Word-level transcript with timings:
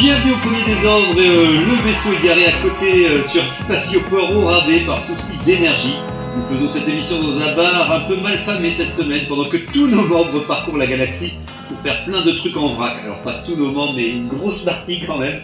Bienvenue 0.00 0.32
au 0.32 0.36
premier 0.36 0.62
désordre, 0.64 1.18
euh, 1.18 1.60
le 1.66 1.82
vaisseau 1.82 2.12
est 2.12 2.24
garé 2.24 2.46
à 2.46 2.52
côté 2.62 3.08
euh, 3.08 3.26
sur 3.26 3.42
Spatioport 3.54 4.30
au 4.36 4.46
rabais 4.46 4.80
par 4.86 5.02
souci 5.02 5.36
d'énergie. 5.44 5.96
Nous 6.36 6.56
faisons 6.56 6.68
cette 6.68 6.88
émission 6.88 7.20
dans 7.20 7.36
un 7.40 7.56
bar 7.56 7.90
un 7.90 8.00
peu 8.06 8.16
mal 8.16 8.38
famé 8.44 8.70
cette 8.70 8.92
semaine 8.92 9.26
pendant 9.28 9.46
que 9.46 9.56
tous 9.56 9.88
nos 9.88 10.06
membres 10.06 10.46
parcourent 10.46 10.76
la 10.76 10.86
galaxie 10.86 11.32
pour 11.68 11.80
faire 11.80 12.04
plein 12.04 12.24
de 12.24 12.30
trucs 12.30 12.56
en 12.56 12.74
vrac. 12.74 12.94
Alors 13.02 13.22
pas 13.22 13.42
tous 13.44 13.56
nos 13.56 13.72
membres 13.72 13.94
mais 13.96 14.10
une 14.10 14.28
grosse 14.28 14.62
partie 14.62 15.02
quand 15.04 15.18
même. 15.18 15.40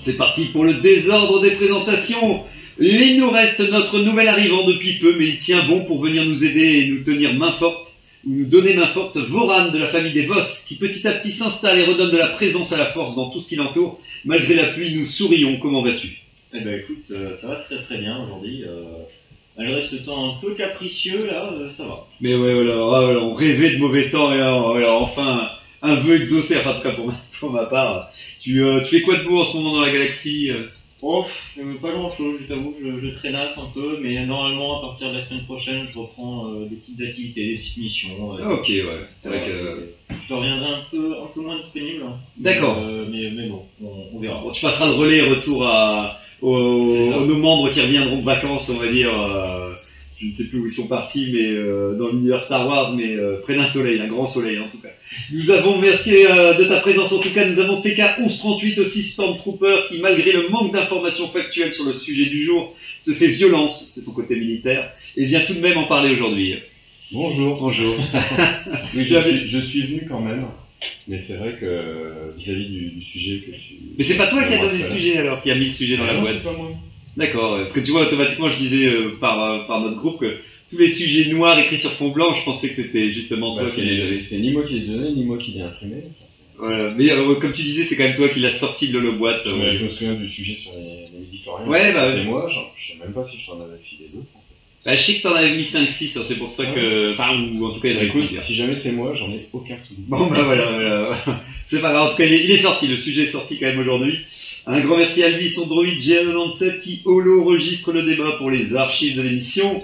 C'est 0.00 0.16
parti 0.16 0.46
pour 0.46 0.64
le 0.64 0.74
désordre 0.74 1.40
des 1.40 1.52
présentations. 1.52 2.42
Il 2.80 3.20
nous 3.20 3.30
reste 3.30 3.60
notre 3.70 4.00
nouvel 4.00 4.26
arrivant 4.26 4.66
depuis 4.66 4.98
peu 4.98 5.14
mais 5.16 5.28
il 5.28 5.38
tient 5.38 5.62
bon 5.62 5.84
pour 5.84 6.02
venir 6.02 6.24
nous 6.24 6.42
aider 6.42 6.80
et 6.80 6.88
nous 6.88 7.04
tenir 7.04 7.34
main 7.34 7.52
forte 7.52 7.89
nous 8.26 8.46
donner 8.46 8.74
main 8.74 8.88
forte 8.88 9.16
Voran 9.16 9.70
de 9.70 9.78
la 9.78 9.88
famille 9.88 10.12
des 10.12 10.26
Voss, 10.26 10.64
qui 10.68 10.76
petit 10.76 11.06
à 11.06 11.12
petit 11.12 11.32
s'installe 11.32 11.78
et 11.78 11.84
redonne 11.84 12.10
de 12.10 12.18
la 12.18 12.28
présence 12.28 12.72
à 12.72 12.76
la 12.76 12.86
force 12.92 13.16
dans 13.16 13.30
tout 13.30 13.40
ce 13.40 13.48
qui 13.48 13.56
l'entoure. 13.56 14.00
Malgré 14.24 14.54
la 14.54 14.66
pluie, 14.68 14.94
nous 14.94 15.06
sourions. 15.06 15.58
Comment 15.58 15.82
vas-tu? 15.82 16.22
Eh 16.52 16.60
ben 16.60 16.80
écoute, 16.80 17.04
euh, 17.10 17.34
ça 17.34 17.48
va 17.48 17.56
très 17.56 17.80
très 17.82 17.98
bien 17.98 18.22
aujourd'hui. 18.22 18.64
Euh, 18.64 19.04
malgré 19.56 19.86
ce 19.86 19.96
temps 19.96 20.36
un 20.36 20.40
peu 20.40 20.54
capricieux 20.54 21.26
là, 21.26 21.52
euh, 21.52 21.70
ça 21.72 21.84
va. 21.84 22.06
Mais 22.20 22.34
ouais, 22.34 22.54
voilà, 22.54 22.74
ah, 22.74 23.00
voilà, 23.04 23.20
on 23.20 23.34
rêvait 23.34 23.74
de 23.74 23.78
mauvais 23.78 24.10
temps 24.10 24.32
et 24.32 24.38
voilà, 24.38 24.92
enfin 24.94 25.50
un 25.82 25.94
vœu 25.96 26.16
exaucé, 26.16 26.56
enfin 26.58 26.70
en 26.70 26.74
tout 26.74 26.82
cas 26.82 26.92
pour 26.92 27.06
ma, 27.06 27.20
pour 27.38 27.50
ma 27.50 27.66
part. 27.66 28.10
Tu, 28.40 28.62
euh, 28.62 28.80
tu 28.80 28.96
fais 28.96 29.02
quoi 29.02 29.16
de 29.16 29.24
beau 29.24 29.40
en 29.40 29.44
ce 29.44 29.56
moment 29.56 29.74
dans 29.74 29.82
la 29.82 29.92
galaxie 29.92 30.50
Oh, 31.02 31.24
pas 31.80 31.92
grand 31.92 32.14
chose, 32.14 32.36
je 32.42 32.46
t'avoue, 32.46 32.74
je, 32.82 33.00
je 33.00 33.14
traînasse 33.14 33.56
un 33.56 33.68
peu, 33.74 33.98
mais 34.02 34.26
normalement 34.26 34.78
à 34.78 34.80
partir 34.88 35.08
de 35.10 35.16
la 35.16 35.22
semaine 35.24 35.44
prochaine, 35.44 35.86
je 35.92 35.98
reprends 35.98 36.48
euh, 36.50 36.66
des 36.66 36.76
petites 36.76 37.00
activités, 37.00 37.46
des 37.54 37.58
petites 37.58 37.76
missions. 37.78 38.34
euh, 38.34 38.42
Ah, 38.42 38.52
Ok, 38.54 38.68
ouais, 38.68 38.84
c'est 39.18 39.28
vrai 39.30 39.46
que... 39.46 40.14
Je 40.22 40.28
te 40.28 40.34
reviendrai 40.34 40.66
un 40.66 40.82
peu, 40.90 41.12
un 41.22 41.26
peu 41.34 41.40
moins 41.40 41.56
disponible. 41.56 42.02
hein. 42.06 42.16
D'accord. 42.36 42.76
Euh, 42.78 43.06
mais, 43.10 43.30
mais 43.30 43.48
bon, 43.48 43.62
on, 43.82 44.08
on 44.14 44.18
verra. 44.20 44.40
Bon, 44.42 44.50
tu 44.50 44.60
passeras 44.60 44.86
le 44.86 44.92
relais 44.92 45.22
retour 45.22 45.64
à, 45.66 46.18
aux, 46.42 47.24
nos 47.24 47.36
membres 47.36 47.70
qui 47.70 47.80
reviendront 47.80 48.18
de 48.18 48.24
vacances, 48.24 48.68
on 48.68 48.76
va 48.76 48.88
dire. 48.88 49.10
je 50.18 50.26
ne 50.26 50.34
sais 50.34 50.44
plus 50.44 50.58
où 50.58 50.66
ils 50.66 50.70
sont 50.72 50.86
partis, 50.86 51.30
mais 51.32 51.46
euh, 51.48 51.94
dans 51.94 52.08
l'univers 52.08 52.42
Star 52.44 52.66
Wars, 52.66 52.92
mais 52.94 53.14
euh, 53.14 53.40
près 53.42 53.54
d'un 53.54 53.68
soleil, 53.68 54.00
un 54.00 54.06
grand 54.06 54.26
soleil 54.26 54.58
en 54.58 54.68
tout 54.68 54.78
cas. 54.79 54.79
Nous 55.32 55.50
avons, 55.50 55.78
merci 55.78 56.12
euh, 56.26 56.54
de 56.54 56.64
ta 56.64 56.76
présence 56.80 57.12
en 57.12 57.18
tout 57.18 57.30
cas, 57.32 57.44
nous 57.44 57.58
avons 57.58 57.80
TK 57.80 58.18
1138 58.20 58.78
aussi 58.78 59.02
Stormtrooper 59.02 59.76
qui, 59.88 59.98
malgré 59.98 60.32
le 60.32 60.48
manque 60.48 60.72
d'informations 60.72 61.28
factuelles 61.28 61.72
sur 61.72 61.84
le 61.84 61.94
sujet 61.94 62.26
du 62.26 62.44
jour, 62.44 62.74
se 63.00 63.12
fait 63.12 63.28
violence, 63.28 63.90
c'est 63.94 64.02
son 64.02 64.12
côté 64.12 64.36
militaire, 64.36 64.92
et 65.16 65.24
vient 65.26 65.40
tout 65.40 65.54
de 65.54 65.60
même 65.60 65.78
en 65.78 65.84
parler 65.84 66.14
aujourd'hui. 66.14 66.54
Bonjour. 67.12 67.58
Bonjour. 67.60 67.96
Oui, 68.94 69.04
je 69.06 69.20
suis, 69.20 69.48
je 69.48 69.58
suis 69.58 69.82
venu 69.82 70.06
quand 70.08 70.20
même, 70.20 70.44
mais 71.08 71.22
c'est 71.26 71.34
vrai 71.36 71.56
que 71.60 72.32
vis-à-vis 72.38 72.66
du, 72.68 72.90
du 72.90 73.02
sujet 73.02 73.38
que 73.40 73.50
tu. 73.52 73.74
Mais 73.98 74.04
c'est 74.04 74.16
pas 74.16 74.26
toi 74.28 74.42
qui 74.44 74.54
as 74.54 74.58
donné 74.60 74.78
le 74.78 74.84
sujet 74.88 75.18
alors, 75.18 75.42
qui 75.42 75.50
a 75.50 75.54
mis 75.56 75.66
le 75.66 75.70
sujet 75.72 75.96
dans 75.96 76.06
la 76.06 76.14
Non, 76.14 76.20
boîte. 76.22 76.34
c'est 76.38 76.44
pas 76.44 76.56
moi. 76.56 76.70
D'accord, 77.16 77.58
parce 77.58 77.72
que 77.72 77.80
tu 77.80 77.90
vois, 77.90 78.02
automatiquement, 78.06 78.48
je 78.48 78.56
disais 78.56 78.86
euh, 78.88 79.16
par, 79.20 79.42
euh, 79.42 79.58
par 79.66 79.80
notre 79.80 79.96
groupe 79.96 80.20
que 80.20 80.36
tous 80.70 80.78
les 80.78 80.88
sujets 80.88 81.30
noirs 81.32 81.58
écrits 81.58 81.78
sur 81.78 81.92
fond 81.92 82.08
blanc, 82.10 82.34
je 82.34 82.44
pensais 82.44 82.68
que 82.68 82.74
c'était 82.74 83.12
justement 83.12 83.54
Bah, 83.56 83.62
toi 83.62 83.70
qui 83.70 83.80
les 83.82 84.20
c'est 84.20 84.38
ni 84.38 84.50
moi 84.52 84.62
qui 84.64 84.74
l'ai 84.74 84.86
donné, 84.86 85.12
ni 85.12 85.24
moi 85.24 85.36
qui 85.38 85.50
l'ai 85.52 85.62
imprimé. 85.62 86.04
Voilà. 86.58 86.92
Mais 86.96 87.10
euh, 87.10 87.34
comme 87.36 87.52
tu 87.52 87.62
disais, 87.62 87.84
c'est 87.84 87.96
quand 87.96 88.04
même 88.04 88.16
toi 88.16 88.28
qui 88.28 88.40
l'as 88.40 88.52
sorti 88.52 88.88
de 88.88 88.98
l'holoboîte. 88.98 89.46
euh, 89.46 89.58
Ouais, 89.58 89.76
je 89.76 89.84
me 89.86 89.90
souviens 89.90 90.14
du 90.14 90.28
sujet 90.28 90.56
sur 90.56 90.72
les, 90.72 91.08
les 91.12 91.18
midi-chloriens. 91.24 91.66
Ouais, 91.66 91.92
bah, 91.92 92.08
C'était 92.10 92.20
ouais. 92.20 92.24
moi, 92.26 92.50
genre, 92.52 92.72
je 92.78 92.92
sais 92.92 92.98
même 92.98 93.12
pas 93.14 93.26
si 93.30 93.38
je 93.40 93.46
t'en 93.46 93.60
avais 93.60 93.78
filé 93.82 94.10
d'autres. 94.12 94.26
en 94.34 94.38
fait. 94.40 94.44
Bah, 94.84 94.94
je 94.96 95.02
sais 95.02 95.14
que 95.14 95.22
t'en 95.22 95.34
avais 95.34 95.56
mis 95.56 95.62
5-6, 95.64 96.22
c'est 96.22 96.36
pour 96.38 96.50
ça 96.50 96.66
que. 96.66 97.14
Enfin, 97.14 97.30
ou 97.54 97.64
en 97.66 97.72
tout 97.72 97.80
cas, 97.80 97.88
il 97.88 97.92
y 97.92 97.94
en 97.94 97.96
Bah, 97.96 98.00
avait 98.02 98.08
écoute, 98.10 98.24
plusieurs. 98.26 98.44
si 98.44 98.54
jamais 98.54 98.76
c'est 98.76 98.92
moi, 98.92 99.14
j'en 99.14 99.30
ai 99.30 99.48
aucun 99.54 99.76
souvenir. 99.82 100.06
Bon, 100.08 100.26
bah 100.26 100.42
voilà, 100.42 100.70
voilà. 100.70 101.42
c'est 101.70 101.80
pas 101.80 101.92
grave, 101.92 102.08
en 102.08 102.10
tout 102.10 102.16
cas, 102.18 102.24
il 102.26 102.34
est, 102.34 102.44
il 102.44 102.50
est 102.50 102.58
sorti, 102.58 102.86
le 102.88 102.96
sujet 102.98 103.22
est 103.22 103.26
sorti 103.28 103.58
quand 103.58 103.66
même 103.66 103.78
aujourd'hui. 103.80 104.18
Un 104.66 104.80
grand 104.80 104.98
merci 104.98 105.22
à 105.24 105.30
lui, 105.30 105.48
son 105.48 105.66
droïde 105.66 105.98
GA97 106.00 106.82
qui 106.82 107.00
holo-registre 107.06 107.92
le 107.92 108.02
débat 108.02 108.32
pour 108.32 108.50
les 108.50 108.76
archives 108.76 109.16
de 109.16 109.22
l'émission. 109.22 109.82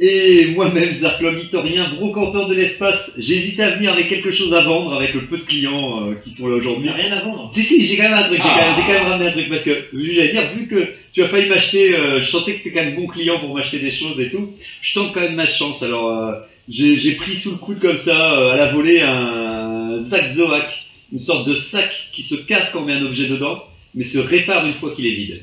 Et 0.00 0.46
moi-même, 0.48 0.94
Zarklog, 0.96 1.38
historien, 1.38 1.88
brocanteur 1.94 2.48
de 2.48 2.54
l'espace, 2.54 3.12
j'hésite 3.16 3.60
à 3.60 3.70
venir 3.76 3.92
avec 3.92 4.08
quelque 4.08 4.32
chose 4.32 4.52
à 4.52 4.62
vendre 4.62 4.94
avec 4.94 5.14
le 5.14 5.26
peu 5.26 5.36
de 5.38 5.42
clients 5.44 6.10
euh, 6.10 6.14
qui 6.24 6.32
sont 6.32 6.48
là 6.48 6.56
aujourd'hui. 6.56 6.88
rien 6.90 7.12
à 7.12 7.22
vendre. 7.22 7.52
Si, 7.54 7.62
si, 7.62 7.84
j'ai 7.86 7.96
quand 7.96 8.02
même 8.08 8.14
un 8.18 8.22
truc, 8.24 8.38
j'ai 8.38 8.48
quand, 8.48 8.56
même- 8.56 8.74
j'ai 8.76 8.82
quand 8.82 9.00
même 9.00 9.08
ramené 9.12 9.28
un 9.28 9.32
truc 9.32 9.48
parce 9.48 9.62
que, 9.64 9.70
je 9.92 9.96
voulais 9.96 10.28
dire, 10.32 10.42
vu 10.56 10.66
que 10.66 10.88
tu 11.12 11.22
as 11.22 11.28
failli 11.28 11.48
m'acheter, 11.48 11.94
euh, 11.94 12.20
je 12.20 12.28
sentais 12.28 12.54
que 12.54 12.62
tu 12.64 12.68
es 12.70 12.72
quand 12.72 12.82
même 12.84 12.96
bon 12.96 13.06
client 13.06 13.38
pour 13.38 13.54
m'acheter 13.54 13.78
des 13.78 13.92
choses 13.92 14.18
et 14.18 14.30
tout, 14.30 14.50
je 14.82 14.94
tente 14.94 15.12
quand 15.14 15.20
même 15.20 15.36
ma 15.36 15.46
chance. 15.46 15.80
Alors, 15.82 16.10
euh, 16.10 16.32
j'ai 16.68 16.96
j'ai 16.96 17.12
pris 17.12 17.36
sous 17.36 17.52
le 17.52 17.56
coude 17.58 17.78
comme 17.78 17.98
ça, 17.98 18.34
euh, 18.34 18.50
à 18.50 18.56
la 18.56 18.72
volée, 18.72 19.00
un 19.02 20.02
Zach 20.06 20.32
Zoac, 20.34 20.72
une 21.12 21.20
sorte 21.20 21.46
de 21.48 21.54
sac 21.54 21.92
qui 22.12 22.22
se 22.22 22.34
casse 22.34 22.70
quand 22.72 22.80
on 22.80 22.84
met 22.86 22.94
un 22.94 23.04
objet 23.06 23.28
dedans, 23.28 23.62
mais 23.94 24.04
se 24.04 24.18
répare 24.18 24.66
une 24.66 24.74
fois 24.74 24.92
qu'il 24.94 25.06
est 25.06 25.10
vide. 25.14 25.42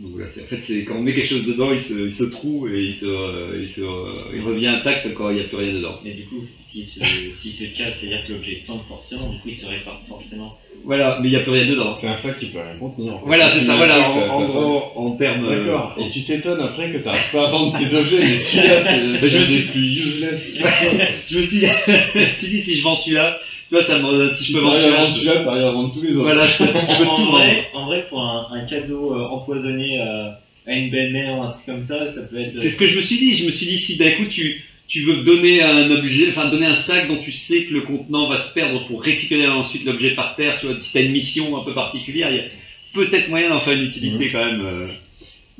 Donc 0.00 0.12
voilà, 0.12 0.28
en 0.28 0.46
fait, 0.46 0.60
c'est 0.64 0.84
quand 0.84 0.96
on 0.96 1.02
met 1.02 1.12
quelque 1.12 1.28
chose 1.28 1.44
dedans, 1.44 1.72
il 1.72 1.80
se, 1.80 1.92
il 1.92 2.14
se 2.14 2.24
troue 2.24 2.66
et 2.68 2.84
il, 2.84 2.96
se, 2.96 3.04
euh, 3.04 3.60
il, 3.60 3.68
se, 3.68 3.82
euh, 3.82 4.32
il 4.34 4.40
revient 4.40 4.68
intact 4.68 5.12
quand 5.12 5.28
il 5.28 5.34
n'y 5.36 5.42
a 5.42 5.44
plus 5.44 5.58
rien 5.58 5.74
dedans. 5.74 5.98
Mais 6.02 6.12
du 6.14 6.24
coup, 6.24 6.42
s'il 6.66 6.86
se, 6.86 7.00
s'il 7.36 7.52
se 7.52 7.64
casse, 7.76 7.98
c'est-à-dire 8.00 8.24
que 8.26 8.32
l'objet 8.32 8.62
tombe 8.66 8.80
forcément, 8.88 9.28
du 9.28 9.36
coup 9.40 9.48
il 9.48 9.56
se 9.56 9.66
répare 9.66 10.00
forcément. 10.08 10.56
Voilà, 10.84 11.18
mais 11.20 11.28
il 11.28 11.32
n'y 11.32 11.36
a 11.36 11.40
plus 11.40 11.50
rien 11.52 11.66
dedans. 11.68 11.94
C'est 12.00 12.06
un 12.06 12.16
sac 12.16 12.38
qui 12.38 12.46
peut 12.46 12.60
rien 12.60 12.78
contenir. 12.78 13.12
en 13.12 13.18
fait. 13.20 13.26
Voilà, 13.26 13.50
c'est 13.50 13.62
ça, 13.62 13.76
voilà, 13.76 14.10
en, 14.10 14.44
gros, 14.46 14.82
en 14.96 15.10
termes. 15.16 15.44
euh, 15.44 15.58
D'accord. 15.66 15.94
Et 15.98 16.08
tu 16.08 16.24
t'étonnes 16.24 16.60
après 16.62 16.90
que 16.90 16.96
t'arrives 16.98 17.30
pas 17.30 17.48
à 17.48 17.50
vendre 17.50 17.78
tes 17.78 17.94
objets, 17.94 18.20
mais 18.20 18.38
celui-là, 18.38 19.20
c'est 19.20 19.28
des 19.46 19.62
plus 19.70 19.98
useless. 19.98 20.54
je 21.28 21.38
me 21.38 21.42
suis 21.44 21.58
dit, 21.58 21.66
je 21.86 22.18
me 22.18 22.34
suis 22.36 22.48
dit, 22.48 22.62
si 22.62 22.76
je 22.78 22.82
vends 22.82 22.96
celui-là, 22.96 23.38
tu 23.70 23.76
vois, 23.76 23.84
ça 23.84 23.98
me, 24.00 24.32
si 24.34 24.46
je 24.46 24.52
peux 24.52 24.58
tu 24.58 24.64
vendre 24.64 24.76
à 24.76 25.12
celui-là, 25.12 25.42
vendre 25.44 25.90
à 25.90 25.94
tous 25.94 26.02
les 26.02 26.10
autres. 26.10 26.22
voilà, 26.22 26.44
je 26.44 26.58
peux, 26.58 26.64
je 26.64 26.98
peux 26.98 27.06
en, 27.08 27.30
vrai, 27.30 27.68
en 27.72 27.86
vrai, 27.86 28.06
pour 28.08 28.20
un, 28.20 28.48
un 28.50 28.64
cadeau 28.66 29.14
euh, 29.14 29.28
empoisonné 29.28 30.00
euh, 30.00 30.30
à 30.66 30.74
une 30.74 30.90
belle-mère 30.90 31.38
ou 31.38 31.42
un 31.42 31.52
truc 31.52 31.66
comme 31.66 31.84
ça, 31.84 32.12
ça 32.12 32.22
peut 32.22 32.36
être. 32.36 32.60
C'est 32.60 32.70
ce 32.70 32.76
que 32.76 32.88
je 32.88 32.96
me 32.96 33.00
suis 33.00 33.18
dit. 33.18 33.34
Je 33.34 33.46
me 33.46 33.52
suis 33.52 33.66
dit, 33.66 33.78
si 33.78 33.96
d'un 33.96 34.10
coup 34.10 34.24
tu, 34.28 34.64
tu 34.88 35.02
veux 35.02 35.22
donner 35.22 35.62
un 35.62 35.88
objet, 35.88 36.30
enfin 36.30 36.48
donner 36.50 36.66
un 36.66 36.74
sac 36.74 37.06
dont 37.06 37.18
tu 37.22 37.30
sais 37.30 37.62
que 37.64 37.72
le 37.74 37.82
contenant 37.82 38.28
va 38.28 38.40
se 38.40 38.52
perdre 38.52 38.84
pour 38.88 39.02
récupérer 39.04 39.46
ensuite 39.46 39.84
l'objet 39.84 40.16
par 40.16 40.34
terre, 40.34 40.58
tu 40.58 40.66
vois, 40.66 40.80
si 40.80 40.92
t'as 40.92 41.02
une 41.02 41.12
mission 41.12 41.56
un 41.56 41.62
peu 41.64 41.72
particulière, 41.72 42.28
il 42.32 42.36
y 42.38 42.40
a 42.40 42.44
peut-être 42.92 43.28
moyen 43.28 43.50
d'en 43.50 43.60
faire 43.60 43.74
une 43.74 43.84
utilité 43.84 44.30
quand 44.32 44.44
même. 44.44 44.62
euh, 44.64 44.86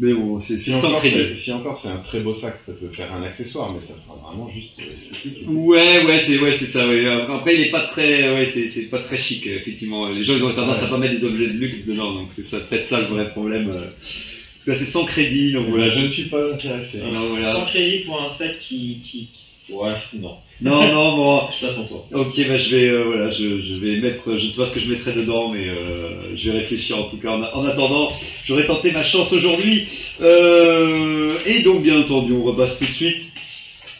Mais 0.02 0.14
bon, 0.14 0.40
c'est 0.40 0.58
Si 0.58 0.72
encore, 0.74 1.02
si 1.04 1.52
encore 1.52 1.78
c'est 1.78 1.88
un 1.88 1.98
très 1.98 2.20
beau 2.20 2.34
sac, 2.34 2.58
ça 2.64 2.72
peut 2.72 2.88
faire 2.88 3.12
un 3.12 3.22
accessoire, 3.22 3.70
mais 3.70 3.80
ça 3.86 3.94
sera 4.02 4.14
vraiment 4.16 4.48
juste 4.50 4.72
euh, 4.80 4.92
esthétique. 5.14 5.44
Ouais, 5.46 6.04
ouais, 6.06 6.22
c'est 6.26 6.38
ouais, 6.38 6.56
c'est 6.58 6.66
ça. 6.66 6.88
Ouais. 6.88 7.06
Après, 7.06 7.54
il 7.54 7.60
est 7.66 7.70
pas 7.70 7.84
très, 7.86 8.32
ouais, 8.32 8.50
c'est 8.52 8.70
c'est 8.70 8.84
pas 8.88 9.00
très 9.02 9.18
chic 9.18 9.46
euh, 9.46 9.56
effectivement. 9.56 10.08
Les 10.08 10.24
gens 10.24 10.34
ils 10.36 10.42
ont 10.42 10.54
tendance 10.54 10.78
Ouais. 10.78 10.84
à 10.84 10.88
pas 10.88 10.96
mettre 10.96 11.20
des 11.20 11.26
objets 11.26 11.48
de 11.48 11.52
luxe 11.58 11.84
dedans, 11.86 12.14
donc 12.14 12.30
c'est 12.34 12.46
ça 12.46 12.60
peut-être 12.60 12.88
ça 12.88 12.98
le 13.00 13.06
vrai 13.06 13.28
problème. 13.30 13.68
euh. 13.70 13.90
Parce 13.90 14.64
que 14.64 14.70
là, 14.70 14.76
c'est 14.78 14.90
sans 14.90 15.04
crédit, 15.04 15.52
donc 15.52 15.68
Voilà, 15.68 15.90
je 15.90 16.00
ne 16.00 16.08
suis 16.08 16.24
pas 16.24 16.50
intéressé. 16.54 17.00
Alors, 17.02 17.28
voilà. 17.28 17.52
Sans 17.52 17.66
crédit 17.66 17.98
pour 18.04 18.20
un 18.22 18.28
qui. 18.30 18.54
qui... 18.58 19.00
qui- 19.02 19.28
Ouais, 19.70 19.96
non. 20.14 20.34
Non, 20.60 20.80
non, 20.92 21.16
bon. 21.16 21.42
Je 21.58 21.66
passe 21.66 21.76
pour 21.76 21.88
toi. 21.88 22.06
Ok, 22.12 22.34
bah 22.48 22.56
je 22.58 22.76
vais, 22.76 22.88
euh, 22.88 23.04
voilà, 23.04 23.30
je, 23.30 23.60
je 23.62 23.74
vais 23.74 23.96
mettre, 24.00 24.38
je 24.38 24.46
ne 24.46 24.50
sais 24.50 24.56
pas 24.56 24.68
ce 24.68 24.74
que 24.74 24.80
je 24.80 24.90
mettrai 24.90 25.12
dedans, 25.12 25.48
mais 25.48 25.66
euh, 25.68 26.36
je 26.36 26.50
vais 26.50 26.58
réfléchir 26.58 26.98
en 26.98 27.04
tout 27.04 27.16
cas. 27.16 27.30
En, 27.30 27.42
en 27.42 27.64
attendant, 27.66 28.12
j'aurais 28.44 28.66
tenté 28.66 28.92
ma 28.92 29.02
chance 29.04 29.32
aujourd'hui. 29.32 29.86
Euh, 30.20 31.38
et 31.46 31.62
donc, 31.62 31.82
bien 31.82 32.00
entendu, 32.00 32.32
on 32.32 32.42
repasse 32.42 32.78
tout 32.78 32.84
de 32.86 32.92
suite. 32.94 33.22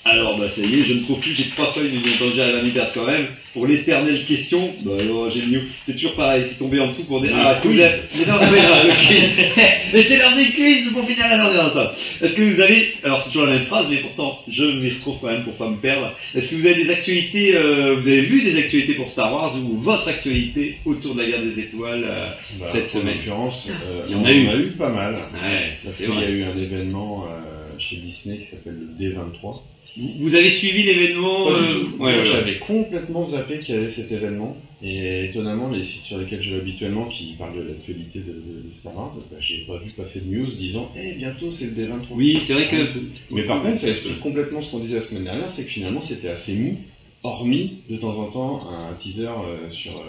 Alors, 0.02 0.38
bah 0.38 0.48
ça 0.48 0.62
y 0.62 0.80
est, 0.80 0.84
je 0.84 0.94
ne 0.94 1.02
trouve 1.02 1.20
plus, 1.20 1.34
j'ai 1.34 1.50
trois 1.50 1.72
feuilles, 1.74 1.90
mais 1.92 2.10
entendu, 2.10 2.32
j'arrive 2.34 2.56
à 2.56 2.62
m'y 2.62 2.70
perdre 2.70 2.90
quand 2.94 3.06
même. 3.06 3.26
Pour 3.52 3.66
l'éternelle 3.66 4.24
question, 4.24 4.72
bah 4.82 4.92
alors, 4.98 5.28
j'ai 5.30 5.42
mis, 5.44 5.58
c'est 5.84 5.92
toujours 5.92 6.14
pareil, 6.14 6.44
c'est 6.48 6.56
tombé 6.58 6.80
en 6.80 6.86
dessous 6.88 7.04
pour 7.04 7.20
dire, 7.20 7.36
Le 7.36 7.42
ah, 7.44 7.52
est-ce 7.52 7.62
que 7.62 7.68
vous 7.68 7.80
avez, 7.80 7.94
mais 8.16 8.24
non, 8.24 8.34
mais 8.40 8.46
non, 8.62 8.94
mais 9.92 10.02
c'est 10.02 10.16
l'heure 10.16 10.36
du 10.36 10.44
quiz 10.54 10.90
pour 10.92 11.06
finir 11.06 11.26
la 11.28 11.36
journée 11.36 11.56
dans 11.58 11.74
ça. 11.74 11.94
Est-ce 12.22 12.34
que 12.34 12.42
vous 12.42 12.60
avez, 12.62 12.94
alors 13.04 13.20
c'est 13.22 13.28
toujours 13.30 13.46
la 13.46 13.52
même 13.58 13.66
phrase, 13.66 13.86
mais 13.90 13.98
pourtant, 13.98 14.38
je 14.48 14.64
m'y 14.64 14.90
retrouve 14.92 15.16
quand 15.20 15.26
même 15.26 15.44
pour 15.44 15.56
pas 15.56 15.68
me 15.68 15.76
perdre. 15.76 16.16
Est-ce 16.34 16.50
que 16.52 16.56
vous 16.56 16.66
avez 16.66 16.82
des 16.82 16.90
actualités, 16.90 17.54
euh, 17.56 17.96
vous 18.00 18.08
avez 18.08 18.22
vu 18.22 18.40
des 18.42 18.56
actualités 18.58 18.94
pour 18.94 19.10
Star 19.10 19.30
Wars 19.30 19.54
ou 19.56 19.76
votre 19.76 20.08
actualité 20.08 20.78
autour 20.86 21.14
de 21.14 21.20
la 21.20 21.28
guerre 21.28 21.42
des 21.42 21.60
étoiles 21.60 22.04
euh, 22.08 22.30
Bah, 22.58 22.66
cette 22.72 22.84
en 22.84 23.00
semaine 23.00 23.16
l'occurrence, 23.18 23.66
euh, 23.68 24.04
Il 24.08 24.12
y 24.12 24.14
en 24.14 24.22
on 24.22 24.24
a 24.24 24.32
eu. 24.32 24.48
en 24.48 24.50
a 24.52 24.56
eu 24.56 24.70
pas 24.70 24.88
mal. 24.88 25.14
Ouais, 25.34 25.74
ça 25.76 25.88
Parce 25.90 25.96
qu'il 25.98 26.08
y 26.14 26.24
a 26.24 26.30
eu 26.30 26.44
un 26.44 26.56
événement 26.56 27.26
euh, 27.26 27.78
chez 27.78 27.96
Disney 27.96 28.38
qui 28.38 28.46
s'appelle 28.46 28.76
le 28.78 29.04
D23. 29.04 29.60
Vous 29.96 30.34
avez 30.34 30.50
suivi 30.50 30.82
l'événement 30.82 31.44
Pas 31.44 31.52
du 31.52 31.64
euh, 31.64 31.74
tout. 31.74 31.96
ouais, 31.98 32.12
ouais, 32.12 32.18
ouais. 32.18 32.24
J'avais 32.24 32.54
complètement 32.54 33.24
zappé 33.26 33.58
qu'il 33.58 33.74
y 33.74 33.78
avait 33.78 33.90
cet 33.90 34.10
événement. 34.12 34.56
Et 34.82 35.24
étonnamment, 35.24 35.68
les 35.68 35.84
sites 35.84 36.04
sur 36.04 36.16
lesquels 36.16 36.42
je 36.42 36.50
vais 36.50 36.56
habituellement, 36.56 37.06
qui 37.06 37.34
parlent 37.36 37.52
de 37.52 37.60
l'actualité 37.60 38.20
de, 38.20 38.34
Star 38.78 38.96
Wars, 38.96 39.12
bah, 39.30 39.36
j'ai 39.40 39.58
pas 39.58 39.76
vu 39.76 39.90
passer 39.90 40.20
de 40.20 40.34
news 40.34 40.46
disant 40.46 40.90
Eh, 40.96 41.12
bientôt 41.12 41.52
c'est 41.52 41.66
le 41.66 41.72
D23. 41.72 42.00
Oui, 42.12 42.38
c'est 42.42 42.54
vrai 42.54 42.66
que. 42.66 42.88
Mais 43.30 43.42
par 43.42 43.60
contre, 43.60 43.80
ça 43.80 43.88
explique 43.88 44.18
complètement 44.18 44.62
ce 44.62 44.70
qu'on 44.70 44.78
disait 44.78 44.96
la 44.96 45.02
semaine 45.02 45.24
dernière, 45.24 45.50
c'est 45.50 45.64
que 45.64 45.70
finalement 45.70 46.00
c'était 46.00 46.28
assez 46.28 46.54
mou, 46.54 46.78
hormis 47.22 47.72
de 47.90 47.96
temps 47.96 48.16
en 48.16 48.26
temps 48.26 48.66
un 48.66 48.94
teaser 48.94 49.26
euh, 49.26 49.68
sur 49.70 49.98
euh, 49.98 50.02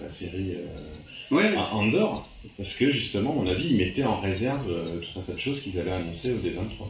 la, 0.00 0.10
série 0.10 0.52
euh, 0.54 1.34
Ouais. 1.34 1.50
à 1.54 1.74
Andorre, 1.74 2.22
parce 2.56 2.72
que 2.74 2.90
justement, 2.90 3.30
à 3.30 3.34
mon 3.34 3.46
avis, 3.46 3.66
ils 3.66 3.76
mettaient 3.76 4.04
en 4.04 4.16
réserve 4.16 4.66
tout 5.00 5.18
un 5.18 5.22
tas 5.22 5.32
de 5.32 5.38
choses 5.38 5.60
qu'ils 5.60 5.78
allaient 5.78 5.90
annoncer 5.90 6.30
au 6.30 6.38
D23. 6.38 6.86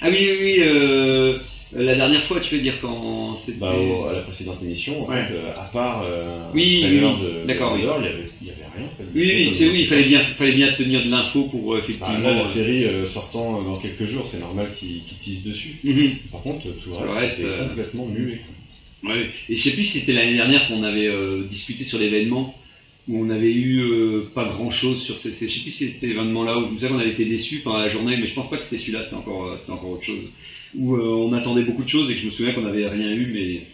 Ah 0.00 0.08
oui, 0.10 0.28
oui, 0.30 0.58
oui. 0.58 1.36
Euh, 1.74 1.82
la 1.82 1.94
dernière 1.94 2.22
fois, 2.24 2.40
tu 2.40 2.54
veux 2.54 2.60
dire 2.60 2.74
quand 2.80 3.36
c'était. 3.38 3.58
Bah, 3.58 3.74
à 4.08 4.12
la 4.12 4.20
précédente 4.20 4.62
émission, 4.62 5.02
en 5.02 5.08
Ouais. 5.08 5.24
fait, 5.24 5.34
euh, 5.34 5.50
à 5.56 5.64
part 5.64 6.02
euh, 6.04 6.50
Oui, 6.54 6.80
oui, 6.84 6.98
de, 7.00 7.46
d'accord, 7.46 7.72
oui. 7.74 7.80
Il 7.82 8.46
y 8.46 8.50
avait, 8.50 8.62
rien. 8.76 8.86
en 8.86 8.96
fait, 8.96 9.02
de 9.04 9.08
Oui, 9.18 9.32
oui, 9.48 9.48
c'est 9.52 9.68
oui, 9.68 9.80
il 9.80 9.86
fallait 9.86 10.04
bien, 10.04 10.20
fallait 10.20 10.52
bien 10.52 10.72
tenir 10.72 11.02
de 11.04 11.10
l'info 11.10 11.44
pour 11.44 11.72
euh, 11.72 11.78
Bah, 11.78 11.82
effectivement. 11.84 12.28
là, 12.28 12.34
la 12.42 12.46
série 12.48 12.84
sortant 13.08 13.62
dans 13.62 13.78
quelques 13.78 14.06
jours, 14.06 14.28
c'est 14.30 14.38
normal 14.38 14.68
qu'ils 14.78 15.02
qu'ils 15.04 15.18
teasent 15.18 15.44
dessus. 15.44 15.76
mhm. 15.82 16.10
Par 16.30 16.42
contre, 16.42 16.62
tout 16.82 16.90
le 16.90 17.10
reste, 17.10 17.40
euh, 17.40 17.68
complètement 17.68 18.06
muet. 18.06 18.40
Ouais. 19.02 19.30
Et 19.48 19.56
je 19.56 19.62
sais 19.62 19.70
plus 19.72 19.84
si 19.84 20.00
c'était 20.00 20.12
l'année 20.12 20.34
dernière 20.34 20.66
qu'on 20.68 20.82
avait 20.82 21.08
discuté 21.48 21.84
sur 21.84 21.98
l'événement 21.98 22.54
où 23.08 23.18
on 23.22 23.28
avait 23.30 23.52
eu 23.52 23.80
euh, 23.80 24.22
pas 24.34 24.44
grand 24.44 24.70
chose 24.70 25.00
sur 25.02 25.18
ces. 25.18 25.32
ces- 25.32 25.48
Je 25.48 25.54
sais 25.54 25.60
plus 25.60 25.70
si 25.70 25.88
c'était 25.90 26.08
l'événement-là 26.08 26.58
où 26.58 26.64
je 26.66 26.70
me 26.70 26.74
souviens 26.78 26.88
qu'on 26.90 26.98
avait 26.98 27.10
été 27.10 27.24
déçus 27.26 27.60
pendant 27.60 27.78
la 27.78 27.88
journée, 27.88 28.16
mais 28.16 28.26
je 28.26 28.34
pense 28.34 28.48
pas 28.48 28.58
que 28.58 28.64
c'était 28.64 28.78
celui-là, 28.78 29.02
c'était 29.02 29.14
encore, 29.16 29.44
euh, 29.44 29.56
encore 29.68 29.90
autre 29.90 30.04
chose. 30.04 30.30
Où 30.74 30.94
euh, 30.96 31.00
on 31.16 31.32
attendait 31.32 31.62
beaucoup 31.62 31.84
de 31.84 31.88
choses 31.88 32.10
et 32.10 32.14
que 32.14 32.20
je 32.20 32.26
me 32.26 32.30
souviens 32.30 32.52
qu'on 32.52 32.62
n'avait 32.62 32.86
rien 32.88 33.10
eu, 33.12 33.26
mais. 33.32 33.66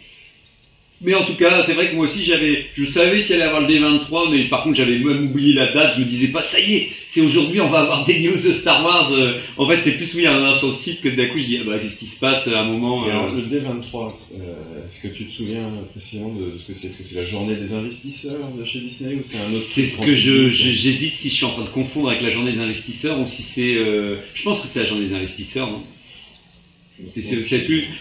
Mais 1.03 1.13
en 1.15 1.25
tout 1.25 1.35
cas, 1.35 1.63
c'est 1.63 1.73
vrai 1.73 1.89
que 1.89 1.95
moi 1.95 2.05
aussi 2.05 2.25
j'avais, 2.25 2.65
je 2.73 2.85
savais 2.85 3.23
qu'il 3.23 3.35
allait 3.35 3.43
avoir 3.43 3.61
le 3.61 3.67
D23, 3.67 4.31
mais 4.31 4.45
par 4.45 4.63
contre 4.63 4.77
j'avais 4.77 4.99
même 4.99 5.25
oublié 5.25 5.53
la 5.53 5.67
date. 5.67 5.93
Je 5.95 5.99
me 5.99 6.05
disais 6.05 6.29
pas, 6.29 6.41
ça 6.43 6.59
y 6.59 6.75
est, 6.75 6.89
c'est 7.07 7.21
aujourd'hui, 7.21 7.59
on 7.61 7.69
va 7.69 7.79
avoir 7.79 8.05
des 8.05 8.19
news 8.21 8.37
de 8.41 8.53
Star 8.53 8.81
Wars. 8.83 9.11
Euh, 9.11 9.33
En 9.57 9.67
fait, 9.67 9.81
c'est 9.81 9.93
plus 9.93 10.13
oui, 10.15 10.25
un 10.27 10.53
sur 10.53 10.69
le 10.69 10.73
site 10.73 11.01
que 11.01 11.09
d'un 11.09 11.27
coup 11.27 11.39
je 11.39 11.45
dis, 11.45 11.57
ah 11.61 11.63
bah 11.65 11.79
qu'est-ce 11.79 11.97
qui 11.97 12.07
se 12.07 12.17
passe 12.17 12.47
à 12.47 12.59
un 12.61 12.63
moment. 12.63 13.03
Alors, 13.05 13.25
euh, 13.25 13.31
le 13.31 13.41
D23, 13.43 14.17
euh, 14.33 14.87
est-ce 14.87 14.99
que 15.01 15.07
tu 15.13 15.27
te 15.27 15.33
souviens 15.33 15.69
précisément 15.91 16.31
de 16.33 16.57
ce 16.57 16.65
que 16.65 16.73
c'est? 16.73 16.87
Est-ce 16.87 16.97
que 16.97 17.03
c'est 17.03 17.15
la 17.15 17.25
journée 17.25 17.55
des 17.55 17.73
investisseurs 17.73 18.51
de 18.53 18.63
chez 18.65 18.79
Disney 18.79 19.15
ou 19.15 19.23
c'est 19.23 19.37
un 19.37 19.51
autre 19.53 19.67
C'est 19.69 19.85
ce 19.85 19.97
que 19.97 20.15
je, 20.15 20.49
j'hésite 20.49 21.15
si 21.15 21.29
je 21.29 21.33
suis 21.35 21.45
en 21.45 21.51
train 21.51 21.63
de 21.63 21.69
confondre 21.69 22.07
avec 22.09 22.21
la 22.21 22.29
journée 22.29 22.53
des 22.53 22.59
investisseurs 22.59 23.19
ou 23.19 23.27
si 23.27 23.43
c'est. 23.43 23.75
euh, 23.75 24.17
je 24.33 24.43
pense 24.43 24.61
que 24.61 24.67
c'est 24.67 24.79
la 24.79 24.85
journée 24.85 25.07
des 25.07 25.13
investisseurs. 25.13 25.69
hein. 25.69 25.92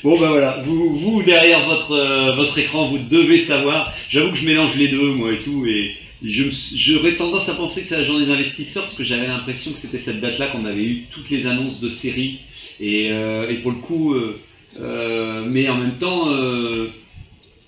Bon 0.03 0.19
bah 0.19 0.29
voilà, 0.29 0.63
vous, 0.65 0.97
vous 0.99 1.23
derrière 1.23 1.67
votre, 1.67 1.93
euh, 1.93 2.33
votre 2.37 2.59
écran, 2.59 2.89
vous 2.89 2.99
devez 2.99 3.39
savoir. 3.41 3.93
J'avoue 4.09 4.31
que 4.31 4.37
je 4.39 4.47
mélange 4.47 4.77
les 4.77 4.89
deux 4.89 5.13
moi 5.15 5.33
et 5.33 5.43
tout 5.43 5.67
et 5.67 5.97
j'aurais 6.23 7.17
tendance 7.17 7.49
à 7.49 7.55
penser 7.55 7.83
que 7.83 7.89
c'est 7.89 7.97
la 7.97 8.05
journée 8.05 8.27
des 8.27 8.33
investisseurs 8.33 8.85
parce 8.85 8.95
que 8.95 9.05
j'avais 9.05 9.27
l'impression 9.27 9.73
que 9.73 9.79
c'était 9.79 9.99
cette 9.99 10.21
date-là 10.21 10.49
qu'on 10.49 10.65
avait 10.65 10.85
eu 10.85 11.05
toutes 11.11 11.31
les 11.31 11.47
annonces 11.47 11.81
de 11.81 11.89
séries 11.89 12.41
et, 12.81 13.11
euh, 13.11 13.49
et 13.51 13.57
pour 13.57 13.73
le 13.73 13.79
coup, 13.79 14.15
euh, 14.15 14.39
euh, 14.81 15.45
mais 15.47 15.69
en 15.69 15.77
même 15.77 15.99
temps. 15.99 16.29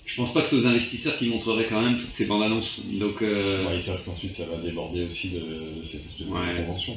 Je 0.05 0.15
pense 0.17 0.33
pas 0.33 0.41
que 0.41 0.47
c'est 0.47 0.55
aux 0.57 0.65
investisseurs 0.67 1.17
qui 1.17 1.27
montreraient 1.27 1.65
quand 1.69 1.81
même 1.81 1.99
toutes 1.99 2.11
ces 2.13 2.25
bandes 2.25 2.43
annonces. 2.43 2.79
Donc, 2.93 3.21
euh, 3.21 3.65
Ouais, 3.67 3.77
ils 3.77 3.83
savent 3.83 4.01
qu'ensuite 4.05 4.35
ça 4.37 4.43
va 4.45 4.57
déborder 4.57 5.05
aussi 5.11 5.29
de, 5.29 5.39
de 5.39 5.87
cette 5.91 6.05
espèce 6.05 6.27
Ouais. 6.27 6.53
de 6.61 6.65
convention. 6.65 6.93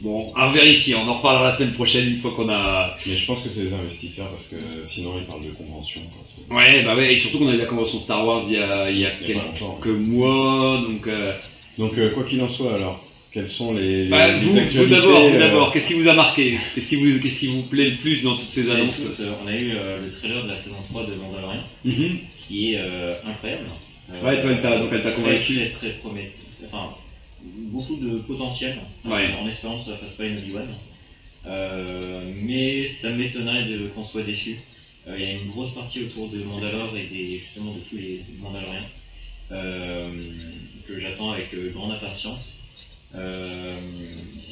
Bon, 0.00 0.32
à 0.36 0.52
vérifier, 0.52 0.94
on 0.94 1.08
en 1.08 1.18
reparlera 1.18 1.48
la 1.50 1.56
semaine 1.56 1.72
prochaine 1.74 2.08
une 2.08 2.20
fois 2.20 2.32
qu'on 2.36 2.48
a. 2.48 2.96
Mais 3.06 3.16
je 3.16 3.26
pense 3.26 3.42
que 3.42 3.48
c'est 3.48 3.64
les 3.64 3.72
investisseurs 3.72 4.30
parce 4.30 4.46
que 4.46 4.56
sinon 4.90 5.14
ils 5.18 5.24
parlent 5.26 5.44
de 5.44 5.50
convention. 5.50 6.00
quoi. 6.48 6.56
Ouais, 6.58 6.82
bah 6.84 6.94
ouais, 6.96 7.12
et 7.12 7.16
surtout 7.16 7.38
qu'on 7.38 7.48
a 7.48 7.54
eu 7.54 7.58
la 7.58 7.66
convention 7.66 7.98
Star 8.00 8.26
Wars 8.26 8.44
il 8.46 8.52
y 8.54 8.58
a, 8.58 8.90
il 8.90 8.98
y 8.98 9.06
a 9.06 9.10
quelques 9.10 9.86
mois, 9.86 10.82
donc. 10.88 11.06
euh, 11.08 11.32
Donc 11.78 11.96
euh, 11.98 12.10
quoi 12.10 12.24
qu'il 12.24 12.40
en 12.42 12.48
soit 12.48 12.74
alors, 12.74 13.04
quelles 13.32 13.48
sont 13.48 13.72
les, 13.72 14.04
les, 14.04 14.08
bah, 14.10 14.38
les 14.38 14.44
vous, 14.44 14.52
vous 14.52 14.58
actualités, 14.58 14.94
d'abord, 14.94 15.28
vous 15.28 15.34
euh, 15.34 15.38
d'abord, 15.38 15.72
qu'est-ce 15.72 15.86
qui 15.86 15.94
vous 15.94 16.08
a 16.08 16.14
marqué? 16.14 16.58
Qu'est-ce 16.74 16.88
qui 16.88 16.96
vous, 16.96 17.18
qu'est-ce 17.20 17.38
qui 17.38 17.46
vous 17.46 17.62
plaît 17.62 17.90
le 17.90 17.96
plus 17.96 18.22
dans 18.22 18.36
toutes 18.36 18.50
ces 18.50 18.64
Bah, 18.64 18.74
annonces? 18.74 18.98
écoute, 18.98 19.20
euh, 19.20 19.32
on 19.42 19.46
a 19.46 19.56
eu 19.56 19.70
euh, 19.70 20.00
le 20.04 20.12
trailer 20.12 20.44
de 20.44 20.48
la 20.48 20.58
saison 20.58 20.76
3 20.88 21.06
de 21.06 21.14
Mandalorian, 21.14 21.62
Mhm. 21.84 22.18
qui 22.46 22.72
est 22.72 22.78
euh, 22.78 23.14
incroyable. 23.24 23.68
Euh, 24.10 24.22
Ouais, 24.22 24.40
toi, 24.40 24.50
elle 24.50 24.60
t'a- 24.60 24.78
donc 24.78 24.90
elle 24.92 25.02
t'a 25.02 25.12
très, 25.12 25.20
convaincu. 25.22 25.54
Très, 25.72 25.96
Enfin, 26.66 26.90
beaucoup 27.42 27.96
de 27.96 28.18
potentiel, 28.18 28.76
Ouais. 29.04 29.32
en 29.40 29.48
espérant 29.48 29.78
que 29.78 29.84
ça 29.84 29.96
fasse 29.96 30.12
pas 30.12 30.26
une 30.26 30.38
Obi-Wan. 30.38 30.66
Euh, 31.46 32.30
mais 32.34 32.88
ça 32.88 33.10
m'étonnerait 33.10 33.64
de- 33.64 33.86
qu'on 33.94 34.04
soit 34.04 34.22
déçu. 34.22 34.58
Euh, 35.08 35.16
Il 35.18 35.24
y 35.24 35.26
a 35.26 35.32
une 35.32 35.46
grosse 35.46 35.70
partie 35.70 36.00
autour 36.00 36.28
de 36.28 36.40
Mandalore 36.44 36.96
et 36.96 37.04
des, 37.04 37.38
justement 37.38 37.72
de 37.72 37.78
tous 37.90 37.96
les 37.96 38.20
Mandaloriens 38.40 38.86
euh, 39.50 40.10
que 40.86 41.00
j'attends 41.00 41.30
avec 41.30 41.52
euh, 41.54 41.70
grande 41.70 41.90
impatience. 41.90 42.58
Euh, 43.14 43.76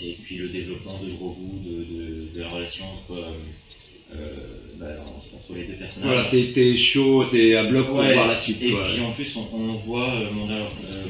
et 0.02 0.16
puis 0.22 0.36
le 0.36 0.48
développement 0.48 0.98
de 1.02 1.10
Grogu, 1.12 1.40
de, 1.64 1.70
de, 1.70 2.34
de 2.34 2.40
la 2.40 2.48
relation 2.48 2.84
entre, 2.84 3.12
euh, 3.18 4.14
euh, 4.14 4.16
bah, 4.78 4.86
entre 5.34 5.56
les 5.58 5.64
deux 5.64 5.74
personnages. 5.74 6.04
Voilà, 6.10 6.24
t'es, 6.30 6.76
chaud, 6.76 7.24
t'es 7.30 7.54
à 7.54 7.64
bloc 7.64 7.86
pour 7.86 7.96
Ouais, 7.96 8.12
voir 8.12 8.28
la 8.28 8.38
suite. 8.38 8.60
Et 8.62 8.70
quoi. 8.70 8.88
puis 8.92 9.00
en 9.00 9.12
plus, 9.12 9.34
on, 9.36 9.46
on 9.54 9.74
voit 9.76 10.14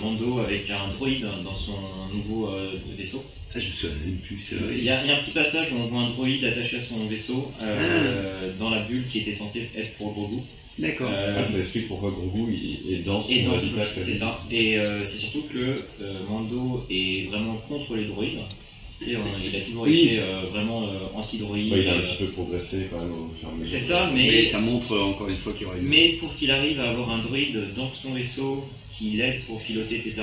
Mando 0.01 0.39
avec 0.39 0.69
un 0.71 0.89
droïde 0.89 1.23
dans 1.45 1.57
son 1.57 2.15
nouveau 2.15 2.49
vaisseau. 2.97 3.23
Ah, 3.53 3.59
je 3.59 3.67
me 3.67 3.73
souviens 3.73 3.97
plus, 4.29 4.39
c'est 4.39 4.55
vrai. 4.55 4.75
Il 4.79 4.85
y, 4.85 4.89
a, 4.91 5.03
il 5.03 5.09
y 5.09 5.11
a 5.11 5.17
un 5.17 5.21
petit 5.21 5.33
passage 5.33 5.73
où 5.73 5.77
on 5.77 5.87
voit 5.87 6.03
un 6.03 6.11
droïde 6.11 6.45
attaché 6.45 6.77
à 6.77 6.81
son 6.83 7.05
vaisseau 7.07 7.51
euh, 7.61 8.49
dans 8.61 8.71
la 8.71 8.79
bulle 8.83 9.05
qui 9.11 9.19
était 9.19 9.35
censée 9.35 9.69
être 9.77 9.91
pour 9.95 10.13
Grogu. 10.13 10.37
D'accord. 10.81 11.11
Euh, 11.13 11.45
ça 11.45 11.59
explique 11.59 11.89
pourquoi 11.89 12.11
Grogu 12.11 12.53
il 12.55 12.93
est 12.95 12.99
dans 13.05 13.23
son 13.23 13.31
et 13.33 13.45
habitat 13.45 13.87
c'est 14.03 14.15
ça. 14.15 14.41
Et 14.51 14.79
euh, 14.79 15.05
c'est 15.07 15.19
surtout 15.19 15.43
que 15.53 15.85
euh, 16.01 16.25
Mando 16.29 16.87
est 16.91 17.27
vraiment 17.29 17.57
contre 17.69 17.97
les 17.97 18.07
droïdes. 18.07 18.39
On- 19.03 19.07
il 19.43 19.57
a 19.57 19.61
toujours 19.61 19.85
Oui. 19.85 20.01
été 20.05 20.19
euh, 20.19 20.43
vraiment 20.51 20.85
euh, 20.85 21.07
anti-droïde. 21.15 21.73
Ouais, 21.73 21.81
il 21.83 21.89
a 21.89 21.95
un 21.95 22.01
petit 22.01 22.19
peu 22.19 22.27
progressé 22.29 22.87
quand 22.91 23.01
même 23.01 23.13
au 23.13 23.29
fur 23.39 23.49
et 23.49 23.53
à 23.53 23.55
mesure. 23.55 23.79
C'est 23.79 23.85
ça, 23.85 24.11
mais 24.15 24.25
Mais 24.27 24.45
ça 24.47 24.59
montre 24.59 24.93
euh, 24.93 25.03
encore 25.03 25.29
une 25.29 25.37
fois 25.37 25.53
qu'il 25.53 25.63
y 25.63 25.65
aura 25.67 25.77
une. 25.77 25.85
Mais 25.85 26.09
pour 26.21 26.35
qu'il 26.37 26.51
arrive 26.51 26.81
à 26.81 26.89
avoir 26.89 27.11
un 27.11 27.19
druide 27.23 27.59
dans 27.75 27.91
son 28.03 28.13
vaisseau 28.13 28.65
qui 28.97 29.11
l'aide 29.13 29.41
pour 29.47 29.61
piloter, 29.63 29.97
etc., 29.97 30.23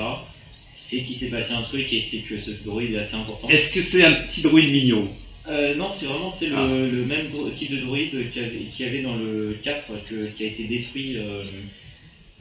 c'est 0.69 1.01
qu'il 1.01 1.15
s'est 1.15 1.30
passé 1.30 1.51
un 1.54 1.63
truc 1.63 1.92
et 1.92 2.01
c'est 2.01 2.19
que 2.19 2.39
ce 2.39 2.51
druide 2.63 2.94
est 2.94 2.98
assez 2.98 3.15
important. 3.15 3.50
Est-ce 3.50 3.69
que 3.71 3.81
c'est 3.81 4.04
un 4.04 4.13
petit 4.13 4.42
droïde 4.42 4.71
mignon? 4.71 5.07
Euh, 5.49 5.75
non, 5.75 5.91
c'est 5.91 6.05
vraiment 6.05 6.33
le, 6.41 6.47
Ah. 6.55 6.67
le 6.91 7.05
même 7.05 7.27
type 7.55 7.71
de 7.71 7.77
druide 7.77 8.09
qu'il 8.31 8.41
y 8.41 8.45
avait, 8.45 8.57
qu'il 8.75 8.85
y 8.85 8.89
avait 8.89 9.01
dans 9.01 9.15
le 9.15 9.55
4 9.63 9.94
que- 10.09 10.25
qui 10.35 10.44
a 10.44 10.47
été 10.47 10.63
détruit. 10.65 11.15
euh, 11.17 11.41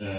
euh, 0.02 0.18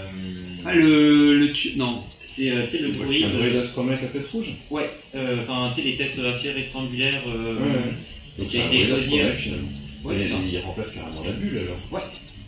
Ah, 0.64 0.74
le. 0.74 1.38
le 1.38 1.52
tu... 1.52 1.72
Non. 1.76 2.00
C'est 2.24 2.50
euh, 2.50 2.64
le 2.80 2.88
druide. 2.92 3.24
Un 3.24 3.28
droïde 3.30 3.56
astromec 3.56 4.02
à 4.02 4.06
tête 4.06 4.26
rouge 4.28 4.52
Ouais, 4.70 4.88
euh, 5.14 5.42
enfin, 5.42 5.70
tu 5.74 5.82
sais, 5.82 5.88
les 5.88 5.96
têtes 5.96 6.18
assez 6.18 6.50
rectangulaires. 6.50 7.22
Ouais, 7.26 8.42
ouais. 8.42 8.46
Qui 8.48 8.60
a 8.60 8.66
été 8.66 8.86
choisi. 8.86 9.20
Ouais, 10.04 10.16
ça. 10.16 10.34
il 10.46 10.58
remplace 10.58 10.92
carrément 10.94 11.22
la 11.24 11.32
bulle 11.32 11.58
alors. 11.58 11.78
Ouais. 11.90 12.00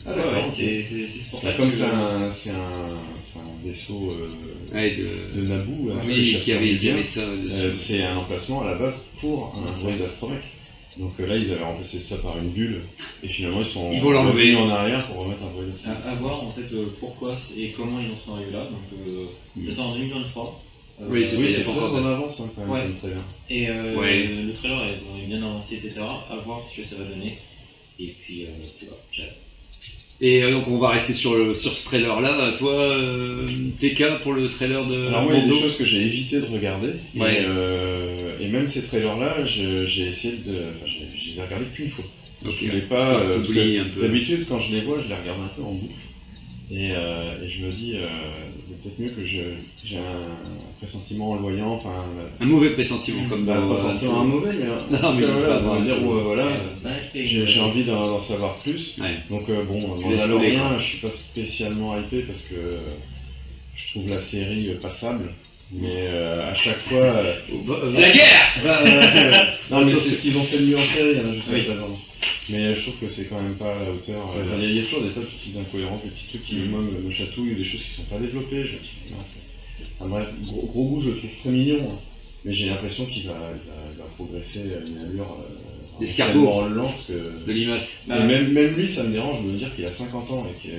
Ah, 0.06 0.14
Ouais, 0.16 0.44
c'est 0.54 1.30
pour 1.30 1.40
ça 1.40 1.49
Bah, 1.49 1.54
comme 1.56 1.70
que- 1.70 1.76
c'est 1.76 1.85
un, 1.85 2.32
c'est 2.32 2.50
un, 2.50 3.00
c'est 3.32 3.38
un 3.38 3.64
vaisseau 3.64 4.10
euh, 4.10 4.75
Ouais, 4.75 4.90
de... 4.90 5.40
de 5.40 5.46
Naboo, 5.46 5.90
Oui, 6.06 6.38
qui 6.40 6.52
avait, 6.52 6.88
avait 6.88 7.02
ça 7.02 7.20
euh, 7.20 7.72
c'est 7.72 8.02
un 8.02 8.16
emplacement 8.16 8.62
à 8.62 8.66
la 8.66 8.78
base 8.78 9.00
pour 9.20 9.54
un 9.56 9.70
droïde 9.70 10.02
astromec. 10.02 10.42
Donc 10.99 11.12
euh, 11.20 11.26
là, 11.26 11.37
ils 11.37 11.50
avaient 11.50 11.62
remplacé 11.62 12.00
ça 12.00 12.16
par 12.18 12.38
une 12.38 12.50
bulle, 12.50 12.82
et 13.22 13.28
finalement, 13.28 13.60
ils 13.60 13.70
sont 13.70 13.90
Ils 13.92 14.00
vont 14.00 14.08
revenus 14.08 14.56
en 14.56 14.68
arrière 14.68 15.06
pour 15.06 15.18
remettre 15.18 15.42
un 15.42 15.72
astromec. 15.72 16.04
À, 16.04 16.10
à 16.10 16.14
voir 16.16 16.42
en 16.42 16.50
fait 16.52 16.72
euh, 16.72 16.87
pourquoi 16.99 17.37
et 17.56 17.70
comment 17.72 18.00
ils 18.00 18.10
en 18.10 18.16
sont 18.16 18.34
arrivés 18.34 18.52
là. 18.52 18.64
Donc 18.64 18.82
euh, 18.92 19.26
c'est 19.64 19.72
ça 19.72 19.82
en 19.82 19.94
2023. 19.94 20.62
Euh, 21.00 21.06
Oui, 21.08 21.26
c'est 21.26 21.37
Oui, 21.37 21.64
pas 21.64 21.70
en 21.72 22.04
avance 22.04 22.40
hein, 22.40 22.50
quand 22.54 22.62
même, 22.62 22.70
Ouais. 22.70 22.82
comme 22.82 22.96
trailer. 22.99 23.22
Et 23.49 23.68
euh, 23.68 23.99
Ouais. 23.99 24.25
le 24.46 24.52
trailer 24.52 24.82
est, 24.84 24.96
bon, 24.96 25.16
est 25.16 25.26
bien 25.26 25.42
avancé, 25.42 25.76
etc. 25.76 25.94
À 26.28 26.37
voir 26.44 26.62
ce 26.70 26.80
que 26.80 26.87
ça 26.87 26.96
va 26.96 27.04
donner. 27.04 27.38
Et 27.99 28.14
puis, 28.20 28.44
euh, 28.44 28.49
tu 28.78 28.87
vois. 28.87 28.99
Et 30.23 30.43
euh, 30.43 30.50
donc 30.50 30.69
on 30.69 30.79
va 30.79 30.91
rester 30.91 31.12
sur, 31.15 31.35
le, 31.35 31.55
sur 31.55 31.77
ce 31.77 31.85
trailer 31.85 32.21
là. 32.21 32.53
Toi, 32.59 32.73
euh, 32.73 33.49
TK 33.81 34.21
pour 34.23 34.33
le 34.33 34.49
trailer 34.49 34.85
de 34.85 35.07
Alors 35.07 35.23
moi, 35.23 35.33
il 35.35 35.41
y 35.41 35.43
a 35.50 35.53
des 35.53 35.59
choses 35.59 35.77
que 35.77 35.85
j'ai 35.85 36.03
évité 36.03 36.39
de 36.41 36.45
regarder, 36.45 36.93
Ouais. 37.15 37.35
et, 37.35 37.39
euh, 37.43 38.37
et 38.39 38.49
même 38.49 38.69
ces 38.69 38.83
trailers-là, 38.83 39.45
j'ai 39.47 40.09
essayé 40.09 40.35
de... 40.35 40.53
Enfin, 40.77 40.87
je, 40.87 41.31
les 41.31 41.39
ai 41.39 41.43
regardés 41.43 41.67
qu'une 41.67 41.89
fois. 41.89 42.05
Ok, 42.45 42.55
Je 42.59 42.67
voulais 42.67 42.81
pas... 42.83 43.19
euh. 43.21 43.41
D'habitude, 44.00 44.45
quand 44.49 44.59
je 44.59 44.73
les 44.73 44.81
vois, 44.81 44.99
je 45.00 45.09
les 45.09 45.15
regarde 45.15 45.41
un 45.41 45.49
peu 45.49 45.62
en 45.62 45.73
boucle. 45.73 45.95
Et, 46.73 46.93
euh, 46.93 47.45
et 47.45 47.49
je 47.49 47.67
me 47.67 47.73
dis, 47.73 47.97
euh, 47.97 48.07
c'est 48.69 48.83
peut-être 48.83 48.99
mieux 49.00 49.09
que 49.11 49.27
je 49.27 49.41
j'ai 49.85 49.97
un 49.97 50.79
pressentiment 50.81 51.33
en 51.33 51.35
le 51.35 51.41
voyant, 51.41 51.73
enfin... 51.73 52.05
Un 52.39 52.45
mauvais 52.47 52.71
pressentiment 52.71 53.25
comme 53.29 53.45
bah, 53.45 53.55
dans, 53.55 53.69
pas 53.69 53.75
euh, 53.75 53.91
forcément 53.91 54.21
un 54.21 54.25
mauvais, 54.25 54.53
mais... 54.53 54.67
Non, 55.03 55.15
mais 55.15 55.25
je 55.27 55.31
voilà, 55.31 55.81
dire, 55.81 55.97
Euh, 55.97 56.91
j'ai 57.12 57.39
euh, 57.41 57.47
j'ai 57.49 57.61
envie 57.61 57.85
d'en 57.85 58.07
d'en 58.07 58.23
savoir 58.23 58.57
plus. 58.59 58.95
Ouais. 59.00 59.17
Donc 59.31 59.49
euh, 59.49 59.65
bon, 59.65 59.97
Tu 59.99 60.05
Mandalorian, 60.05 60.69
quoi. 60.69 60.79
je 60.79 60.85
suis 60.85 60.99
pas 60.99 61.11
spécialement 61.11 61.99
hypé 61.99 62.21
parce 62.21 62.43
que 62.45 62.79
je 63.77 63.91
trouve 63.91 64.09
la 64.09 64.23
série 64.23 64.71
euh, 64.71 64.81
passable. 64.81 65.33
Mais 65.73 66.07
euh, 66.09 66.50
à 66.50 66.55
chaque 66.55 66.81
fois. 66.89 66.99
euh, 66.99 67.35
C'est 67.95 68.00
la 68.00 68.09
guerre 68.12 68.61
bah, 68.65 68.79
euh, 68.87 69.33
non, 69.71 69.85
mais 69.85 69.95
c'est 70.00 70.11
ce 70.11 70.23
qu'ils 70.23 70.37
ont 70.37 70.43
fait 70.43 70.59
de 70.59 70.67
mieux 70.67 70.77
en 70.79 70.85
série, 70.85 71.19
hein, 71.19 71.33
juste 71.35 71.47
Oui. 71.53 71.67
Mais 72.49 72.75
je 72.75 72.81
trouve 72.81 72.97
que 73.09 73.12
c'est 73.12 73.25
quand 73.27 73.41
même 73.41 73.55
pas 73.55 73.73
à 73.77 73.85
la 73.85 73.91
hauteur. 73.93 74.27
Ouais, 74.35 74.43
Enfin, 74.43 74.57
Il 74.61 74.75
y, 74.75 74.81
a- 74.81 74.83
toujours 74.85 75.03
des 75.03 75.11
tas 75.11 75.21
de 75.21 75.27
petites 75.27 75.57
incohérences, 75.57 76.03
des 76.03 76.11
petits 76.11 76.27
trucs 76.29 76.45
qui, 76.45 76.55
moi, 76.69 76.81
me, 76.81 77.00
me 77.00 77.11
chatouillent, 77.12 77.55
des 77.55 77.65
choses 77.65 77.81
qui 77.83 77.95
sont 77.95 78.03
pas 78.11 78.19
développées. 78.19 78.65
Je 78.65 78.73
me 78.75 78.79
dis, 78.79 79.11
non, 79.12 79.17
c'est- 79.33 79.85
enfin, 80.00 80.11
bref, 80.11 80.27
gros, 80.43 80.67
gros 80.67 80.85
goût, 80.89 81.00
je 81.03 81.11
le 81.11 81.17
trouve 81.19 81.31
très 81.43 81.50
mignon. 81.50 81.79
hein. 81.93 81.99
Mais 82.45 82.55
j'ai 82.55 82.67
l'impression 82.67 83.05
qu'il 83.07 83.27
va, 83.27 83.35
progresser 84.17 84.61
à 84.61 84.87
une 84.87 84.99
allure. 84.99 85.37
Euh, 85.39 86.03
tellement 86.33 86.62
lente 86.69 87.07
que. 87.07 87.47
De 87.47 87.53
limace. 87.53 88.03
Même, 88.27 88.53
même 88.53 88.75
lui, 88.75 88.93
ça 88.95 89.03
me 89.05 89.12
dérange 89.12 89.45
de 89.45 89.50
me 89.50 89.59
dire 89.59 89.75
qu'il 89.77 89.85
a 89.85 89.93
50 89.93 90.31
ans 90.31 90.47
et 90.49 90.67
que. 90.69 90.73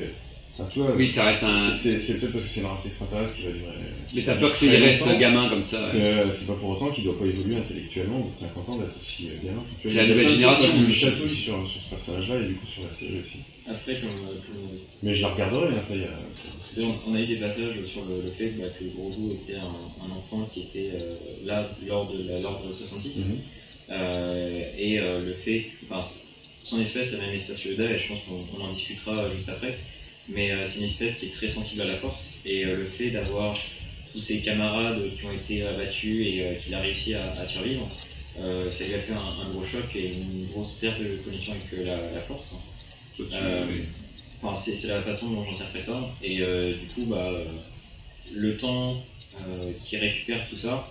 Oui, 0.97 1.11
ça 1.11 1.25
reste 1.25 1.43
un. 1.43 1.73
c'est 1.81 1.97
peut-être 2.19 2.31
parce 2.33 2.45
que 2.45 2.51
c'est 2.51 2.59
une 2.59 2.65
race 2.65 2.85
extraterrestre 2.85 3.35
qui 3.35 3.43
va 3.43 3.51
durer. 3.51 3.73
Mais 4.13 4.21
t'as 4.23 4.35
peur 4.35 4.51
que 4.51 4.57
ça 4.57 4.65
reste 4.65 4.99
longtemps. 4.99 5.17
gamin 5.17 5.49
comme 5.49 5.63
ça. 5.63 5.89
Que 5.91 5.97
euh, 5.97 6.31
c'est 6.31 6.45
pas 6.45 6.55
pour 6.55 6.69
autant 6.69 6.91
qu'il 6.91 7.03
doit 7.03 7.17
pas 7.17 7.25
évoluer 7.25 7.55
intellectuellement 7.55 8.19
au 8.19 8.23
bout 8.25 8.33
de 8.35 8.39
50 8.39 8.69
ans 8.69 8.77
d'être 8.77 8.95
aussi 8.99 9.27
euh, 9.27 9.33
gamin. 9.43 9.63
C'est 9.81 9.93
la 9.93 10.03
il 10.03 10.09
y 10.09 10.11
a 10.11 10.13
nouvelle 10.13 10.25
de 10.25 10.31
génération, 10.31 10.71
qui 10.71 10.79
me 10.79 10.91
chatouille 10.93 11.35
sur, 11.35 11.67
sur 11.67 11.81
ce 11.81 11.89
personnage-là 11.89 12.39
et 12.41 12.45
du 12.47 12.55
coup 12.55 12.65
sur 12.67 12.83
la 12.83 12.89
série 12.99 13.19
aussi. 13.19 13.37
Après, 13.67 13.95
comme, 13.95 14.09
euh, 14.09 14.35
comme- 14.45 14.77
Mais 15.03 15.15
je 15.15 15.21
la 15.21 15.29
regarderai, 15.29 15.67
hein, 15.69 15.83
ça 15.87 15.95
y 15.95 16.01
est. 16.01 16.09
On 16.83 16.95
on 17.07 17.15
a 17.15 17.21
eu 17.21 17.25
des 17.25 17.35
passages 17.37 17.83
sur 17.85 18.05
le, 18.05 18.21
le 18.21 18.29
fait 18.31 18.49
bah, 18.49 18.65
que 18.77 18.83
Grogu 18.85 19.33
était 19.33 19.55
un, 19.55 19.65
un 20.05 20.11
enfant 20.11 20.47
qui 20.53 20.61
était 20.61 20.89
euh, 20.93 21.15
là 21.45 21.67
lors 21.85 22.07
de 22.11 22.23
la- 22.27 22.39
l'ordre 22.39 22.71
66. 22.77 23.17
Mhm. 23.17 23.37
Euh, 23.89 24.61
et 24.77 24.99
euh, 24.99 25.19
le 25.25 25.33
fait, 25.33 25.65
enfin, 25.89 26.05
son 26.63 26.79
espèce, 26.79 27.11
la 27.11 27.17
même 27.19 27.33
espèce 27.35 27.59
que 27.59 27.69
Yoda, 27.69 27.91
et 27.91 27.97
je 27.97 28.07
pense 28.07 28.19
qu'on 28.27 28.45
on 28.57 28.61
en 28.63 28.71
discutera 28.73 29.23
euh, 29.23 29.33
juste 29.33 29.49
après, 29.49 29.75
mais 30.29 30.51
euh, 30.51 30.67
c'est 30.67 30.79
une 30.79 30.85
espèce 30.85 31.15
qui 31.19 31.27
est 31.27 31.33
très 31.33 31.49
sensible 31.49 31.81
à 31.81 31.85
la 31.85 31.95
force, 31.95 32.21
et 32.45 32.65
euh, 32.65 32.75
le 32.77 32.85
fait 32.85 33.11
d'avoir 33.11 33.57
tous 34.13 34.21
ses 34.21 34.39
camarades 34.39 35.01
qui 35.17 35.25
ont 35.25 35.31
été 35.31 35.63
abattus 35.63 36.27
et 36.27 36.43
euh, 36.43 36.55
qu'il 36.55 36.73
a 36.73 36.79
réussi 36.79 37.13
à, 37.13 37.31
à 37.39 37.45
survivre, 37.45 37.89
ça 38.37 38.85
lui 38.85 38.93
a 38.93 38.99
fait 38.99 39.13
un, 39.13 39.17
un 39.17 39.49
gros 39.51 39.65
choc 39.65 39.93
et 39.95 40.13
une 40.13 40.47
grosse 40.51 40.73
perte 40.79 40.99
de 40.99 41.17
connexion 41.23 41.53
avec 41.53 41.85
la, 41.85 42.11
la 42.11 42.21
force. 42.21 42.53
Enfin, 44.41 44.59
c'est 44.65 44.87
la 44.87 45.01
façon 45.01 45.29
dont 45.29 45.45
j'interprète 45.45 45.85
ça. 45.85 46.01
Et 46.23 46.37
du 46.37 46.87
coup, 46.95 47.05
bah, 47.05 47.31
le 48.33 48.57
temps 48.57 49.03
euh, 49.39 49.71
qui 49.85 49.97
récupère 49.97 50.47
tout 50.49 50.57
ça, 50.57 50.87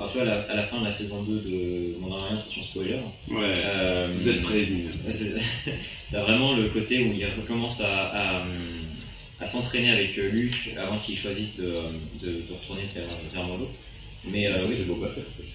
enfin, 0.00 0.08
tu 0.12 0.18
vois, 0.18 0.22
à 0.22 0.24
la, 0.36 0.40
à 0.42 0.54
la 0.56 0.62
fin 0.64 0.80
de 0.80 0.84
la 0.86 0.92
saison 0.94 1.22
2 1.22 1.34
de 1.40 2.00
Mandalorian, 2.00 2.38
attention 2.38 2.62
spoiler, 2.64 2.94
Ouais. 3.28 3.36
euh, 3.44 4.08
Vous 4.20 4.28
êtes 4.28 4.42
prévenus. 4.42 4.86
c'est- 5.14 5.34
T'as 6.10 6.22
vraiment 6.22 6.54
le 6.56 6.64
côté 6.68 7.00
où 7.02 7.12
il 7.12 7.24
recommence 7.40 7.80
à, 7.80 8.38
à, 8.38 8.42
à 9.40 9.46
s'entraîner 9.46 9.90
avec 9.90 10.16
Luke 10.16 10.70
avant 10.76 10.98
qu'il 10.98 11.16
choisisse 11.18 11.56
de, 11.56 11.64
de, 11.64 12.32
de 12.32 12.52
retourner 12.60 12.82
vers, 12.94 13.04
vers 13.32 13.46
Mando. 13.46 13.68
Mais 14.30 14.46
euh, 14.48 14.64
oui, 14.68 14.74
c'est 14.78 14.86
Boba 14.86 15.08
Fett, 15.08 15.24
Fett. 15.36 15.46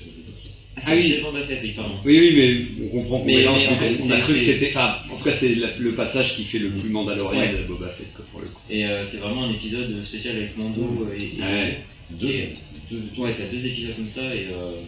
Ah 0.86 0.92
oui. 0.96 1.10
c'est 1.16 1.22
Boba 1.22 1.42
Fett, 1.44 1.60
oui, 1.62 1.74
pardon. 1.76 1.96
Oui, 2.06 2.20
oui, 2.20 2.34
mais 2.80 2.86
on 2.86 2.90
comprend 2.90 3.20
qu'on 3.20 3.26
Mais- 3.26 3.36
mais 3.38 3.48
en 3.48 3.56
fait, 3.56 3.98
on 4.04 4.12
a 4.12 4.20
cru 4.22 4.34
que 4.36 4.40
c'était. 4.40 4.70
Enfin, 4.70 4.98
en 5.12 5.18
tout 5.18 5.24
cas, 5.24 5.34
c'est 5.40 5.56
la- 5.56 5.76
le 5.78 5.92
passage 5.94 6.36
qui 6.36 6.46
fait 6.46 6.60
le 6.60 6.70
plus 6.70 6.90
mandalorien 6.90 7.42
Ouais. 7.42 7.52
de 7.54 7.64
Boba 7.68 7.90
Fett, 7.90 8.14
quoi, 8.16 8.26
pour 8.32 8.42
le 8.42 8.48
coup. 8.48 8.62
Et 8.70 8.86
euh, 8.86 9.06
c'est 9.06 9.18
vraiment 9.18 9.44
un 9.44 9.52
épisode 9.52 10.04
spécial 10.06 10.36
avec 10.38 10.58
Mando 10.58 11.08
et, 11.16 11.22
et- 11.38 11.42
Ouais. 11.42 11.78
Deux, 12.12 12.30
Et- 12.30 12.54
deux, 12.90 13.04
Ouais, 13.18 13.36
t'as 13.38 13.48
deux 13.48 13.66
épisodes 13.66 13.96
comme 13.96 14.10
ça 14.10 14.36
et, 14.36 14.48
euh, 14.52 14.82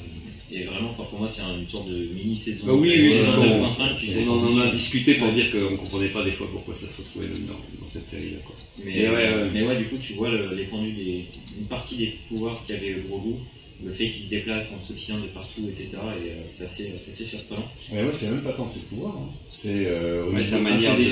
et 0.52 0.64
vraiment, 0.64 0.94
pour 0.94 1.20
moi, 1.20 1.28
c'est 1.28 1.42
une 1.42 1.68
sorte 1.68 1.90
de 1.90 2.08
mini-saison. 2.14 2.66
Bah 2.68 2.74
oui, 2.74 2.90
oui, 2.90 3.08
Euh, 3.08 3.12
c'est 3.12 3.18
saison 3.18 3.32
ce 3.32 3.36
qu'on- 3.38 3.44
9.5, 3.68 3.98
puis 3.98 4.10
On 4.20 4.30
en, 4.30 4.34
on 4.38 4.54
en 4.54 4.58
a 4.60 4.66
18. 4.72 4.78
discuté 4.78 5.14
pour 5.16 5.32
dire 5.34 5.52
qu'on 5.52 5.76
comprenait 5.78 6.10
pas 6.10 6.24
des 6.24 6.32
fois 6.32 6.48
pourquoi 6.52 6.76
ça 6.76 6.88
se 6.88 7.02
retrouvait 7.02 7.28
dans, 7.48 7.54
dans 7.54 7.90
cette 7.92 8.10
série-là. 8.10 8.38
quoi. 8.46 8.56
Mais, 8.84 9.10
ouais, 9.10 9.16
ouais. 9.16 9.50
mais 9.54 9.64
ouais, 9.64 9.78
du 9.78 9.86
coup, 9.86 9.98
tu 9.98 10.14
vois 10.14 10.30
le- 10.30 10.54
l'étendue 10.56 10.92
des. 10.94 11.26
une 11.60 11.66
partie 11.66 11.96
des 11.98 12.14
pouvoirs 12.30 12.64
qu'avait 12.68 12.96
Grogu, 13.08 13.36
le 13.84 13.92
fait 13.94 14.10
qu'il 14.10 14.24
se 14.26 14.30
déplace 14.30 14.66
en 14.72 14.82
soutien 14.84 15.18
de 15.20 15.28
partout, 15.28 15.68
etc. 15.70 15.90
Et 15.94 16.32
euh, 16.32 16.44
c'est 16.58 16.66
assez, 16.66 16.94
assez 16.96 17.26
surprenant. 17.26 17.70
Mais 17.92 18.04
moi, 18.04 18.12
c'est 18.18 18.30
même 18.30 18.42
pas 18.42 18.54
tant 18.54 18.70
ses 18.72 18.80
pouvoirs. 18.82 19.18
Hein. 19.18 19.30
C'est 19.62 19.86
euh, 19.88 20.26
au 20.26 20.32
Ouais, 20.34 20.40
niveau 20.44 20.52
sa 20.58 20.62
manière 20.62 20.96
de-. 20.98 21.04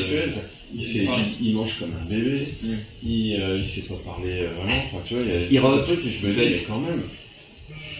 Il, 0.78 0.86
fait- 0.86 1.08
Ouais. 1.08 1.14
il, 1.40 1.48
il 1.50 1.54
mange 1.56 1.80
comme 1.80 1.94
un 2.02 2.06
bébé. 2.10 2.48
Mm. 2.62 2.74
Il, 3.04 3.36
euh, 3.40 3.60
il 3.64 3.70
sait 3.70 3.82
pas 3.88 3.96
parler 4.04 4.34
euh, 4.42 4.48
vraiment. 4.58 4.82
Enfin, 4.88 4.98
tu 5.08 5.14
vois, 5.14 5.24
il 5.24 5.30
y 5.30 5.36
a 5.36 5.48
Il 5.50 5.60
rote. 5.60 5.86
trucs 5.86 6.06
et 6.06 6.12
je 6.12 6.28
me 6.28 6.34
dis, 6.34 6.42
mais 6.42 6.60
quand 6.68 6.80
même. 6.80 7.02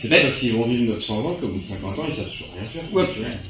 C'est 0.02 0.10
pas 0.10 0.20
qu'ils 0.30 0.54
vont 0.54 0.66
vivre 0.68 0.94
900 0.94 1.20
ans 1.26 1.38
qu'au 1.40 1.48
bout 1.48 1.60
de 1.62 1.66
50 1.68 1.98
ans, 2.00 2.06
ils 2.08 2.14
savent 2.16 2.30
toujours 2.30 2.48
rien 2.60 2.68
faire. 2.70 2.94
Ouais. 2.94 3.06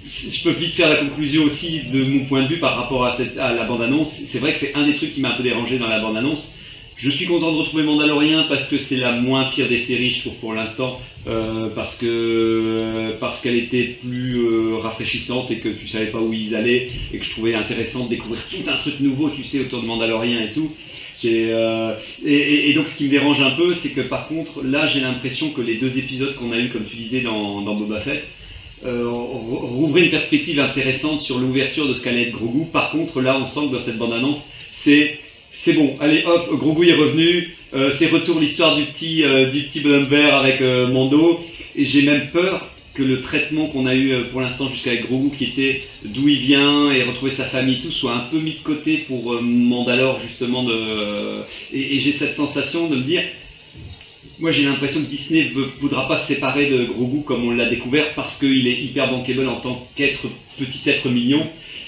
Je 0.07 0.43
peux 0.43 0.51
vite 0.51 0.73
faire 0.73 0.89
la 0.89 0.97
conclusion 0.97 1.43
aussi 1.43 1.83
de 1.91 2.03
mon 2.03 2.25
point 2.25 2.43
de 2.43 2.47
vue 2.47 2.59
par 2.59 2.77
rapport 2.77 3.05
à, 3.05 3.13
cette, 3.13 3.37
à 3.37 3.53
la 3.53 3.65
bande-annonce. 3.65 4.21
C'est 4.25 4.39
vrai 4.39 4.53
que 4.53 4.59
c'est 4.59 4.73
un 4.75 4.85
des 4.87 4.95
trucs 4.95 5.13
qui 5.13 5.21
m'a 5.21 5.33
un 5.33 5.37
peu 5.37 5.43
dérangé 5.43 5.77
dans 5.77 5.87
la 5.87 5.99
bande-annonce. 5.99 6.53
Je 6.95 7.09
suis 7.09 7.25
content 7.25 7.51
de 7.51 7.57
retrouver 7.57 7.83
Mandalorian 7.83 8.45
parce 8.47 8.67
que 8.67 8.77
c'est 8.77 8.95
la 8.95 9.11
moins 9.11 9.49
pire 9.49 9.67
des 9.67 9.79
séries, 9.79 10.11
je 10.11 10.21
trouve, 10.21 10.35
pour 10.35 10.53
l'instant. 10.53 10.97
euh, 11.27 11.69
parce 11.75 11.97
que 11.97 13.17
parce 13.19 13.41
qu'elle 13.41 13.55
était 13.57 13.97
plus 14.01 14.37
euh, 14.37 14.77
rafraîchissante 14.77 15.49
et 15.51 15.57
que 15.57 15.69
tu 15.69 15.87
savais 15.87 16.05
pas 16.07 16.21
où 16.21 16.31
ils 16.33 16.55
allaient 16.55 16.87
et 17.11 17.17
que 17.17 17.25
je 17.25 17.31
trouvais 17.31 17.55
intéressant 17.55 18.05
de 18.05 18.09
découvrir 18.09 18.41
tout 18.49 18.63
un 18.67 18.77
truc 18.77 18.99
nouveau, 18.99 19.29
tu 19.29 19.43
sais, 19.43 19.59
autour 19.59 19.81
de 19.81 19.87
Mandalorian 19.87 20.39
et 20.41 20.51
tout. 20.53 20.71
Euh, 21.25 21.95
et, 22.23 22.69
et- 22.69 22.73
donc 22.73 22.87
ce 22.87 22.95
qui 22.95 23.05
me 23.05 23.09
dérange 23.09 23.41
un 23.41 23.51
peu, 23.51 23.73
c'est 23.73 23.89
que 23.91 24.01
par 24.01 24.27
contre, 24.27 24.63
là 24.63 24.87
j'ai 24.87 24.99
l'impression 25.01 25.49
que 25.51 25.61
les 25.61 25.75
deux 25.75 25.97
épisodes 25.97 26.35
qu'on 26.35 26.51
a 26.51 26.59
eu, 26.59 26.69
comme 26.69 26.85
tu 26.85 26.95
disais, 26.95 27.21
dans, 27.21 27.61
dans 27.61 27.75
Boba 27.75 28.01
Fett, 28.01 28.23
euh, 28.85 29.07
rou- 29.09 29.57
rouvraient 29.59 30.03
une 30.05 30.11
perspective 30.11 30.59
intéressante 30.59 31.21
sur 31.21 31.39
l'ouverture 31.39 31.87
de 31.87 31.93
ce 31.95 32.01
qu'allait 32.01 32.23
être 32.23 32.33
Grogu. 32.33 32.65
Par 32.71 32.91
contre, 32.91 33.21
là 33.21 33.37
on 33.39 33.47
sent 33.47 33.67
que 33.67 33.71
dans 33.73 33.81
cette 33.81 33.97
bande-annonce, 33.97 34.47
c'est 34.71 35.17
c'est 35.55 35.74
bon, 35.74 35.95
allez 36.00 36.24
hop, 36.25 36.50
Grogu 36.59 36.89
est 36.89 36.95
revenu, 36.95 37.55
euh, 37.74 37.91
c'est 37.97 38.07
retour 38.07 38.39
l'histoire 38.39 38.75
du 38.75 38.83
petit 38.83 39.24
euh, 39.24 39.50
du 39.50 39.63
petit 39.63 39.79
bonhomme 39.79 40.05
vert 40.05 40.35
avec 40.35 40.62
euh, 40.62 40.88
Mando, 40.88 41.39
et 41.75 41.85
j'ai 41.85 42.01
même 42.01 42.27
peur 42.31 42.69
que 42.93 43.03
le 43.03 43.21
traitement 43.21 43.67
qu'on 43.67 43.85
a 43.88 43.95
eu 43.95 44.13
pour 44.31 44.41
l'instant 44.41 44.69
jusqu'avec 44.69 45.07
Grogu, 45.07 45.35
qui 45.35 45.45
était 45.45 45.83
d'où 46.03 46.29
il 46.29 46.39
vient 46.39 46.91
et 46.91 47.03
retrouver 47.03 47.31
sa 47.31 47.45
famille, 47.45 47.81
tout, 47.81 47.91
soit 47.91 48.13
un 48.13 48.19
peu 48.31 48.39
mis 48.39 48.53
de 48.53 48.63
côté 48.63 48.97
pour 49.00 49.41
Mandalore 49.41 50.19
justement 50.21 50.63
de 50.63 51.41
et, 51.74 51.97
et 51.97 52.00
j'ai 52.01 52.13
cette 52.13 52.35
sensation 52.35 52.88
de 52.88 52.97
me 52.97 53.01
dire 53.01 53.24
moi 54.39 54.51
j'ai 54.51 54.63
l'impression 54.63 55.01
que 55.01 55.07
Disney 55.07 55.51
ne 55.53 55.62
voudra 55.79 56.07
pas 56.07 56.17
se 56.19 56.27
séparer 56.27 56.67
de 56.67 56.83
Grogu 56.83 57.24
comme 57.24 57.45
on 57.45 57.51
l'a 57.51 57.65
découvert 57.69 58.13
parce 58.13 58.38
qu'il 58.38 58.67
est 58.67 58.81
hyper 58.81 59.09
bankable 59.09 59.47
en 59.47 59.59
tant 59.62 59.88
qu'être 59.95 60.27
petit 60.57 60.89
être 60.89 61.09
mignon. 61.09 61.45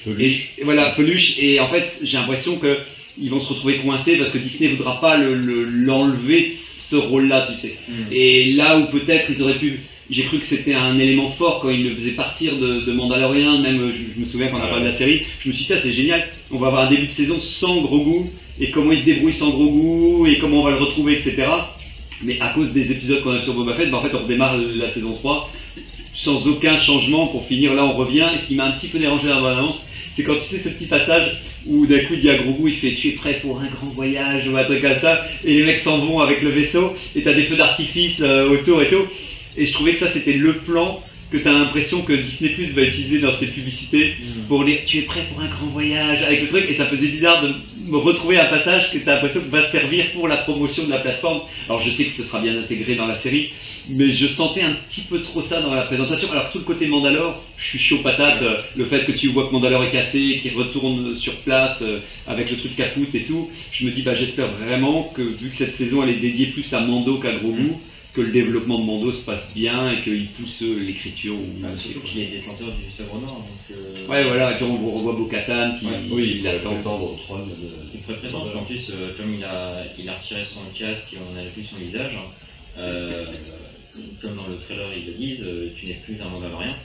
Et 0.08 0.64
voilà 0.64 0.92
peluche. 0.92 1.38
Et 1.40 1.60
en 1.60 1.68
fait 1.68 2.00
j'ai 2.02 2.18
l'impression 2.18 2.58
que 2.58 2.78
ils 3.22 3.30
vont 3.30 3.40
se 3.40 3.50
retrouver 3.54 3.78
coincés 3.78 4.18
parce 4.18 4.32
que 4.32 4.38
Disney 4.38 4.70
voudra 4.70 5.00
pas 5.02 5.18
le- 5.18 5.36
le- 5.36 5.64
l'enlever 5.66 6.50
de 6.50 6.54
ce 6.54 6.96
rôle 6.96 7.28
là 7.28 7.48
tu 7.52 7.60
sais. 7.60 7.76
Et 8.12 8.52
là 8.54 8.78
où 8.78 8.86
peut-être 8.86 9.30
ils 9.30 9.42
auraient 9.42 9.58
pu 9.60 9.80
j'ai 10.10 10.24
cru 10.24 10.40
que 10.40 10.46
c'était 10.46 10.74
un 10.74 10.98
élément 11.00 11.30
fort 11.32 11.60
quand 11.62 11.70
ils 11.70 11.84
le 11.84 11.94
faisaient 11.96 12.12
partir 12.12 12.56
de, 12.56 12.80
de 12.86 12.92
Mandalorian, 12.94 13.60
même 13.60 13.78
euh, 13.82 13.92
je, 13.92 14.14
je 14.16 14.20
me 14.22 14.26
souviens 14.26 14.48
quand 14.48 14.58
on 14.58 14.64
a 14.64 14.68
parlé 14.68 14.86
de 14.86 14.90
la 14.92 14.96
série, 14.96 15.24
je 15.42 15.50
me 15.50 15.54
suis 15.54 15.66
dit, 15.66 15.74
Ah, 15.74 15.80
c'est 15.84 15.92
génial, 15.92 16.26
on 16.50 16.58
va 16.60 16.68
avoir 16.68 16.86
un 16.88 16.90
début 16.90 17.08
de 17.08 17.12
saison 17.12 17.42
sans 17.42 17.82
Grogu, 17.82 18.30
et 18.58 18.72
comment 18.72 18.94
il 18.94 19.00
se 19.00 19.04
débrouille 19.04 19.34
sans 19.34 19.50
Grogu, 19.50 20.32
et 20.32 20.38
comment 20.38 20.62
on 20.62 20.64
va 20.64 20.72
le 20.72 20.78
retrouver, 20.78 21.12
etc. 21.16 21.44
Mais 22.24 22.40
à 22.40 22.50
cause 22.54 22.72
des 22.72 22.90
épisodes 22.90 23.22
qu'on 23.22 23.32
a 23.32 23.42
sur 23.44 23.54
Boba 23.54 23.74
Fett, 23.74 23.92
bah, 23.92 23.98
en 23.98 24.02
fait 24.02 24.16
on 24.16 24.20
redémarre 24.24 24.56
la 24.58 24.90
saison 24.92 25.14
3 25.14 25.52
sans 26.16 26.48
aucun 26.48 26.78
changement 26.78 27.28
pour 27.28 27.46
finir. 27.46 27.74
Là 27.74 27.84
on 27.86 27.94
revient, 27.98 28.28
et 28.34 28.38
ce 28.40 28.48
qui 28.48 28.56
m'a 28.56 28.64
un 28.66 28.72
petit 28.72 28.88
peu 28.88 29.00
dérangé 29.00 29.28
dans 29.28 29.36
la 29.36 29.56
balance, 29.56 29.84
c'est 30.18 30.24
quand 30.24 30.34
tu 30.40 30.56
sais 30.56 30.58
ce 30.64 30.70
petit 30.70 30.88
passage 30.88 31.38
où 31.68 31.86
d'un 31.86 32.00
coup 32.00 32.16
il 32.16 32.22
dit 32.22 32.30
à 32.32 32.38
Grogu, 32.38 32.72
il 32.72 32.78
fait 32.78 32.96
tu 32.96 33.10
es 33.10 33.12
prêt 33.12 33.36
pour 33.40 33.60
un 33.60 33.68
grand 33.68 33.86
voyage 33.94 34.48
ou 34.48 34.58
un 34.58 34.64
truc 34.64 34.82
comme 34.82 34.98
ça, 34.98 35.24
et 35.46 35.54
les 35.54 35.64
mecs 35.64 35.82
s'en 35.82 36.00
vont 36.00 36.20
avec 36.20 36.42
le 36.42 36.50
vaisseau, 36.50 36.96
et 37.16 37.22
t'as 37.22 37.34
des 37.34 37.44
feux 37.44 37.56
d'artifice 37.56 38.20
euh, 38.22 38.50
autour 38.50 38.82
et 38.82 38.90
tout. 38.90 39.06
Et 39.58 39.68
je 39.68 39.74
trouvais 39.74 39.94
que 39.94 40.00
ça 40.00 40.10
c'était 40.12 40.34
le 40.34 40.54
plan 40.54 41.04
que 41.32 41.38
tu 41.38 41.48
as 41.48 41.52
l'impression 41.52 42.02
que 42.02 42.14
Disney 42.14 42.52
Plus 42.52 42.68
va 42.68 42.84
utiliser 42.84 43.20
dans 43.20 43.34
ses 43.34 43.48
publicités 43.48 44.16
pour 44.48 44.64
dire 44.64 44.80
tu 44.86 45.00
es 45.00 45.02
prêt 45.02 45.26
pour 45.34 45.42
un 45.42 45.48
grand 45.48 45.68
voyage 45.68 46.24
avec 46.24 46.42
le 46.42 46.48
truc. 46.48 46.66
Et 46.70 46.76
ça 46.76 46.86
faisait 46.86 47.08
bizarre 47.08 47.42
de 47.42 47.54
me 47.88 47.98
retrouver 47.98 48.40
un 48.40 48.46
passage 48.46 48.92
que 48.92 48.98
tu 48.98 49.10
as 49.10 49.16
l'impression 49.16 49.42
que 49.42 49.50
va 49.50 49.70
servir 49.70 50.12
pour 50.12 50.28
la 50.28 50.38
promotion 50.38 50.86
de 50.86 50.90
la 50.90 51.00
plateforme. 51.00 51.42
Alors 51.68 51.82
je 51.82 51.92
sais 51.92 52.06
que 52.06 52.12
ce 52.12 52.24
sera 52.24 52.40
bien 52.40 52.58
intégré 52.58 52.96
dans 52.96 53.08
la 53.08 53.18
série, 53.18 53.52
mais 53.90 54.12
je 54.12 54.28
sentais 54.28 54.62
un 54.62 54.74
petit 54.74 55.02
peu 55.02 55.22
trop 55.22 55.42
ça 55.42 55.62
dans 55.62 55.74
la 55.74 55.84
présentation. 55.84 56.32
Alors 56.32 56.50
tout 56.52 56.60
le 56.60 56.64
côté 56.64 56.88
Mandalore, 56.88 57.42
je 57.58 57.66
suis 57.66 57.80
chaud 57.80 58.00
patate, 58.04 58.42
euh, 58.42 58.58
le 58.76 58.86
fait 58.86 59.06
que 59.06 59.12
tu 59.12 59.30
vois 59.30 59.48
que 59.48 59.54
Mandalore 59.54 59.84
est 59.84 59.92
cassé, 59.92 60.40
qu'il 60.42 60.56
retourne 60.56 61.16
sur 61.16 61.34
place 61.42 61.80
euh, 61.82 62.00
avec 62.28 62.52
le 62.52 62.58
truc 62.58 62.76
capoute 62.76 63.14
et 63.16 63.24
tout, 63.24 63.50
je 63.72 63.86
me 63.86 63.92
dis 63.92 64.02
bah 64.02 64.14
j'espère 64.14 64.52
vraiment 64.52 65.12
que 65.16 65.22
vu 65.22 65.50
que 65.50 65.56
cette 65.56 65.76
saison 65.76 66.04
elle 66.04 66.10
est 66.10 66.20
dédiée 66.20 66.48
plus 66.48 66.74
à 66.74 66.82
Mando 66.82 67.18
qu'à 67.18 67.34
Grogu, 67.34 67.74
que 68.18 68.22
le 68.22 68.32
développement 68.32 68.80
de 68.80 68.86
Mando 68.86 69.14
se 69.14 69.24
passe 69.24 69.54
bien 69.54 69.92
et 69.92 70.02
qu'il 70.02 70.26
pousse 70.32 70.64
euh, 70.64 70.80
l'écriture. 70.80 71.36
ou- 71.36 71.62
Bah, 71.62 71.76
surtout 71.76 72.00
qu'il 72.02 72.20
est 72.22 72.26
détenteur 72.40 72.70
du 72.76 72.92
sabre 72.92 73.20
noir, 73.20 73.36
donc. 73.42 73.50
euh, 73.70 74.08
Ouais, 74.10 74.24
voilà, 74.24 74.54
et 74.54 74.56
puis 74.56 74.64
on 74.64 74.76
revoit 74.92 75.14
Bo-Katan 75.14 75.78
qui 75.80 75.86
Ouais, 75.86 75.92
Oui, 76.10 76.34
il 76.38 76.44
va 76.44 76.54
l'attend. 76.54 76.74
prétendre 76.74 77.14
au 77.14 77.16
trône 77.16 77.50
de. 77.50 77.70
Il 77.94 78.02
prétendre, 78.02 78.50
puis 78.50 78.58
en 78.58 78.64
plus, 78.66 78.90
euh, 78.90 79.12
comme 79.18 79.32
il 79.34 79.44
a, 79.44 79.84
il 80.00 80.10
a 80.10 80.18
retiré 80.18 80.44
son 80.46 80.62
casque 80.78 81.14
et 81.14 81.18
on 81.20 81.38
a 81.38 81.44
vu 81.44 81.64
son 81.64 81.78
visage, 81.78 82.14
euh, 82.78 83.26
comme 84.22 84.36
dans 84.36 84.48
le 84.48 84.58
trailer 84.58 84.88
ils 84.98 85.06
le 85.06 85.14
disent, 85.14 85.44
euh, 85.44 85.70
tu 85.78 85.86
n'es 85.86 86.00
plus 86.04 86.20
un 86.20 86.30
Mandalorien. 86.30 86.76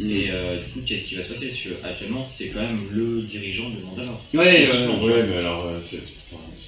Mm. 0.00 0.10
Et 0.10 0.30
euh, 0.30 0.58
du 0.58 0.70
coup, 0.72 0.80
qu'est-ce 0.86 1.04
qui 1.06 1.14
va 1.14 1.22
se 1.22 1.32
passer? 1.34 1.48
Parce 1.50 1.62
que 1.62 1.86
actuellement, 1.86 2.26
c'est 2.26 2.48
quand 2.48 2.62
même 2.62 2.88
le 2.90 3.22
dirigeant 3.22 3.70
de 3.70 3.78
Mandalore. 3.84 4.24
Ouais, 4.34 4.66
ouais, 4.66 5.04
Ouais, 5.04 5.22
mais 5.28 5.36
alors, 5.36 5.66
euh, 5.66 5.78
enfin, 5.78 5.98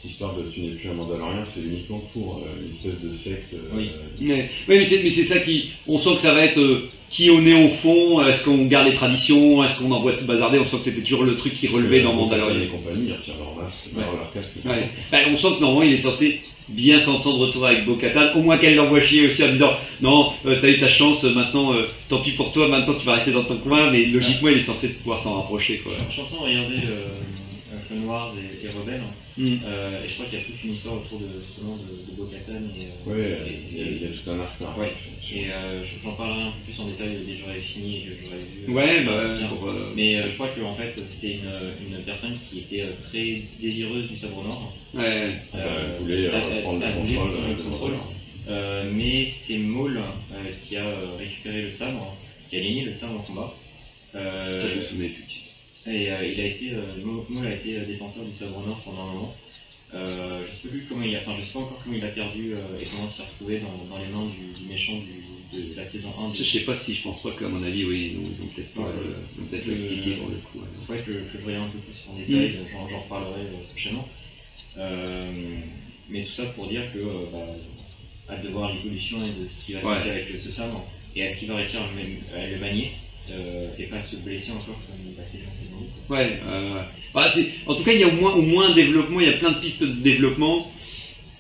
histoire 0.04 0.34
de 0.34 0.42
tu 0.52 0.60
n'es 0.60 0.70
plus 0.72 0.88
un 0.90 0.94
Mandalorien, 0.94 1.44
c'est 1.54 1.60
uniquement 1.62 2.02
pour 2.12 2.42
euh, 2.44 2.60
une 2.64 2.74
espèce 2.76 3.00
de 3.10 3.16
secte. 3.16 3.54
euh, 3.54 3.58
Oui. 3.74 3.90
Mais, 4.20 4.50
oui, 4.68 4.78
mais 4.78 4.84
c'est 4.84 5.02
mais 5.02 5.10
c'est 5.10 5.24
ça 5.24 5.38
qui. 5.40 5.70
On 5.86 5.98
sent 5.98 6.14
que 6.14 6.20
ça 6.20 6.34
va 6.34 6.44
être 6.44 6.58
euh, 6.58 6.88
qui 7.08 7.30
on 7.30 7.44
est 7.46 7.64
au 7.64 7.68
fond, 7.82 8.24
est-ce 8.26 8.44
qu'on 8.44 8.64
garde 8.64 8.86
les 8.88 8.94
traditions, 8.94 9.62
est-ce 9.64 9.78
qu'on 9.78 9.90
envoie 9.90 10.12
tout 10.14 10.24
bazarder, 10.24 10.58
on 10.58 10.64
sent 10.64 10.78
que 10.78 10.84
c'était 10.84 11.02
toujours 11.02 11.24
le 11.24 11.36
truc 11.36 11.54
qui 11.58 11.68
relevait 11.68 12.00
dans 12.02 12.14
Mandalorian. 12.14 12.58
Les 12.58 12.66
compagnies, 12.66 13.08
ils 13.08 13.12
retirent 13.12 13.34
leur 13.38 13.54
masque, 13.54 13.76
Ouais. 13.94 14.02
leur, 14.02 14.32
casque. 14.32 14.56
Ouais. 14.64 14.88
Bah, 15.10 15.18
on 15.30 15.36
sent 15.36 15.56
que 15.56 15.60
normalement 15.60 15.82
il 15.82 15.92
est 15.92 15.98
censé 15.98 16.40
bien 16.68 17.00
s'entendre 17.00 17.40
retour 17.40 17.66
avec 17.66 17.84
Bo-Katan, 17.84 18.34
au 18.38 18.40
moins 18.42 18.56
qu'elle 18.56 18.76
l'envoie 18.76 19.02
chier 19.02 19.26
aussi 19.26 19.42
en 19.44 19.50
disant 19.52 19.72
non, 20.00 20.32
euh, 20.46 20.56
t'as 20.62 20.68
eu 20.68 20.78
ta 20.78 20.88
chance, 20.88 21.22
euh, 21.24 21.34
maintenant 21.34 21.74
euh, 21.74 21.82
tant 22.08 22.20
pis 22.22 22.30
pour 22.30 22.50
toi, 22.52 22.66
maintenant 22.68 22.94
tu 22.94 23.04
vas 23.04 23.14
rester 23.16 23.32
dans 23.32 23.42
ton 23.44 23.56
coin, 23.58 23.90
mais 23.90 24.04
logiquement 24.06 24.48
il 24.48 24.58
est 24.58 24.62
censé 24.62 24.88
pouvoir 24.88 25.22
s'en 25.22 25.34
rapprocher 25.34 25.78
quoi. 25.78 25.92
Je 26.08 26.12
suis 26.14 26.22
en 26.22 26.24
train 26.26 26.36
de 26.46 26.50
regarder 26.50 26.76
euh, 26.86 27.06
Clone 27.88 28.04
Wars 28.06 28.32
et, 28.38 28.64
et 28.64 28.70
Rebelle, 28.70 29.02
Mm. 29.38 29.64
euh, 29.64 30.04
et 30.04 30.08
je 30.08 30.14
crois 30.14 30.26
qu'il 30.26 30.38
y 30.38 30.42
a 30.42 30.44
toute 30.44 30.62
une 30.62 30.74
histoire 30.74 30.96
autour 30.96 31.18
de 31.18 31.26
justement 31.40 31.76
de, 31.76 31.84
de 31.84 32.12
Bo-Katan 32.16 32.60
et, 32.76 32.88
euh, 33.10 33.46
et- 33.48 33.58
il 33.72 34.02
y, 34.02 34.04
a- 34.04 34.08
tout 34.10 34.30
un 34.30 34.38
arc 34.40 34.60
là. 34.60 34.74
Ouais. 34.76 34.92
et 35.32 35.48
euh, 35.48 35.82
je- 35.82 36.02
j'en 36.04 36.12
parlerai 36.12 36.42
un 36.42 36.50
peu 36.50 36.60
plus 36.64 36.78
en 36.80 36.86
détail 36.86 37.16
dès 37.24 37.32
que 37.32 37.38
j'aurai 37.40 37.60
fini 37.60 37.96
et 37.96 38.00
que 38.02 38.10
j'aurai 38.22 38.36
vu. 38.36 38.72
Ouais, 38.72 39.02
bah, 39.02 39.48
pour, 39.48 39.72
Mais 39.96 40.28
je 40.28 40.34
crois 40.34 40.48
qu'en 40.48 40.74
fait 40.74 40.92
c'était 41.06 41.32
une, 41.32 41.50
une 41.96 42.02
personne 42.02 42.36
qui 42.50 42.58
était 42.58 42.84
très 43.08 43.38
désireuse 43.60 44.06
du 44.08 44.16
sabre 44.18 44.42
noir. 44.42 44.68
ouais. 44.94 45.32
Elle 45.54 45.96
voulait 45.98 46.28
prendre 46.60 46.84
le 46.84 46.92
contrôle. 46.92 47.92
le 48.46 48.92
mais 48.92 49.26
c'est 49.46 49.56
Maul 49.56 49.98
qui 50.68 50.76
a 50.76 51.16
récupéré 51.16 51.62
le 51.62 51.70
sabre, 51.70 52.14
qui 52.50 52.56
a 52.56 52.60
gagné 52.60 52.82
le 52.84 52.92
sabre 52.92 53.14
en 53.14 53.20
combat. 53.20 53.50
Euh, 54.14 54.60
Ça 54.60 54.68
je 54.68 54.78
me 54.78 54.84
souviens 54.84 55.06
effectivement. 55.06 55.41
Et 55.86 56.10
euh, 56.10 56.24
il 56.26 56.40
a 56.40 56.44
été, 56.44 56.70
euh, 56.72 56.94
Maul 57.28 57.46
a 57.46 57.52
été 57.52 57.76
euh, 57.76 57.84
détenteur 57.84 58.24
du 58.24 58.34
sabre 58.36 58.60
noir 58.62 58.78
pendant 58.84 59.02
un 59.02 59.12
moment. 59.12 59.32
Euh, 59.94 60.42
je 60.48 60.54
sais 60.54 60.68
plus 60.68 60.86
comment 60.88 61.02
il 61.02 61.14
a, 61.14 61.18
enfin 61.18 61.34
je 61.38 61.42
sais 61.42 61.52
pas 61.52 61.58
encore 61.60 61.78
comment 61.84 61.94
il 61.96 62.04
a 62.04 62.08
perdu 62.08 62.54
euh, 62.54 62.80
et 62.80 62.86
comment 62.86 63.04
il 63.06 63.14
s'est 63.14 63.22
retrouvé 63.22 63.58
dans, 63.58 63.84
dans 63.90 63.98
les 63.98 64.06
mains 64.06 64.24
du, 64.24 64.58
du 64.58 64.66
méchant 64.66 64.96
du, 64.96 65.58
de 65.58 65.74
la 65.76 65.84
saison 65.84 66.08
1. 66.18 66.30
Je 66.32 66.44
sais 66.44 66.60
pas 66.60 66.74
si 66.74 66.94
je 66.94 67.02
pense 67.02 67.20
pas 67.20 67.30
qu'à 67.32 67.46
mon 67.48 67.62
avis 67.62 67.84
oui, 67.84 68.08
ils 68.10 68.16
ont, 68.16 68.22
ils 68.38 68.42
ont 68.42 68.46
peut-être 68.48 68.72
pas, 68.72 68.88
Euh, 68.88 69.12
l'expliqué 69.66 70.12
pour 70.14 70.28
le 70.28 70.36
coup. 70.36 70.60
ouais. 70.88 70.98
Que, 71.00 71.10
que 71.30 71.38
je 71.38 71.44
regarde 71.44 71.66
un 71.66 71.70
peu 71.70 71.78
plus 71.78 71.94
en 72.08 72.14
détail, 72.14 72.54
j'en, 72.72 72.86
j'en 72.88 72.98
reparlerai 73.00 73.42
prochainement. 73.70 74.06
Euh, 74.78 75.30
mais 76.08 76.22
tout 76.22 76.32
ça 76.32 76.46
pour 76.46 76.66
dire 76.66 76.90
que 76.90 76.98
bah, 77.30 77.44
hâte 78.30 78.40
de 78.42 78.48
voir 78.48 78.70
l'évolution 78.72 79.22
et 79.22 79.30
de 79.30 79.46
ce 79.46 79.66
qui 79.66 79.72
va 79.72 79.80
se 79.82 79.86
Ouais. 79.86 79.96
passer 79.96 80.08
avec 80.08 80.24
ce 80.42 80.50
sabre 80.50 80.82
et 81.14 81.20
est-ce 81.20 81.34
qu'il 81.38 81.48
va 81.48 81.56
réussir 81.56 81.82
à 81.82 81.86
le, 81.86 81.92
man- 81.92 82.18
à 82.34 82.46
le 82.46 82.56
manier 82.56 82.88
euh, 83.30 83.68
et 83.78 83.84
pas 83.84 84.02
se 84.02 84.16
blesser 84.16 84.50
encore 84.50 84.78
comme 84.86 84.96
1. 84.98 86.14
Ouais, 86.14 86.40
euh, 86.46 86.82
en 87.66 87.74
tout 87.74 87.84
cas, 87.84 87.92
il 87.92 88.00
y 88.00 88.04
a 88.04 88.08
au 88.08 88.12
moins, 88.12 88.32
au 88.32 88.42
moins 88.42 88.70
un 88.70 88.74
développement, 88.74 89.20
il 89.20 89.26
y 89.26 89.30
a 89.30 89.36
plein 89.36 89.52
de 89.52 89.58
pistes 89.58 89.82
de 89.82 89.92
développement 89.92 90.70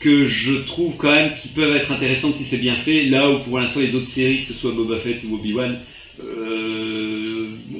que 0.02 0.26
je 0.26 0.54
trouve 0.54 0.96
quand 0.96 1.12
même 1.12 1.32
qui 1.40 1.48
peuvent 1.48 1.76
être 1.76 1.92
intéressantes 1.92 2.36
si 2.36 2.44
c'est 2.44 2.58
bien 2.58 2.76
fait. 2.76 3.04
Là 3.04 3.30
où 3.30 3.38
pour 3.40 3.58
l'instant 3.58 3.80
les 3.80 3.94
autres 3.94 4.08
séries, 4.08 4.40
que 4.40 4.46
ce 4.46 4.54
soit 4.54 4.72
Boba 4.72 4.98
Fett 4.98 5.22
ou 5.24 5.36
Obi-Wan, 5.36 5.78
euh, 6.20 7.31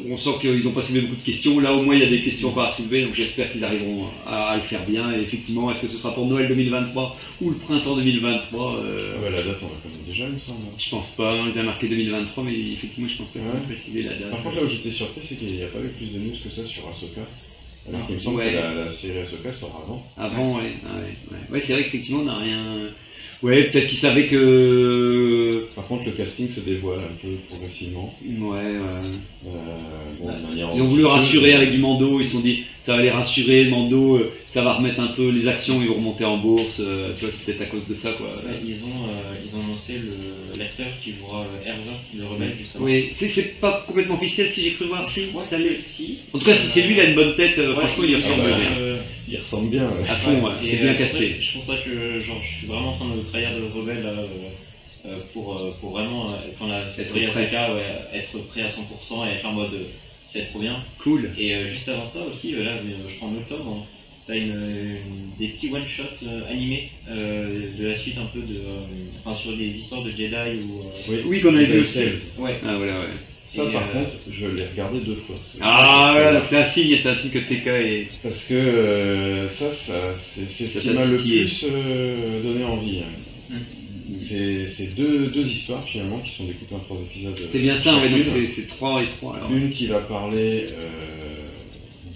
on 0.08 0.16
sent 0.16 0.30
qu'ils 0.40 0.62
n'ont 0.64 0.72
pas 0.72 0.82
soulevé 0.82 1.02
beaucoup 1.06 1.20
de 1.20 1.24
questions. 1.26 1.58
Là 1.60 1.72
au 1.74 1.82
moins 1.82 1.94
il 1.94 2.00
y 2.02 2.04
a 2.04 2.08
des 2.10 2.22
questions 2.22 2.48
encore 2.50 2.64
à 2.64 2.72
soulever, 2.72 3.02
donc 3.02 3.14
j'espère 3.14 3.50
qu'ils 3.52 3.64
arriveront 3.64 4.06
à, 4.26 4.48
à 4.50 4.56
le 4.56 4.62
faire 4.62 4.84
bien. 4.86 5.12
Et 5.14 5.20
effectivement, 5.22 5.70
est-ce 5.72 5.80
que 5.82 5.88
ce 5.88 5.98
sera 5.98 6.14
pour 6.14 6.26
Noël 6.26 6.48
2023 6.48 7.16
ou 7.40 7.50
le 7.50 7.56
printemps 7.56 7.96
2023 7.96 8.76
euh, 8.84 9.14
Ah 9.26 9.30
la 9.30 9.42
date, 9.42 9.58
on 9.62 9.66
la 9.66 9.80
connaît 9.82 10.04
déjà, 10.06 10.24
il 10.28 10.34
me 10.34 10.40
semble. 10.40 10.58
Je 10.78 10.90
pense 10.90 11.10
pas, 11.16 11.34
on 11.34 11.46
les 11.46 11.58
a 11.58 11.62
marqué 11.62 11.88
2023, 11.88 12.44
mais 12.44 12.54
effectivement 12.72 13.08
je 13.08 13.16
pense 13.18 13.30
pas 13.30 13.40
qu'on 13.40 13.46
Ouais. 13.46 13.66
préciser 13.74 14.02
la 14.02 14.14
date. 14.14 14.30
Par 14.30 14.42
contre, 14.42 14.56
là 14.56 14.62
où 14.64 14.68
j'étais 14.68 14.92
surpris, 14.92 15.20
c'est 15.28 15.36
qu'il 15.36 15.52
n'y 15.54 15.62
a 15.62 15.66
pas 15.66 15.78
eu 15.80 15.88
plus 15.88 16.12
de 16.12 16.18
news 16.18 16.36
que 16.42 16.50
ça 16.50 16.64
sur 16.66 16.88
Ahsoka. 16.88 17.22
Alors 17.88 18.06
qu'il 18.06 18.14
me 18.16 18.20
semble 18.20 18.36
Ouais. 18.38 18.50
que 18.50 18.56
la, 18.56 18.74
la 18.86 18.94
série 18.94 19.18
Ahsoka 19.18 19.52
sort 19.52 19.82
avant. 19.84 20.06
Avant, 20.16 20.56
ouais. 20.58 20.72
ah 20.86 20.98
ouais, 20.98 21.16
ouais. 21.32 21.44
Ouais, 21.50 21.60
c'est 21.60 21.72
vrai 21.72 21.84
qu'effectivement, 21.84 22.20
on 22.20 22.24
n'a 22.26 22.36
rien. 22.38 22.62
Ouais, 23.42 23.64
peut-être 23.64 23.88
qu'ils 23.88 23.98
savaient 23.98 24.28
que. 24.28 24.36
Par 25.74 25.86
contre, 25.86 26.04
le 26.04 26.12
casting 26.12 26.48
se 26.50 26.60
dévoile 26.60 27.00
un 27.00 27.14
peu 27.20 27.28
progressivement. 27.48 28.14
Ouais, 28.24 28.56
ouais. 28.56 28.80
Euh, 29.46 29.50
bon, 30.20 30.26
de 30.32 30.46
manière 30.46 30.68
Ils 30.74 30.82
ont 30.82 30.88
voulu 30.88 31.04
rassurer 31.04 31.54
avec 31.54 31.70
du 31.72 31.78
Mando, 31.78 32.20
ils 32.20 32.26
se 32.26 32.32
sont 32.32 32.40
dit 32.40 32.64
ça 32.84 32.96
va 32.96 33.02
les 33.02 33.10
rassurer, 33.10 33.66
Mando, 33.66 34.16
euh, 34.16 34.32
ça 34.52 34.62
va 34.62 34.74
remettre 34.74 34.98
un 35.00 35.08
peu 35.08 35.30
les 35.30 35.46
actions, 35.46 35.80
ils 35.80 35.88
vont 35.88 35.94
remonter 35.94 36.24
en 36.24 36.36
bourse, 36.38 36.78
euh, 36.80 37.12
tu 37.16 37.24
vois, 37.24 37.32
c'est 37.32 37.44
peut-être 37.44 37.62
à 37.62 37.66
cause 37.66 37.86
de 37.88 37.94
ça 37.94 38.12
quoi. 38.12 38.26
Ouais, 38.26 38.58
ils, 38.64 38.74
ont, 38.84 39.08
euh, 39.08 39.34
ils 39.44 39.56
ont 39.56 39.62
annoncé 39.62 40.00
l'acteur 40.56 40.88
qui 41.02 41.12
jouera 41.14 41.46
Erza, 41.64 41.92
le 42.16 42.26
rebelle 42.26 42.54
justement. 42.58 42.84
Oui, 42.84 43.10
c'est- 43.14 43.60
pas 43.60 43.84
complètement 43.86 44.14
officiel 44.16 44.48
si 44.48 44.62
j'ai 44.62 44.72
cru 44.72 44.86
voir, 44.86 45.08
si, 45.08 45.26
ça 45.48 45.58
l'est. 45.58 45.76
si. 45.78 46.18
En 46.32 46.38
tout 46.38 46.44
cas, 46.44 46.54
si 46.54 46.66
c'est 46.66 46.82
lui, 46.82 46.94
il 46.94 47.00
a 47.00 47.04
une 47.04 47.14
bonne 47.14 47.36
tête, 47.36 47.56
Ouais, 47.58 47.72
franchement, 47.72 48.04
il 48.04 48.10
y 48.10 48.16
ressemble 48.16 48.42
bah, 48.42 48.56
bien. 48.58 48.96
Il 49.28 49.38
ressemble 49.38 49.70
bien. 49.70 49.84
ouais. 49.84 50.08
À 50.08 50.16
fond, 50.16 50.42
ouais, 50.42 50.52
c'est 50.68 50.76
bien 50.76 50.94
casté. 50.94 51.36
Je 51.40 51.58
pense 51.58 51.66
ça 51.66 51.76
que 51.76 52.20
genre, 52.20 52.40
je 52.42 52.58
suis 52.58 52.66
vraiment 52.66 52.90
en 52.90 52.96
train 52.96 53.14
de 53.14 53.22
trahir 53.30 53.50
le 53.56 53.66
rebelle 53.80 54.02
là, 54.02 54.14
pour, 55.32 55.56
euh, 55.56 55.70
pour 55.80 55.90
vraiment, 55.90 56.32
euh, 56.32 56.36
quand 56.58 56.66
la 56.66 56.80
Être 56.98 57.12
prêt. 57.30 57.44
Ahsoka, 57.44 57.74
ouais, 57.74 57.86
être 58.12 58.38
prêt 58.40 58.62
à 58.62 58.70
100% 58.70 59.24
et 59.26 59.30
être 59.30 59.44
en 59.46 59.52
mode 59.52 59.74
euh, 59.74 59.84
c'est 60.32 60.44
trop 60.50 60.58
bien. 60.60 60.82
Cool. 60.98 61.30
Et 61.36 61.54
euh, 61.54 61.66
juste 61.66 61.88
avant 61.88 62.08
ça 62.08 62.24
aussi, 62.24 62.54
euh, 62.54 62.62
là, 62.62 62.72
euh, 62.76 63.08
je 63.08 63.16
crois 63.16 63.28
en 63.28 63.34
octobre, 63.34 63.68
hein, 63.68 63.84
t'as 64.26 64.36
une, 64.36 64.50
une- 64.50 65.36
des 65.38 65.48
petits 65.48 65.68
one-shots 65.68 66.24
euh, 66.24 66.48
animés 66.48 66.84
euh, 67.08 67.76
de 67.78 67.84
la 67.84 67.94
suite 67.94 68.16
un 68.16 68.26
peu 68.26 68.40
de. 68.40 68.54
euh, 68.56 68.80
enfin, 69.18 69.34
sur 69.36 69.54
des 69.56 69.66
histoires 69.68 70.02
de 70.02 70.10
Jedi 70.10 70.56
ou. 70.62 70.80
euh, 71.10 71.22
Oui, 71.26 71.40
qu'on 71.40 71.54
avait 71.54 71.64
vu 71.66 71.72
Jedi 71.72 71.80
aussi. 71.80 71.94
Tales. 71.94 72.14
ouais. 72.38 72.58
Ah, 72.62 72.76
voilà, 72.76 73.00
ouais. 73.00 73.06
Ça, 73.54 73.64
Et, 73.68 73.72
par 73.74 73.82
euh, 73.90 73.92
contre, 73.92 74.16
je 74.30 74.46
l'ai 74.46 74.64
regardé 74.64 75.00
deux 75.00 75.16
fois. 75.16 75.36
Ah, 75.60 76.08
voilà, 76.12 76.32
donc 76.32 76.46
c'est 76.48 76.56
un 76.56 76.64
signe, 76.64 76.96
c'est 76.96 77.08
un 77.10 77.14
signe 77.14 77.30
que 77.30 77.38
TK 77.38 77.66
est. 77.66 78.06
Parce 78.22 78.42
que 78.44 78.54
euh, 78.54 79.48
ça, 79.50 79.70
ça 79.86 80.14
c'est 80.16 80.46
c'est 80.48 80.66
ce 80.68 80.74
Ça 80.74 80.80
qui 80.80 80.88
m'a 80.88 81.04
le 81.04 81.16
plus 81.18 81.64
euh, 81.64 82.40
donné 82.42 82.64
envie. 82.64 83.00
hein. 83.00 83.08
C'est 83.50 83.81
c'est 84.28 84.94
deux, 84.94 85.28
deux 85.28 85.46
histoires 85.46 85.84
finalement 85.84 86.18
qui 86.18 86.30
sont 86.36 86.44
découpées 86.44 86.74
en 86.74 86.80
trois 86.80 86.98
épisodes. 86.98 87.38
C'est 87.50 87.58
bien 87.60 87.76
ça, 87.76 87.92
donc 87.92 88.02
chacune. 88.02 88.24
c'est 88.24 88.48
c'est 88.48 88.68
3 88.68 89.02
et 89.02 89.06
3 89.18 89.36
alors. 89.36 89.52
Une 89.52 89.70
qui 89.70 89.86
va 89.86 90.00
parler 90.00 90.66
euh, 90.72 91.48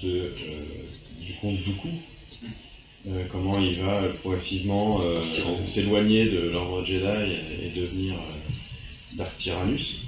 de, 0.02 0.18
euh, 0.18 0.30
du 1.24 1.32
comte 1.40 1.58
Dooku, 1.64 1.88
euh, 3.08 3.24
comment 3.30 3.58
il 3.60 3.76
va 3.80 4.02
progressivement 4.22 5.00
euh, 5.02 5.20
en 5.46 5.66
s'éloigner 5.66 6.26
de 6.26 6.48
l'ordre 6.50 6.84
Jedi 6.84 7.04
et, 7.62 7.68
devenir 7.78 8.14
euh, 8.14 9.16
Dark 9.16 9.36
Tyrannus. 9.38 10.00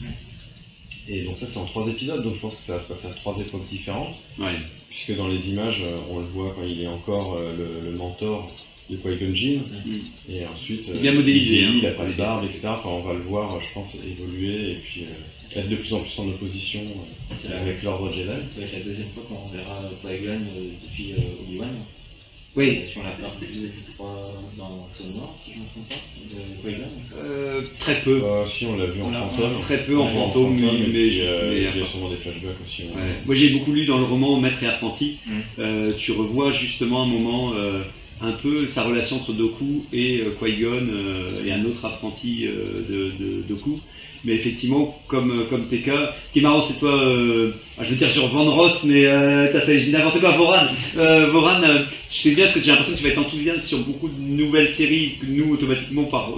Et 1.08 1.22
donc 1.22 1.38
ça 1.38 1.46
c'est 1.48 1.58
en 1.58 1.64
trois 1.64 1.86
épisodes, 1.88 2.22
donc 2.22 2.34
je 2.34 2.40
pense 2.40 2.54
que 2.56 2.62
ça 2.64 2.76
va 2.76 2.82
se 2.82 2.88
passer 2.88 3.06
à 3.06 3.10
trois 3.10 3.36
époques 3.40 3.66
différentes, 3.70 4.14
Ouais. 4.38 4.56
puisque 4.90 5.16
dans 5.16 5.28
les 5.28 5.48
images 5.48 5.82
on 6.10 6.18
le 6.18 6.26
voit 6.26 6.52
quand 6.54 6.64
il 6.66 6.82
est 6.82 6.86
encore 6.86 7.34
euh, 7.34 7.54
le, 7.56 7.90
le 7.90 7.96
mentor 7.96 8.50
de 8.90 8.96
Qui-Gon 8.96 9.34
Jinn, 9.34 9.60
Mm. 9.84 10.32
et 10.32 10.46
ensuite 10.46 10.84
Il 10.88 10.96
est 10.96 11.00
bien 11.00 11.12
modélisé, 11.12 11.58
il, 11.58 11.64
hein. 11.64 11.72
il 11.78 11.86
a 11.86 11.90
pas 11.92 12.06
de 12.06 12.12
barbe, 12.12 12.44
etc. 12.44 12.60
Enfin, 12.64 12.88
on 12.88 13.00
va 13.02 13.12
le 13.14 13.20
voir, 13.20 13.58
je 13.60 13.74
pense, 13.74 13.88
évoluer 13.94 14.72
et 14.72 14.76
puis 14.76 15.02
euh, 15.04 15.58
être 15.60 15.68
de 15.68 15.76
plus 15.76 15.92
en 15.92 16.00
plus 16.00 16.18
en 16.18 16.28
opposition 16.28 16.80
euh, 16.80 17.34
C'est 17.42 17.50
la- 17.50 17.60
avec 17.60 17.82
l'ordre 17.82 18.10
Jedi. 18.12 18.28
Être 18.28 18.72
la 18.72 18.80
deuxième 18.80 19.08
fois 19.14 19.24
qu'on 19.28 19.48
verra 19.56 19.90
Qui-Gon 20.02 20.32
euh, 20.32 20.68
depuis 20.84 21.12
euh, 21.12 21.42
Obi-Wan. 21.46 21.68
Oui. 22.56 22.66
Euh, 22.82 22.88
Sur 22.92 23.02
la 23.04 23.10
part 23.10 23.38
que 23.38 23.46
je 23.46 23.92
crois 23.94 24.32
dans 24.56 24.88
Clone 24.96 25.12
Wars, 25.16 25.34
si 25.44 25.52
je 25.52 25.58
ne 25.58 25.62
me 25.64 25.68
trompe 25.68 25.88
pas, 25.88 25.94
de 26.64 26.70
Qui-Gon. 26.70 26.88
Euh, 27.18 27.62
très 27.78 28.00
peu. 28.00 28.22
Euh, 28.24 28.46
si 28.48 28.64
on 28.66 28.76
l'a 28.76 28.86
vu 28.86 29.02
en 29.02 29.08
On 29.08 29.10
l'a- 29.10 29.20
fantôme. 29.20 29.60
Très 29.60 29.84
peu 29.84 29.96
en 29.98 30.00
On 30.00 30.04
l'a 30.06 30.10
vu 30.12 30.16
fantôme, 30.16 30.56
mais- 30.56 31.20
euh, 31.20 31.52
il 31.54 31.78
y 31.78 31.82
a 31.82 31.86
sûrement 31.86 32.08
des 32.08 32.16
flashbacks 32.16 32.56
aussi. 32.66 32.84
hein. 32.84 32.96
Ouais. 32.96 33.12
Moi 33.26 33.34
j'ai 33.36 33.50
beaucoup 33.50 33.72
lu 33.72 33.84
dans 33.84 33.98
le 33.98 34.04
roman 34.04 34.40
Maître 34.40 34.62
et 34.62 34.66
apprenti. 34.66 35.18
Mm. 35.26 35.32
Euh, 35.58 35.92
tu 35.96 36.12
revois 36.12 36.52
justement 36.52 37.02
un 37.02 37.06
moment 37.06 37.52
euh, 37.54 37.82
un 38.20 38.32
peu 38.32 38.66
sa 38.66 38.82
relation 38.82 39.16
entre 39.16 39.32
Doku 39.32 39.84
et 39.92 40.20
euh, 40.20 40.34
Qui-Gon 40.38 40.88
euh, 40.90 41.44
et 41.44 41.52
un 41.52 41.64
autre 41.64 41.84
apprenti 41.84 42.46
euh, 42.46 43.12
de, 43.18 43.42
Doku. 43.48 43.80
Mais 44.24 44.34
effectivement, 44.34 45.00
comme, 45.06 45.30
euh, 45.30 45.44
comme 45.48 45.66
TK, 45.66 45.86
ce 45.86 46.32
qui 46.32 46.40
est 46.40 46.42
marrant, 46.42 46.62
c'est 46.62 46.78
toi, 46.78 46.92
ah, 47.78 47.84
je 47.84 47.90
veux 47.90 47.96
dire 47.96 48.10
sur 48.10 48.26
Van 48.28 48.50
Ross, 48.50 48.82
mais 48.84 49.04
t'as 49.52 49.60
ça, 49.60 50.18
quoi, 50.18 50.30
Voran. 50.32 50.66
Voran, 51.30 51.60
je 52.10 52.14
sais 52.14 52.32
bien 52.32 52.46
parce 52.46 52.56
que 52.56 52.62
j'ai 52.62 52.72
l'impression 52.72 52.94
que 52.94 52.98
tu 52.98 53.04
vas 53.04 53.10
être 53.10 53.20
enthousiaste 53.20 53.62
sur 53.62 53.78
beaucoup 53.78 54.08
de 54.08 54.20
nouvelles 54.20 54.72
séries 54.72 55.18
que 55.20 55.26
nous, 55.26 55.54
automatiquement, 55.54 56.04
par 56.04 56.32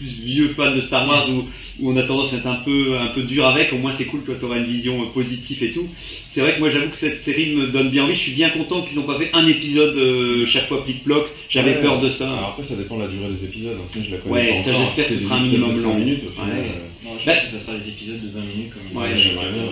plus 0.00 0.08
vieux 0.24 0.48
fans 0.56 0.74
de 0.74 0.80
Star 0.80 1.06
Wars, 1.06 1.28
où, 1.30 1.44
où 1.80 1.92
on 1.92 1.96
a 1.96 2.02
tendance 2.02 2.32
à 2.32 2.36
être 2.38 2.46
un 2.46 2.56
peu, 2.64 2.96
un 2.98 3.08
peu 3.08 3.22
dur 3.22 3.46
avec, 3.46 3.72
au 3.72 3.78
moins 3.78 3.92
c'est 3.96 4.06
cool, 4.06 4.22
toi 4.24 4.34
tu 4.38 4.44
auras 4.46 4.56
une 4.56 4.64
vision 4.64 5.02
euh, 5.02 5.06
positive 5.12 5.62
et 5.62 5.72
tout. 5.72 5.86
C'est 6.32 6.40
vrai 6.40 6.54
que 6.54 6.60
moi 6.60 6.70
j'avoue 6.70 6.88
que 6.90 6.96
cette 6.96 7.22
série 7.22 7.54
me 7.54 7.66
donne 7.66 7.90
bien 7.90 8.04
envie, 8.04 8.14
je 8.14 8.20
suis 8.20 8.32
bien 8.32 8.50
content 8.50 8.82
qu'ils 8.82 8.96
n'ont 8.96 9.04
pas 9.04 9.18
fait 9.18 9.30
un 9.34 9.46
épisode 9.46 9.96
euh, 9.96 10.46
chaque 10.46 10.68
fois 10.68 10.82
plic-ploc, 10.84 11.26
j'avais 11.50 11.74
Ouais. 11.74 11.82
peur 11.82 12.00
de 12.00 12.08
ça. 12.10 12.26
Alors 12.30 12.48
après, 12.50 12.64
ça 12.64 12.74
dépend 12.76 12.96
de 12.96 13.02
la 13.02 13.08
durée 13.08 13.28
des 13.38 13.44
épisodes. 13.46 13.76
hein. 13.78 14.00
Je 14.04 14.10
la 14.10 14.16
connais 14.18 14.34
Ouais, 14.34 14.48
pas 14.56 14.62
ça, 14.62 14.72
j'espère 14.74 15.06
que 15.08 15.14
ce 15.14 15.20
sera 15.20 15.36
un 15.36 15.40
minimum 15.42 15.82
long. 15.82 15.94
minutes 15.94 16.22
au 16.28 16.32
final. 16.32 16.58
Ouais. 16.58 16.66
euh, 16.68 17.04
Non, 17.04 17.10
je 17.20 17.26
Bah- 17.26 17.34
pense 17.36 17.44
que 17.52 17.58
ça 17.58 17.64
sera 17.66 17.76
des 17.78 17.88
épisodes 17.88 18.20
de 18.22 18.28
20 18.38 18.40
minutes 18.44 18.70
comme 18.72 19.02
Ouais, 19.02 19.10
j'aimerais 19.18 19.52
bien. 19.52 19.62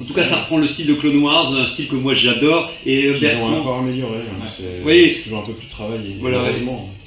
En 0.00 0.04
tout 0.04 0.14
cas, 0.14 0.24
ça 0.24 0.36
reprend 0.36 0.58
le 0.58 0.68
style 0.68 0.86
de 0.86 0.94
Clone 0.94 1.16
Wars, 1.18 1.52
un 1.54 1.66
style 1.66 1.88
que 1.88 1.96
moi 1.96 2.14
j'adore, 2.14 2.72
et 2.86 3.06
euh, 3.08 3.10
Ils 3.10 3.16
ont 3.16 3.20
Bertrand, 3.20 3.58
encore 3.60 3.78
amélioré. 3.78 4.18
hein. 4.30 4.46
C'est 4.56 4.84
Oui. 4.84 5.16
toujours 5.24 5.38
un 5.40 5.46
peu 5.46 5.52
plus 5.54 5.66
travaillé. 5.68 6.14
Voilà. 6.20 6.44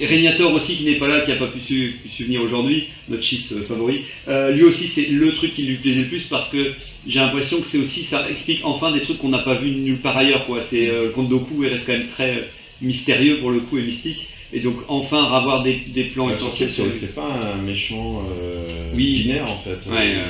Et 0.00 0.06
Régnator 0.06 0.52
aussi 0.52 0.76
qui 0.76 0.84
n'est 0.84 0.96
pas 0.96 1.08
là, 1.08 1.20
qui 1.22 1.30
n'a 1.30 1.36
pas 1.36 1.46
pu, 1.46 1.60
su- 1.60 1.98
pu 2.02 2.08
se 2.08 2.22
venir 2.24 2.42
aujourd'hui, 2.42 2.84
notre 3.08 3.22
schiste 3.22 3.52
euh, 3.52 3.62
favori. 3.66 4.02
Euh, 4.28 4.50
lui 4.52 4.64
aussi 4.64 4.86
c'est 4.88 5.06
le 5.06 5.32
truc 5.34 5.54
qui 5.54 5.62
lui 5.62 5.76
plaisait 5.76 6.00
le 6.00 6.06
plus 6.08 6.24
parce 6.24 6.50
que 6.50 6.72
j'ai 7.06 7.18
l'impression 7.20 7.60
que 7.60 7.66
c'est 7.66 7.78
aussi 7.78 8.02
ça 8.04 8.28
explique 8.30 8.60
enfin 8.64 8.92
des 8.92 9.00
trucs 9.00 9.18
qu'on 9.18 9.28
n'a 9.30 9.38
pas 9.38 9.54
vu 9.54 9.70
nulle 9.70 9.98
part 9.98 10.16
ailleurs 10.16 10.44
quoi. 10.46 10.60
C'est 10.68 10.88
euh, 10.88 11.04
le 11.04 11.08
compte 11.10 11.28
Doku 11.28 11.62
il 11.64 11.68
reste 11.68 11.86
quand 11.86 11.92
même 11.92 12.08
très 12.08 12.48
mystérieux 12.80 13.38
pour 13.38 13.50
le 13.50 13.60
coup 13.60 13.78
et 13.78 13.82
mystique. 13.82 14.26
Et 14.52 14.60
donc 14.60 14.76
enfin 14.88 15.24
avoir 15.32 15.62
des, 15.62 15.80
des 15.88 16.04
plans 16.04 16.26
Ouais, 16.26 16.34
essentiels 16.34 16.70
sur 16.70 16.84
c'est 16.92 16.98
c'est 17.06 17.14
pas 17.14 17.54
un 17.56 17.62
méchant 17.62 18.22
euh, 18.30 18.66
Oui. 18.94 19.22
binaire 19.22 19.50
en 19.50 19.58
fait. 19.58 19.78
Ouais, 19.90 19.96
ouais. 19.96 20.24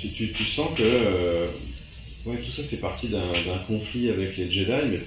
Tu, 0.00 0.08
tu- 0.10 0.32
tu 0.32 0.44
sens 0.44 0.68
que 0.76 0.82
ouais, 2.26 2.38
tout 2.38 2.52
ça 2.52 2.62
c'est 2.62 2.80
parti 2.80 3.08
d'un 3.08 3.58
conflit 3.66 4.08
avec 4.10 4.36
les 4.36 4.50
Jedi, 4.50 4.88
mais 4.90 5.00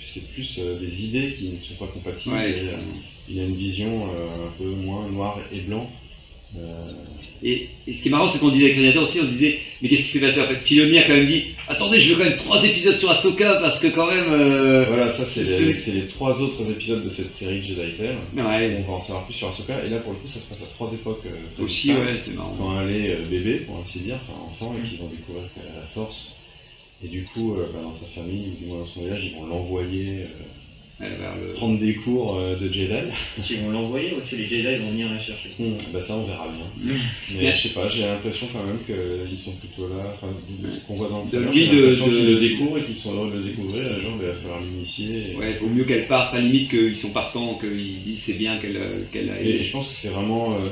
c'est- 0.00 0.32
plus 0.32 0.58
euh, 0.58 0.78
des 0.78 1.04
idées 1.04 1.34
qui 1.38 1.48
ne 1.48 1.58
sont 1.58 1.74
pas 1.76 1.90
compatibles. 1.92 2.34
Ouais, 2.34 2.50
et, 2.50 2.70
il 3.28 3.40
a 3.40 3.44
une 3.44 3.56
vision 3.56 4.06
euh, 4.14 4.46
un 4.46 4.50
peu 4.58 4.64
moins 4.64 5.08
noir 5.08 5.40
et 5.50 5.60
blanc. 5.60 5.90
Euh, 6.58 6.92
Et, 7.42 7.68
et 7.86 7.92
ce 7.92 8.00
qui 8.02 8.08
est 8.08 8.10
marrant, 8.10 8.28
c'est 8.30 8.38
qu'on 8.38 8.48
disait 8.48 8.64
avec 8.64 8.76
Renator 8.78 9.02
aussi, 9.04 9.20
on 9.20 9.24
se 9.24 9.28
disait, 9.28 9.58
mais 9.80 9.88
qu'est-ce 9.90 10.04
qui 10.04 10.08
s'est 10.12 10.20
passé 10.20 10.40
en 10.40 10.46
fait 10.46 10.56
Filoni 10.64 10.98
a 10.98 11.02
quand 11.02 11.12
même 11.14 11.26
dit, 11.26 11.44
attendez, 11.68 12.00
je 12.00 12.14
veux 12.14 12.16
quand 12.18 12.28
même 12.30 12.38
trois 12.38 12.64
épisodes 12.64 12.96
sur 12.96 13.10
Ahsoka 13.10 13.56
parce 13.60 13.78
que 13.78 13.88
quand 13.88 14.06
même. 14.06 14.24
euh, 14.30 14.86
voilà, 14.88 15.14
ça 15.16 15.24
c'est 15.26 15.44
les, 15.92 16.06
trois 16.06 16.40
autres 16.40 16.68
épisodes 16.70 17.04
de 17.04 17.10
cette 17.10 17.32
série 17.34 17.62
Jedi 17.62 17.92
Tale. 17.98 18.16
Ouais, 18.34 18.78
On 18.88 18.90
va 18.90 18.96
en 18.98 19.02
savoir 19.02 19.26
plus 19.26 19.34
sur 19.34 19.48
Ahsoka, 19.48 19.84
et 19.84 19.90
là 19.90 19.98
pour 19.98 20.12
le 20.12 20.18
coup 20.18 20.28
ça 20.28 20.40
se 20.40 20.46
passe 20.48 20.62
à 20.62 20.70
trois 20.74 20.90
époques. 20.92 21.26
euh, 21.26 21.62
aussi, 21.62 21.90
ouais, 21.92 22.16
c'est 22.24 22.34
marrant. 22.34 22.56
quand 22.58 22.80
elle 22.80 22.96
est 22.96 23.16
bébé, 23.30 23.56
pour 23.66 23.84
ainsi 23.86 23.98
dire, 23.98 24.18
enfin 24.26 24.38
enfant, 24.50 24.74
et 24.82 24.88
qu'ils 24.88 24.98
vont 24.98 25.08
découvrir 25.08 25.44
qu'elle 25.54 25.70
a 25.70 25.80
la 25.80 25.86
force. 25.94 26.32
Et 27.04 27.08
du 27.08 27.24
coup, 27.24 27.54
euh, 27.56 27.66
bah, 27.74 27.80
dans 27.82 27.92
sa 27.94 28.06
famille, 28.14 28.48
ou 28.48 28.64
du 28.64 28.64
moins 28.70 28.78
dans 28.78 28.86
son 28.86 29.02
village, 29.02 29.24
ils 29.26 29.34
vont 29.38 29.44
l'envoyer 29.46 30.24
euh, 31.02 31.08
vers 31.18 31.34
le- 31.36 31.52
prendre 31.54 31.78
des 31.78 31.94
cours 31.94 32.36
euh, 32.36 32.54
de 32.56 32.72
Jedi. 32.72 32.94
Ils 33.50 33.58
vont 33.58 33.70
l'envoyer 33.70 34.12
ou 34.12 34.18
est-ce 34.20 34.30
que 34.30 34.36
les 34.36 34.46
Jedi 34.46 34.76
vont 34.76 34.90
venir 34.90 35.08
la 35.10 35.20
chercher 35.20 35.50
bah 35.92 36.00
ça, 36.02 36.14
on 36.14 36.24
verra 36.24 36.48
bien. 36.48 36.66
Mm. 36.94 36.98
Mais 37.34 37.42
Mais- 37.42 37.56
je 37.56 37.62
sais 37.62 37.68
pas, 37.70 37.88
j'ai 37.88 38.00
l'impression 38.02 38.48
quand 38.52 38.62
même 38.64 38.78
qu'ils 38.86 39.38
sont 39.38 39.52
plutôt 39.52 39.88
là, 39.88 40.10
enfin, 40.10 40.28
qu'on 40.86 40.94
voit 40.94 41.08
dans 41.08 41.22
le 41.22 41.28
trailer, 41.28 41.52
j'ai 41.52 41.66
de- 41.66 41.80
l'impression 41.82 42.06
de- 42.06 42.12
qu'ils 42.16 42.26
le 42.26 42.36
découvrent 42.36 42.78
et 42.78 42.82
qu'ils 42.82 42.96
sont 42.96 43.12
heureux 43.12 43.28
de 43.28 43.36
le 43.36 43.42
découvrir, 43.42 43.82
et 43.92 44.00
genre, 44.00 44.12
bah, 44.16 44.22
il 44.24 44.28
va 44.28 44.34
falloir 44.34 44.60
l'initier. 44.60 45.32
et- 45.32 45.36
Ouais, 45.36 45.52
vaut 45.54 45.68
mieux 45.68 45.84
qu'elle 45.84 46.06
parte, 46.06 46.32
à 46.32 46.38
la 46.38 46.42
limite 46.44 46.68
qu'ils 46.68 46.94
sont 46.94 47.10
partants, 47.10 47.54
qu'ils 47.54 48.02
disent 48.02 48.20
c'est 48.22 48.34
bien 48.34 48.56
qu'elle 48.58 48.76
euh, 48.76 49.02
qu'elle 49.12 49.28
Et, 49.28 49.30
aille. 49.58 49.64
je 49.64 49.70
pense 49.72 49.86
que 49.88 49.94
c'est 50.00 50.08
vraiment, 50.08 50.52
euh, 50.54 50.68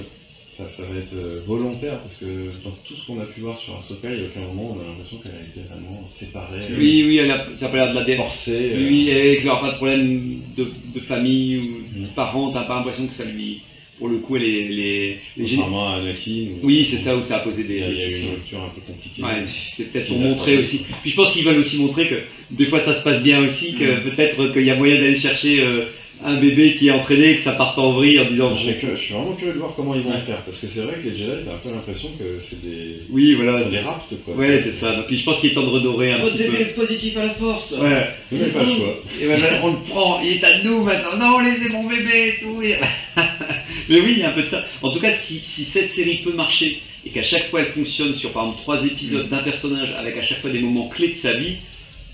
ça, 0.56 0.68
ça 0.76 0.82
va 0.84 0.96
être 0.96 1.14
euh, 1.14 1.40
volontaire, 1.46 1.98
parce 2.00 2.16
que 2.16 2.24
dans 2.64 2.70
tout 2.86 2.94
ce 2.94 3.06
qu'on 3.06 3.18
a 3.20 3.24
pu 3.24 3.40
voir 3.40 3.58
sur 3.58 3.76
Ahsoka, 3.76 4.10
il 4.12 4.18
n'y 4.18 4.22
a 4.22 4.26
aucun 4.26 4.40
moment 4.40 4.70
où 4.70 4.78
on 4.78 4.80
a 4.80 4.84
l'impression 4.86 5.18
qu'elle 5.18 5.32
a 5.34 5.42
été 5.42 5.60
vraiment 5.68 6.08
séparée, 6.18 6.62
euh, 6.70 6.78
Oui, 6.78 7.02
oui, 7.06 7.16
elle 7.16 7.30
a, 7.30 7.44
ça 7.56 7.66
a 7.66 7.68
pas 7.68 7.76
l'air 7.78 7.88
de 7.90 7.94
la 7.94 8.02
défense. 8.04 8.26
forcée. 8.26 8.70
euh, 8.74 8.88
Oui, 8.88 9.08
et 9.10 9.34
qu'il 9.36 9.44
n'y 9.44 9.50
aura 9.50 9.60
pas 9.60 9.70
de 9.70 9.74
problème 9.76 10.38
de, 10.56 10.66
de 10.94 11.00
famille 11.00 11.58
ou 11.58 11.82
de 11.82 12.04
Mm. 12.04 12.14
parents, 12.14 12.50
t'as 12.50 12.62
pas 12.62 12.76
l'impression 12.76 13.06
que 13.06 13.12
ça 13.12 13.24
lui. 13.24 13.58
Pour 13.98 14.08
le 14.08 14.18
coup, 14.18 14.34
elle 14.36 14.42
est. 14.42 14.62
Les, 14.64 15.16
à 15.36 15.94
Anakin. 15.96 16.48
Oui, 16.62 16.84
c'est 16.84 16.98
ça 16.98 17.14
où 17.16 17.22
ça 17.22 17.36
a 17.36 17.38
posé 17.38 17.60
Il 17.62 17.66
des, 17.68 17.76
y 17.78 17.82
a, 17.82 17.86
des 17.86 17.94
il 17.94 17.98
y 18.00 18.14
a 18.14 18.18
une 18.18 18.30
rupture 18.30 18.60
un 18.60 18.68
peu 18.68 18.80
compliquée. 18.80 19.22
Ouais, 19.22 19.44
c'est 19.76 19.84
peut-être 19.84 20.08
pour 20.08 20.18
montrer 20.18 20.56
aussi. 20.56 20.80
Puis 21.02 21.10
je 21.10 21.14
pense 21.14 21.30
qu'ils 21.30 21.44
veulent 21.44 21.58
aussi 21.58 21.76
montrer 21.76 22.04
que 22.04 22.16
des 22.50 22.66
fois 22.66 22.80
ça 22.80 22.92
se 22.92 23.00
passe 23.00 23.20
bien 23.20 23.40
aussi, 23.40 23.72
que 23.72 23.94
Mm. 23.96 24.00
peut-être 24.02 24.46
qu'il 24.48 24.64
y 24.64 24.70
a 24.70 24.74
moyen 24.74 24.96
d'aller 24.98 25.14
chercher 25.14 25.60
euh, 25.60 25.82
un 26.24 26.36
bébé 26.40 26.74
qui 26.74 26.88
est 26.88 26.90
entraîné, 26.90 27.30
et 27.30 27.34
que 27.36 27.42
ça 27.42 27.52
parte 27.52 27.78
en 27.78 27.92
vrille 27.92 28.18
en 28.18 28.24
disant. 28.24 28.56
Je, 28.56 28.70
suis 28.70 28.80
que- 28.80 28.96
je 28.96 29.02
suis 29.02 29.12
vraiment 29.14 29.34
curieux 29.34 29.52
de 29.52 29.58
voir 29.58 29.74
comment 29.76 29.94
ils 29.94 30.00
vont 30.02 30.12
le 30.12 30.18
faire, 30.20 30.38
parce 30.38 30.58
que 30.58 30.66
c'est 30.72 30.80
vrai 30.80 30.94
que 31.02 31.08
les 31.08 31.16
Jedi, 31.16 31.30
t'as 31.44 31.52
un 31.52 31.58
peu 31.58 31.70
l'impression 31.70 32.08
que 32.18 32.40
c'est 32.48 32.60
des, 32.64 32.96
Oui, 33.10 33.34
voilà. 33.34 33.62
des 33.64 33.76
c'est- 33.76 33.82
raptes, 33.82 34.14
quoi. 34.24 34.34
Ouais, 34.34 34.60
c'est 34.62 34.72
ça. 34.72 34.96
Donc 34.96 35.04
je 35.10 35.22
pense 35.22 35.38
qu'il 35.40 35.50
est 35.50 35.54
temps 35.54 35.62
de 35.64 35.68
redorer 35.68 36.12
un 36.12 36.20
petit 36.20 36.38
peu. 36.44 36.64
positif 36.80 37.16
à 37.18 37.24
la 37.26 37.34
force 37.34 37.72
Ouais. 37.72 38.06
Vous 38.32 38.38
n'avez 38.38 38.50
pas 38.52 38.62
le 38.62 38.68
choix. 38.70 39.02
Et 39.20 39.26
ben, 39.26 39.38
on 39.62 39.68
le 39.72 39.78
prend, 39.88 40.20
il 40.22 40.32
est 40.32 40.44
à 40.44 40.62
nous 40.62 40.82
maintenant. 40.82 41.16
Non, 41.18 41.38
laissez 41.40 41.68
mon 41.68 41.84
bébé 41.84 42.28
et 42.28 42.42
tout. 42.42 42.62
Et- 42.62 42.76
Mais 43.88 44.00
oui, 44.00 44.12
il 44.16 44.18
y 44.20 44.22
a 44.22 44.30
un 44.30 44.32
peu 44.32 44.42
de 44.42 44.48
ça. 44.48 44.64
En 44.82 44.90
tout 44.90 45.00
cas, 45.00 45.12
si, 45.12 45.38
si 45.44 45.64
cette 45.64 45.90
série 45.92 46.18
peut 46.24 46.32
marcher 46.32 46.80
et 47.06 47.10
qu'à 47.10 47.22
chaque 47.22 47.50
fois 47.50 47.60
elle 47.60 47.66
fonctionne 47.72 48.14
sur 48.14 48.30
par 48.32 48.44
exemple 48.44 48.62
trois 48.62 48.82
épisodes 48.84 49.28
d'un 49.28 49.42
personnage 49.42 49.94
avec 49.98 50.16
à 50.16 50.22
chaque 50.22 50.40
fois 50.40 50.48
des 50.50 50.60
moments 50.60 50.88
clés 50.88 51.08
de 51.08 51.16
sa 51.16 51.34
vie, 51.34 51.56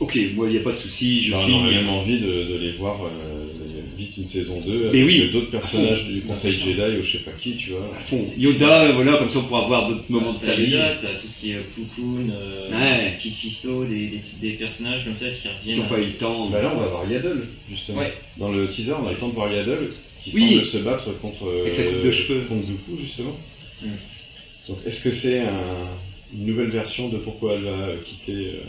ok, 0.00 0.18
moi 0.34 0.46
il 0.48 0.52
n'y 0.54 0.58
a 0.58 0.62
pas 0.62 0.72
de 0.72 0.76
souci, 0.76 1.26
je 1.26 1.34
signe. 1.36 1.54
aurait 1.54 1.74
même 1.76 1.88
envie 1.88 2.18
de, 2.18 2.26
de 2.26 2.58
les 2.60 2.72
voir 2.72 2.98
euh, 3.04 3.08
vite 4.00 4.16
une 4.18 4.28
saison 4.28 4.60
2 4.60 4.80
avec 4.88 4.92
Mais 4.92 5.02
oui. 5.04 5.30
d'autres 5.32 5.50
personnages 5.50 6.06
du 6.06 6.20
Conseil. 6.22 6.54
Jedi 6.54 6.98
ou 6.98 7.02
je 7.04 7.12
sais 7.12 7.18
pas 7.24 7.30
qui, 7.40 7.56
tu 7.56 7.70
vois. 7.70 7.90
À 7.96 8.00
fond. 8.04 8.24
Yoda, 8.36 8.92
voilà, 8.92 9.16
comme 9.18 9.30
ça 9.30 9.38
on 9.38 9.44
pourra 9.44 9.66
voir 9.66 9.88
d'autres 9.88 10.04
moments 10.10 10.32
de 10.34 10.44
sa 10.44 10.54
vie. 10.56 10.70
Yoda, 10.70 10.94
t'as 11.02 11.08
tout 11.20 11.28
ce 11.28 11.40
qui 11.40 11.52
est 11.52 11.58
Ploukoun, 11.74 12.32
euh, 12.32 12.70
Ouais. 12.70 13.18
Kit 13.22 13.30
Fisto, 13.30 13.84
des, 13.84 14.06
des, 14.06 14.20
des 14.40 14.52
personnages 14.54 15.04
comme 15.04 15.16
ça 15.18 15.28
qui 15.28 15.42
Qui 15.42 15.48
reviennent. 15.48 15.78
n'ont 15.84 15.88
pas 15.88 16.00
eu 16.00 16.06
le 16.06 16.12
temps. 16.14 16.48
Bah 16.50 16.62
là, 16.62 16.72
on 16.74 16.80
va 16.80 16.86
voir 16.88 17.10
Yaddle, 17.10 17.46
justement. 17.70 17.98
Ouais. 17.98 18.12
Dans 18.38 18.50
le 18.50 18.68
teaser, 18.68 18.92
on 18.92 19.06
a 19.06 19.12
le 19.12 19.18
temps 19.18 19.28
de 19.28 19.34
voir 19.34 19.52
Yaddle, 19.52 19.90
qui 20.24 20.30
Oui. 20.34 20.50
semble 20.56 20.64
se 20.66 20.78
battre 20.78 21.20
contre, 21.20 21.44
euh, 21.46 21.62
Avec 21.62 21.74
sa 21.74 21.82
coupe 21.84 22.02
de 22.04 22.10
cheveux. 22.12 22.40
contre 22.48 22.66
Dooku, 22.66 23.02
justement. 23.02 23.36
Mm. 23.82 23.88
Donc, 24.68 24.78
est-ce 24.86 25.00
que 25.02 25.12
c'est 25.14 25.40
un- 25.40 25.88
une 26.32 26.46
nouvelle 26.46 26.70
version 26.70 27.08
de 27.08 27.16
pourquoi 27.18 27.54
elle 27.54 27.62
va 27.64 27.88
quitter 28.06 28.46
euh, 28.48 28.60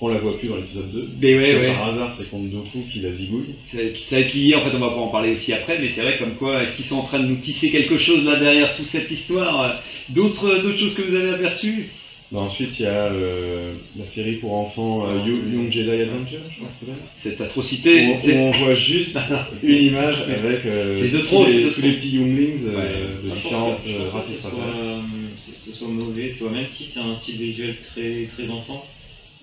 On 0.00 0.08
la 0.08 0.18
voit 0.18 0.38
plus 0.38 0.48
dans 0.48 0.56
l'épisode 0.56 0.92
2. 0.92 1.08
Mais 1.22 1.36
ouais. 1.38 1.72
Par 1.74 1.88
hasard, 1.88 2.14
c'est 2.18 2.28
contre 2.28 2.50
Dooku 2.50 2.84
qui 2.92 3.00
la 3.00 3.12
zigouille. 3.12 3.54
Ça, 3.72 3.78
va 3.78 4.18
être 4.20 4.34
lié, 4.34 4.54
en 4.54 4.60
fait, 4.60 4.76
on 4.76 4.78
va 4.78 4.88
pouvoir 4.88 5.04
en 5.06 5.08
parler 5.08 5.32
aussi 5.32 5.52
après, 5.54 5.78
mais 5.78 5.88
c'est 5.94 6.02
vrai 6.02 6.18
comme 6.18 6.34
quoi, 6.34 6.62
est-ce 6.62 6.76
qu'ils 6.76 6.84
sont 6.84 6.96
en 6.98 7.04
train 7.04 7.20
de 7.20 7.26
nous 7.26 7.36
tisser 7.36 7.70
quelque 7.70 7.98
chose 7.98 8.24
là 8.24 8.36
derrière 8.36 8.74
toute 8.74 8.86
cette 8.86 9.10
histoire? 9.10 9.82
D'autres 10.10 10.60
choses 10.76 10.94
que 10.94 11.02
vous 11.02 11.14
avez 11.14 11.30
aperçues? 11.30 11.86
Bah, 12.32 12.40
ensuite, 12.40 12.78
il 12.80 12.82
y 12.82 12.86
a 12.86 13.06
euh, 13.06 13.72
la 13.96 14.06
série 14.08 14.34
pour 14.34 14.52
enfants 14.52 15.06
euh, 15.06 15.20
Young 15.24 15.70
Jedi 15.70 15.88
Adventure, 15.90 16.40
je 16.50 16.56
crois 16.56 16.68
que 16.80 16.86
c'est. 17.22 17.30
Cette 17.30 17.40
atrocité, 17.40 18.06
où 18.06 18.30
on 18.32 18.50
voit 18.50 18.74
juste 18.74 19.16
une 19.62 19.82
image 19.82 20.22
avec 20.22 20.66
euh, 20.66 20.96
tous, 20.96 21.02
les, 21.02 21.08
c'est 21.08 21.16
de 21.16 21.20
tous 21.20 21.26
trop. 21.26 21.46
les 21.46 21.92
petits 21.92 22.10
younglings 22.10 22.64
Ouais. 22.66 22.88
de 23.24 23.30
différentes 23.32 23.78
races 24.12 24.26
que 24.26 25.72
ce 25.72 25.78
soit 25.78 25.88
mauvais, 25.88 26.34
tu 26.36 26.42
vois, 26.42 26.52
même 26.52 26.66
si 26.68 26.86
c'est 26.86 27.00
un 27.00 27.14
style 27.16 27.36
visuel 27.36 27.76
très, 27.92 28.28
très 28.36 28.50
enfant. 28.50 28.84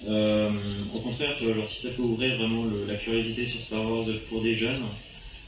Euh, 0.07 0.49
au 0.93 0.99
contraire, 0.99 1.35
vois, 1.45 1.53
genre, 1.55 1.67
si 1.67 1.81
ça 1.81 1.89
peut 1.89 2.01
ouvrir 2.01 2.35
vraiment 2.35 2.65
le- 2.65 2.85
la 2.85 2.95
curiosité 2.95 3.45
sur 3.47 3.61
Star 3.61 3.89
Wars 3.89 4.05
pour 4.29 4.41
des 4.41 4.55
jeunes 4.57 4.81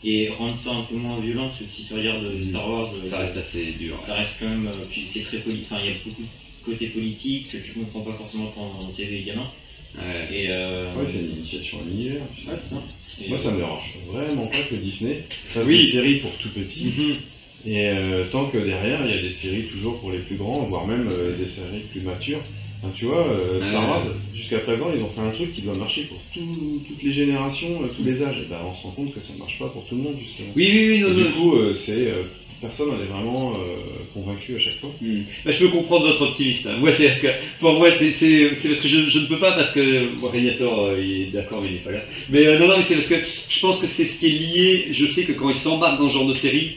et 0.04 0.30
rendre 0.30 0.58
ça 0.58 0.72
un 0.72 0.84
peu 0.84 0.96
moins 0.96 1.20
violent, 1.20 1.48
parce 1.48 1.60
que 1.60 1.66
si 1.68 1.86
tu 1.86 1.94
regardes 1.94 2.24
euh, 2.24 2.38
Mm. 2.40 2.50
Star 2.50 2.70
Wars, 2.70 2.92
euh, 2.94 3.10
ça 3.10 3.20
reste 3.20 3.38
assez 3.38 3.72
dur. 3.80 4.00
ça 4.06 4.14
reste 4.16 4.32
quand 4.40 4.48
même, 4.50 4.68
euh, 4.68 4.86
puis 4.90 5.06
c'est 5.12 5.22
très 5.22 5.40
politique, 5.40 5.66
enfin 5.70 5.82
il 5.84 5.90
y 5.90 5.94
a 5.94 5.98
beaucoup 6.04 6.22
de 6.22 6.28
côté 6.64 6.88
politique 6.88 7.52
que 7.52 7.58
tu 7.58 7.72
comprends 7.74 8.02
pas 8.02 8.14
forcément 8.18 8.52
quand 8.56 8.92
des 8.98 9.24
gamins. 9.24 9.50
Ouais. 9.98 10.28
Et 10.32 10.48
euh, 10.50 10.94
Ouais, 10.96 11.06
c'est 11.12 11.20
une 11.20 11.38
initiation 11.38 11.80
à 11.80 11.84
l'univers. 11.86 12.22
c'est 12.46 12.70
ça. 12.70 12.84
Et, 13.22 13.30
Moi, 13.30 13.38
euh, 13.38 13.42
ça 13.42 13.52
me 13.52 13.58
dérange 13.58 13.94
vraiment 14.08 14.48
pas 14.48 14.62
que 14.70 14.76
Disney 14.76 15.24
fasse 15.50 15.66
Oui. 15.66 15.86
des 15.86 15.92
séries 15.92 16.20
pour 16.20 16.32
tout 16.38 16.50
petit. 16.50 16.86
Mhm. 16.86 17.18
Et 17.66 17.88
euh, 17.88 18.26
tant 18.32 18.50
que 18.50 18.58
derrière, 18.58 19.06
il 19.06 19.16
y 19.16 19.18
a 19.18 19.22
des 19.22 19.32
séries 19.34 19.68
toujours 19.68 20.00
pour 20.00 20.12
les 20.12 20.20
plus 20.20 20.36
grands, 20.36 20.64
voire 20.64 20.86
même 20.86 21.08
euh, 21.08 21.36
des 21.38 21.48
séries 21.48 21.84
plus 21.92 22.02
matures. 22.02 22.42
Enfin, 22.86 22.94
tu 22.96 23.06
vois, 23.06 23.28
euh, 23.28 23.60
Ouais. 23.60 23.68
Star 23.70 23.88
Wars, 23.90 24.04
jusqu'à 24.34 24.60
présent, 24.60 24.92
ils 24.96 25.02
ont 25.02 25.10
fait 25.10 25.22
un 25.22 25.32
truc 25.32 25.54
qui 25.56 25.62
doit 25.62 25.74
marcher 25.76 26.04
pour 26.04 26.18
tout- 26.34 26.82
toutes 26.88 27.02
les 27.04 27.12
générations, 27.14 27.82
euh, 27.84 27.88
tous 27.98 28.04
les 28.04 28.22
âges. 28.22 28.38
Et 28.38 28.46
ben, 28.50 28.58
on 28.70 28.76
se 28.76 28.84
rend 28.84 28.92
compte 28.92 29.14
que 29.14 29.20
ça 29.22 29.34
ne 29.34 29.40
marche 29.40 29.58
pas 29.58 29.68
pour 29.70 29.86
tout 29.88 29.96
le 29.96 30.02
monde, 30.04 30.16
justement. 30.24 30.50
Oui, 30.56 30.66
oui, 30.72 30.90
oui, 30.94 31.00
non, 31.02 31.12
Et 31.12 31.16
du 31.16 31.22
non. 31.24 31.32
coup, 31.32 31.56
euh, 31.56 31.74
c'est 31.74 31.92
euh, 31.98 32.24
personne 32.62 32.90
n'en 32.90 32.96
est 33.02 33.06
vraiment 33.12 33.54
euh, 33.56 34.04
convaincu 34.14 34.56
à 34.56 34.60
chaque 34.60 34.78
fois. 34.80 34.92
Hmm. 35.02 35.22
Bah, 35.46 35.52
je 35.52 35.60
peux 35.60 35.70
comprendre 35.70 36.06
votre 36.08 36.22
optimisme. 36.22 36.70
hein. 36.70 36.78
Moi, 36.80 36.92
c'est 36.94 37.08
parce 37.08 37.20
que 37.20 37.28
pour 37.60 37.74
moi, 37.74 37.92
c'est 37.98 38.12
c'est- 38.12 38.56
c'est 38.60 38.70
parce 38.70 38.82
que 38.82 38.88
je, 38.88 39.10
je 39.10 39.20
ne 39.20 39.26
peux 39.26 39.40
pas 39.40 39.54
parce 39.54 39.74
que 39.74 40.08
bon, 40.20 40.30
euh, 40.34 41.02
il 41.02 41.22
est 41.24 41.32
d'accord, 41.32 41.62
mais 41.62 41.70
il 41.70 41.74
n'est 41.74 41.80
pas 41.80 41.92
là. 41.92 42.00
Mais 42.30 42.46
euh, 42.46 42.60
non, 42.60 42.68
non, 42.68 42.78
mais 42.78 42.84
c'est 42.84 42.96
parce 42.96 43.08
que 43.08 43.16
je 43.50 43.60
pense 43.62 43.80
que 43.80 43.88
c'est 43.88 44.06
ce 44.06 44.20
qui 44.20 44.28
est 44.28 44.30
lié. 44.30 44.88
Je 44.92 45.06
sais 45.08 45.24
que 45.24 45.32
quand 45.34 45.50
il 45.50 45.56
s'embarque 45.56 46.00
dans 46.00 46.10
ce 46.10 46.14
genre 46.14 46.28
de 46.28 46.34
série, 46.34 46.76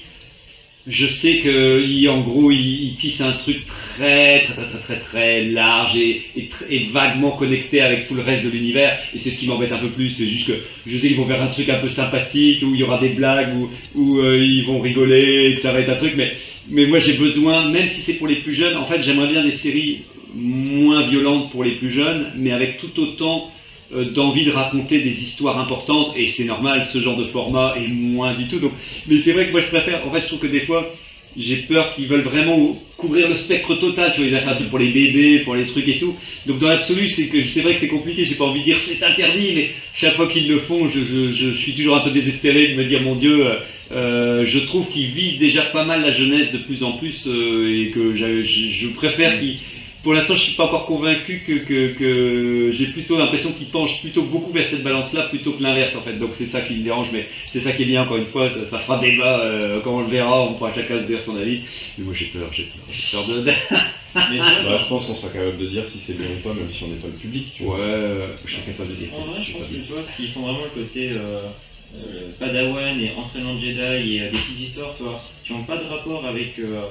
je 0.88 1.06
sais 1.06 1.38
que 1.40 1.82
il- 1.86 2.08
en 2.08 2.22
gros, 2.22 2.50
il, 2.50 2.60
il 2.60 2.96
tisse 2.96 3.20
un 3.20 3.32
truc 3.32 3.66
très, 3.66 4.44
très, 4.44 4.64
très, 4.66 4.78
très, 4.80 5.00
très, 5.00 5.44
large 5.44 5.96
et, 5.96 6.22
et 6.68 6.86
vaguement 6.90 7.32
connecté 7.32 7.80
avec 7.80 8.08
tout 8.08 8.14
le 8.14 8.22
reste 8.22 8.44
de 8.44 8.48
l'univers. 8.50 8.98
Et 9.14 9.18
c'est 9.18 9.30
ce 9.30 9.38
qui 9.38 9.46
m'embête 9.46 9.72
un 9.72 9.78
peu 9.78 9.90
plus. 9.90 10.10
C'est 10.10 10.26
juste 10.26 10.46
que 10.46 10.64
je 10.86 10.98
sais 10.98 11.08
qu'ils 11.08 11.16
vont 11.16 11.26
faire 11.26 11.42
un 11.42 11.48
truc 11.48 11.68
un 11.68 11.78
peu 11.78 11.88
sympathique 11.90 12.62
où 12.62 12.74
il 12.74 12.80
y 12.80 12.84
aura 12.84 12.98
des 12.98 13.10
blagues 13.10 13.54
où, 13.94 14.18
euh, 14.18 14.38
ils 14.44 14.64
vont 14.64 14.80
rigoler, 14.80 15.50
et 15.50 15.54
que 15.56 15.60
ça 15.60 15.72
va 15.72 15.80
être 15.80 15.90
un 15.90 15.96
truc, 15.96 16.14
mais 16.16 16.32
mais 16.66 16.86
moi 16.86 16.98
j'ai 16.98 17.14
besoin, 17.14 17.68
même 17.70 17.88
si 17.88 18.00
c'est 18.00 18.14
pour 18.14 18.26
les 18.28 18.36
plus 18.36 18.54
jeunes, 18.54 18.76
en 18.76 18.86
fait 18.86 19.02
j'aimerais 19.02 19.28
bien 19.28 19.42
des 19.42 19.52
séries 19.52 20.06
moins 20.30 21.02
violentes 21.06 21.50
pour 21.50 21.64
les 21.64 21.72
plus 21.72 21.90
jeunes, 21.90 22.32
mais 22.36 22.52
avec 22.52 22.76
tout 22.78 22.98
autant 23.00 23.50
d'envie 23.90 24.44
de 24.44 24.50
raconter 24.50 25.00
des 25.00 25.22
histoires 25.22 25.58
importantes, 25.58 26.12
et 26.16 26.26
c'est 26.26 26.44
normal, 26.44 26.86
ce 26.92 26.98
genre 27.00 27.16
de 27.16 27.26
format 27.26 27.74
est 27.76 27.88
moins 27.88 28.34
du 28.34 28.46
tout. 28.48 28.58
Donc, 28.58 28.72
mais 29.06 29.20
c'est 29.20 29.32
vrai 29.32 29.46
que 29.46 29.52
moi 29.52 29.60
je 29.60 29.68
préfère, 29.68 30.06
en 30.06 30.10
fait 30.12 30.20
je 30.22 30.26
trouve 30.26 30.40
que 30.40 30.46
des 30.46 30.60
fois 30.60 30.94
j'ai 31.36 31.56
peur 31.58 31.94
qu'ils 31.94 32.06
veulent 32.08 32.22
vraiment 32.22 32.76
couvrir 32.96 33.28
le 33.28 33.36
spectre 33.36 33.74
total, 33.76 34.12
tu 34.14 34.28
vois, 34.28 34.38
un 34.50 34.54
truc 34.56 34.70
pour 34.70 34.78
les 34.78 34.88
bébés, 34.88 35.40
pour 35.40 35.54
les 35.54 35.66
trucs 35.66 35.86
et 35.86 35.98
tout. 35.98 36.16
Donc 36.46 36.58
dans 36.58 36.68
l'absolu, 36.68 37.08
c'est 37.08 37.28
que 37.28 37.44
c'est 37.46 37.60
vrai 37.60 37.74
que 37.74 37.80
c'est 37.80 37.88
compliqué, 37.88 38.24
j'ai 38.24 38.34
pas 38.34 38.44
envie 38.46 38.60
de 38.60 38.64
dire 38.64 38.78
c'est 38.80 39.02
interdit, 39.04 39.52
mais 39.54 39.70
chaque 39.94 40.16
fois 40.16 40.26
qu'ils 40.28 40.48
le 40.48 40.58
font, 40.58 40.88
je, 40.88 40.98
je- 41.04 41.32
je 41.32 41.50
suis 41.56 41.74
toujours 41.74 41.96
un 41.96 42.00
peu 42.00 42.10
désespéré 42.10 42.68
de 42.68 42.74
me 42.74 42.84
dire 42.84 43.02
mon 43.02 43.14
Dieu, 43.14 43.46
euh, 43.46 43.54
euh, 43.92 44.46
je 44.46 44.58
trouve 44.58 44.88
qu'ils 44.88 45.10
visent 45.12 45.38
déjà 45.38 45.64
pas 45.66 45.84
mal 45.84 46.02
la 46.02 46.10
jeunesse 46.12 46.50
de 46.52 46.58
plus 46.58 46.82
en 46.82 46.92
plus 46.92 47.24
euh, 47.26 47.70
et 47.86 47.90
que 47.90 48.14
je, 48.16 48.42
je 48.42 48.88
préfère 48.88 49.38
qu'ils. 49.38 49.58
Pour 50.02 50.14
l'instant, 50.14 50.34
je 50.36 50.42
suis 50.42 50.54
pas 50.54 50.64
encore 50.66 50.86
convaincu 50.86 51.42
que, 51.46 51.52
que, 51.64 51.92
que 51.98 52.70
j'ai 52.72 52.86
plutôt 52.86 53.18
l'impression 53.18 53.52
qu'ils 53.52 53.70
penchent 53.70 54.00
plutôt 54.00 54.22
beaucoup 54.22 54.52
vers 54.52 54.68
cette 54.68 54.82
balance-là 54.84 55.24
plutôt 55.24 55.52
que 55.52 55.62
l'inverse 55.62 55.94
en 55.96 56.02
fait. 56.02 56.12
Donc 56.14 56.30
c'est 56.34 56.46
ça 56.46 56.60
qui 56.60 56.74
me 56.76 56.82
dérange, 56.84 57.08
mais 57.12 57.28
c'est 57.50 57.60
ça 57.60 57.72
qui 57.72 57.82
est 57.82 57.86
bien 57.86 58.02
encore 58.02 58.16
une 58.16 58.26
fois, 58.26 58.48
ça, 58.48 58.66
ça 58.70 58.78
fera 58.78 59.00
débat 59.00 59.40
euh, 59.40 59.80
quand 59.82 59.96
on 59.96 60.00
le 60.02 60.06
verra, 60.08 60.44
on 60.44 60.54
pourra 60.54 60.72
chacun 60.72 61.00
se 61.00 61.06
dire 61.06 61.20
son 61.24 61.36
avis. 61.36 61.62
Mais 61.98 62.04
moi 62.04 62.14
j'ai 62.14 62.26
peur, 62.26 62.48
j'ai 62.52 62.64
peur, 62.64 62.82
j'ai 62.90 63.16
peur 63.16 63.26
de. 63.26 63.42
mais 64.30 64.38
Bah, 64.38 64.78
je 64.78 64.88
pense 64.88 65.06
qu'on 65.06 65.16
sera 65.16 65.32
capable 65.32 65.58
de 65.58 65.66
dire 65.66 65.84
si 65.90 65.98
c'est 66.06 66.16
bien 66.16 66.28
ou 66.28 66.40
pas, 66.42 66.54
même 66.54 66.70
si 66.70 66.84
on 66.84 66.88
n'est 66.88 66.96
pas 66.96 67.08
le 67.08 67.14
public. 67.14 67.52
Tu 67.56 67.64
ouais, 67.64 67.76
euh, 67.78 68.26
je 68.44 68.52
suis 68.54 68.62
capable 68.62 68.90
de 68.90 68.94
dire. 68.94 69.08
En 69.14 69.24
vrai, 69.26 69.42
je 69.42 69.52
pense 69.52 69.66
que 69.68 69.74
tu 69.74 69.92
vois, 69.92 70.02
s'ils 70.16 70.30
font 70.30 70.42
vraiment 70.42 70.60
le 70.64 70.70
côté 70.82 71.10
euh, 71.10 71.48
euh, 71.94 72.30
Padawan 72.38 73.00
et 73.00 73.12
entraînement 73.16 73.54
de 73.56 73.60
Jedi 73.60 74.14
et 74.16 74.22
euh, 74.22 74.30
des 74.30 74.38
petites 74.38 74.60
histoires, 74.60 74.94
tu 74.96 75.02
vois, 75.02 75.22
qui 75.44 75.52
n'ont 75.52 75.64
pas 75.64 75.76
de 75.76 75.84
rapport 75.86 76.24
avec 76.24 76.58
euh, 76.58 76.82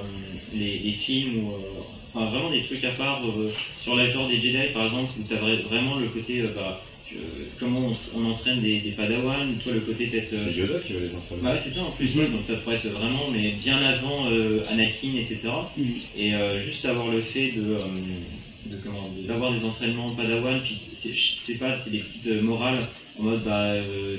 les, 0.52 0.80
les 0.80 0.94
films 0.94 1.46
ou 1.46 1.52
euh, 1.54 1.82
enfin 2.18 2.30
vraiment 2.32 2.52
des 2.52 2.64
trucs 2.64 2.84
à 2.84 2.92
part 2.92 3.26
euh, 3.28 3.52
sur 3.84 3.96
la 3.96 4.10
genre 4.12 4.28
des 4.28 4.38
Jedi 4.38 4.74
par 4.74 4.86
exemple 4.86 5.12
où 5.20 5.24
tu 5.28 5.34
as 5.34 5.38
vraiment 5.38 6.00
le 6.00 6.08
côté 6.10 6.42
euh, 6.42 6.52
bah, 6.56 6.82
euh, 7.16 7.46
comment 7.60 7.80
on, 8.14 8.20
on 8.20 8.26
entraîne 8.32 8.62
des, 8.62 8.82
des 8.82 8.92
Padawan, 8.92 9.56
toi 9.64 9.72
le 9.74 9.82
côté 9.82 10.08
peut-être 10.08 10.34
euh, 10.34 10.52
C'est 10.52 10.60
Yoda 10.60 10.80
qui 10.80 10.94
va 10.94 11.00
les 11.00 11.14
entraîner. 11.14 11.42
bah 11.42 11.52
ouais, 11.54 11.60
c'est 11.60 11.70
ça 11.70 11.84
en 11.84 11.92
plus, 11.92 12.18
ouais, 12.18 12.28
donc 12.28 12.44
ça 12.44 12.56
pourrait 12.58 12.76
être 12.76 12.88
vraiment, 12.90 13.30
mais 13.32 13.52
bien 13.64 13.78
avant 13.78 14.26
euh, 14.28 14.64
Anakin, 14.68 15.14
etc. 15.16 15.40
Et 16.18 16.34
euh, 16.34 16.60
juste 16.60 16.86
avoir 16.86 17.10
le 17.12 17.22
fait 17.22 17.52
de, 17.52 17.78
d'avoir 19.28 19.54
des 19.54 19.64
entraînements 19.64 20.14
Padawan, 20.16 20.60
puis 20.64 20.78
c'est- 20.96 21.16
je 21.16 21.36
sais 21.46 21.58
pas, 21.58 21.80
c'est 21.84 21.92
des 21.92 22.00
petites 22.00 22.28
morales 22.42 22.88
en 23.18 23.24
mode 23.24 23.44
bah 23.44 23.72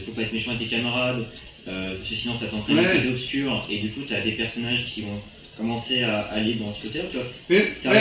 faut 0.07 0.13
pas 0.13 0.23
être 0.23 0.33
méchant 0.33 0.53
avec 0.53 0.69
tes 0.69 0.77
camarades, 0.77 1.27
parce 1.65 2.09
que 2.09 2.15
sinon 2.15 2.37
ça 2.39 2.47
t'entraîne 2.47 2.79
Ouais. 2.79 2.87
à 2.87 2.97
côté 2.97 3.09
obscur, 3.09 3.67
et 3.69 3.81
du 3.81 3.91
coup 3.93 4.01
t'as 4.09 4.21
des 4.23 4.33
personnages 4.33 4.87
qui 4.87 5.03
vont 5.03 5.21
commencer 5.59 6.03
à 6.03 6.21
aller 6.33 6.55
dans 6.55 6.73
ce 6.75 6.83
côté-là, 6.83 7.05
tu 7.11 7.16
vois. 7.16 7.27
Mais- 7.51 7.66
Ça 7.83 7.90
ouais. 7.90 8.01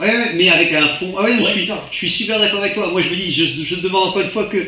Ouais, 0.00 0.06
ouais, 0.16 0.32
mais 0.34 0.48
avec 0.50 0.72
un 0.72 0.88
fond. 0.96 1.14
Ah 1.16 1.24
ouais, 1.24 1.36
non, 1.36 1.44
je, 1.44 1.50
suis, 1.52 1.66
je 1.90 1.96
suis 1.96 2.10
super 2.10 2.38
d'accord 2.38 2.60
avec 2.60 2.74
toi. 2.74 2.90
Moi, 2.90 3.02
je 3.02 3.08
me 3.10 3.16
dis, 3.16 3.32
je, 3.32 3.44
je 3.62 3.74
demande 3.76 4.08
encore 4.08 4.22
une 4.22 4.30
fois 4.30 4.44
que, 4.46 4.58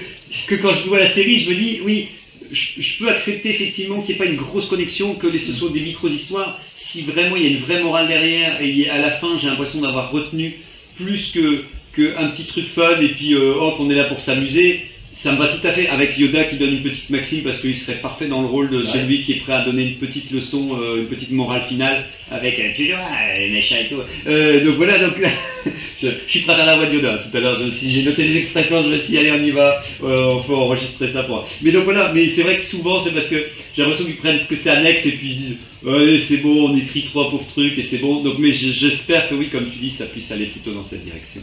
que 0.47 0.55
quand 0.57 0.73
je 0.75 0.89
vois 0.89 0.99
la 1.01 1.11
série, 1.11 1.41
je 1.41 1.51
me 1.51 1.55
dis, 1.55 1.81
oui, 1.85 2.09
je, 2.53 2.81
je 2.81 2.99
peux 2.99 3.09
accepter 3.11 3.51
effectivement 3.51 4.01
qu'il 4.01 4.15
n'y 4.17 4.23
ait 4.23 4.25
pas 4.25 4.31
une 4.31 4.37
grosse 4.37 4.67
connexion, 4.67 5.15
que 5.15 5.27
les- 5.27 5.39
ce 5.41 5.53
soit 5.53 5.71
des 5.71 5.81
micro-histoires, 5.81 6.61
si 6.77 7.03
vraiment 7.03 7.37
il 7.37 7.43
y 7.43 7.47
a 7.47 7.51
une 7.51 7.59
vraie 7.65 7.83
morale 7.83 8.07
derrière, 8.09 8.61
et 8.63 8.89
à 8.89 8.99
la 8.99 9.11
fin, 9.11 9.37
j'ai 9.39 9.49
l'impression 9.49 9.81
d'avoir 9.81 10.11
retenu 10.13 10.55
plus 10.97 11.33
que, 11.33 11.65
que 11.93 12.17
un 12.17 12.29
petit 12.29 12.45
truc 12.47 12.67
fun, 12.69 13.01
et 13.01 13.09
puis 13.09 13.35
euh, 13.35 13.55
hop, 13.55 13.77
on 13.81 13.91
est 13.91 13.95
là 13.95 14.05
pour 14.05 14.21
s'amuser. 14.21 14.85
Ça 15.17 15.33
me 15.33 15.39
va 15.39 15.49
tout 15.49 15.67
à 15.67 15.71
fait 15.71 15.89
avec 15.89 16.19
Yoda 16.19 16.45
qui 16.45 16.57
donne 16.57 16.75
une 16.75 16.83
petite 16.83 17.09
maxime 17.09 17.43
parce 17.45 17.61
qu'il 17.61 17.75
serait 17.77 18.01
parfait 18.01 18.27
dans 18.27 18.43
le 18.43 18.47
rôle 18.49 18.69
de 18.69 18.79
Ouais. 18.79 18.93
celui 18.93 19.23
qui 19.23 19.33
est 19.33 19.37
prêt 19.41 19.55
à 19.55 19.65
donner 19.65 19.85
une 19.85 19.95
petite 19.95 20.31
leçon, 20.31 20.77
euh, 20.79 20.99
une 20.99 21.07
petite 21.07 21.31
morale 21.31 21.63
finale 21.69 22.05
avec 22.31 22.59
euh, 22.59 22.69
tu 22.77 22.89
vois, 22.89 22.99
les 23.39 23.49
méchants 23.51 23.77
et 23.81 23.89
tout. 23.89 24.01
Euh, 24.27 24.65
donc 24.65 24.75
voilà, 24.75 24.99
donc 24.99 25.15
je, 26.03 26.09
je 26.09 26.31
suis 26.31 26.41
prêt 26.41 26.55
à 26.55 26.67
la 26.67 26.77
voix 26.77 26.87
de 26.87 26.95
Yoda. 26.97 27.19
Tout 27.31 27.37
à 27.37 27.41
l'heure, 27.41 27.59
si 27.79 27.91
j'ai 27.93 28.03
noté 28.03 28.25
les 28.25 28.39
expressions, 28.41 28.83
je 28.83 28.89
me 28.89 28.99
suis 28.99 29.13
dit, 29.13 29.19
allez, 29.19 29.31
on 29.33 29.43
y 29.43 29.51
va, 29.51 29.83
euh, 30.03 30.25
on 30.35 30.43
peut 30.43 30.55
enregistrer 30.55 31.11
ça 31.13 31.23
pour. 31.23 31.49
Mais 31.63 31.71
donc 31.73 31.85
voilà, 31.85 32.13
mais 32.13 32.29
c'est 32.29 32.43
vrai 32.43 32.57
que 32.57 32.63
souvent, 32.65 33.03
c'est 33.03 33.13
parce 33.13 33.29
que 33.29 33.37
j'ai 33.77 33.83
l'impression 33.83 34.05
qu'ils 34.05 34.17
prennent 34.17 34.41
que 34.47 34.57
c'est 34.57 34.71
annexe 34.71 35.07
et 35.07 35.13
puis 35.13 35.29
ils 35.31 35.37
disent, 35.37 35.57
allez, 35.89 36.21
c'est 36.21 36.39
bon, 36.39 36.69
on 36.71 36.77
écrit 36.77 37.05
trois 37.05 37.31
pauvres 37.31 37.47
trucs 37.51 37.79
et 37.79 37.85
c'est 37.89 37.99
bon. 37.99 38.21
Donc, 38.23 38.39
mais 38.39 38.53
j'espère 38.53 39.29
que 39.31 39.37
oui, 39.37 39.49
comme 39.49 39.71
tu 39.71 39.79
dis, 39.79 39.91
ça 39.91 40.05
puisse 40.07 40.31
aller 40.33 40.47
plutôt 40.47 40.73
dans 40.73 40.85
cette 40.85 41.05
direction. 41.05 41.41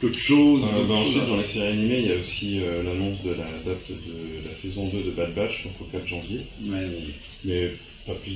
D'autres 0.00 0.18
choses, 0.18 0.62
Euh, 0.64 0.84
bah, 0.86 0.94
ensuite, 0.94 1.26
dans 1.26 1.36
les 1.36 1.44
séries 1.44 1.68
animées, 1.68 1.98
il 1.98 2.06
y 2.06 2.12
a 2.12 2.16
aussi 2.16 2.60
euh, 2.60 2.82
l'annonce 2.82 3.22
de 3.22 3.30
la 3.30 3.44
date 3.64 3.90
de 3.90 4.48
la 4.48 4.54
saison 4.62 4.88
2 4.88 5.02
de 5.02 5.10
Bad 5.10 5.34
Batch, 5.34 5.64
donc 5.64 5.74
au 5.80 5.84
4 5.84 6.06
janvier. 6.06 6.40
Ouais, 6.64 6.86
mais 7.44 7.70
pas 8.06 8.14
plus 8.14 8.32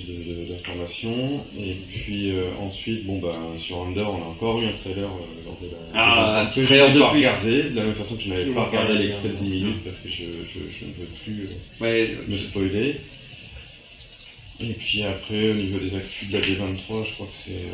d'informations. 0.48 1.44
Et 1.58 1.76
puis 1.90 2.30
euh, 2.32 2.44
ensuite, 2.60 3.06
bon 3.06 3.18
bah 3.18 3.38
sur 3.58 3.82
Under, 3.82 4.06
on 4.10 4.22
a 4.22 4.26
encore 4.26 4.60
eu 4.60 4.66
un 4.66 4.72
trailer 4.72 5.08
euh, 5.08 5.44
lors 5.44 5.58
de 5.60 5.70
la. 5.70 5.78
Ah, 5.94 6.50
que 6.54 6.62
je 6.62 6.68
de 6.68 6.98
pas 7.00 7.10
plus. 7.10 7.18
regardé, 7.18 7.62
de 7.70 7.76
la 7.76 7.84
même 7.84 7.94
façon 7.94 8.16
que 8.16 8.22
je 8.22 8.28
n'avais 8.28 8.44
pas 8.52 8.64
regardé 8.64 8.94
l'extrait 8.94 9.28
de 9.30 9.34
10 9.34 9.38
hein. 9.40 9.48
minutes 9.50 9.84
parce 9.84 9.96
que 9.96 10.08
je, 10.10 10.24
je, 10.52 10.58
je 10.78 10.84
ne 10.84 10.92
veux 10.92 11.08
plus 11.24 11.48
Ouais, 11.80 12.10
me 12.28 12.36
spoiler. 12.36 12.96
Et 14.60 14.74
puis 14.74 15.02
après, 15.02 15.50
au 15.50 15.54
niveau 15.54 15.78
des 15.78 15.96
actus 15.96 16.28
de 16.28 16.38
la 16.38 16.40
D23, 16.40 17.06
je 17.06 17.12
crois 17.14 17.26
que 17.26 17.32
c'est 17.44 17.66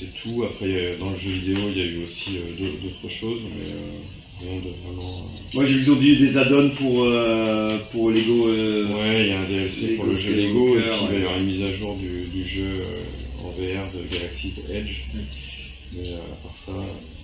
c'est 0.00 0.12
tout. 0.22 0.42
Après, 0.44 0.66
a- 0.66 0.96
dans 0.96 1.10
le 1.10 1.18
jeu 1.18 1.30
vidéo, 1.30 1.58
il 1.70 1.78
y 1.78 1.82
a 1.82 1.84
eu 1.84 2.04
aussi 2.04 2.30
euh, 2.38 2.56
d'au- 2.58 2.78
d'autres 2.88 3.08
choses, 3.08 3.42
mais 3.54 3.66
euh, 3.72 4.00
rien 4.40 4.60
de 4.60 4.70
vraiment. 4.82 5.24
euh, 5.24 5.54
Moi 5.54 5.64
j'ai 5.66 5.74
vu 5.74 5.84
qu'ils 5.84 6.18
des 6.18 6.36
add-ons 6.38 6.70
pour, 6.70 7.04
euh, 7.04 7.78
pour 7.92 8.10
Lego. 8.10 8.48
euh, 8.48 8.86
Ouais, 8.86 9.20
il 9.24 9.28
y 9.28 9.32
a 9.32 9.40
un 9.40 9.48
DLC 9.48 9.96
pour 9.96 10.06
Lego 10.06 10.14
le 10.14 10.18
jeu 10.20 10.34
Lego 10.34 10.76
et 10.76 10.80
puis 10.80 10.90
il 11.02 11.06
va 11.08 11.12
y 11.14 11.16
avoir 11.22 11.38
une 11.38 11.46
mise 11.46 11.62
à 11.62 11.70
jour 11.70 11.96
du, 11.96 12.26
du 12.28 12.44
jeu 12.46 12.80
euh, 12.80 13.04
en 13.44 13.50
VR 13.50 13.92
de 13.92 14.02
Galaxy's 14.12 14.58
Edge. 14.70 14.96
Mais 15.92 16.12
euh, 16.12 16.18
à 16.32 16.36
part 16.42 16.56
ça, 16.64 16.72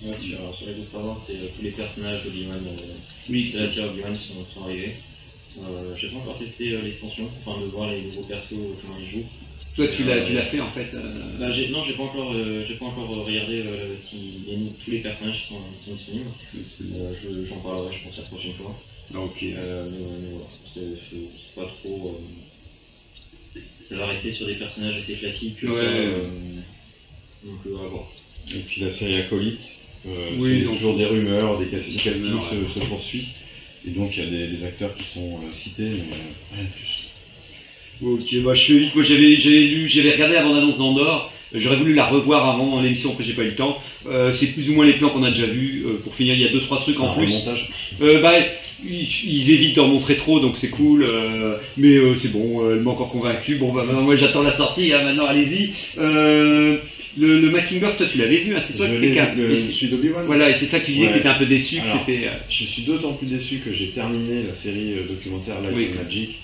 Ouais, 0.03 0.15
sur, 0.21 0.55
sur 0.55 0.67
les 0.67 0.85
Star 0.85 1.03
Wars, 1.05 1.23
c'est 1.25 1.33
euh, 1.37 1.47
tous 1.55 1.63
les 1.63 1.71
personnages 1.71 2.23
d'Obi-Wan, 2.23 2.61
euh, 2.67 2.93
Oui, 3.29 3.51
de 3.51 3.57
la 3.59 3.67
série 3.67 3.89
Obi-Wan 3.89 4.15
sont, 4.17 4.45
sont 4.53 4.63
arrivés. 4.63 4.95
Euh, 5.59 5.95
j'ai 5.99 6.09
pas 6.09 6.17
encore 6.17 6.37
testé 6.37 6.71
euh, 6.73 6.81
l'extension, 6.83 7.31
enfin 7.39 7.59
de 7.61 7.65
voir 7.67 7.91
les 7.91 8.01
nouveaux 8.03 8.23
persos, 8.23 8.51
euh, 8.53 8.75
comment 8.81 8.97
ils 8.99 9.09
jouent. 9.09 9.25
Toi 9.77 9.87
tu 9.87 10.03
l'as 10.03 10.21
tu 10.25 10.33
l'as 10.33 10.43
fait 10.43 10.59
en 10.59 10.69
fait. 10.69 10.87
euh, 10.95 11.37
Bah, 11.37 11.51
j'ai- 11.51 11.69
non, 11.69 11.83
j'ai 11.83 11.93
pas 11.93 12.01
encore, 12.03 12.31
euh, 12.33 12.63
j'ai 12.67 12.73
pas 12.73 12.85
encore 12.87 13.07
regardé 13.23 13.53
euh, 13.59 13.95
si 14.09 14.17
une- 14.51 14.71
tous 14.83 14.89
les 14.89 14.97
personnages 14.97 15.37
qui 15.37 15.45
sont, 15.45 15.61
sont 15.85 15.93
disponibles. 15.93 16.31
Je- 17.21 17.45
J'en 17.47 17.59
parlerai, 17.59 17.93
je 17.93 18.01
pense, 18.01 18.17
la 18.17 18.23
prochaine 18.23 18.53
fois. 18.53 18.75
Ok. 19.13 19.43
Euh, 19.43 19.85
mais, 19.91 20.29
voilà, 20.31 20.47
c'est 20.73 21.53
pas 21.55 21.65
trop. 21.65 22.19
ça 23.89 23.95
va 23.95 24.07
rester 24.07 24.31
sur 24.31 24.45
des 24.47 24.55
personnages 24.55 24.97
assez 24.97 25.13
classiques. 25.13 25.61
Ouais. 25.63 26.11
donc, 27.43 27.59
à 27.67 27.87
voir. 27.87 28.03
et 28.55 28.59
puis 28.61 28.81
la 28.81 28.91
série 28.91 29.15
Acolyte, 29.15 29.59
Oui, 30.05 30.49
c'est 30.49 30.55
ils 30.61 30.67
ont- 30.69 30.73
toujours 30.73 30.95
des 30.95 31.05
rumeurs, 31.05 31.57
des 31.59 31.65
rumeurs, 31.67 32.49
se, 32.49 32.67
se 32.79 32.79
poursuivent. 32.87 33.29
Et 33.85 33.91
donc 33.91 34.17
il 34.17 34.23
y 34.23 34.25
a 34.25 34.29
des, 34.29 34.47
des 34.47 34.63
acteurs 34.63 34.93
qui 34.95 35.03
sont 35.03 35.39
cités, 35.53 35.89
mais 35.89 36.03
rien 36.51 36.63
de 36.63 36.69
plus. 36.69 36.96
Ok, 38.03 38.35
bah 38.43 38.53
je 38.53 38.61
fais 38.63 38.79
vite. 38.79 38.95
Moi 38.95 39.03
j'avais 39.03 39.21
lu, 39.35 39.87
j'avais 39.89 40.11
regardé 40.11 40.35
la 40.35 40.43
bande-annonce 40.43 40.77
d'Andorre. 40.77 41.31
J'aurais 41.55 41.77
voulu 41.77 41.93
la 41.93 42.05
revoir 42.05 42.49
avant 42.49 42.81
l'émission, 42.81 43.11
après 43.11 43.23
j'ai 43.23 43.33
pas 43.33 43.43
eu 43.43 43.47
le 43.49 43.55
temps. 43.55 43.81
Euh, 44.05 44.31
c'est 44.33 44.47
plus 44.47 44.69
ou 44.69 44.73
moins 44.73 44.85
les 44.85 44.93
plans 44.93 45.09
qu'on 45.09 45.23
a 45.23 45.31
déjà 45.31 45.47
vus. 45.47 45.83
Euh, 45.85 45.93
pour 46.03 46.13
finir, 46.13 46.33
il 46.35 46.41
y 46.41 46.45
a 46.45 46.51
deux 46.51 46.59
trois 46.61 46.79
trucs 46.81 46.99
en 46.99 47.13
plus. 47.15 47.31
Euh, 48.01 48.19
bah, 48.21 48.33
ils, 48.85 49.07
ils 49.25 49.51
évitent 49.53 49.77
d'en 49.77 49.87
montrer 49.87 50.15
trop, 50.17 50.39
donc 50.41 50.55
c'est 50.57 50.69
cool. 50.69 51.07
mais 51.77 51.95
c'est 52.17 52.31
bon, 52.31 52.69
elle 52.69 52.81
m'a 52.81 52.91
encore 52.91 53.11
convaincu. 53.11 53.55
Bon, 53.55 53.71
bah 53.73 53.83
maintenant, 53.85 54.01
moi 54.03 54.15
j'attends 54.15 54.43
la 54.43 54.51
sortie, 54.51 54.91
hein, 54.93 55.03
maintenant 55.03 55.25
allez-y. 55.25 55.71
Le, 57.19 57.39
le 57.39 57.49
making 57.49 57.83
of, 57.83 57.97
toi 57.97 58.05
tu 58.11 58.19
l'avais 58.19 58.37
vu, 58.37 58.55
hein, 58.55 58.59
c'est 58.67 58.75
toi 58.75 58.85
Je 58.87 58.93
qui 58.93 58.99
l'ai 58.99 59.07
t'es 59.07 59.13
vu, 59.13 59.15
cap- 59.17 59.35
le- 59.35 59.51
et 59.51 59.63
c'est- 59.63 59.73
celui 59.73 59.87
d'Obi-Wan 59.87 60.25
Voilà, 60.27 60.51
et 60.51 60.53
c'est 60.53 60.67
ça 60.67 60.79
que 60.79 60.85
tu 60.85 60.91
disais 60.91 61.05
Ouais. 61.07 61.13
que 61.13 61.17
t'étais 61.17 61.29
un 61.29 61.33
peu 61.33 61.47
déçu, 61.47 61.79
Alors, 61.79 62.05
que 62.05 62.11
c'était. 62.13 62.27
Je 62.47 62.63
suis 62.65 62.83
d'autant 62.83 63.13
plus 63.13 63.25
déçu 63.25 63.55
que 63.65 63.73
j'ai 63.73 63.87
terminé 63.87 64.43
la 64.47 64.53
série 64.53 64.93
documentaire 65.09 65.55
Oui. 65.73 65.87
of 65.97 66.03
Magic, 66.03 66.35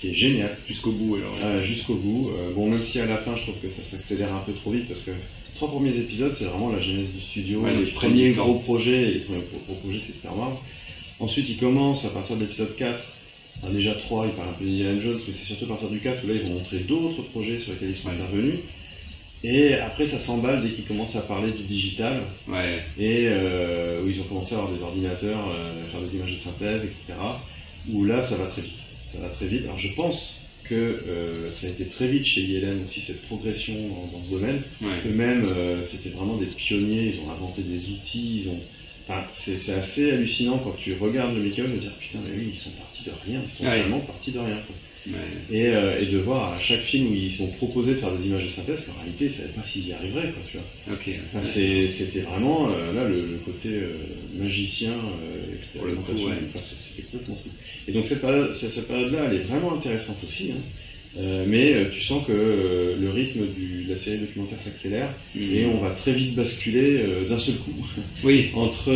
qui 0.00 0.08
est 0.08 0.14
géniale. 0.14 0.56
jusqu'au 0.66 0.92
bout 0.92 1.16
alors. 1.16 1.62
Jusqu'au 1.62 1.94
bout. 1.94 2.30
Euh, 2.30 2.50
bon, 2.54 2.66
même 2.68 2.84
si 2.84 2.98
à 2.98 3.06
la 3.06 3.18
fin 3.18 3.36
je 3.36 3.42
trouve 3.42 3.56
que 3.60 3.68
ça 3.70 3.82
s'accélère 3.90 4.32
un 4.34 4.40
peu 4.40 4.52
trop 4.52 4.70
vite 4.70 4.88
parce 4.88 5.00
que 5.00 5.10
les 5.10 5.54
trois 5.56 5.68
premiers 5.68 5.90
épisodes 5.96 6.34
c'est 6.38 6.44
vraiment 6.44 6.70
la 6.70 6.80
genèse 6.80 7.08
du 7.14 7.20
studio, 7.20 7.60
Ouais, 7.60 7.74
les 7.76 7.86
premiers 7.90 8.30
gros 8.30 8.54
projets, 8.60 9.02
et 9.10 9.14
les 9.14 9.20
premiers 9.20 9.42
gros, 9.66 9.74
projets 9.76 10.00
c'est 10.06 10.16
Star 10.18 10.36
Wars. 10.38 10.56
Ensuite 11.18 11.48
ils 11.48 11.58
commencent 11.58 12.04
à 12.04 12.08
partir 12.10 12.36
de 12.36 12.42
l'épisode 12.42 12.74
4, 12.76 12.98
enfin, 13.62 13.72
déjà 13.72 13.94
3 13.94 14.26
ils 14.26 14.32
parlent 14.32 14.48
un 14.48 14.52
peu 14.52 14.64
d'Indiana 14.64 15.00
Jones, 15.02 15.20
mais 15.26 15.34
c'est 15.38 15.44
surtout 15.44 15.64
à 15.66 15.68
partir 15.68 15.88
du 15.90 15.98
4 16.00 16.24
où 16.24 16.28
là 16.28 16.34
ils 16.34 16.42
vont 16.48 16.54
montrer 16.54 16.78
d'autres 16.80 17.22
projets 17.30 17.58
sur 17.60 17.72
lesquels 17.72 17.90
ils 17.90 17.96
sont 18.02 18.08
Ouais. 18.08 18.14
intervenus. 18.14 18.54
Et 19.42 19.74
après 19.74 20.06
ça 20.06 20.18
s'emballe 20.20 20.62
dès 20.62 20.70
qu'ils 20.70 20.84
commencent 20.84 21.16
à 21.16 21.20
parler 21.22 21.50
du 21.52 21.62
digital 21.64 22.22
Ouais. 22.48 22.78
et 22.98 23.24
euh, 23.26 24.02
où 24.02 24.08
ils 24.10 24.20
ont 24.20 24.24
commencé 24.24 24.54
à 24.54 24.58
avoir 24.58 24.72
des 24.72 24.82
ordinateurs, 24.82 25.48
euh, 25.50 25.86
faire 25.90 26.00
des 26.00 26.14
images 26.16 26.32
de 26.32 26.38
synthèse, 26.38 26.82
etc. 26.84 27.18
Où 27.90 28.04
là, 28.04 28.22
ça 28.26 28.36
va 28.36 28.46
très 28.46 28.60
vite. 28.62 28.72
Ça 29.12 29.20
va 29.20 29.28
très 29.30 29.46
vite. 29.46 29.64
Alors 29.64 29.78
je 29.78 29.88
pense 29.94 30.34
que 30.64 30.74
euh, 30.74 31.50
ça 31.52 31.66
a 31.66 31.70
été 31.70 31.84
très 31.86 32.06
vite 32.06 32.24
chez 32.24 32.42
ILM 32.42 32.84
aussi 32.86 33.00
cette 33.00 33.22
progression 33.22 33.74
dans, 33.74 34.18
dans 34.18 34.24
ce 34.24 34.30
domaine. 34.30 34.62
Ouais. 34.82 35.00
Eux-mêmes, 35.06 35.44
euh, 35.48 35.82
c'était 35.90 36.10
vraiment 36.10 36.36
des 36.36 36.46
pionniers, 36.46 37.14
ils 37.14 37.20
ont 37.20 37.30
inventé 37.30 37.62
des 37.62 37.78
outils, 37.78 38.42
ils 38.44 38.48
ont... 38.50 38.60
Enfin, 39.08 39.24
c'est 39.44 39.72
assez 39.72 40.12
hallucinant 40.12 40.58
quand 40.58 40.76
tu 40.76 40.94
regardes 40.94 41.34
le 41.34 41.42
make-up 41.42 41.66
de 41.68 41.78
dire 41.80 41.92
putain 41.98 42.20
mais 42.24 42.36
oui 42.38 42.52
ils 42.54 42.58
sont 42.60 42.70
partis 42.70 43.02
de 43.04 43.10
rien, 43.26 43.42
ils 43.44 43.56
sont 43.58 43.64
Ouais. 43.64 43.80
vraiment 43.80 43.98
partis 44.00 44.30
de 44.30 44.38
rien. 44.38 44.54
quoi. 44.66 44.76
Ouais. 45.08 45.14
Et, 45.50 45.68
euh, 45.68 45.98
et 46.00 46.06
de 46.06 46.18
voir 46.18 46.52
à 46.52 46.60
chaque 46.60 46.80
film 46.82 47.06
où 47.10 47.14
ils 47.14 47.40
ont 47.42 47.48
proposé 47.48 47.94
de 47.94 47.98
faire 47.98 48.12
des 48.12 48.26
images 48.26 48.44
de 48.44 48.50
synthèse 48.50 48.84
qu'en 48.84 48.92
réalité 49.00 49.26
ils 49.26 49.32
savaient 49.34 49.48
pas 49.48 49.62
s'ils 49.62 49.88
y 49.88 49.92
arriveraient 49.92 50.28
quoi, 50.28 50.42
tu 50.50 50.58
vois. 50.58 50.66
Ok. 50.94 51.08
Enfin, 51.34 51.46
c'est- 51.54 51.88
C'était 51.88 52.20
vraiment 52.20 52.68
euh, 52.70 52.92
là 52.92 53.08
le, 53.08 53.14
le 53.32 53.38
côté 53.44 53.68
euh, 53.70 53.88
magicien, 54.38 54.92
expérimentation, 55.54 56.26
ouais. 56.26 56.34
enfin, 56.54 56.64
c'est- 56.68 56.76
c'était 56.88 57.02
complètement 57.10 57.36
fou. 57.42 57.50
Et 57.88 57.92
donc 57.92 58.06
cette 58.06 58.20
période- 58.20 58.54
cette, 58.60 58.74
cette 58.74 58.88
période-là, 58.88 59.26
elle 59.30 59.36
est 59.36 59.44
vraiment 59.44 59.74
intéressante 59.74 60.18
aussi, 60.26 60.50
hein. 60.52 60.60
Mais 61.48 61.74
tu 61.92 62.02
sens 62.02 62.24
que 62.24 62.96
le 63.00 63.10
rythme 63.10 63.40
du- 63.48 63.82
de 63.82 63.94
la 63.94 63.98
série 63.98 64.18
documentaire 64.18 64.58
s'accélère 64.62 65.08
et 65.36 65.64
on 65.64 65.78
va 65.78 65.90
très 65.90 66.12
vite 66.12 66.36
basculer 66.36 67.00
d'un 67.28 67.38
seul 67.40 67.56
coup. 67.56 67.74
Oui. 68.22 68.50
entre 68.54 68.92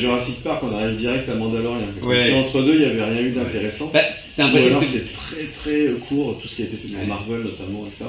Jurassic 0.00 0.36
Park, 0.42 0.62
on 0.64 0.72
arrive 0.74 0.96
direct 0.96 1.28
à 1.28 1.34
Mandalorian. 1.34 1.88
Ouais. 2.00 2.28
si 2.28 2.32
entre 2.32 2.62
deux, 2.62 2.74
il 2.74 2.78
n'y 2.80 2.86
avait 2.86 3.04
rien 3.04 3.20
eu 3.20 3.30
d'intéressant. 3.32 3.90
Bah, 3.92 4.02
t'as 4.36 4.44
l'impression 4.44 4.80
que 4.80 4.86
c'est 4.86 5.12
très 5.12 5.44
très 5.62 5.86
euh, 5.88 5.98
court, 6.08 6.38
tout 6.40 6.48
ce 6.48 6.54
qui 6.56 6.62
a 6.62 6.64
été 6.66 6.76
fait 6.76 6.94
Ouais. 6.96 7.06
Marvel 7.06 7.42
notamment, 7.42 7.86
etc. 7.86 8.04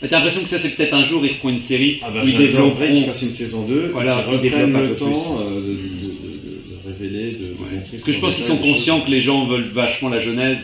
T'as 0.00 0.08
l'impression 0.18 0.42
que 0.42 0.48
ça, 0.48 0.58
c'est 0.58 0.70
peut-être 0.76 0.92
un 0.94 1.04
jour, 1.06 1.24
ils 1.24 1.36
feront 1.36 1.48
une 1.48 1.58
série 1.60 2.00
Ah 2.02 2.10
bah, 2.10 2.20
où 2.22 2.28
ils 2.28 2.36
développeront. 2.36 2.86
qu'ils 2.86 3.06
fassent 3.06 3.22
une 3.22 3.30
saison 3.30 3.62
2, 3.66 3.88
Voilà, 3.92 4.22
qu'ils 4.28 4.50
reprennent 4.52 4.72
le 4.88 4.94
temps 4.96 5.40
euh, 5.40 5.54
de, 5.54 5.60
de- 5.60 5.62
de- 5.62 5.70
de- 5.70 6.62
de 6.70 6.86
révéler, 6.86 7.32
de, 7.32 7.44
Ouais. 7.54 7.76
montrer. 7.76 7.88
Parce 7.92 8.02
que 8.04 8.12
je 8.12 8.18
en 8.18 8.20
pense 8.20 8.34
qu'ils 8.34 8.44
sont 8.44 8.58
conscients 8.58 9.00
que 9.00 9.10
les 9.10 9.22
gens 9.22 9.46
veulent 9.46 9.70
vachement 9.72 10.10
la 10.10 10.20
genèse 10.20 10.58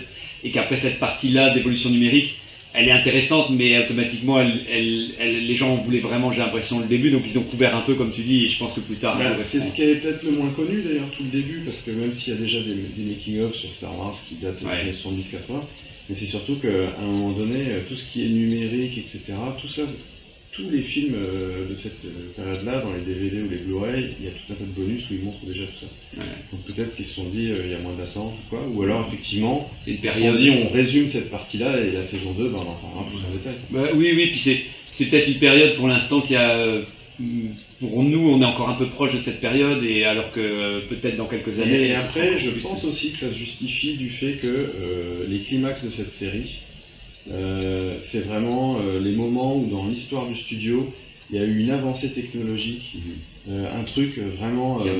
et 0.45 0.51
qu'après 0.51 0.77
cette 0.77 0.99
partie-là 0.99 1.51
d'évolution 1.55 1.89
numérique, 1.89 2.35
elle 2.75 2.89
est 2.89 2.93
intéressante, 2.93 3.51
mais 3.51 3.79
automatiquement, 3.85 4.41
elle, 4.41 4.61
elle- 4.71 5.11
elle- 5.19 5.47
les 5.47 5.55
gens 5.55 5.77
voulaient 5.77 6.01
vraiment, 6.01 6.33
j'ai 6.33 6.41
l'impression, 6.41 6.81
le 6.81 6.87
début, 6.87 7.11
donc 7.11 7.23
ils 7.27 7.39
ont 7.39 7.43
couvert 7.43 7.77
un 7.77 7.83
peu, 7.83 7.95
comme 7.95 8.13
tu 8.13 8.23
dis, 8.23 8.45
et 8.45 8.49
je 8.49 8.59
pense 8.59 8.75
que 8.75 8.81
plus 8.81 8.97
tard. 8.97 9.19
Bah, 9.19 9.37
c'est 9.45 9.61
ce 9.61 9.75
qui 9.75 9.83
est 9.83 9.97
peut-être 9.97 10.23
le 10.23 10.33
moins 10.33 10.51
connu 10.51 10.83
d'ailleurs 10.83 11.11
tout 11.17 11.23
le 11.23 11.29
début, 11.31 11.63
parce 11.65 11.81
que 11.83 11.91
même 11.91 12.13
s'il 12.13 12.33
y 12.33 12.37
a 12.37 12.41
déjà 12.41 12.61
des, 12.61 12.75
des 12.75 13.03
making-of 13.03 13.55
sur 13.55 13.71
Star 13.73 13.97
Wars 13.99 14.19
qui 14.29 14.37
datent 14.37 14.59
des 14.61 14.67
Ouais. 14.67 14.81
années 14.81 14.93
70-80, 14.93 15.65
mais 16.09 16.17
c'est 16.17 16.27
surtout 16.27 16.57
qu'à 16.57 16.69
un 16.99 17.07
moment 17.07 17.33
donné, 17.33 17.67
tout 17.89 17.95
ce 17.97 18.07
qui 18.11 18.25
est 18.25 18.29
numérique, 18.29 18.97
etc., 18.99 19.21
tout 19.61 19.69
ça, 19.69 19.83
tous 20.53 20.69
les 20.71 20.83
films 20.83 21.15
euh, 21.17 21.67
de 21.67 21.77
cette 21.77 22.05
euh, 22.05 22.33
période-là, 22.37 22.83
dans 22.83 22.93
les 22.93 23.01
DVD 23.01 23.41
ou 23.41 23.49
les 23.49 23.57
Blu-ray, 23.57 24.11
il 24.21 24.27
y 24.27 24.29
a 24.29 24.33
tout 24.33 24.53
un 24.53 24.55
tas 24.55 24.65
de 24.65 24.71
bonus 24.71 25.03
où 25.11 25.15
ils 25.15 25.25
montrent 25.25 25.47
déjà 25.47 25.65
tout 25.65 25.87
ça. 25.87 26.21
Ouais. 26.21 26.29
Donc 26.53 26.63
peut-être 26.67 26.95
qu'ils 26.95 27.07
se 27.07 27.15
sont 27.15 27.25
dit, 27.25 27.51
euh, 27.51 27.63
il 27.65 27.71
y 27.71 27.75
a 27.75 27.79
moins 27.79 27.95
d'attente 27.95 28.35
ou 28.35 28.51
quoi, 28.51 28.63
ou 28.69 28.83
alors 28.83 29.07
effectivement, 29.09 29.71
ils 29.87 29.99
se 29.99 30.21
sont 30.21 30.37
dit, 30.37 30.51
on 30.51 30.69
résume 30.69 31.11
cette 31.11 31.31
partie-là 31.31 31.81
et 31.81 31.91
la 31.91 32.05
saison 32.05 32.33
2, 32.33 32.49
ben, 32.49 32.59
on 32.59 32.71
en 32.71 32.75
parlera 32.75 33.07
plus 33.11 33.19
en 33.19 33.33
détail. 33.33 33.55
Bah, 33.71 33.89
oui, 33.95 34.13
oui, 34.15 34.27
puis 34.27 34.39
c'est, 34.95 35.05
peut-être 35.07 35.29
une 35.29 35.39
période 35.39 35.75
pour 35.77 35.89
l'instant 35.89 36.21
qui 36.21 36.37
a. 36.37 36.83
Pour 37.81 38.05
nous, 38.05 38.31
on 38.31 38.41
est 38.41 38.45
encore 38.45 38.71
un 38.71 38.75
peu 38.75 38.87
proche 38.87 39.13
de 39.13 39.19
cette 39.19 39.41
période, 39.41 39.83
et 39.83 40.05
alors 40.05 40.31
que 40.33 40.41
euh, 40.41 40.81
peut-être 40.89 41.17
dans 41.17 41.27
quelques 41.27 41.59
années. 41.61 41.89
Et, 41.89 41.95
après, 41.95 42.39
je 42.39 42.51
pense 42.51 42.85
aussi 42.85 43.11
que 43.11 43.19
ça 43.19 43.29
se 43.29 43.37
justifie 43.37 43.95
du 43.95 44.09
fait 44.09 44.35
que 44.35 44.47
euh, 44.47 45.27
les 45.29 45.41
climax 45.41 45.85
de 45.85 45.91
cette 45.91 46.15
série, 46.15 46.61
c'est 48.11 48.21
vraiment 48.21 48.81
euh, 48.81 49.01
les 49.01 49.13
moments 49.13 49.57
où 49.57 49.69
dans 49.71 49.87
l'histoire 49.87 50.29
du 50.29 50.37
studio, 50.37 50.93
il 51.31 51.37
y 51.37 51.39
a 51.39 51.45
eu 51.45 51.61
une 51.61 51.71
avancée 51.71 52.13
technologique, 52.13 52.97
euh, 53.49 53.81
un 53.81 53.85
truc 53.85 54.19
euh, 54.19 54.31
vraiment 54.39 54.79
Qui 54.81 54.89
a 54.89 54.93
euh, 54.93 54.97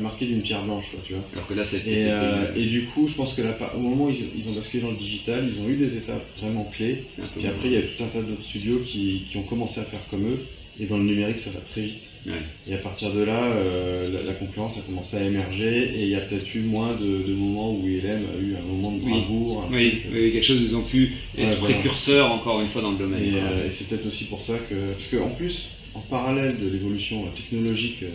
marqué 0.00 0.24
ouais, 0.24 0.30
d'une 0.30 0.42
pierre 0.42 0.64
blanche, 0.64 0.86
quoi, 0.90 1.00
tu 1.04 1.12
vois. 1.14 1.24
Alors 1.34 1.46
que 1.46 1.54
là, 1.54 1.64
c'est 1.66 1.86
Et, 1.86 2.06
euh, 2.06 2.54
et 2.56 2.64
du 2.66 2.86
coup, 2.86 3.06
je 3.08 3.14
pense 3.14 3.34
que 3.34 3.42
la, 3.42 3.56
au 3.76 3.80
moment 3.80 4.06
où 4.06 4.10
ils, 4.10 4.24
ils 4.36 4.48
ont 4.48 4.54
basculé 4.54 4.82
dans 4.82 4.90
le 4.90 4.96
digital, 4.96 5.48
ils 5.52 5.60
ont 5.60 5.68
eu 5.68 5.76
des 5.76 5.96
étapes 5.96 6.24
vraiment 6.40 6.64
clés. 6.64 7.04
Puis 7.36 7.46
après, 7.46 7.68
il 7.68 7.72
y 7.72 7.76
a 7.76 7.82
tout 7.82 8.02
un 8.02 8.08
tas 8.08 8.22
d'autres 8.22 8.42
studios 8.44 8.80
qui, 8.84 9.22
qui 9.30 9.36
ont 9.36 9.42
commencé 9.42 9.80
à 9.80 9.84
faire 9.84 10.00
comme 10.10 10.26
eux. 10.26 10.38
Et 10.80 10.86
dans 10.86 10.98
le 10.98 11.04
numérique, 11.04 11.40
ça 11.44 11.50
va 11.50 11.60
très 11.60 11.82
vite. 11.82 12.13
Ouais. 12.26 12.40
Et 12.66 12.72
à 12.72 12.78
partir 12.78 13.10
de 13.10 13.20
là, 13.20 13.50
euh, 13.50 14.08
la, 14.08 14.22
la 14.22 14.32
concurrence 14.34 14.76
a 14.78 14.80
commencé 14.80 15.16
à 15.16 15.22
émerger. 15.22 15.90
Et 15.94 16.02
il 16.04 16.08
y 16.08 16.14
a 16.14 16.20
peut-être 16.20 16.54
eu 16.54 16.60
moins 16.60 16.94
de, 16.94 17.22
de 17.22 17.32
moments 17.32 17.70
où 17.72 17.86
ILM 17.86 18.24
a 18.24 18.38
eu 18.40 18.54
un 18.56 18.62
moment 18.62 18.90
de 18.90 18.98
bravoure. 18.98 19.62
un 19.62 19.68
Oui, 19.70 19.98
quelque 20.10 20.42
chose, 20.42 20.60
ils 20.60 20.74
ont 20.74 20.82
pu 20.82 21.10
être 21.36 21.48
Ouais, 21.50 21.54
voilà. 21.56 21.74
précurseurs 21.74 22.30
encore 22.30 22.60
une 22.60 22.68
fois 22.68 22.80
dans 22.80 22.90
le 22.90 22.96
domaine. 22.96 23.24
Et, 23.24 23.34
euh, 23.34 23.66
et 23.66 23.70
c'est 23.70 23.86
peut-être 23.86 24.06
aussi 24.06 24.24
pour 24.24 24.40
ça 24.42 24.58
que. 24.58 24.92
Parce 24.92 25.10
qu'en 25.10 25.28
plus, 25.28 25.66
en 25.94 26.00
parallèle 26.00 26.56
de 26.56 26.66
l'évolution 26.66 27.24
euh, 27.26 27.28
technologique 27.36 28.02
euh, 28.02 28.08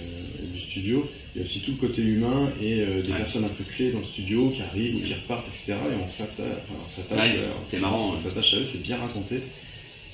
du 0.53 0.59
studio, 0.59 1.05
il 1.35 1.39
y 1.39 1.41
a 1.41 1.47
aussi 1.47 1.59
tout 1.59 1.71
le 1.71 1.77
côté 1.77 2.01
humain 2.01 2.49
et 2.59 2.81
euh, 2.81 3.01
des 3.01 3.11
Ouais. 3.11 3.17
personnes 3.17 3.43
un 3.43 3.49
peu 3.49 3.63
clés 3.63 3.91
dans 3.91 3.99
le 3.99 4.05
studio 4.05 4.49
qui 4.49 4.61
arrivent 4.63 4.95
ou 4.95 4.99
qui 4.99 5.13
repartent, 5.13 5.47
etc. 5.47 5.77
Et 5.91 5.95
on 5.95 6.09
s'atta- 6.09 6.57
enfin, 6.67 6.79
on 6.83 6.95
s'attache. 6.95 7.29
Ouais, 7.31 7.37
euh, 7.37 7.51
c'est 7.69 7.77
marrant, 7.79 8.09
On 8.09 8.13
ouais. 8.15 8.19
s'attache 8.23 8.53
à 8.55 8.57
eux, 8.57 8.65
c'est 8.71 8.81
bien 8.81 8.97
raconté. 8.97 9.39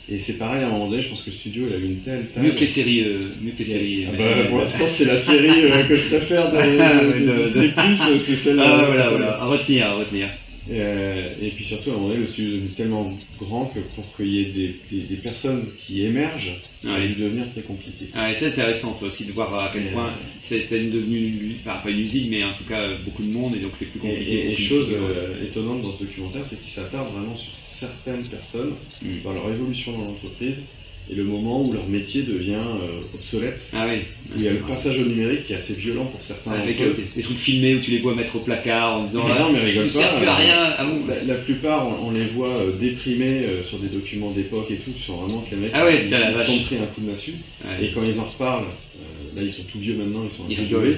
Et 0.08 0.20
c'est 0.20 0.34
pareil, 0.38 0.64
à 0.64 0.68
un 0.68 0.72
moment 0.72 0.90
donné, 0.90 1.04
je 1.04 1.10
pense 1.10 1.24
que 1.24 1.32
le 1.32 1.36
studio 1.36 1.66
il 1.68 1.74
a 1.74 1.78
eu 1.78 1.86
une 1.86 2.02
telle. 2.02 2.28
Mieux 2.38 2.52
que 2.52 2.60
les 2.60 2.68
séries. 2.68 3.02
euh, 3.02 3.30
mieux 3.42 3.52
que 3.54 3.60
les 3.60 3.66
séries. 3.66 4.06
Ah 4.08 4.12
euh, 4.22 4.44
bah, 4.44 4.50
pour 4.50 4.58
l'instant, 4.60 4.88
c'est 4.88 5.06
la 5.06 5.20
série 5.20 5.66
euh, 5.66 5.84
que 5.84 5.96
je 5.98 6.08
préfère 6.10 6.52
de, 6.52 6.58
de, 6.60 7.60
De- 7.60 7.68
Disney+, 7.68 8.14
euh, 8.14 8.20
c'est 8.26 8.36
celle 8.36 8.60
Ah, 8.60 8.84
euh, 8.84 8.86
voilà, 8.86 9.10
voilà, 9.10 9.42
à 9.42 9.46
retenir, 9.46 9.88
à 9.88 9.94
retenir. 9.96 10.28
Et, 10.68 10.74
euh, 10.80 11.30
et 11.42 11.50
puis 11.52 11.64
surtout, 11.66 11.90
à 11.90 11.94
un 11.94 11.96
moment 11.98 12.10
donné, 12.10 12.20
le 12.22 12.28
studio 12.28 12.50
est 12.52 12.54
devenu 12.58 12.70
tellement 12.76 13.18
grand 13.40 13.66
que 13.66 13.80
pour 13.96 14.16
qu'il 14.16 14.28
y 14.28 14.42
ait 14.42 14.46
des, 14.46 14.76
des- 14.92 15.06
des 15.08 15.16
personnes 15.18 15.66
qui 15.88 16.04
émergent, 16.06 16.54
ça 16.84 16.94
a 16.94 17.00
Ouais. 17.00 17.08
dû 17.08 17.16
devenir 17.24 17.52
très 17.52 17.62
compliqué. 17.62 18.06
Ah, 18.14 18.30
c'est 18.38 18.48
intéressant 18.48 18.94
ça 18.94 19.08
aussi 19.08 19.26
de 19.26 19.32
voir 19.32 19.54
à 19.60 19.72
quel 19.74 19.92
point 19.92 20.14
c'était 20.44 20.84
devenu, 20.86 21.58
enfin 21.62 21.80
pas 21.84 21.90
une 21.90 22.00
usine, 22.00 22.30
mais 22.30 22.44
en 22.44 22.54
tout 22.54 22.64
cas 22.70 22.90
beaucoup 23.04 23.24
de 23.24 23.30
monde 23.30 23.56
et 23.56 23.60
donc 23.60 23.72
c'est 23.80 23.86
plus 23.86 24.00
compliqué. 24.00 24.32
et- 24.32 24.54
et 24.54 24.56
de 24.56 24.62
chose 24.62 24.88
euh, 24.92 25.44
étonnante 25.44 25.82
dans 25.82 25.98
ce 25.98 26.04
documentaire, 26.04 26.46
c'est 26.48 26.62
qu'il 26.62 26.72
s'attarde 26.72 27.12
vraiment 27.12 27.36
sur 27.36 27.52
certaines 27.80 28.24
personnes, 28.26 28.74
Mm. 29.02 29.08
dans 29.24 29.34
leur 29.34 29.50
évolution 29.52 29.92
dans 29.94 30.06
l'entreprise, 30.06 30.56
et 31.12 31.14
le 31.14 31.24
moment 31.24 31.62
où 31.64 31.72
leur 31.72 31.88
métier 31.88 32.24
devient 32.24 32.54
euh, 32.56 33.02
obsolète, 33.14 33.60
Ah 33.74 33.86
oui. 33.88 34.00
où 34.36 34.40
il 34.40 34.44
y 34.44 34.48
a 34.48 34.54
le 34.54 34.58
vrai. 34.58 34.74
passage 34.74 34.98
au 34.98 35.04
numérique 35.06 35.46
qui 35.46 35.54
est 35.54 35.58
assez 35.58 35.74
violent 35.74 36.06
pour 36.06 36.20
certains 36.24 36.52
Avec 36.54 36.82
euh, 36.82 36.86
eux. 36.86 36.98
des, 37.16 37.22
trucs 37.22 37.38
filmés 37.38 37.76
où 37.76 37.80
tu 37.80 37.92
les 37.92 38.00
vois 38.00 38.16
mettre 38.16 38.36
au 38.36 38.40
placard 38.40 38.98
en 39.02 39.04
disant 39.06 39.28
Mais 39.28 39.38
non, 39.40 39.52
mais 39.52 39.60
je 39.72 39.82
rigole 39.82 39.88
pas, 40.02 40.18
plus 40.18 40.28
à 40.28 40.34
euh, 40.34 40.36
rien. 40.38 40.74
Ah 40.80 40.84
bon 40.84 41.02
La, 41.08 41.24
la 41.24 41.36
plupart, 41.36 41.88
on, 41.88 42.08
on 42.08 42.12
les 42.12 42.26
voit 42.26 42.48
euh, 42.58 42.72
déprimés 42.80 43.44
euh, 43.46 43.64
sur 43.66 43.78
des 43.78 43.90
documents 43.90 44.32
d'époque 44.32 44.72
et 44.72 44.78
tout, 44.78 44.92
tu 44.98 45.04
sens 45.04 45.22
vraiment 45.22 45.42
que 45.42 45.54
les 45.54 45.62
mecs 45.62 45.72
Ah 45.76 45.86
ouais, 45.86 46.06
ils, 46.06 46.10
la 46.10 46.32
ils 46.32 46.46
sont 46.48 46.64
pris 46.66 46.78
un 46.78 46.86
coup 46.88 47.02
de 47.02 47.12
massue. 47.12 47.34
Ouais. 47.64 47.86
Et 47.86 47.92
quand 47.92 48.02
ils 48.04 48.20
en 48.20 48.24
reparlent, 48.24 48.66
euh, 48.66 49.40
là 49.40 49.44
ils 49.46 49.54
sont 49.54 49.64
tout 49.72 49.78
vieux 49.80 49.94
maintenant, 49.96 50.24
ils 50.24 50.36
sont 50.36 50.44
un 50.46 50.50
Ils 50.50 50.70
peu. 50.70 50.98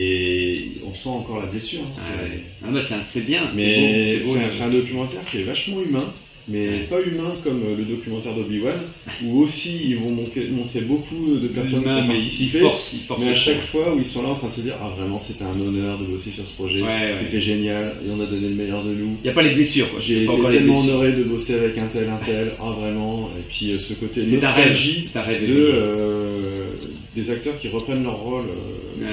Et 0.00 0.68
on 0.86 0.94
sent 0.94 1.08
encore 1.08 1.40
la 1.40 1.46
blessure. 1.46 1.80
hein. 1.80 1.98
Ah, 1.98 2.22
ouais. 2.22 2.40
Ah 2.64 2.68
bah, 2.72 2.80
c'est 3.08 3.26
bien. 3.26 3.50
Mais 3.54 4.20
c'est 4.24 4.62
un, 4.62 4.70
documentaire 4.70 5.24
qui 5.30 5.38
est 5.38 5.42
vachement 5.42 5.80
humain, 5.80 6.12
mais 6.46 6.68
Ouais. 6.68 6.86
pas 6.88 7.00
humain 7.00 7.34
comme 7.42 7.62
euh, 7.64 7.76
le 7.76 7.84
documentaire 7.84 8.32
d'Obi-Wan, 8.34 8.76
où 9.24 9.40
aussi 9.42 9.80
ils 9.84 9.96
vont 9.96 10.10
montrer, 10.10 10.46
montrer 10.50 10.80
beaucoup 10.82 11.36
de 11.36 11.48
personnes 11.48 11.82
qui 11.82 11.88
ont 11.88 12.06
participé. 12.06 12.60
Mais 13.18 13.28
à 13.28 13.34
chaque 13.34 13.64
fois 13.66 13.92
où 13.94 13.98
ils 13.98 14.06
sont 14.06 14.22
là 14.22 14.28
en 14.30 14.34
train 14.36 14.48
de 14.48 14.54
se 14.54 14.60
dire 14.60 14.76
Ah 14.80 14.90
vraiment 14.96 15.20
c'était 15.20 15.44
un 15.44 15.60
honneur 15.60 15.98
de 15.98 16.04
bosser 16.04 16.30
sur 16.30 16.44
ce 16.46 16.52
projet, 16.54 16.80
Ouais, 16.80 17.14
c'était 17.24 17.40
génial, 17.40 17.96
et 18.06 18.10
on 18.10 18.20
a 18.20 18.26
donné 18.26 18.48
le 18.48 18.54
meilleur 18.54 18.84
de 18.84 18.90
nous. 18.90 19.16
Il 19.20 19.24
n'y 19.24 19.30
a 19.30 19.32
pas 19.32 19.42
les 19.42 19.54
blessures 19.54 19.90
quoi. 19.90 20.00
J'ai 20.00 20.24
été 20.24 20.32
tellement 20.52 20.80
honoré 20.80 21.12
de 21.12 21.24
bosser 21.24 21.54
avec 21.54 21.76
un 21.76 21.86
tel, 21.88 22.08
un 22.08 22.24
tel, 22.24 22.52
ah 22.60 22.70
vraiment, 22.70 23.30
et 23.36 23.42
puis 23.48 23.72
euh, 23.72 23.78
ce 23.86 23.94
côté 23.94 24.22
nostalgie 24.22 25.08
de, 25.12 25.70
euh, 25.74 26.66
des 27.16 27.30
acteurs 27.30 27.58
qui 27.60 27.68
reprennent 27.68 28.04
leur 28.04 28.16
rôle. 28.18 28.44
euh, 28.44 29.04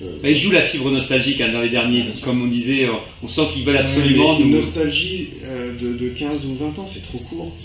Ouais. 0.00 0.06
euh, 0.24 0.30
ils 0.30 0.38
jouent 0.38 0.52
la 0.52 0.62
fibre 0.62 0.90
nostalgique 0.90 1.40
hein, 1.40 1.50
dans 1.52 1.60
les 1.60 1.68
derniers, 1.68 2.04
comme 2.22 2.42
on 2.42 2.46
disait, 2.46 2.86
euh, 2.86 2.92
on 3.22 3.28
sent 3.28 3.42
qu'ils 3.52 3.64
veulent 3.64 3.76
absolument 3.76 4.38
mais 4.38 4.44
une 4.44 4.50
nous. 4.50 4.56
nostalgie 4.62 5.28
euh, 5.44 5.72
de, 5.80 5.92
de 5.92 6.08
15 6.10 6.44
ou 6.46 6.56
20 6.56 6.78
ans, 6.82 6.88
c'est 6.92 7.02
trop 7.04 7.18
court. 7.18 7.56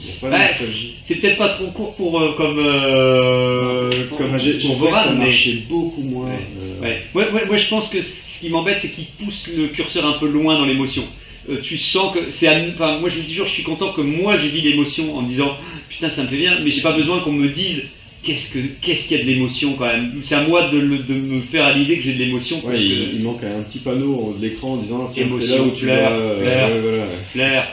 C'est 1.06 1.16
peut-être 1.16 1.38
pas 1.38 1.50
trop 1.50 1.68
court 1.68 1.96
pour 1.96 2.20
euh, 2.20 2.34
comme 2.34 2.60
euh, 2.60 4.06
comme 4.10 4.38
pour 4.62 4.76
Voran, 4.78 5.14
mais 5.18 5.32
beaucoup 5.70 6.02
moins. 6.02 6.30
Ouais. 6.30 6.40
Ouais. 6.82 7.02
Ouais, 7.16 7.32
ouais, 7.32 7.46
moi 7.46 7.58
je 7.58 7.68
pense 7.68 7.90
que 7.90 8.02
ce 8.02 8.40
qui 8.40 8.50
m'embête, 8.50 8.80
c'est 8.82 8.90
qu'il 8.92 9.06
pousse 9.24 9.48
le 9.56 9.68
curseur 9.68 10.06
un 10.06 10.20
peu 10.20 10.28
loin 10.28 10.58
dans 10.58 10.66
l'émotion. 10.66 11.04
Tu 11.64 11.78
sens 11.78 12.14
que 12.14 12.30
c'est. 12.30 12.50
Enfin, 12.74 13.00
moi 13.00 13.10
je 13.10 13.20
me 13.20 13.24
dis 13.24 13.30
toujours, 13.30 13.48
je 13.48 13.54
suis 13.54 13.64
content 13.64 13.94
que 13.94 14.02
moi 14.02 14.38
j'ai 14.38 14.50
vis 14.50 14.62
l'émotion 14.62 15.18
en 15.18 15.22
me 15.22 15.30
disant 15.30 15.56
putain 15.90 16.10
ça 16.10 16.24
me 16.24 16.28
fait 16.28 16.36
bien, 16.38 16.60
mais 16.62 16.70
j'ai 16.72 16.82
pas 16.82 16.92
besoin 16.92 17.20
qu'on 17.22 17.32
me 17.32 17.48
dise 17.48 17.84
qu'est-ce 18.24 18.54
que 18.54 18.60
qu'est-ce 18.82 19.08
qu'il 19.08 19.18
y 19.18 19.22
a 19.22 19.24
de 19.24 19.30
l'émotion 19.30 19.74
quand 19.76 19.86
même? 19.86 20.20
C'est 20.22 20.36
à 20.36 20.42
moi 20.48 20.70
de, 20.70 20.78
le- 20.78 21.00
de 21.00 21.14
me 21.14 21.42
faire 21.42 21.66
à 21.66 21.74
l'idée 21.74 21.98
que 21.98 22.04
j'ai 22.04 22.14
de 22.14 22.20
l'émotion. 22.20 22.64
Ouais, 22.66 22.82
il, 22.82 22.90
que- 22.90 23.16
il 23.16 23.24
manque 23.24 23.44
un 23.44 23.62
petit 23.64 23.80
panneau 23.80 24.16
au- 24.16 24.34
de 24.34 24.42
l'écran 24.42 24.74
en 24.74 24.78
disant 24.78 25.12
c'est 25.14 25.24
là 25.48 25.62
où 25.62 25.72
tu 25.72 25.86
vas. 25.88 26.12
euh, 26.12 26.38
voilà. 26.42 27.10
Claire. 27.32 27.68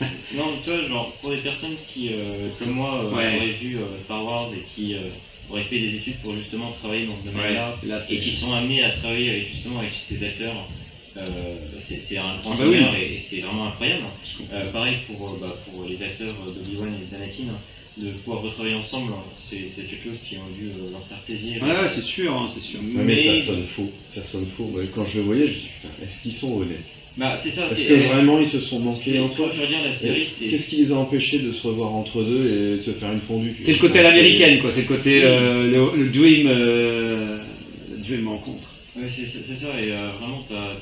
Non, 0.34 0.44
tu 0.64 0.70
vois, 0.70 0.88
genre, 0.88 1.12
pour 1.20 1.30
des 1.30 1.38
personnes 1.38 1.74
qui, 1.92 2.10
euh, 2.12 2.48
comme 2.58 2.70
moi, 2.70 3.04
euh, 3.04 3.14
Ouais. 3.14 3.36
auraient 3.36 3.52
vu 3.60 3.76
euh, 3.76 4.02
Star 4.04 4.24
Wars 4.24 4.48
et 4.56 4.62
qui 4.74 4.94
euh, 4.94 5.08
auraient 5.50 5.64
fait 5.64 5.78
des 5.80 5.96
études 5.96 6.20
pour 6.22 6.34
justement 6.36 6.70
travailler 6.80 7.06
dans 7.06 7.16
ce 7.20 7.28
domaine-là, 7.30 7.76
là 7.82 8.00
et 8.08 8.20
qui 8.20 8.32
sont 8.32 8.52
amenés 8.52 8.82
à 8.82 8.90
travailler 8.90 9.28
avec, 9.30 9.48
justement 9.52 9.80
avec 9.80 9.90
ces 10.08 10.24
acteurs, 10.24 10.68
euh, 11.16 11.56
c'est 11.86 12.00
c'est 12.08 12.16
un 12.16 12.38
grand 12.40 12.52
Ah 12.52 12.56
bah 12.58 12.64
oui. 12.68 12.76
honneur 12.76 12.94
et, 12.94 13.14
et 13.14 13.18
c'est 13.18 13.40
vraiment 13.40 13.66
incroyable. 13.66 14.04
Euh, 14.52 14.70
pareil 14.72 14.94
pour, 15.06 15.28
euh, 15.28 15.38
bah, 15.40 15.56
pour 15.68 15.84
les 15.84 16.00
acteurs 16.00 16.34
d'Obi-Wan 16.46 16.94
et 16.94 17.10
d'Anakin, 17.10 17.58
de 18.00 18.10
pouvoir 18.12 18.42
retravailler 18.42 18.74
ensemble, 18.76 19.12
c'est 19.48 19.70
c'est 19.74 19.82
quelque 19.82 20.04
chose 20.04 20.18
qui 20.28 20.36
ont 20.36 20.48
dû 20.56 20.68
euh, 20.68 20.90
leur 20.92 21.06
faire 21.06 21.20
plaisir. 21.20 21.62
Ouais, 21.62 21.68
ouais, 21.68 21.88
c'est 21.94 22.02
sûr, 22.02 22.32
hein, 22.34 22.50
c'est 22.54 22.62
sûr. 22.62 22.80
Mais, 22.82 23.40
ça 23.40 23.46
sonne 23.46 23.66
faux, 23.66 23.92
ça 24.14 24.24
sonne 24.24 24.46
faux. 24.56 24.78
Quand 24.94 25.04
je 25.06 25.18
le 25.18 25.24
voyais, 25.24 25.46
je 25.48 25.52
me 25.52 25.58
dis 25.58 25.68
putain, 25.80 25.94
est-ce 26.02 26.22
qu'ils 26.22 26.34
sont 26.34 26.52
honnêtes? 26.60 26.84
Bah, 27.16 27.38
c'est 27.42 27.50
ça, 27.50 27.66
Est-ce 27.66 27.80
c'est. 27.80 27.86
que 27.88 27.94
vraiment 27.94 28.38
ils 28.38 28.48
se 28.48 28.60
sont 28.60 28.78
manqués 28.78 29.18
entre 29.18 29.42
eux 29.42 29.50
Qu'est-ce 29.50 30.68
qui 30.68 30.76
les 30.76 30.92
a 30.92 30.96
empêchés 30.96 31.40
de 31.40 31.52
se 31.52 31.66
revoir 31.66 31.92
entre 31.92 32.22
deux 32.22 32.46
et 32.46 32.76
de 32.78 32.82
se 32.82 32.92
faire 32.92 33.12
une 33.12 33.20
fondue 33.20 33.54
C'est 33.62 33.72
le 33.72 33.78
côté 33.78 33.98
à 33.98 34.02
l'américaine, 34.04 34.58
quoi. 34.60 34.72
C'est 34.72 34.82
le 34.82 34.86
côté 34.86 35.22
euh, 35.22 35.66
le, 35.66 35.96
le 36.04 36.10
dream, 36.10 36.46
euh, 36.46 37.42
le 37.90 37.96
dream 37.98 38.28
rencontre. 38.28 38.70
Ouais, 38.96 39.08
c'est 39.10 39.26
ça, 39.26 39.80
et 39.80 39.90
euh, 39.90 40.12
vraiment, 40.18 40.42
t'as. 40.48 40.74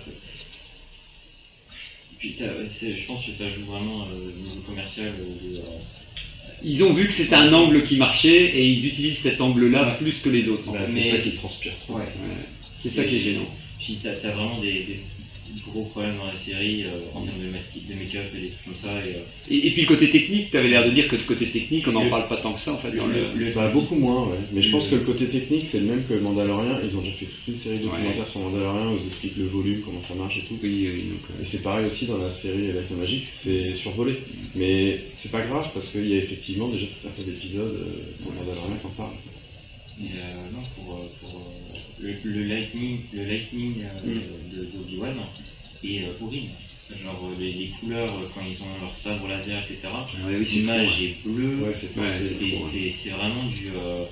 Puis 2.18 2.34
je 2.38 3.06
pense 3.06 3.24
que 3.24 3.32
ça 3.32 3.48
joue 3.48 3.64
vraiment 3.64 4.02
euh, 4.02 4.28
au 4.28 4.38
niveau 4.48 4.60
commercial. 4.66 5.14
euh, 5.18 5.52
de, 5.54 5.58
euh, 5.58 5.62
Ils 6.64 6.82
ont 6.84 6.92
vu 6.92 7.06
que 7.06 7.12
c'était 7.12 7.36
un 7.36 7.52
angle 7.52 7.84
qui 7.84 7.96
marchait 7.96 8.56
et 8.56 8.66
ils 8.66 8.86
utilisent 8.86 9.18
cet 9.18 9.40
angle-là 9.40 9.96
plus 9.98 10.20
que 10.20 10.28
les 10.28 10.48
autres. 10.48 10.70
Bah, 10.72 10.80
c'est 10.92 11.10
ça 11.10 11.18
qui 11.18 11.32
transpire 11.36 11.72
trop. 11.80 11.94
ouais. 11.94 12.02
Ouais. 12.02 12.46
C'est 12.82 12.90
ça 12.90 13.04
qui 13.04 13.16
est 13.16 13.20
gênant. 13.20 13.48
Puis 13.80 13.98
as 14.04 14.30
vraiment 14.30 14.60
des, 14.60 14.72
des 14.72 15.00
gros 15.66 15.84
problèmes 15.84 16.16
dans 16.16 16.26
la 16.26 16.36
série 16.36 16.84
euh, 16.84 16.90
en 17.14 17.22
termes 17.22 17.40
de 17.40 17.48
make- 17.48 17.86
de 17.88 17.94
make-up 17.94 18.26
et 18.34 18.40
des 18.40 18.48
trucs 18.48 18.64
comme 18.64 18.76
ça. 18.76 19.04
Et, 19.04 19.14
euh, 19.14 19.20
Et, 19.50 19.66
et 19.66 19.70
puis 19.70 19.82
le 19.82 19.86
côté 19.88 20.08
technique, 20.10 20.50
tu 20.50 20.56
avais 20.56 20.68
l'air 20.68 20.84
de 20.84 20.90
dire 20.90 21.08
que 21.08 21.16
le 21.16 21.22
côté 21.22 21.46
technique, 21.46 21.86
on 21.88 21.92
n'en 21.92 22.04
Le- 22.04 22.10
parle 22.10 22.28
pas 22.28 22.36
tant 22.36 22.52
que 22.52 22.60
ça 22.60 22.72
en 22.72 22.78
fait. 22.78 22.90
dans 22.96 23.06
le- 23.06 23.14
le- 23.34 23.44
le- 23.46 23.52
Bah, 23.52 23.68
beaucoup 23.68 23.94
moins, 23.94 24.28
ouais. 24.28 24.38
Mais 24.52 24.62
je 24.62 24.70
pense 24.70 24.88
que 24.88 24.94
le 24.96 25.02
côté 25.02 25.26
technique, 25.26 25.66
c'est 25.66 25.80
le 25.80 25.86
même 25.86 26.04
que 26.04 26.14
Mandalorian. 26.14 26.78
Ils 26.84 26.96
ont 26.96 27.00
déjà 27.00 27.12
fait 27.14 27.26
toute 27.26 27.48
une 27.48 27.56
série 27.56 27.78
de 27.78 27.84
documentaires 27.84 28.26
sur 28.26 28.40
Mandalorian 28.40 28.92
où 28.92 28.96
ils 28.96 29.06
expliquent 29.06 29.36
le 29.36 29.46
volume, 29.46 29.80
comment 29.84 30.02
ça 30.06 30.14
marche 30.14 30.36
et 30.38 30.42
tout. 30.42 30.58
Oui, 30.62 30.88
oui, 30.92 31.02
donc, 31.10 31.20
euh, 31.30 31.42
Et 31.42 31.46
c'est 31.46 31.62
pareil 31.62 31.86
aussi 31.86 32.04
dans 32.06 32.18
la 32.18 32.30
série 32.32 32.72
Life 32.72 32.90
Magic, 32.90 33.22
c'est 33.42 33.74
survolé. 33.74 34.16
Mais 34.54 34.98
c'est 35.18 35.30
pas 35.30 35.42
grave 35.42 35.66
parce 35.74 35.88
qu'il 35.88 36.06
y 36.06 36.14
a 36.14 36.18
effectivement 36.18 36.68
déjà 36.68 36.86
tout 36.86 37.08
un 37.08 37.10
tas 37.10 37.22
d'épisodes 37.22 37.76
dans 38.24 38.32
Mandalorian 38.32 38.76
qui 38.80 38.86
en 38.86 38.90
parlent. 38.90 39.12
et, 40.00 40.04
euh, 40.14 40.52
non, 40.52 40.62
pour, 40.76 41.00
pour 41.20 41.52
le, 41.98 42.14
le 42.22 42.42
lightning, 42.44 43.00
le 43.12 43.24
lightning 43.24 43.74
Mm. 44.04 44.10
de 44.54 44.62
est 44.62 45.47
euh, 45.84 46.12
horrible. 46.20 46.50
genre 47.02 47.30
les, 47.38 47.52
les 47.52 47.68
couleurs 47.80 48.18
euh, 48.18 48.26
quand 48.34 48.40
ils 48.42 48.62
ont 48.62 48.80
leur 48.80 48.96
sabre 48.96 49.28
laser, 49.28 49.62
etc. 49.64 49.78
Ah 49.84 50.26
ouais, 50.26 50.38
oui, 50.38 50.44
L'image 50.50 51.02
est 51.02 51.16
bleue, 51.24 51.62
Ouais, 51.62 51.74
c'est 51.80 53.10
Ouais, 53.10 53.16
vraiment 53.16 53.44
du. 53.44 53.68
euh, 53.70 54.04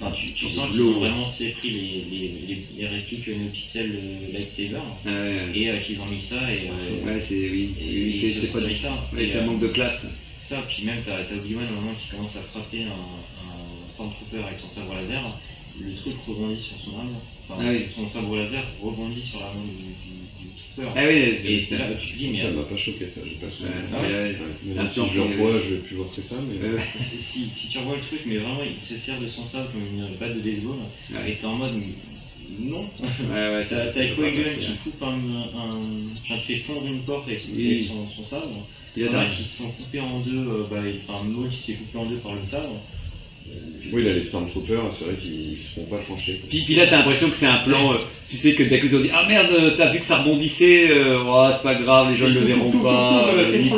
enfin, 0.00 0.12
tu, 0.12 0.48
sens 0.48 0.70
qu'ils 0.70 0.82
ont 0.82 0.98
vraiment 0.98 1.30
pris 1.30 1.70
les, 1.70 2.04
les, 2.10 2.28
les, 2.46 2.62
les 2.76 2.86
répliques 2.86 3.28
NoPixel 3.28 3.92
euh, 3.94 4.32
lightsaber 4.32 4.80
Ah 5.04 5.08
ouais, 5.10 5.50
et 5.54 5.70
euh, 5.70 5.78
qu'ils 5.80 6.00
ont 6.00 6.06
mis 6.06 6.20
ça 6.20 6.52
et. 6.52 6.68
euh, 6.68 7.04
ouais, 7.04 7.20
c'est 7.20 7.48
oui, 7.50 7.70
Et 7.80 8.32
c'est 8.34 8.52
pas 8.52 8.60
ça. 8.74 9.08
Ouais, 9.12 9.24
Et, 9.24 9.28
c'est 9.28 9.36
un 9.38 9.42
euh, 9.42 9.46
manque 9.46 9.60
de 9.60 9.68
classe. 9.68 10.04
Ça, 10.48 10.62
puis 10.68 10.84
même 10.84 11.02
t'as 11.04 11.22
t'as 11.24 11.34
Obi-Wan 11.34 11.66
au 11.70 11.80
moment 11.80 11.94
qui 11.94 12.08
commence 12.08 12.36
à 12.36 12.42
frapper 12.42 12.84
un, 12.84 12.90
un 12.90 13.90
Stormtrooper 13.94 14.44
avec 14.46 14.58
son 14.58 14.68
sabre 14.70 14.94
laser, 14.94 15.36
le 15.80 15.94
truc 15.94 16.14
rebondit 16.26 16.60
sur 16.60 16.76
son 16.84 16.98
arme, 16.98 17.16
enfin 17.48 17.62
Ah 17.64 17.70
oui. 17.70 17.84
son 17.94 18.08
sabre 18.10 18.36
laser 18.36 18.64
rebondit 18.80 19.22
sur 19.22 19.40
l'arme 19.40 19.66
du, 19.66 19.72
du, 19.72 20.48
du 20.50 20.50
Trooper. 20.74 20.90
Ah 20.96 21.06
oui, 21.06 21.14
Et 21.44 21.60
c'est 21.60 21.78
là 21.78 21.92
que 21.92 22.00
tu 22.00 22.08
te 22.10 22.16
dis, 22.16 22.28
mais 22.28 22.42
Ça 22.42 22.50
m'a 22.50 22.62
pas 22.62 22.76
choqué 22.76 23.06
ça, 23.06 23.20
j'ai 23.24 23.36
pas 23.36 23.50
souvenir. 23.52 23.74
Ah 23.92 24.00
ouais. 24.02 24.08
ouais, 24.08 24.12
ouais. 24.14 24.28
Ouais, 24.30 24.36
mais 24.64 24.78
Un 24.78 24.84
là, 24.84 24.90
si 24.90 25.00
je 25.08 25.14
le 25.14 25.20
en- 25.22 25.28
revois, 25.28 25.60
je 25.60 25.74
vais 25.74 25.80
plus 25.80 25.96
voir 25.96 26.08
que 26.14 26.22
ça, 26.22 26.36
mais 26.40 26.58
si, 27.00 27.18
si, 27.18 27.50
si 27.50 27.68
tu 27.68 27.78
revois 27.78 27.96
le 27.96 28.02
truc, 28.02 28.20
mais 28.26 28.36
vraiment 28.36 28.62
il 28.62 28.80
se 28.80 28.96
sert 28.96 29.20
de 29.20 29.28
son 29.28 29.46
sabre 29.46 29.70
comme 29.72 29.84
une 29.86 30.16
batte 30.18 30.34
de 30.36 30.40
baseball, 30.40 30.76
Ouais. 31.12 31.30
et 31.30 31.34
t'es 31.36 31.44
en 31.44 31.56
mode 31.56 31.74
non. 32.58 32.88
Ouais, 33.00 33.06
ouais, 33.28 33.66
T'as 33.68 33.86
passer, 33.86 34.60
qui 34.60 34.66
hein. 34.66 34.76
coupe 34.84 35.02
un, 35.02 35.18
un, 35.18 35.78
enfin, 36.24 36.38
qui 36.46 36.54
fait 36.54 36.60
fondre 36.60 36.86
une 36.86 37.04
porte 37.04 37.28
avec, 37.28 37.42
Oui. 37.52 37.86
son, 37.88 38.08
son 38.10 38.24
sabre. 38.24 38.66
Il 38.96 39.02
y 39.02 39.06
a 39.06 39.08
Il 39.08 39.12
y 39.12 39.16
en 39.16 39.20
a 39.20 39.26
qui 39.30 39.44
se 39.44 39.56
sont 39.58 39.70
coupés 39.72 40.00
en 40.00 40.20
deux, 40.20 40.38
euh, 40.38 40.64
bah, 40.70 40.80
enfin 41.08 41.22
Maul 41.24 41.50
qui 41.50 41.56
s'est 41.72 41.74
coupé 41.74 41.98
en 41.98 42.06
deux 42.06 42.18
par 42.18 42.34
le 42.34 42.44
sabre. 42.46 42.80
Oui, 43.92 44.04
là, 44.04 44.12
les 44.12 44.24
Stormtroopers, 44.24 44.94
c'est 44.98 45.04
vrai 45.04 45.14
qu'ils 45.20 45.56
se 45.58 45.74
font 45.74 45.86
pas 45.86 46.02
trancher. 46.02 46.40
Puis, 46.48 46.62
puis 46.64 46.74
là, 46.74 46.86
t'as 46.86 46.98
l'impression 46.98 47.28
que 47.30 47.36
c'est 47.36 47.46
un 47.46 47.58
plan, 47.58 47.92
euh, 47.92 47.96
tu 48.30 48.36
sais, 48.36 48.54
que 48.54 48.62
dès 48.62 48.80
qu'ils 48.80 48.94
ont 48.96 49.00
dit 49.00 49.10
Ah 49.14 49.24
merde, 49.26 49.48
euh, 49.52 49.70
t'as 49.76 49.90
vu 49.92 50.00
que 50.00 50.06
ça 50.06 50.18
rebondissait, 50.18 50.90
euh, 50.90 51.18
oh, 51.26 51.48
c'est 51.52 51.62
pas 51.62 51.74
grave, 51.74 52.10
les 52.10 52.16
gens 52.16 52.28
ne 52.28 52.34
le 52.34 52.40
verront 52.40 52.70
pas, 52.82 53.30
ils 53.64 53.70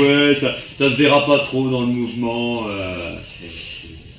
ouais, 0.00 0.34
ça, 0.36 0.56
ça 0.78 0.90
se 0.90 0.96
verra 0.96 1.24
pas 1.26 1.38
trop 1.40 1.68
dans 1.68 1.82
le 1.82 1.88
mouvement. 1.88 2.66
euh, 2.68 3.16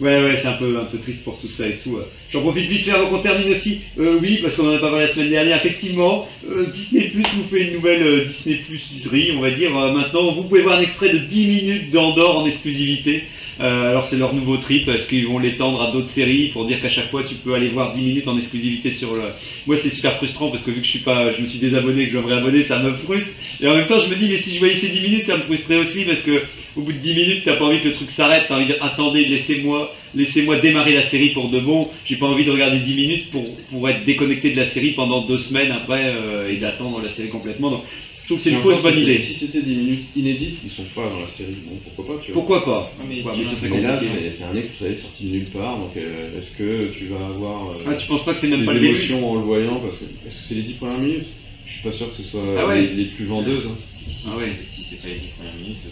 Ouais, 0.02 0.22
ouais, 0.22 0.38
c'est 0.42 0.48
un 0.50 0.54
peu, 0.54 0.78
un 0.78 0.84
peu 0.84 0.98
triste 0.98 1.24
pour 1.24 1.40
tout 1.40 1.48
ça 1.48 1.66
et 1.66 1.78
tout. 1.82 1.98
J'en 2.30 2.42
profite 2.42 2.68
vite 2.68 2.84
fait 2.84 2.92
avant 2.92 3.08
qu'on 3.08 3.20
termine 3.20 3.50
aussi. 3.50 3.80
Euh, 3.98 4.18
oui, 4.22 4.40
parce 4.42 4.56
qu'on 4.58 4.68
en 4.68 4.76
a 4.76 4.78
pas 4.78 4.90
parlé 4.90 5.06
la 5.06 5.14
semaine 5.14 5.30
dernière. 5.30 5.56
Effectivement, 5.58 6.28
euh, 6.50 6.66
Disney 6.66 7.06
Plus 7.06 7.24
nous 7.38 7.46
fait 7.50 7.68
une 7.68 7.74
nouvelle 7.76 8.04
euh, 8.04 8.26
Disney 8.26 8.56
Pluserie, 8.68 9.32
on 9.38 9.40
va 9.40 9.52
dire. 9.52 9.72
Maintenant, 9.72 10.34
vous 10.34 10.44
pouvez 10.44 10.64
voir 10.64 10.80
un 10.80 10.82
extrait 10.82 11.14
de 11.14 11.20
10 11.20 11.46
minutes 11.48 11.92
d'Andorre 11.92 12.40
en 12.40 12.46
exclusivité. 12.46 13.24
Euh, 13.60 13.90
alors, 13.90 14.06
c'est 14.06 14.18
leur 14.18 14.34
nouveau 14.34 14.58
trip. 14.58 14.88
Est-ce 14.88 15.08
qu'ils 15.08 15.28
vont 15.28 15.40
l'étendre 15.40 15.82
à 15.82 15.92
d'autres 15.92 16.10
séries 16.10 16.50
pour 16.50 16.66
dire 16.66 16.82
qu'à 16.82 16.90
chaque 16.90 17.10
fois, 17.10 17.24
tu 17.24 17.36
peux 17.36 17.54
aller 17.54 17.70
voir 17.70 17.94
10 17.94 18.02
minutes 18.02 18.28
en 18.28 18.38
exclusivité 18.38 18.92
sur 18.92 19.16
le. 19.16 19.24
Moi, 19.68 19.78
c'est 19.78 19.90
super 19.90 20.18
frustrant 20.18 20.50
parce 20.50 20.64
que 20.64 20.72
vu 20.72 20.82
que 20.82 20.86
je 20.86 20.92
suis 20.92 21.00
pas, 21.00 21.32
je 21.32 21.42
me 21.42 21.48
suis 21.48 21.60
désabonné, 21.60 22.08
que 22.08 22.12
je 22.12 22.18
dois 22.20 22.64
ça 22.68 22.80
me 22.80 22.94
frustre. 22.94 23.32
Et 23.62 23.68
en 23.68 23.76
même 23.76 23.88
temps, 23.88 24.00
je 24.04 24.10
me 24.10 24.16
dis, 24.16 24.28
mais 24.28 24.38
si 24.38 24.56
je 24.56 24.60
voyais 24.60 24.76
ces 24.76 24.90
10 24.90 25.02
minutes, 25.02 25.26
ça 25.26 25.38
me 25.38 25.44
frustrerait 25.44 25.80
aussi 25.80 26.04
parce 26.04 26.22
que 26.22 26.44
au 26.76 26.82
bout 26.82 26.92
de 26.92 26.98
10 26.98 27.16
minutes, 27.16 27.42
t'as 27.46 27.56
pas 27.56 27.66
envie 27.66 27.80
que 27.80 27.88
le 27.88 27.94
truc 27.94 28.12
s'arrête, 28.12 28.46
t'as 28.48 28.56
envie 28.56 28.66
de 28.66 28.74
dire 28.74 28.84
attendez, 28.84 29.26
laissez-moi, 29.26 29.96
laissez-moi 30.14 30.60
démarrer 30.60 30.94
la 30.94 31.04
série 31.04 31.30
pour 31.30 31.50
de 31.50 31.60
bon. 31.60 31.90
J'ai 32.06 32.18
pas 32.18 32.26
envie 32.26 32.44
de 32.44 32.52
regarder 32.52 32.80
10 32.80 32.96
minutes 32.96 33.32
pour, 33.32 33.46
pour 33.72 33.88
être 33.88 34.04
déconnecté 34.04 34.52
de 34.52 34.58
la 34.58 34.66
série 34.68 34.92
pendant 34.92 35.22
deux 35.22 35.38
semaines 35.38 35.72
après 35.72 36.14
euh, 36.16 36.52
et 36.52 36.58
d'attendre 36.58 37.02
la 37.02 37.12
série 37.12 37.30
complètement. 37.30 37.72
Donc 37.72 37.84
je 38.26 38.34
trouve 38.34 38.38
que 38.38 38.44
c'est 38.44 38.56
une 38.56 38.62
fausse 38.62 38.82
bonne 38.82 38.94
si 38.96 39.02
idée. 39.04 39.18
c'était- 39.20 39.34
Si 39.34 39.46
c'était 39.46 39.62
10 39.62 39.76
minutes 39.76 40.16
inédites, 40.16 40.58
ils 40.64 40.70
sont 40.72 40.84
pas 40.96 41.10
dans 41.10 41.20
la 41.22 41.30
série. 41.30 41.54
Bon, 41.64 41.78
pourquoi 41.84 42.16
pas, 42.18 42.22
tu 42.24 42.32
vois. 42.32 42.42
Pourquoi 42.42 42.66
pas 42.66 42.92
Ah, 43.00 43.04
mais- 43.08 43.16
Pourquoi 43.22 43.38
mais 43.38 43.44
ça 43.46 43.56
serait 43.56 43.70
Mais 43.70 43.82
là, 43.82 43.94
compliqué. 43.98 44.14
c'est 44.24 44.32
c'est 44.32 44.44
un 44.46 44.56
extrait 44.56 44.96
sorti 44.96 45.26
de 45.26 45.30
nulle 45.32 45.50
part, 45.52 45.78
donc 45.80 45.96
euh, 45.96 46.40
est-ce 46.40 46.58
que 46.58 46.88
tu 46.98 47.06
vas 47.08 47.28
avoir 47.28 47.70
euh, 47.72 47.78
Ah, 47.86 47.94
tu 47.96 48.08
penses 48.08 48.26
pas 48.26 48.34
que 48.34 48.40
c'est 48.40 48.48
même 48.48 48.62
des 48.62 48.66
pas 48.66 48.74
le 48.74 48.80
début 48.80 48.96
émotions 48.96 49.30
en 49.30 49.36
le 49.36 49.42
voyant 49.42 49.80
parce 49.80 50.00
que, 50.00 50.06
Est-ce 50.26 50.36
que 50.38 50.44
c'est 50.48 50.56
les 50.56 50.64
10 50.64 50.74
premières 50.74 50.98
minutes 51.00 51.28
Je 51.68 51.72
suis 51.74 51.82
pas 51.84 51.92
sûr 51.92 52.12
que 52.16 52.22
ce 52.24 52.30
soit 52.30 52.44
Ah 52.60 52.68
ouais. 52.68 52.82
les, 52.82 52.88
les 52.94 53.06
plus 53.06 53.26
vendeuses. 53.26 53.66
hein. 53.68 53.76
Si, 53.98 54.14
si, 54.14 54.28
Ah 54.32 54.38
ouais. 54.38 54.56
si 54.66 54.84
c'est 54.84 55.02
pas 55.02 55.08
les 55.08 55.16
10 55.16 55.28
premières 55.38 55.56
minutes, 55.56 55.78
je 55.86 55.90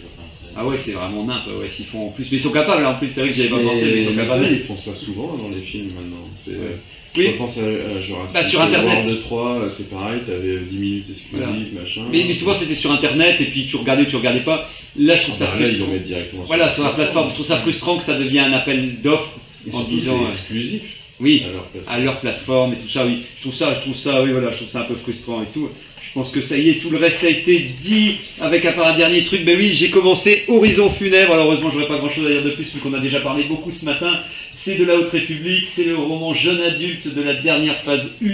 Ah 0.56 0.66
ouais, 0.66 0.76
c'est 0.76 0.92
vraiment 0.92 1.24
nimp, 1.24 1.42
ouais, 1.60 1.68
s'ils 1.68 1.86
font 1.86 2.06
en 2.06 2.10
plus. 2.10 2.30
Mais 2.30 2.36
ils 2.36 2.40
sont 2.40 2.52
capables, 2.52 2.82
là, 2.82 2.90
en 2.90 2.94
plus, 2.94 3.08
c'est 3.08 3.20
vrai 3.20 3.30
que 3.30 3.36
j'avais 3.36 3.48
pas 3.48 3.58
pensé, 3.60 3.82
mais 3.84 4.02
ils 4.02 4.08
sont 4.08 4.14
capables. 4.16 4.48
ils 4.52 4.60
font 4.60 4.78
ça 4.78 4.94
souvent 4.94 5.36
dans 5.36 5.48
les 5.54 5.62
films 5.62 5.90
maintenant. 5.94 6.28
C'est, 6.44 6.52
Ouais. 6.52 6.56
euh, 6.60 6.76
Oui. 7.16 7.26
Je 7.26 7.36
pense 7.38 7.56
à, 7.58 7.60
à 7.60 8.00
Jurassic 8.00 8.32
Bah, 8.34 8.42
sur 8.42 8.60
Internet. 8.60 9.04
World 9.04 9.20
3, 9.22 9.48
euh, 9.60 9.70
c'est 9.76 9.88
pareil, 9.88 10.20
t'avais 10.26 10.58
10 10.68 10.76
minutes 10.78 11.04
exclusives, 11.10 11.74
machin. 11.80 12.00
Mais, 12.10 12.24
mais 12.26 12.34
souvent 12.34 12.54
c'était 12.54 12.74
sur 12.74 12.90
internet 12.90 13.40
et 13.40 13.44
puis 13.44 13.66
tu 13.66 13.76
regardais 13.76 14.02
ou 14.02 14.06
tu 14.06 14.16
regardais 14.16 14.40
pas. 14.40 14.68
Là 14.98 15.14
je 15.14 15.22
trouve 15.22 15.36
Ah 15.40 15.44
ça 15.44 15.44
là, 15.46 15.52
ils 15.60 15.64
frustrant. 15.66 15.86
vont 15.86 15.92
mettre 15.92 16.06
directement 16.06 16.42
Voilà, 16.44 16.70
sur 16.70 16.82
la 16.82 16.90
plateforme, 16.90 17.28
je 17.30 17.34
trouve 17.34 17.46
ça 17.46 17.58
frustrant 17.58 17.98
que 17.98 18.02
ça 18.02 18.18
devienne 18.18 18.52
un 18.52 18.52
appel 18.54 19.00
d'offres 19.00 19.30
en 19.72 19.84
disant. 19.84 20.18
c'est 20.22 20.26
euh, 20.26 20.30
exclusif. 20.32 20.82
Oui, 21.24 21.42
Alors, 21.48 21.66
à 21.86 21.98
leur 22.00 22.20
plateforme 22.20 22.74
et 22.74 22.76
tout 22.76 22.88
ça, 22.90 23.06
oui. 23.06 23.24
Je 23.36 23.40
trouve 23.40 23.54
ça, 23.54 23.72
je 23.72 23.80
trouve 23.80 23.96
ça, 23.96 24.22
oui, 24.22 24.30
voilà, 24.30 24.50
je 24.50 24.56
trouve 24.56 24.68
ça 24.68 24.80
un 24.80 24.84
peu 24.84 24.94
frustrant 24.94 25.42
et 25.42 25.46
tout. 25.46 25.70
Je 26.14 26.20
pense 26.20 26.30
que 26.30 26.42
ça 26.42 26.56
y 26.56 26.70
est, 26.70 26.74
tout 26.74 26.90
le 26.90 26.98
reste 26.98 27.24
a 27.24 27.28
été 27.28 27.70
dit, 27.82 28.18
avec 28.40 28.64
à 28.66 28.70
part 28.70 28.86
un 28.88 28.96
dernier 28.96 29.24
truc. 29.24 29.44
Ben 29.44 29.56
oui, 29.58 29.72
j'ai 29.72 29.90
commencé 29.90 30.44
Horizon 30.46 30.88
Funèbre. 30.90 31.32
Alors, 31.32 31.46
heureusement, 31.46 31.72
j'aurais 31.72 31.88
pas 31.88 31.98
grand 31.98 32.08
chose 32.08 32.26
à 32.26 32.30
dire 32.30 32.44
de 32.44 32.50
plus, 32.50 32.72
vu 32.72 32.78
qu'on 32.78 32.94
a 32.94 33.00
déjà 33.00 33.18
parlé 33.18 33.42
beaucoup 33.42 33.72
ce 33.72 33.84
matin. 33.84 34.20
C'est 34.56 34.76
de 34.76 34.84
la 34.84 34.96
Haute 34.96 35.10
République, 35.10 35.66
c'est 35.74 35.82
le 35.82 35.96
roman 35.96 36.32
jeune 36.32 36.60
adulte 36.60 37.12
de 37.12 37.20
la 37.20 37.34
dernière 37.34 37.78
phase 37.78 38.08
1. 38.22 38.28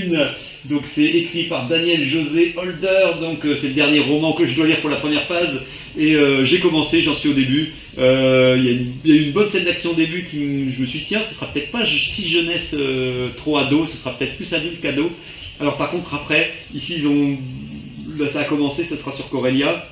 Donc, 0.66 0.83
c'est 0.85 1.07
écrit 1.07 1.45
par 1.45 1.68
Daniel 1.68 2.05
José 2.05 2.53
Holder. 2.55 3.12
Donc, 3.18 3.47
euh, 3.47 3.57
c'est 3.59 3.68
le 3.68 3.72
dernier 3.72 4.01
roman 4.01 4.35
que 4.35 4.45
je 4.45 4.55
dois 4.55 4.66
lire 4.66 4.81
pour 4.83 4.91
la 4.91 4.97
première 4.97 5.24
phase. 5.24 5.62
Et 5.97 6.16
euh, 6.16 6.45
j'ai 6.45 6.59
commencé, 6.59 7.01
j'en 7.01 7.14
suis 7.14 7.31
au 7.31 7.35
début. 7.35 7.72
Euh, 7.99 8.59
Il 8.59 9.09
y, 9.11 9.11
y 9.11 9.18
a 9.18 9.22
une 9.22 9.33
bonne 9.33 9.49
scène 9.49 9.64
d'action 9.64 9.93
au 9.93 9.95
début 9.95 10.26
qui 10.31 10.70
je 10.70 10.83
me 10.83 10.87
suis 10.87 10.99
dit, 10.99 11.05
tiens, 11.09 11.22
ce 11.26 11.35
sera 11.35 11.47
peut-être 11.47 11.70
pas 11.70 11.87
si 11.87 12.28
jeunesse 12.28 12.74
trop 13.39 13.57
ado, 13.57 13.87
ce 13.87 13.97
sera 13.97 14.18
peut-être 14.18 14.37
plus 14.37 14.53
adulte 14.53 14.83
qu'ado. 14.83 15.11
Alors 15.61 15.76
par 15.76 15.90
contre 15.90 16.14
après, 16.14 16.52
ici 16.74 16.96
ils 16.98 17.06
ont, 17.06 17.36
là 18.18 18.30
ça 18.30 18.40
a 18.40 18.44
commencé, 18.44 18.84
ça 18.84 18.96
sera 18.96 19.12
sur 19.12 19.28
Corellia. 19.28 19.86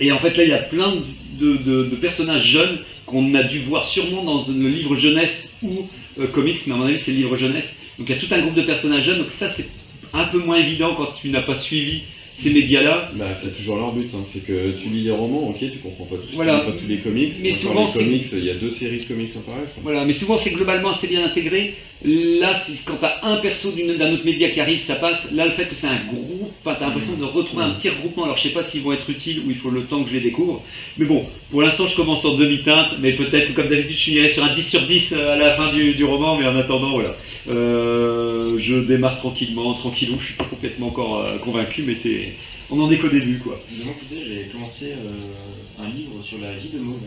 Et 0.00 0.10
en 0.12 0.18
fait 0.18 0.36
là 0.36 0.42
il 0.44 0.48
y 0.50 0.54
a 0.54 0.58
plein 0.62 0.94
de, 1.38 1.56
de- 1.56 1.84
de 1.84 1.96
personnages 1.96 2.46
jeunes 2.46 2.78
qu'on 3.06 3.34
a 3.34 3.42
dû 3.42 3.58
voir 3.60 3.86
sûrement 3.86 4.24
dans 4.24 4.44
le 4.48 4.68
livre 4.68 4.96
jeunesse 4.96 5.56
ou 5.62 5.86
euh, 6.18 6.26
comics, 6.28 6.60
mais 6.66 6.74
à 6.74 6.76
mon 6.76 6.86
avis 6.86 6.98
c'est 6.98 7.10
le 7.12 7.18
livre 7.18 7.36
jeunesse. 7.36 7.74
Donc 7.98 8.08
il 8.08 8.14
y 8.14 8.18
a 8.18 8.20
tout 8.20 8.32
un 8.32 8.40
groupe 8.40 8.54
de 8.54 8.62
personnages 8.62 9.04
jeunes, 9.04 9.18
donc 9.18 9.30
ça 9.30 9.50
c'est 9.50 9.68
un 10.14 10.24
peu 10.24 10.38
moins 10.38 10.56
évident 10.58 10.94
quand 10.96 11.12
tu 11.20 11.28
n'as 11.28 11.42
pas 11.42 11.56
suivi 11.56 12.02
ces 12.38 12.50
médias-là. 12.50 13.10
Bah, 13.14 13.28
c'est 13.42 13.54
toujours 13.56 13.76
leur 13.76 13.92
but, 13.92 14.08
hein. 14.14 14.24
c'est 14.32 14.44
que 14.44 14.72
tu 14.82 14.88
lis 14.88 15.02
les 15.02 15.10
romans, 15.10 15.50
ok, 15.50 15.58
tu 15.60 15.78
comprends 15.78 16.04
pas, 16.06 16.16
tout, 16.16 16.22
Voilà. 16.34 16.60
tu 16.60 16.66
lis 16.66 16.72
pas 16.72 16.80
tous 16.80 16.88
les 16.88 16.98
comics, 16.98 17.34
Mais 17.40 17.54
souvent, 17.54 17.86
les 17.86 17.92
comics, 17.92 18.26
il 18.32 18.44
y 18.44 18.50
a 18.50 18.54
deux 18.54 18.70
séries 18.70 19.00
de 19.00 19.04
comics 19.04 19.30
en 19.36 19.40
parallèle. 19.40 19.68
Voilà, 19.82 20.04
mais 20.06 20.12
souvent 20.14 20.38
c'est 20.38 20.50
globalement 20.50 20.90
assez 20.90 21.06
bien 21.06 21.24
intégré. 21.24 21.74
Là, 22.04 22.52
quand 22.84 22.96
tu 22.96 23.04
as 23.04 23.20
un 23.22 23.36
perso 23.36 23.70
d'un 23.70 24.12
autre 24.12 24.24
média 24.24 24.48
qui 24.50 24.60
arrive, 24.60 24.82
ça 24.82 24.96
passe. 24.96 25.30
Là, 25.32 25.46
le 25.46 25.52
fait 25.52 25.66
que 25.66 25.76
c'est 25.76 25.86
un 25.86 26.00
groupe, 26.04 26.50
enfin, 26.64 26.76
tu 26.76 26.82
as 26.82 26.86
l'impression 26.88 27.16
de 27.16 27.24
retrouver 27.24 27.62
un 27.62 27.70
petit 27.70 27.90
regroupement. 27.90 28.24
Alors, 28.24 28.36
je 28.36 28.42
sais 28.42 28.48
pas 28.48 28.64
s'ils 28.64 28.82
vont 28.82 28.92
être 28.92 29.08
utiles 29.08 29.42
ou 29.46 29.50
il 29.50 29.56
faut 29.56 29.70
le 29.70 29.82
temps 29.84 30.02
que 30.02 30.08
je 30.08 30.14
les 30.14 30.20
découvre. 30.20 30.64
Mais 30.98 31.04
bon, 31.04 31.24
pour 31.50 31.62
l'instant, 31.62 31.86
je 31.86 31.94
commence 31.94 32.24
en 32.24 32.34
demi-teinte. 32.36 32.96
Mais 33.00 33.12
peut-être 33.12 33.54
comme 33.54 33.68
d'habitude, 33.68 33.96
je 33.96 34.02
finirai 34.02 34.30
sur 34.30 34.42
un 34.42 34.52
10 34.52 34.68
sur 34.68 34.82
10 34.82 35.12
à 35.12 35.36
la 35.36 35.56
fin 35.56 35.72
du, 35.72 35.94
du 35.94 36.04
roman. 36.04 36.36
Mais 36.36 36.46
en 36.46 36.56
attendant, 36.56 36.90
voilà. 36.90 37.14
Euh, 37.48 38.58
je 38.58 38.76
démarre 38.76 39.18
tranquillement, 39.18 39.72
tranquillou. 39.74 40.16
Je 40.18 40.24
suis 40.24 40.34
pas 40.34 40.44
complètement 40.44 40.88
encore 40.88 41.20
euh, 41.20 41.38
convaincu, 41.38 41.84
mais 41.86 41.94
c'est 41.94 42.34
on 42.70 42.80
en 42.80 42.90
est 42.90 42.98
qu'au 42.98 43.08
début, 43.08 43.38
quoi. 43.38 43.60
De 43.70 43.84
mon 43.84 43.92
côté, 43.92 44.22
j'ai 44.26 44.48
commencé 44.50 44.92
euh, 44.92 45.82
un 45.82 45.88
livre 45.90 46.22
sur 46.22 46.38
la 46.38 46.54
vie 46.54 46.68
de 46.68 46.78
Maud. 46.78 47.00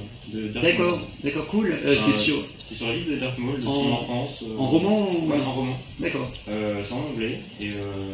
D'accord, 0.53 1.01
d'accord, 1.23 1.47
cool. 1.47 1.71
Euh, 1.71 1.93
euh, 1.93 1.97
c'est 2.05 2.15
sur... 2.15 2.45
C'est 2.67 2.75
sur 2.75 2.87
la 2.87 2.95
vie 2.95 3.05
de 3.05 3.15
Dark 3.17 3.37
Maul, 3.37 3.61
en... 3.65 3.73
son 3.73 3.91
enfance. 3.91 4.43
en 4.57 4.67
roman 4.67 5.11
ou... 5.11 5.31
En 5.31 5.53
roman. 5.53 5.79
D'accord. 5.99 6.31
c'est 6.45 6.93
en 6.93 7.05
anglais, 7.13 7.39
et 7.59 7.69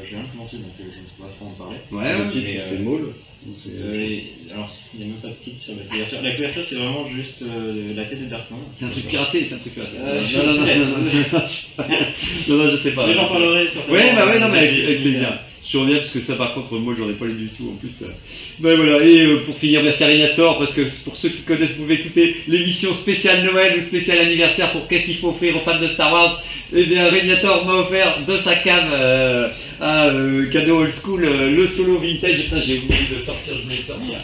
j'ai 0.10 0.16
rien 0.16 0.26
commencé, 0.32 0.58
donc 0.58 0.72
je 0.78 0.84
ne 0.84 0.90
sais 0.90 1.20
pas 1.20 1.28
trop 1.38 1.48
en 1.48 1.52
parler. 1.52 1.78
Ouais, 1.92 2.26
le 2.26 2.32
titre, 2.32 2.64
c'est 2.70 2.80
Maul 2.80 3.14
alors, 4.54 4.70
il 4.94 5.00
n'y 5.00 5.06
a 5.06 5.08
même 5.08 5.22
pas 5.22 5.30
de 5.30 5.34
titre 5.34 5.64
sur 5.64 5.74
la 5.76 5.82
couverture. 5.84 6.22
La 6.22 6.32
couverture, 6.36 6.64
c'est 6.70 6.76
vraiment 6.76 7.10
juste 7.10 7.44
la 7.96 8.06
tête 8.06 8.24
de 8.24 8.30
Darkman. 8.30 8.60
C'est 8.78 8.86
un 8.86 8.90
truc 8.90 9.08
piraté, 9.08 9.46
c'est 9.50 9.56
un 9.56 9.58
truc 9.58 9.74
piraté. 9.74 9.98
non, 9.98 10.44
non, 10.46 10.54
non, 10.54 10.66
non, 10.68 10.98
non, 10.98 12.70
je 12.70 12.76
sais 12.76 12.92
pas. 12.92 13.08
Mais 13.08 13.14
j'en 13.16 13.28
parlerai 13.28 13.68
sur 13.70 13.90
Ouais, 13.90 14.14
bah 14.14 14.28
ouais, 14.28 14.40
non, 14.40 14.50
mais 14.50 14.60
avec, 14.60 15.02
plaisir. 15.02 15.40
Je 15.64 15.78
reviens 15.78 16.00
parce 16.00 16.10
que 16.10 16.22
ça, 16.22 16.36
par 16.36 16.54
contre, 16.54 16.74
moi, 16.74 16.94
j'en 16.98 17.10
ai 17.10 17.14
pas 17.14 17.26
lu 17.26 17.34
du 17.34 17.48
tout 17.50 17.70
en 17.72 17.76
plus. 17.76 17.92
euh. 18.02 18.08
Ben 18.60 18.76
voilà, 18.76 19.06
et 19.06 19.26
euh, 19.26 19.38
pour 19.46 19.58
finir, 19.58 19.84
merci 19.84 20.04
à 20.04 20.08
Régnator, 20.08 20.58
parce 20.60 20.74
que 20.74 20.82
pour 21.06 21.16
ceux 21.16 21.30
qui 21.30 21.42
connaissent, 21.44 21.72
vous 21.72 21.84
pouvez 21.84 21.96
écouter 21.96 22.36
l'émission 22.48 22.94
spéciale 22.94 23.44
Noël 23.46 23.80
ou 23.80 23.84
spéciale 23.84 24.20
anniversaire 24.20 24.72
pour 24.72 24.88
qu'est-ce 24.88 25.06
qu'il 25.06 25.18
faut 25.18 25.30
offrir 25.30 25.56
aux 25.56 25.62
fans 25.62 25.80
de 25.80 25.88
Star 25.88 26.12
Wars. 26.12 26.44
Eh 26.74 26.84
bien, 26.86 27.10
Régnator 27.10 27.66
m'a 27.66 27.74
offert 27.74 28.26
de 28.28 28.38
sa 28.38 28.56
cave 28.56 28.90
euh, 28.92 29.50
un 29.80 30.46
cadeau 30.52 30.80
old 30.80 30.92
school, 30.92 31.22
le 31.22 31.68
solo 31.68 32.00
vintage. 32.00 32.48
J'ai 32.66 32.80
oublié 32.80 33.02
de 33.16 33.22
sortir, 33.22 33.54
je 33.58 33.64
voulais 33.64 33.84
sortir. 33.88 34.18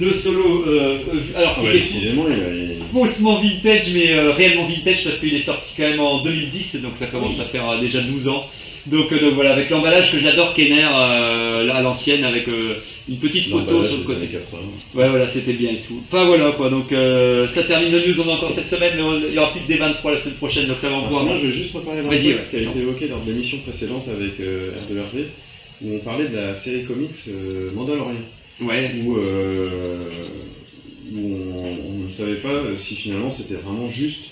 Le 0.00 0.12
solo, 0.12 0.64
euh, 0.66 0.98
euh, 1.14 1.20
alors 1.36 1.54
Ah 1.58 1.62
ouais, 1.62 1.76
il 1.76 2.84
faussement 2.92 3.38
vintage, 3.40 3.90
mais 3.94 4.12
euh, 4.12 4.32
réellement 4.32 4.66
vintage 4.66 5.04
parce 5.04 5.20
qu'il 5.20 5.34
est 5.34 5.40
sorti 5.42 5.74
quand 5.76 5.88
même 5.88 6.00
en 6.00 6.22
2010, 6.22 6.76
donc 6.82 6.92
ça 6.98 7.06
commence 7.06 7.38
à 7.40 7.44
faire 7.44 7.68
euh, 7.68 7.80
déjà 7.80 8.00
12 8.00 8.26
ans. 8.28 8.44
Donc, 8.86 9.10
donc 9.18 9.32
voilà, 9.34 9.52
avec 9.52 9.70
l'emballage 9.70 10.10
que 10.12 10.18
j'adore, 10.18 10.52
Kenner, 10.52 10.82
à 10.82 11.80
l'ancienne, 11.82 12.22
avec 12.24 12.46
une 12.48 13.16
petite 13.18 13.48
photo 13.48 13.84
sur 13.84 13.94
le 13.96 14.00
des 14.00 14.04
côté. 14.06 14.18
années 14.18 14.28
80. 14.28 14.62
Ouais, 14.94 15.08
voilà, 15.08 15.28
c'était 15.28 15.54
bien 15.54 15.70
et 15.70 15.80
tout. 15.86 16.02
Enfin 16.10 16.24
voilà 16.24 16.50
quoi, 16.52 16.68
donc 16.70 16.92
euh, 16.92 17.48
ça 17.54 17.62
termine 17.62 17.92
le 17.92 17.98
news, 17.98 18.20
on 18.20 18.28
a 18.28 18.32
encore 18.34 18.52
cette 18.52 18.68
semaine, 18.68 18.92
mais 18.96 19.02
on- 19.02 19.18
il 19.28 19.32
y 19.34 19.38
aura 19.38 19.52
plus 19.52 19.60
de 19.62 19.66
D23 19.66 20.12
la 20.12 20.20
semaine 20.20 20.34
prochaine, 20.34 20.66
donc 20.66 20.78
ça 20.80 20.88
va 20.88 20.96
en 20.96 20.98
Alors, 20.98 21.08
pouvoir. 21.08 21.24
sinon, 21.24 21.38
je 21.40 21.46
vais 21.46 21.52
juste 21.52 21.74
reparler 21.74 22.02
d'un 22.02 22.08
Vas-y, 22.08 22.32
truc 22.34 22.50
qui 22.50 22.56
a 22.56 22.60
été 22.60 22.78
évoqué 22.80 23.08
lors 23.08 23.20
de 23.24 23.30
l'émission 23.32 23.58
précédente 23.66 24.04
avec 24.08 24.38
euh, 24.40 24.70
R2RV, 24.90 25.24
où 25.82 25.94
on 25.96 25.98
parlait 26.00 26.28
de 26.28 26.36
la 26.36 26.54
série 26.56 26.84
comics 26.84 27.14
Mandalorian. 27.74 28.16
Ouais. 28.60 28.90
où, 29.04 29.16
euh, 29.16 29.98
où 31.14 31.18
on, 31.54 31.76
on 31.86 32.08
ne 32.08 32.12
savait 32.16 32.36
pas 32.40 32.62
si 32.86 32.94
finalement 32.96 33.34
c'était 33.36 33.54
vraiment 33.54 33.90
juste 33.90 34.30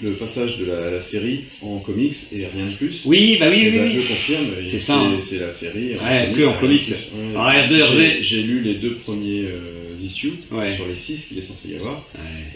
le 0.00 0.12
passage 0.14 0.58
de 0.58 0.64
la, 0.66 0.90
la 0.90 1.00
série 1.02 1.44
en 1.62 1.78
comics 1.78 2.16
et 2.32 2.46
rien 2.46 2.66
de 2.66 2.72
plus. 2.74 3.02
Oui, 3.04 3.36
bah 3.38 3.46
oui, 3.50 3.60
Et 3.64 3.70
oui, 3.70 3.78
bah, 3.78 3.84
oui. 3.86 3.92
Je 4.00 4.08
confirme, 4.08 4.46
C'est 4.68 4.78
ça, 4.80 4.96
hein. 4.98 5.18
C'est 5.28 5.38
la 5.38 5.52
série. 5.52 5.92
Ouais, 5.94 6.32
que 6.34 6.42
en 6.42 6.48
rien 6.48 6.54
de 6.56 6.60
comics. 6.60 6.88
Ouais. 6.88 7.34
R2, 7.36 7.68
J'ai- 7.68 7.80
Hervé. 7.80 8.22
J'ai 8.22 8.42
lu 8.42 8.60
les 8.62 8.74
deux 8.74 8.94
premiers 8.94 9.44
euh, 9.44 9.96
issues 10.02 10.32
Ouais. 10.50 10.74
sur 10.74 10.86
les 10.86 10.96
six 10.96 11.24
qu'il 11.26 11.38
est 11.38 11.42
censé 11.42 11.68
y 11.68 11.76
avoir. 11.76 12.02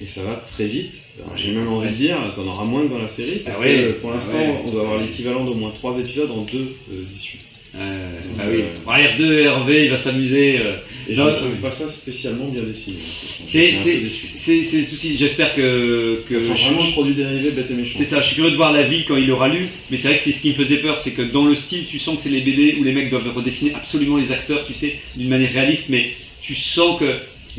Et 0.03 0.07
ça 0.07 0.23
va 0.23 0.45
très 0.55 0.67
vite. 0.67 0.93
J'ai 1.37 1.53
même 1.53 1.69
envie 1.69 1.91
de 1.91 1.95
dire, 1.95 2.17
t'en 2.37 2.47
auras 2.47 2.65
moins 2.65 2.83
que 2.85 2.91
dans 2.91 2.99
la 3.03 3.09
série, 3.09 3.41
parce 3.45 3.57
Ah 3.59 3.63
ouais. 3.65 3.73
que 3.73 3.91
pour 4.01 4.11
Ah 4.11 4.15
l'instant, 4.17 4.63
on 4.67 4.71
doit 4.71 4.83
avoir 4.83 4.99
l'équivalent 5.01 5.45
d'au 5.45 5.55
moins 5.55 5.71
trois 5.71 5.99
épisodes 5.99 6.31
en 6.31 6.43
deux 6.43 6.75
euh, 6.93 7.03
issues. 7.17 7.39
Euh, 7.77 8.21
Donc, 8.29 8.37
bah 8.37 8.45
oui. 8.51 8.63
euh, 8.63 8.67
Bon, 8.85 8.93
R2, 8.93 9.45
Hervé, 9.47 9.83
il 9.85 9.91
va 9.91 9.99
s'amuser. 9.99 10.57
Et 11.09 11.15
Non, 11.15 11.29
je 11.29 11.31
ne 11.31 11.37
trouve 11.37 11.57
pas 11.63 11.73
ça 11.73 11.91
spécialement 11.91 12.49
bien 12.49 12.63
dessiné. 12.63 12.97
C'est 13.49 14.81
le 14.81 14.87
souci. 14.87 15.17
J'espère 15.17 15.55
que, 15.55 16.23
que 16.29 16.41
Ça 16.41 16.53
vraiment 16.53 16.85
le 16.85 16.93
produit 16.93 17.15
dérivé 17.15 17.51
bête 17.51 17.71
et 17.71 17.75
méchant. 17.75 17.99
C'est 17.99 18.05
ça, 18.05 18.19
je 18.19 18.27
suis 18.27 18.35
curieux 18.37 18.51
de 18.51 18.57
voir 18.57 18.73
la 18.73 18.83
vie 18.83 19.05
quand 19.07 19.17
il 19.17 19.27
l'aura 19.27 19.49
lu, 19.49 19.69
mais 19.91 19.97
c'est 19.97 20.09
vrai 20.09 20.17
que 20.19 20.23
c'est 20.25 20.33
ce 20.33 20.41
qui 20.43 20.51
me 20.51 20.55
faisait 20.55 20.79
peur, 20.79 20.99
c'est 20.99 21.13
que 21.13 21.23
dans 21.23 21.45
le 21.45 21.55
style, 21.55 21.87
tu 21.87 21.99
sens 21.99 22.17
que 22.17 22.23
c'est 22.23 22.29
les 22.29 22.43
BD 22.43 22.77
où 22.79 22.85
les 22.85 22.93
mecs 22.93 23.11
doivent 23.11 23.35
redessiner 23.35 23.73
absolument 23.75 24.19
les 24.19 24.31
acteurs, 24.33 24.65
tu 24.67 24.75
sais, 24.75 24.99
d'une 25.17 25.29
manière 25.29 25.53
réaliste, 25.53 25.89
mais 25.89 26.13
tu 26.43 26.55
sens 26.55 26.99
que 26.99 27.07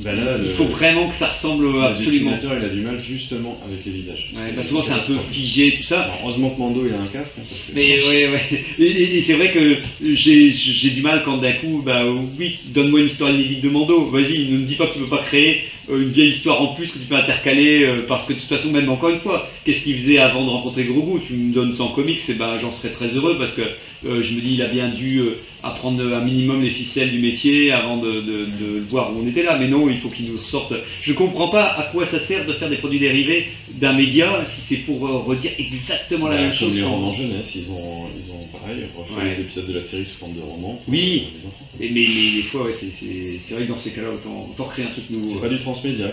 Là, 0.04 0.14
il 0.38 0.44
le- 0.48 0.50
faut 0.54 0.64
vraiment 0.66 1.10
que 1.10 1.16
ça 1.16 1.28
ressemble 1.28 1.72
le 1.74 1.82
absolument. 1.84 2.32
dessinateur, 2.32 2.54
il 2.58 2.66
a 2.66 2.70
du 2.70 2.82
mal 2.82 3.02
justement 3.06 3.60
avec 3.66 3.86
les 3.86 3.92
visages. 3.92 4.28
Ouais, 4.34 4.54
bah 4.56 4.64
souvent 4.64 4.82
c'est 4.82 4.94
un 4.94 5.00
peu 5.00 5.16
figé, 5.32 5.72
tout 5.78 5.84
ça. 5.84 6.04
Alors, 6.04 6.20
heureusement 6.24 6.50
que 6.52 6.60
Mando 6.60 6.86
il 6.88 6.94
a 6.94 7.02
un 7.02 7.08
casque. 7.08 7.32
hein, 7.38 7.42
parce 7.50 7.62
que- 7.62 7.72
Mais 7.76 8.02
ouais, 8.02 8.30
ouais. 8.30 8.64
Et, 8.80 8.84
et- 8.86 9.18
et 9.18 9.22
c'est 9.22 9.34
vrai 9.34 9.52
que 9.52 9.78
j'ai 10.16 10.90
du 10.92 11.02
mal 11.02 11.22
quand 11.26 11.38
d'un 11.38 11.52
coup, 11.54 11.82
bah 11.86 12.06
oui, 12.38 12.60
donne-moi 12.68 13.02
une 13.02 13.08
histoire 13.08 13.32
inédite 13.32 13.62
de 13.62 13.70
Mando. 13.70 14.06
Vas-y, 14.10 14.50
ne 14.52 14.58
me 14.60 14.64
dis 14.66 14.76
pas 14.76 14.88
que 14.88 14.94
tu 14.94 15.00
peux 15.00 15.08
pas 15.18 15.24
créer 15.24 15.64
une 15.98 16.10
vieille 16.12 16.30
histoire 16.30 16.62
en 16.62 16.74
plus 16.74 16.92
que 16.92 17.00
tu 17.00 17.06
peux 17.06 17.16
intercaler, 17.16 17.84
euh, 17.84 18.06
parce 18.08 18.26
que 18.26 18.34
de 18.34 18.40
toute 18.40 18.50
façon, 18.50 18.72
même 18.72 18.90
encore 18.90 19.10
une 19.10 19.20
fois, 19.20 19.50
qu'est-ce 19.66 19.84
qu'il 19.84 19.98
faisait 20.00 20.20
avant 20.20 20.44
de 20.46 20.50
rencontrer 20.50 20.84
Grogu? 20.86 21.20
Tu 21.26 21.34
me 21.34 21.54
donnes 21.54 21.74
ça 21.74 21.84
en 21.84 21.90
comics, 21.90 22.22
et 22.30 22.34
ben 22.34 22.58
j'en 22.62 22.72
serais 22.72 22.94
très 22.94 23.08
heureux 23.08 23.38
parce 23.38 23.54
que 23.54 23.62
euh, 24.06 24.22
je 24.24 24.34
me 24.34 24.40
dis, 24.42 24.54
il 24.54 24.62
a 24.62 24.68
bien 24.70 24.88
dû 24.90 25.20
euh, 25.20 25.38
apprendre 25.62 26.02
un 26.16 26.22
minimum 26.22 26.62
les 26.62 26.70
ficelles 26.70 27.12
du 27.12 27.20
métier 27.20 27.72
avant 27.72 27.98
de, 27.98 28.12
de- 28.22 28.46
de 28.46 28.80
voir 28.90 29.12
où 29.14 29.22
on 29.24 29.28
était 29.28 29.44
là. 29.44 29.58
Mais 29.60 29.68
non, 29.68 29.90
il 29.90 29.98
faut 29.98 30.10
qu'il 30.10 30.28
nous 30.32 30.42
sorte. 30.44 30.74
Je 31.02 31.12
comprends 31.14 31.50
pas 31.50 31.66
à 31.66 31.84
quoi 31.92 32.06
ça 32.06 32.20
sert 32.20 32.46
de 32.46 32.54
faire 32.54 32.70
des 32.70 32.78
produits 32.78 33.00
dérivés 33.00 33.48
d'un 33.74 33.94
média 33.94 34.46
si 34.48 34.62
c'est 34.62 34.78
pour 34.86 35.06
euh, 35.06 35.18
redire 35.18 35.52
exactement 35.60 36.28
la 36.28 36.36
Bah, 36.38 36.42
même 36.44 36.54
chose. 36.54 36.76
les 36.76 36.84
romans 36.84 37.14
jeunesse, 37.16 37.48
ils 37.56 37.70
ont, 37.72 38.06
ils 38.18 38.32
ont 38.32 38.58
pareil, 38.58 38.84
refait 38.96 39.14
Ouais. 39.22 39.36
les 39.36 39.42
épisodes 39.42 39.68
de 39.68 39.74
la 39.74 39.84
série 39.84 40.06
sous 40.06 40.18
forme 40.18 40.34
de 40.36 40.42
romans. 40.42 40.82
Oui. 40.88 41.24
euh. 41.46 41.50
Mais, 41.80 41.90
mais, 41.94 42.06
des 42.42 42.44
fois, 42.50 42.64
ouais, 42.66 42.74
c'est- 42.74 43.54
vrai 43.54 43.64
que 43.64 43.70
dans 43.70 43.78
ces 43.78 43.92
cas-là, 43.92 44.10
autant, 44.12 44.50
autant 44.52 44.70
créer 44.70 44.86
un 44.86 44.90
truc 44.92 45.10
nouveau. 45.10 45.34
C'est 45.36 45.42
pas 45.42 45.54
du 45.54 45.60
euh, 45.86 46.10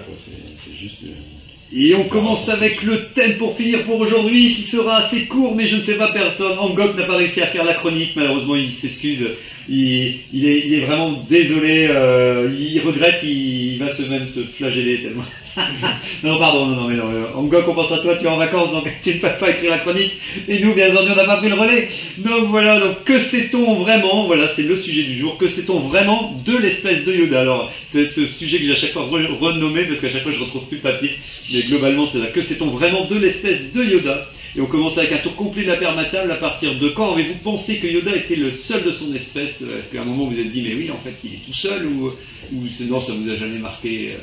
Et 1.72 1.94
on 1.94 2.04
commence 2.04 2.48
avec 2.48 2.82
le 2.82 3.06
thème 3.14 3.36
pour 3.36 3.56
finir 3.56 3.84
pour 3.84 4.00
aujourd'hui, 4.00 4.54
qui 4.54 4.62
sera 4.62 4.98
assez 4.98 5.26
court, 5.26 5.54
mais 5.54 5.66
je 5.66 5.76
ne 5.76 5.82
sais 5.82 5.94
pas 5.94 6.12
personne. 6.12 6.58
Angok 6.58 6.96
n'a 6.96 7.04
pas 7.04 7.16
réussi 7.16 7.40
à 7.40 7.46
faire 7.46 7.64
la 7.64 7.74
chronique, 7.74 8.12
malheureusement, 8.16 8.56
il 8.56 8.72
s'excuse. 8.72 9.26
Il, 9.68 10.46
est, 10.46 10.62
il 10.64 10.74
est 10.74 10.84
vraiment 10.86 11.24
désolé, 11.28 11.88
euh, 11.90 12.48
il 12.58 12.80
regrette, 12.82 13.20
il, 13.24 13.78
va 13.78 13.92
se 13.94 14.02
même 14.02 14.28
se 14.34 14.40
flageller 14.56 15.02
tellement. 15.02 15.24
non, 16.22 16.38
pardon, 16.38 16.66
non, 16.66 16.76
non, 16.82 16.88
mais 16.88 16.96
non. 16.96 17.10
euh, 17.12 17.34
Angok, 17.34 17.66
on 17.66 17.74
pense 17.74 17.90
à 17.90 17.98
toi, 17.98 18.14
tu 18.16 18.24
es 18.24 18.28
en 18.28 18.36
vacances, 18.36 18.72
donc 18.72 18.88
tu 19.02 19.14
ne 19.14 19.18
peux 19.18 19.28
pas 19.40 19.50
écrire 19.50 19.70
la 19.72 19.78
chronique. 19.78 20.12
Et 20.48 20.60
nous, 20.60 20.72
bien 20.74 20.92
entendu, 20.92 21.10
on 21.12 21.16
n'a 21.16 21.24
pas 21.24 21.38
pris 21.38 21.48
le 21.48 21.54
relais. 21.54 21.88
Donc 22.18 22.48
voilà, 22.48 22.78
donc 22.78 23.02
que 23.04 23.18
sait-on 23.18 23.74
vraiment 23.80 24.26
Voilà, 24.26 24.48
c'est 24.54 24.62
le 24.62 24.76
sujet 24.76 25.02
du 25.02 25.18
jour. 25.18 25.36
Que 25.38 25.48
sait-on 25.48 25.80
vraiment 25.80 26.40
de 26.46 26.56
l'espèce 26.58 27.04
de 27.04 27.12
Yoda? 27.12 27.40
Alors, 27.40 27.72
c'est 27.90 28.06
ce 28.06 28.26
sujet 28.26 28.58
que 28.58 28.66
j'ai 28.66 28.72
à 28.72 28.76
chaque 28.76 28.92
fois 28.92 29.06
re- 29.10 29.36
renommé, 29.38 29.84
parce 29.84 30.00
qu'à 30.00 30.10
chaque 30.10 30.22
fois, 30.22 30.32
je 30.32 30.40
retrouve 30.40 30.66
plus 30.68 30.76
le 30.76 30.82
papier. 30.82 31.10
Mais 31.52 31.62
globalement, 31.62 32.06
c'est 32.06 32.18
là. 32.18 32.26
Que 32.26 32.42
sait-on 32.42 32.66
vraiment 32.66 33.04
de 33.06 33.16
l'espèce 33.16 33.72
de 33.72 33.82
Yoda? 33.82 34.28
Et 34.56 34.60
on 34.60 34.66
commence 34.66 34.96
avec 34.96 35.12
un 35.12 35.18
tour 35.18 35.36
complet 35.36 35.62
de 35.64 35.68
la 35.68 35.76
permatable. 35.76 36.30
À 36.32 36.36
partir 36.36 36.74
de 36.78 36.88
quand 36.88 37.12
avez-vous 37.12 37.34
pensé 37.44 37.76
que 37.76 37.86
Yoda 37.86 38.16
était 38.16 38.36
le 38.36 38.52
seul 38.52 38.84
de 38.84 38.90
son 38.92 39.14
espèce? 39.14 39.60
Est-ce 39.62 39.92
qu'à 39.92 40.00
un 40.02 40.04
moment 40.04 40.24
vous 40.24 40.30
vous 40.30 40.40
êtes 40.40 40.50
dit, 40.50 40.62
mais 40.62 40.74
oui, 40.74 40.90
en 40.90 40.96
fait, 41.04 41.14
il 41.24 41.34
est 41.34 41.44
tout 41.46 41.54
seul 41.54 41.86
Ou, 41.86 42.12
ou 42.54 42.66
sinon, 42.66 43.02
ça 43.02 43.12
vous 43.12 43.28
a 43.30 43.36
jamais 43.36 43.58
marqué 43.58 44.12
euh? 44.14 44.16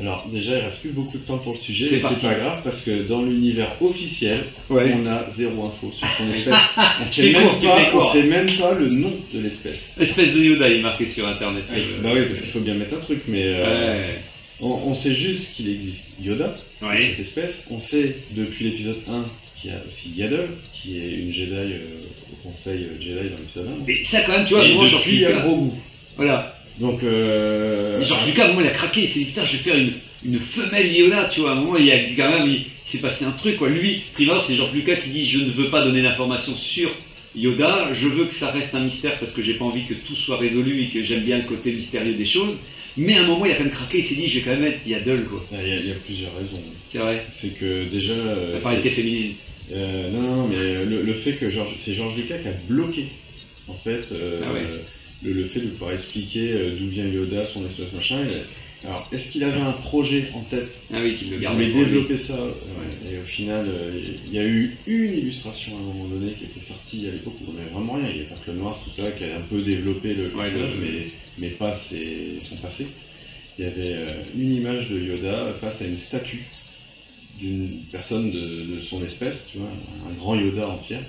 Alors, 0.00 0.26
déjà, 0.32 0.56
il 0.56 0.64
reste 0.64 0.80
plus 0.80 0.90
beaucoup 0.90 1.18
de 1.18 1.22
temps 1.24 1.38
pour 1.38 1.52
le 1.52 1.58
sujet, 1.58 1.86
C'est 1.88 1.96
mais 1.96 2.00
parti. 2.00 2.16
c'est 2.20 2.26
pas 2.28 2.34
grave 2.34 2.60
parce 2.64 2.80
que 2.80 2.90
dans 3.08 3.22
l'univers 3.22 3.70
officiel, 3.80 4.44
Ouais. 4.70 4.94
on 4.94 5.06
a 5.06 5.26
zéro 5.36 5.66
info 5.66 5.92
sur 5.96 6.06
son 6.16 6.30
espèce. 6.32 6.54
On 6.76 7.04
Tu 7.10 7.22
sait, 7.22 7.32
même 7.32 7.44
pas, 7.60 8.12
sait 8.12 8.22
même 8.22 8.46
le 8.78 8.88
nom 8.88 9.12
de 9.34 9.40
l'espèce. 9.40 9.80
Espèce 10.00 10.32
de 10.32 10.38
Yoda, 10.38 10.68
il 10.68 10.76
est 10.78 10.82
marqué 10.82 11.06
sur 11.08 11.26
internet. 11.26 11.64
Euh, 11.72 11.82
Bah 12.02 12.10
oui, 12.14 12.20
parce 12.28 12.40
qu'il 12.40 12.50
faut 12.50 12.60
bien 12.60 12.74
mettre 12.74 12.94
un 12.94 13.00
truc, 13.00 13.22
mais 13.26 13.42
euh, 13.44 13.96
ouais. 13.96 14.20
On, 14.60 14.68
on 14.68 14.94
sait 14.94 15.14
juste 15.14 15.54
qu'il 15.54 15.68
existe 15.68 16.04
Yoda, 16.20 16.56
cette 16.80 17.20
espèce. 17.20 17.64
On 17.70 17.80
sait 17.80 18.16
depuis 18.32 18.64
l'épisode 18.64 18.98
1 19.08 19.24
qu'il 19.60 19.70
y 19.70 19.74
a 19.74 19.78
aussi 19.88 20.10
Yaddle, 20.16 20.48
qui 20.72 20.98
est 20.98 21.14
une 21.14 21.32
Jedi 21.32 21.52
euh, 21.52 22.32
au 22.32 22.48
conseil 22.48 22.84
euh, 22.84 23.00
Jedi 23.00 23.28
dans 23.28 23.38
l'épisode 23.38 23.68
1. 23.68 23.84
Mais 23.86 24.02
ça, 24.04 24.22
quand 24.22 24.32
même, 24.32 24.46
tu 24.46 24.54
vois, 24.54 24.66
moi, 24.68 24.86
il 25.06 25.20
y 25.20 25.24
a 25.24 25.30
Lucas. 25.30 25.42
Grogu. 25.42 25.70
Voilà. 26.16 26.56
Donc, 26.78 27.02
euh, 27.02 27.98
Mais 27.98 28.04
George 28.06 28.26
Lucas, 28.26 28.44
à 28.44 28.46
un 28.46 28.48
moment, 28.48 28.62
il 28.62 28.68
a 28.68 28.72
craqué. 28.72 29.02
Il 29.02 29.08
s'est 29.08 29.18
dit, 29.20 29.24
putain, 29.26 29.44
je 29.44 29.52
vais 29.52 29.62
faire 29.62 29.76
une, 29.76 29.92
une 30.24 30.40
femelle 30.40 30.94
Yoda, 30.94 31.24
tu 31.32 31.40
vois. 31.40 31.50
À 31.50 31.52
un 31.52 31.56
moment, 31.56 31.76
il 31.76 31.84
y 31.84 31.92
a 31.92 31.98
quand 32.16 32.30
même, 32.30 32.48
il, 32.48 32.64
s'est 32.84 32.98
passé 32.98 33.24
un 33.24 33.32
truc, 33.32 33.56
quoi. 33.56 33.68
Lui, 33.68 34.02
primeur, 34.14 34.42
c'est 34.42 34.56
George 34.56 34.72
Lucas 34.72 34.96
qui 34.96 35.10
dit, 35.10 35.26
je 35.26 35.40
ne 35.40 35.50
veux 35.52 35.68
pas 35.68 35.82
donner 35.82 36.02
d'informations 36.02 36.56
sur 36.56 36.90
Yoda. 37.36 37.90
Je 37.92 38.08
veux 38.08 38.24
que 38.24 38.34
ça 38.34 38.50
reste 38.50 38.74
un 38.74 38.80
mystère 38.80 39.18
parce 39.18 39.32
que 39.32 39.44
j'ai 39.44 39.54
pas 39.54 39.64
envie 39.64 39.84
que 39.84 39.94
tout 39.94 40.16
soit 40.16 40.38
résolu 40.38 40.82
et 40.82 40.86
que 40.86 41.04
j'aime 41.04 41.20
bien 41.20 41.36
le 41.36 41.44
côté 41.44 41.72
mystérieux 41.72 42.14
des 42.14 42.26
choses. 42.26 42.56
Mais 42.96 43.14
à 43.16 43.22
un 43.22 43.26
moment, 43.26 43.44
il 43.46 43.52
a 43.52 43.56
quand 43.56 43.64
même 43.64 43.72
craqué. 43.72 43.98
Il 43.98 44.04
s'est 44.04 44.14
dit, 44.14 44.28
je 44.28 44.38
vais 44.38 44.44
quand 44.44 44.50
même 44.50 44.62
mettre 44.62 44.86
Yaddle, 44.86 45.24
quoi. 45.24 45.46
il 45.52 45.68
y, 45.68 45.72
a, 45.72 45.76
il 45.76 45.86
y 45.86 45.92
a 45.92 45.94
plusieurs 45.96 46.34
raisons. 46.36 46.60
C'est 46.90 46.98
vrai. 46.98 47.24
C'est 47.40 47.50
que 47.58 47.84
déjà. 47.90 48.12
euh, 48.12 48.54
La 48.54 48.60
parité 48.60 48.90
féminine. 48.90 49.34
Euh, 49.72 50.10
non, 50.10 50.22
non, 50.22 50.48
mais 50.48 50.84
le, 50.84 51.02
le 51.02 51.12
fait 51.14 51.34
que 51.34 51.48
George, 51.50 51.70
c'est 51.84 51.94
George 51.94 52.16
Lucas 52.16 52.38
qui 52.38 52.48
a 52.48 52.52
bloqué, 52.68 53.04
en 53.68 53.74
fait, 53.74 54.02
euh, 54.12 54.40
Ah 54.44 54.52
ouais. 54.52 54.62
le, 55.22 55.32
le 55.32 55.44
fait 55.46 55.60
de 55.60 55.68
pouvoir 55.68 55.92
expliquer 55.92 56.50
euh, 56.52 56.70
d'où 56.78 56.88
vient 56.88 57.06
Yoda, 57.06 57.46
son 57.54 57.64
espèce 57.66 57.92
machin. 57.92 58.18
Alors, 58.82 59.08
est-ce 59.12 59.30
qu'il 59.30 59.44
avait 59.44 59.60
un 59.60 59.72
projet 59.72 60.30
en 60.32 60.42
tête 60.44 60.70
Ah 60.90 61.02
oui, 61.02 61.14
qui 61.16 61.26
me 61.26 61.34
Il 61.36 61.40
garde. 61.40 61.56
voulait 61.56 61.72
développer 61.72 62.16
ça, 62.16 62.46
ouais, 62.46 63.12
et 63.12 63.18
au 63.18 63.24
final, 63.24 63.66
euh, 63.68 64.00
il 64.26 64.32
y 64.32 64.38
a 64.38 64.44
eu 64.44 64.82
une 64.86 65.12
illustration 65.12 65.76
à 65.76 65.80
un 65.80 65.82
moment 65.82 66.08
donné 66.08 66.34
qui 66.34 66.44
était 66.44 66.60
sortie 66.60 67.06
à 67.06 67.10
l'époque 67.10 67.34
où 67.40 67.50
on 67.50 67.52
n'avait 67.52 67.70
vraiment 67.70 67.94
rien. 67.94 68.08
Il 68.08 68.16
y 68.16 68.20
avait 68.20 68.28
pas 68.28 68.36
que 68.36 68.50
le 68.50 68.56
noir, 68.56 68.82
tout 68.82 68.90
ça, 68.90 69.12
qui 69.12 69.24
a 69.24 69.36
un 69.36 69.42
peu 69.42 69.62
développé 69.62 70.14
le 70.14 70.34
Ouais, 70.34 70.50
le- 70.50 70.80
mais, 70.80 71.12
mais 71.36 71.50
pas 71.50 71.74
ses- 71.74 72.40
son 72.42 72.56
passé. 72.56 72.86
Il 73.58 73.64
y 73.64 73.68
avait 73.68 73.92
euh, 73.94 74.24
une 74.34 74.52
image 74.54 74.88
de 74.88 74.98
Yoda 74.98 75.52
face 75.60 75.82
à 75.82 75.86
une 75.86 75.98
statue 75.98 76.46
d'une 77.38 77.82
personne 77.92 78.30
de, 78.30 78.76
de 78.76 78.80
son 78.82 79.02
espèce, 79.04 79.46
tu 79.50 79.58
vois, 79.58 79.70
un 80.06 80.12
grand 80.14 80.34
Yoda 80.36 80.68
en 80.68 80.78
pierre. 80.78 81.04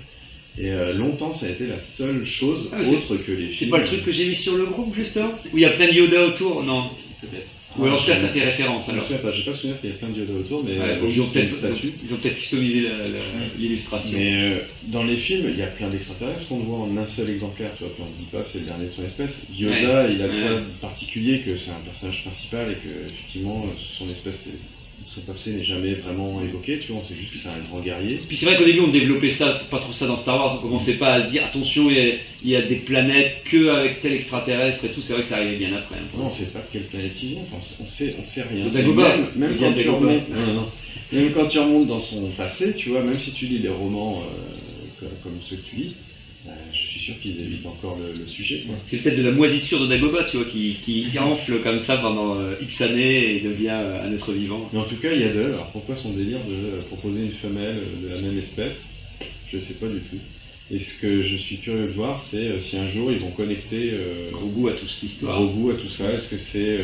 Et 0.58 0.70
euh, 0.70 0.92
longtemps, 0.92 1.32
ça 1.34 1.46
a 1.46 1.48
été 1.48 1.66
la 1.66 1.80
seule 1.80 2.26
chose 2.26 2.68
Ah, 2.72 2.84
c'est- 2.84 2.90
autre 2.94 3.16
que 3.16 3.32
les 3.32 3.48
C'est 3.48 3.54
films. 3.56 3.70
pas 3.70 3.78
le 3.78 3.84
truc 3.84 4.04
que 4.04 4.12
j'ai 4.12 4.28
mis 4.28 4.36
sur 4.36 4.56
le 4.56 4.66
groupe, 4.66 4.94
justement 4.94 5.32
Où 5.52 5.56
il 5.58 5.62
y 5.62 5.64
a 5.64 5.70
plein 5.70 5.86
de 5.88 5.92
Yoda 5.94 6.26
autour? 6.26 6.62
Non, 6.62 6.90
peut-être. 7.20 7.48
Ou 7.78 7.84
alors, 7.84 7.98
en 7.98 8.00
tout 8.00 8.06
cas, 8.06 8.16
ça 8.16 8.28
fait 8.28 8.44
référence, 8.44 8.84
Je 8.86 8.90
me 8.90 8.94
alors. 8.96 9.06
souviens 9.06 9.22
pas, 9.22 9.30
j'ai 9.32 9.42
pas 9.44 9.54
souvenir 9.54 9.80
qu'il 9.80 9.90
y 9.90 9.92
a 9.92 9.96
plein 9.96 10.10
de 10.10 10.18
Yoda 10.18 10.32
autour, 10.34 10.64
mais 10.64 10.78
Ouais, 10.78 10.98
euh, 11.02 11.06
ils 11.08 11.20
ont 11.20 11.26
peut-être 11.30 11.54
ils 12.04 12.14
ont 12.14 12.18
peut-être 12.18 12.36
customisé 12.36 12.88
l'illustration. 13.56 14.10
Mais 14.18 14.34
euh, 14.42 14.60
dans 14.82 15.02
les 15.04 15.16
films, 15.16 15.46
il 15.48 15.56
y 15.56 15.62
a 15.62 15.68
plein 15.68 15.88
d'extraterrestres 15.88 16.46
qu'on 16.48 16.62
voit 16.62 16.78
en 16.78 16.96
un 16.96 17.06
seul 17.06 17.30
exemplaire, 17.30 17.74
tu 17.74 17.84
vois, 17.84 17.92
puis 17.94 18.02
on 18.02 18.10
se 18.10 18.16
dit 18.16 18.26
pas 18.26 18.44
c'est 18.44 18.58
le 18.60 18.64
dernier 18.66 18.86
de 18.86 18.90
son 18.90 19.02
espèce? 19.04 19.44
Yoda, 19.48 20.08
il 20.08 20.22
a 20.22 20.26
Ouais. 20.28 20.40
ça 20.40 20.54
de 20.54 20.78
particulier 20.80 21.40
que 21.40 21.56
c'est 21.56 21.70
un 21.70 21.80
personnage 21.80 22.22
principal 22.22 22.70
et 22.70 22.76
que 22.76 23.08
effectivement 23.08 23.64
euh, 23.66 23.72
son 23.76 24.08
espèce, 24.08 24.46
est- 24.46 24.60
son 25.14 25.20
passé 25.22 25.50
n'est 25.50 25.64
jamais 25.64 25.94
vraiment 25.94 26.40
évoqué, 26.42 26.78
tu 26.78 26.92
vois, 26.92 27.02
on 27.04 27.08
sait 27.08 27.14
juste 27.14 27.32
que 27.32 27.38
c'est 27.38 27.48
un 27.48 27.58
grand 27.68 27.80
guerrier. 27.80 28.20
Puis 28.26 28.36
c'est 28.36 28.46
vrai 28.46 28.56
qu'au 28.56 28.64
début 28.64 28.80
on 28.80 28.88
développait 28.88 29.30
ça, 29.32 29.60
pas 29.70 29.78
trop 29.78 29.92
ça 29.92 30.06
dans 30.06 30.16
Star 30.16 30.36
Wars, 30.36 30.54
on 30.58 30.62
commençait 30.68 30.94
pas 30.94 31.14
à 31.14 31.24
se 31.26 31.30
dire 31.30 31.44
attention 31.44 31.90
il 31.90 31.96
y 31.96 32.00
a, 32.00 32.14
il 32.44 32.50
y 32.50 32.56
a 32.56 32.62
des 32.62 32.76
planètes 32.76 33.42
que 33.44 33.68
avec 33.68 34.00
tel 34.02 34.12
extraterrestre 34.14 34.84
et 34.84 34.88
tout, 34.90 35.02
c'est 35.02 35.12
vrai 35.12 35.22
que 35.22 35.28
ça 35.28 35.36
arrivait 35.36 35.56
bien 35.56 35.74
après. 35.76 35.96
hein. 35.96 36.08
Non, 36.18 36.26
on 36.26 36.32
sait 36.32 36.44
pas 36.46 36.60
de 36.60 36.64
quelle 36.72 36.82
planète 36.84 37.12
il 37.22 37.28
vient, 37.30 37.42
enfin, 37.52 37.62
on 37.80 37.88
sait, 37.88 38.14
on 38.18 38.24
sait 38.24 38.42
rien. 38.42 38.64
Même, 39.36 39.50
quand 39.58 39.72
tu 39.82 39.88
remontes, 39.90 40.28
non, 40.30 40.46
non, 40.46 40.52
non. 40.54 40.68
Même 41.12 41.32
quand 41.32 41.46
tu 41.46 41.58
remontes 41.58 41.86
dans 41.88 42.00
son 42.00 42.26
passé, 42.36 42.72
tu 42.74 42.88
vois, 42.90 43.02
même 43.02 43.18
si 43.20 43.32
tu 43.32 43.44
lis 43.46 43.58
les 43.58 43.68
romans 43.68 44.22
euh, 44.22 45.00
comme, 45.00 45.08
comme 45.22 45.40
ceux 45.48 45.56
que 45.56 45.68
tu 45.68 45.76
lis, 45.76 45.94
bah, 46.46 46.52
je 46.72 46.91
sûr 47.02 47.14
qu'ils 47.20 47.38
évitent 47.40 47.66
encore 47.66 47.98
le, 47.98 48.08
le 48.22 48.26
sujet. 48.26 48.62
quoi. 48.66 48.76
C'est 48.86 48.98
peut-être 48.98 49.18
de 49.18 49.22
la 49.30 49.32
moisissure 49.32 49.80
de 49.80 49.86
Dagobah, 49.86 50.24
tu 50.30 50.36
vois, 50.38 50.46
qui, 50.46 50.76
qui 50.84 51.18
enfle 51.18 51.60
comme 51.62 51.80
ça 51.80 51.96
pendant 51.96 52.38
euh, 52.40 52.54
X 52.62 52.80
années 52.80 53.36
et 53.36 53.40
devient 53.40 53.80
euh, 53.82 54.06
un 54.06 54.12
être 54.12 54.32
vivant. 54.32 54.68
Mais 54.72 54.78
en 54.78 54.84
tout 54.84 54.96
cas, 54.96 55.12
il 55.12 55.20
y 55.20 55.24
a 55.24 55.32
deux. 55.32 55.48
Alors 55.52 55.70
pourquoi 55.72 55.96
son 55.96 56.12
délire 56.12 56.38
de 56.48 56.54
euh, 56.54 56.82
proposer 56.86 57.20
une 57.28 57.32
femelle 57.32 57.80
de 58.02 58.08
la 58.14 58.20
même 58.20 58.38
espèce? 58.38 58.78
Je 59.52 59.58
sais 59.58 59.74
pas 59.74 59.88
du 59.88 60.00
tout. 60.00 60.20
Et 60.70 60.78
ce 60.78 60.94
que 61.02 61.22
je 61.22 61.36
suis 61.36 61.58
curieux 61.58 61.88
de 61.88 61.92
voir, 61.92 62.24
c'est 62.30 62.58
si 62.60 62.76
un 62.76 62.88
jour 62.88 63.12
ils 63.12 63.18
vont 63.18 63.32
connecter 63.32 63.92
Gros 64.30 64.46
goût 64.46 64.68
à 64.68 64.72
toute 64.72 64.88
cette 64.88 65.02
histoire. 65.02 65.36
Grogu 65.42 65.72
à 65.72 65.74
tout 65.74 65.90
ça. 65.90 66.10
Est-ce 66.10 66.28
que 66.28 66.38
c'est 66.50 66.78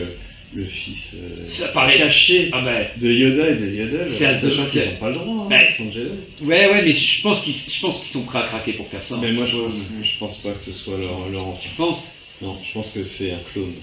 le 0.54 0.64
fils 0.64 1.12
euh, 1.14 1.46
Ça 1.46 1.68
paraît 1.68 1.98
caché 1.98 2.48
Ah 2.52 2.62
de 2.96 3.10
Yoda 3.12 3.50
et 3.50 3.54
de 3.56 3.66
Yaddle 3.66 4.06
C'est 4.10 4.36
sachant 4.38 4.64
qu'ils 4.66 4.80
n'ont 4.82 4.96
pas 4.98 5.08
le 5.10 5.14
droit, 5.16 5.44
hein, 5.44 5.48
Ouais. 5.50 5.68
ils 5.70 5.76
sont 5.76 5.92
Jedi. 5.92 6.08
ouais, 6.42 6.68
ouais, 6.70 6.82
mais 6.84 6.92
je 6.92 7.22
pense 7.22 7.42
qu'ils 7.42 7.54
pense 7.82 8.02
sont 8.04 8.22
prêts 8.22 8.38
à 8.38 8.46
craquer 8.48 8.72
pour 8.72 8.88
faire 8.88 9.02
ça. 9.04 9.16
Mais 9.20 9.32
moi, 9.32 9.44
je, 9.46 9.56
je 10.02 10.18
pense 10.18 10.38
pas 10.38 10.52
que 10.52 10.64
ce 10.64 10.72
soit 10.72 10.96
leur, 10.98 11.28
leur 11.30 11.46
enfant. 11.46 11.60
Tu 11.62 11.68
penses? 11.76 12.02
Non, 12.40 12.56
je 12.66 12.72
pense 12.72 12.86
que 12.94 13.04
c'est 13.04 13.32
un 13.32 13.40
clone. 13.52 13.74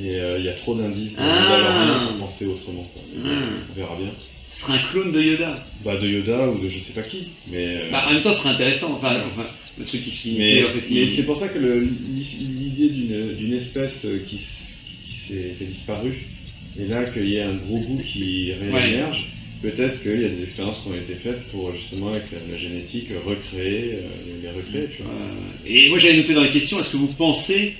Et 0.00 0.16
euh, 0.16 0.38
il 0.38 0.44
y 0.44 0.48
a 0.48 0.52
trop 0.52 0.74
d'indices 0.74 1.12
Ah. 1.18 2.08
Pour 2.18 2.26
penser 2.28 2.46
autrement. 2.46 2.90
Ah. 3.24 3.28
On 3.70 3.78
verra 3.78 3.96
bien. 3.96 4.10
Ce 4.52 4.62
serait 4.62 4.74
un 4.78 4.82
clone 4.90 5.12
de 5.12 5.22
Yoda. 5.22 5.64
Bah 5.84 5.96
de 5.96 6.08
Yoda 6.08 6.48
ou 6.48 6.58
de 6.58 6.68
je 6.70 6.78
sais 6.78 6.92
pas 6.92 7.02
qui. 7.02 7.28
Mais, 7.50 7.76
euh, 7.76 7.90
Bah, 7.92 8.06
en 8.08 8.12
même 8.14 8.22
temps, 8.22 8.32
ce 8.32 8.38
serait 8.40 8.50
intéressant. 8.50 8.92
Enfin, 8.96 9.16
enfin, 9.32 9.46
le 9.78 9.84
truc 9.84 10.02
qui 10.04 10.10
se 10.10 10.22
finit. 10.22 10.38
mais, 10.38 10.64
en 10.64 10.68
fait, 10.68 10.82
mais 10.90 11.02
il- 11.02 11.14
c'est 11.16 11.22
pour 11.24 11.38
ça 11.38 11.48
que 11.48 11.58
l'idée 11.58 12.88
d'une 12.88 13.52
espèce 13.54 14.06
qui, 14.28 14.40
qui 15.30 15.64
a 15.64 15.66
disparu, 15.66 16.12
et 16.78 16.86
là 16.86 17.04
qu'il 17.04 17.28
y 17.28 17.36
ait 17.36 17.42
un 17.42 17.54
gros 17.54 17.78
bout 17.78 18.02
qui 18.02 18.52
réémerge, 18.52 19.26
peut-être 19.62 20.02
qu'il 20.02 20.20
y 20.20 20.24
a 20.24 20.28
des 20.28 20.44
expériences 20.44 20.80
qui 20.82 20.88
ont 20.88 20.94
été 20.94 21.14
faites 21.14 21.42
pour 21.50 21.72
justement 21.74 22.08
avec 22.08 22.24
la, 22.32 22.38
la 22.52 22.58
génétique 22.58 23.08
recréer, 23.24 23.94
euh, 23.94 24.42
les 24.42 24.48
recréer, 24.48 24.88
tu 24.96 25.02
vois. 25.02 25.12
Euh, 25.12 25.66
et 25.66 25.88
moi 25.88 25.98
j'avais 25.98 26.16
noté 26.16 26.34
dans 26.34 26.42
les 26.42 26.50
questions, 26.50 26.80
est-ce 26.80 26.90
que 26.90 26.96
vous 26.96 27.12
pensez 27.12 27.74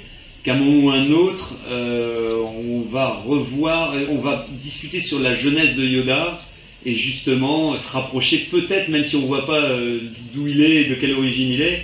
qu'à 0.44 0.54
un 0.54 0.58
moment 0.58 0.86
ou 0.86 0.90
un 0.90 1.10
autre, 1.12 1.54
euh, 1.68 2.42
on 2.42 2.82
va 2.82 3.08
revoir, 3.26 3.94
on 4.10 4.18
va 4.18 4.46
discuter 4.62 5.00
sur 5.00 5.20
la 5.20 5.36
jeunesse 5.36 5.76
de 5.76 5.84
Yoda 5.84 6.42
et 6.84 6.96
justement 6.96 7.76
se 7.76 7.88
rapprocher 7.90 8.48
peut-être, 8.50 8.88
même 8.88 9.04
si 9.04 9.16
on 9.16 9.22
ne 9.22 9.26
voit 9.26 9.46
pas 9.46 9.62
euh, 9.62 9.98
d'où 10.34 10.46
il 10.46 10.62
est 10.62 10.76
et 10.76 10.84
de 10.84 10.94
quelle 10.94 11.12
origine 11.12 11.52
il 11.52 11.62
est, 11.62 11.82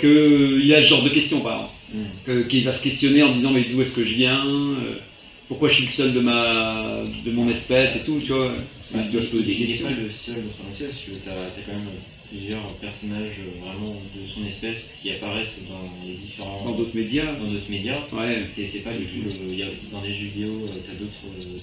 qu'il 0.00 0.66
y 0.66 0.74
a 0.74 0.82
ce 0.82 0.88
genre 0.88 1.02
de 1.02 1.08
questions 1.08 1.40
par 1.40 1.52
exemple, 1.52 1.72
Mm. 1.94 2.48
Qu'il 2.48 2.64
va 2.64 2.72
se 2.72 2.82
questionner 2.82 3.22
en 3.22 3.34
disant 3.36 3.52
mais 3.52 3.64
d'où 3.64 3.82
est-ce 3.82 3.94
que 3.94 4.04
je 4.04 4.14
viens, 4.14 4.46
euh, 4.46 4.94
pourquoi 5.48 5.68
je 5.68 5.74
suis 5.74 5.84
le 5.84 5.90
seul 5.90 6.12
de 6.14 6.20
ma 6.20 7.02
de 7.24 7.30
mon 7.32 7.48
espèce 7.50 7.96
et 7.96 8.00
tout, 8.00 8.18
tu 8.20 8.32
vois, 8.32 8.54
il 8.94 9.10
doit 9.10 9.22
se 9.22 9.28
poser 9.28 9.44
des 9.44 9.52
il 9.52 9.60
n'est 9.60 9.66
questions. 9.66 9.86
pas 9.88 9.92
le 9.92 10.10
seul 10.10 10.36
de 10.36 10.50
son 10.56 10.70
espèce, 10.70 10.96
tu 11.04 11.10
as, 11.28 11.62
quand 11.66 11.72
même 11.72 11.88
plusieurs 12.30 12.66
personnages 12.80 13.36
euh, 13.40 13.60
vraiment 13.66 13.92
de 13.92 14.20
son 14.34 14.46
espèce 14.46 14.78
qui 15.02 15.10
apparaissent 15.10 15.58
dans 15.68 15.84
les 16.06 16.14
différents 16.14 16.64
Dans 16.64 16.76
d'autres 16.78 16.96
médias, 16.96 17.32
dans 17.34 17.50
d'autres 17.50 17.70
médias. 17.70 18.00
ouais. 18.12 18.46
C'est 18.56 18.68
c'est 18.72 18.78
pas 18.78 18.94
du 18.94 19.04
tout 19.04 19.20
le- 19.28 19.52
il 19.52 19.58
y 19.58 19.62
a- 19.62 19.66
dans 19.92 20.00
des 20.00 20.14
jeux 20.14 20.28
vidéo, 20.32 20.68
tu 20.72 20.90
as 20.90 20.94
d'autres 20.94 21.26
euh, 21.26 21.58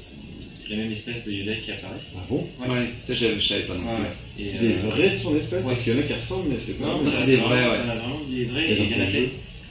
la 0.70 0.76
même 0.76 0.92
espèce 0.92 1.26
de 1.26 1.32
Yoda 1.32 1.56
qui 1.56 1.72
apparaissent. 1.72 2.14
Ah 2.16 2.20
bon? 2.30 2.48
Ouais. 2.60 2.70
Ouais, 2.70 2.90
ça 3.08 3.16
je 3.16 3.40
je 3.40 3.48
savais 3.48 3.64
pas 3.64 3.74
non 3.74 3.82
plus. 3.96 4.44
Et, 4.46 4.52
Des 4.52 4.68
euh, 4.68 4.90
vrais 4.92 5.10
de 5.10 5.18
son 5.18 5.36
espèce 5.36 5.64
ouais. 5.66 5.74
Parce 5.74 5.82
qu'il 5.84 5.94
y 5.94 5.96
en 5.96 6.00
a 6.00 6.04
qui 6.04 6.14
ressemblent, 6.14 6.50
mais 6.50 6.58
c'est 6.64 6.78
pas. 6.78 6.86
Non, 6.86 7.02
c'est 7.12 7.24
as 7.24 7.26
des 7.26 7.38
vrais, 7.38 7.66
ouais. 7.72 7.78
t'en 7.82 7.90
as 7.90 7.96
vraiment 7.96 8.22
des 8.30 8.46
vrais 8.46 8.70
Et 8.70 8.78
il 8.84 8.92
y 8.92 8.94
en 8.94 9.04
a 9.04 9.10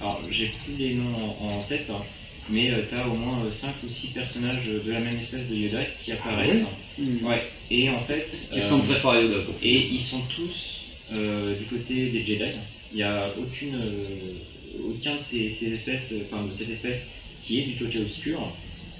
Alors, 0.00 0.22
j'ai 0.30 0.46
plus 0.64 0.76
les 0.76 0.94
noms 0.94 1.14
en, 1.16 1.58
en 1.58 1.62
tête, 1.62 1.86
hein, 1.90 2.02
mais 2.48 2.70
tu 2.88 2.94
as 2.94 3.08
au 3.08 3.14
moins 3.14 3.50
5 3.52 3.74
ou 3.84 3.88
6 3.88 4.08
personnages 4.08 4.66
de 4.66 4.90
la 4.92 5.00
même 5.00 5.18
espèce 5.18 5.48
de 5.48 5.54
Yoda 5.54 5.84
qui 6.04 6.12
apparaissent. 6.12 6.64
Mm. 6.98 7.24
ouais. 7.26 7.42
Et 7.70 7.88
en 7.90 8.02
fait, 8.04 8.28
Ils 8.52 8.58
euh, 8.58 8.62
ressemblent 8.62 8.86
très 8.88 9.00
fort 9.00 9.12
à 9.12 9.20
Yoda. 9.20 9.40
pour- 9.44 9.56
et 9.62 9.88
ils 9.90 10.00
sont 10.00 10.22
tous 10.34 10.80
euh, 11.12 11.56
du 11.56 11.64
côté 11.64 12.10
des 12.10 12.22
Jedi. 12.22 12.44
Il 12.92 12.96
n'y 12.96 13.02
a 13.02 13.28
aucune, 13.38 13.74
euh, 13.74 14.34
aucun 14.84 15.16
de 15.16 15.22
ces, 15.30 15.50
ces 15.50 15.72
espèces, 15.74 16.12
euh, 16.12 16.22
enfin 16.30 16.44
de 16.46 16.52
cette 16.52 16.70
espèce 16.70 17.08
qui 17.44 17.60
est 17.60 17.64
du 17.64 17.74
côté 17.76 17.98
obscur. 17.98 18.52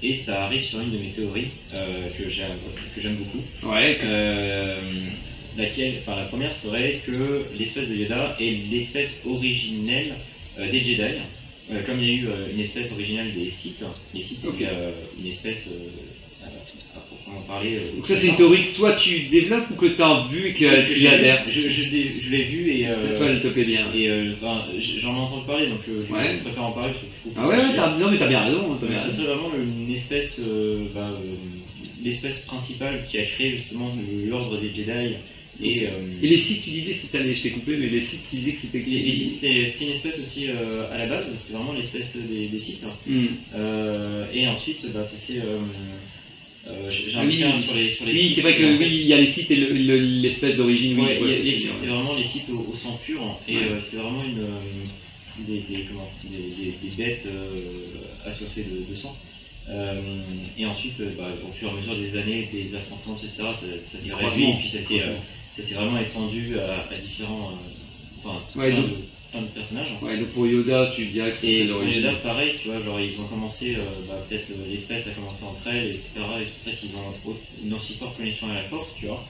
Et 0.03 0.15
ça 0.15 0.45
arrive 0.45 0.65
sur 0.65 0.81
une 0.81 0.91
de 0.93 0.99
mes 0.99 1.11
théories 1.11 1.49
euh, 1.73 2.09
que 2.17 2.29
j'aime 2.29 2.57
que 2.95 3.01
j'aime 3.01 3.17
beaucoup. 3.17 3.43
Ouais, 3.63 3.97
que- 4.01 4.07
Euh, 4.07 4.81
laquelle, 5.57 5.97
enfin 6.01 6.17
la 6.17 6.27
première 6.27 6.57
serait 6.57 7.01
que 7.05 7.47
l'espèce 7.59 7.89
de 7.89 7.95
Yoda 7.95 8.37
est 8.39 8.71
l'espèce 8.71 9.11
originelle 9.27 10.13
euh, 10.13 10.15
des 10.67 10.81
Jedi. 10.81 11.19
Euh, 11.71 11.83
comme 11.85 11.99
il 12.01 12.07
y 12.07 12.09
a 12.09 12.13
eu 12.15 12.27
euh, 12.27 12.49
une 12.51 12.61
espèce 12.61 12.91
originale 12.91 13.31
des 13.31 13.51
Sith, 13.51 13.85
les 14.15 14.23
Sith 14.23 14.39
Ok. 14.43 14.55
c'est 14.59 14.65
euh, 14.67 14.91
une 15.19 15.27
espèce 15.27 15.67
euh, 15.69 15.91
à, 16.95 17.01
proprement 17.01 17.43
parler. 17.43 17.75
euh, 17.77 17.95
Donc 17.95 18.07
ça 18.07 18.17
c'est 18.17 18.27
une 18.27 18.35
théorie 18.35 18.63
que 18.63 18.75
toi 18.75 18.91
tu 18.93 19.21
développes 19.21 19.69
ou 19.71 19.75
que 19.75 19.85
tu 19.85 20.01
as 20.01 20.15
vu 20.27 20.47
et 20.47 20.53
que 20.55 20.81
tu 20.81 20.99
y 20.99 21.07
adhères 21.07 21.43
Je, 21.47 21.69
je, 21.69 21.83
l'ai- 21.83 22.21
je 22.21 22.31
l'ai 22.31 22.43
vu 22.43 22.71
et, 22.73 22.87
euh, 22.87 23.19
Toi 23.19 23.27
elle 23.29 23.41
te 23.41 23.49
plaît 23.49 23.65
bien. 23.65 23.87
et 23.93 24.09
euh, 24.09 24.33
j- 24.79 24.99
j'en 24.99 25.15
ai 25.15 25.19
entendu 25.19 25.45
parler 25.45 25.67
donc 25.67 25.81
euh, 25.89 26.03
je 26.09 26.13
Ouais. 26.13 26.33
préfère 26.41 26.65
en 26.65 26.73
parler 26.73 26.91
parce 26.91 27.03
que 27.03 27.07
Ah 27.37 27.47
ouais, 27.47 27.57
ouais, 27.57 27.99
non 27.99 28.09
mais 28.09 28.17
t'as 28.17 28.27
bien 28.27 28.41
raison. 28.41 28.67
Donc, 28.69 28.81
bien 28.89 28.99
raison. 28.99 29.11
serait 29.11 29.27
vraiment 29.27 29.55
une 29.55 29.91
espèce, 29.91 30.37
euh, 30.39 30.89
bah, 30.95 31.11
euh, 31.11 31.35
l'espèce 32.03 32.41
principale 32.41 33.03
qui 33.03 33.19
a 33.19 33.25
créé 33.25 33.51
justement 33.51 33.91
l'ordre 34.27 34.57
des 34.57 34.73
Jedi 34.73 35.17
et, 35.63 35.87
euh, 35.87 35.91
Et 36.23 36.29
les 36.29 36.39
sites 36.39 36.63
tu 36.63 36.71
disais, 36.71 36.93
c'était 36.95 37.19
allé, 37.19 37.35
je 37.35 37.43
t'ai 37.43 37.51
coupé, 37.51 37.77
mais 37.77 37.89
les 37.89 38.01
sites 38.01 38.29
tu 38.31 38.37
disais 38.37 38.53
que 38.53 38.59
c'était 38.61 38.79
les- 38.79 39.03
les 39.03 39.13
Sith, 39.13 39.33
c'était 39.41 39.73
c'était 39.73 39.85
une 39.87 39.91
espèce 39.97 40.19
aussi 40.21 40.47
euh, 40.49 40.91
à 40.93 40.99
la 40.99 41.07
base, 41.07 41.27
c'est 41.47 41.53
vraiment 41.53 41.73
l'espèce 41.73 42.15
des, 42.17 42.49
des 42.49 42.61
Sith. 42.61 42.83
Hmm. 43.07 43.27
Euh, 43.55 44.27
et 44.33 44.47
ensuite, 44.47 44.87
bah, 44.93 45.05
ça 45.11 45.17
c'est. 45.19 45.39
Euh, 45.39 45.59
euh, 46.69 46.91
j'ai 46.91 47.13
Ah 47.15 47.23
un 47.23 47.27
oui, 47.27 47.63
sur 47.63 47.75
les, 47.75 47.89
sur 47.91 48.05
les 48.05 48.13
oui, 48.13 48.33
c'est 48.35 48.41
vrai 48.43 48.57
que 48.57 48.79
oui, 48.79 48.89
il 49.03 49.07
y 49.07 49.13
a 49.15 49.21
les 49.21 49.27
sites 49.27 49.51
et 49.51 49.57
le- 49.57 49.73
le- 49.73 50.21
l'espèce 50.23 50.57
d'origine. 50.57 51.01
oui, 51.01 51.07
Ouais, 51.21 51.43
sites, 51.45 51.71
c'est 51.81 51.87
vraiment 51.87 52.15
les 52.15 52.25
sites 52.25 52.51
au, 52.51 52.59
au 52.73 52.77
sang 52.77 52.99
pur, 53.05 53.41
et 53.49 53.55
Ouais. 53.57 53.63
euh, 53.65 53.81
c'était 53.81 53.97
vraiment 53.97 54.23
une, 54.25 54.39
euh, 54.41 54.61
des, 55.47 55.61
des, 55.61 55.85
comment, 55.89 56.11
des, 56.25 56.97
bêtes 56.97 57.27
euh, 57.27 57.61
assoiffées 58.25 58.65
de, 58.65 58.93
de 58.93 58.99
sang. 59.01 59.17
Euh, 59.71 60.01
et 60.59 60.65
ensuite, 60.67 60.99
euh, 61.01 61.11
bah, 61.17 61.31
au 61.47 61.53
fur 61.53 61.69
et 61.69 61.73
à 61.73 61.75
mesure 61.75 61.97
des 61.97 62.19
années, 62.19 62.49
des 62.53 62.75
affrontements, 62.75 63.19
etc., 63.23 63.37
ça, 63.39 63.67
ça 63.93 64.05
s'est 64.05 64.15
réduit, 64.15 64.45
et 64.45 64.55
puis 64.61 64.69
ça 64.69 64.81
s'est, 64.81 65.03
euh, 65.03 65.15
ça 65.59 65.67
s'est 65.67 65.75
vraiment 65.75 65.99
étendu 65.99 66.59
à, 66.59 66.87
à 66.89 66.99
différents, 66.99 67.51
euh, 67.51 68.25
enfin, 68.25 68.41
Ouais, 68.55 68.71
plein, 68.71 68.81
donc- 68.83 68.91
de, 68.91 68.97
plein 69.31 69.43
de 69.43 69.47
personnages. 69.49 69.89
Ouais, 70.03 70.19
donc 70.19 70.29
pour 70.29 70.47
Yoda, 70.47 70.93
tu 70.95 71.07
dirais 71.07 71.33
que 71.33 71.39
c'est 71.39 71.65
l'origine. 71.65 72.03
là, 72.05 72.15
pareil, 72.23 72.55
tu 72.63 72.69
vois, 72.69 72.81
genre 72.83 73.01
ils 73.01 73.19
ont 73.21 73.27
commencé, 73.27 73.75
euh, 73.77 73.83
bah, 74.07 74.25
peut-être 74.29 74.51
euh, 74.51 74.67
l'espèce 74.69 75.07
a 75.07 75.11
commencé 75.11 75.45
entre 75.45 75.67
elles, 75.67 75.91
etc. 75.97 76.41
Et 76.41 76.45
c'est 76.45 76.53
pour 76.55 76.63
ça 76.65 76.71
qu'ils 76.73 76.97
ont 76.97 77.13
une 77.63 77.73
aussi 77.75 77.95
forte 77.95 78.17
connexion 78.17 78.49
à 78.49 78.55
la 78.55 78.63
force, 78.65 78.89
tu 78.99 79.07
vois. 79.07 79.27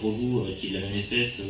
Grogu, 0.00 0.54
qui 0.58 0.66
est 0.66 0.70
de 0.70 0.74
la 0.74 0.80
même 0.80 0.94
espèce, 0.96 1.40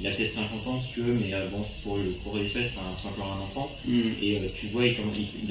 il 0.00 0.06
a 0.06 0.10
peut-être 0.12 0.34
50 0.34 0.66
ans, 0.66 0.80
si 0.86 0.94
tu 0.94 1.00
veux, 1.02 1.14
mais 1.14 1.32
euh, 1.34 1.48
bon, 1.48 1.64
pour, 1.82 1.96
le- 1.98 2.12
pour 2.24 2.36
l'espèce, 2.36 2.72
c'est 2.72 3.08
encore 3.08 3.32
un 3.32 3.40
enfant. 3.40 3.70
Hmm. 3.86 4.00
Et 4.20 4.36
euh, 4.38 4.48
tu 4.58 4.66
vois, 4.68 4.86
il, 4.86 4.96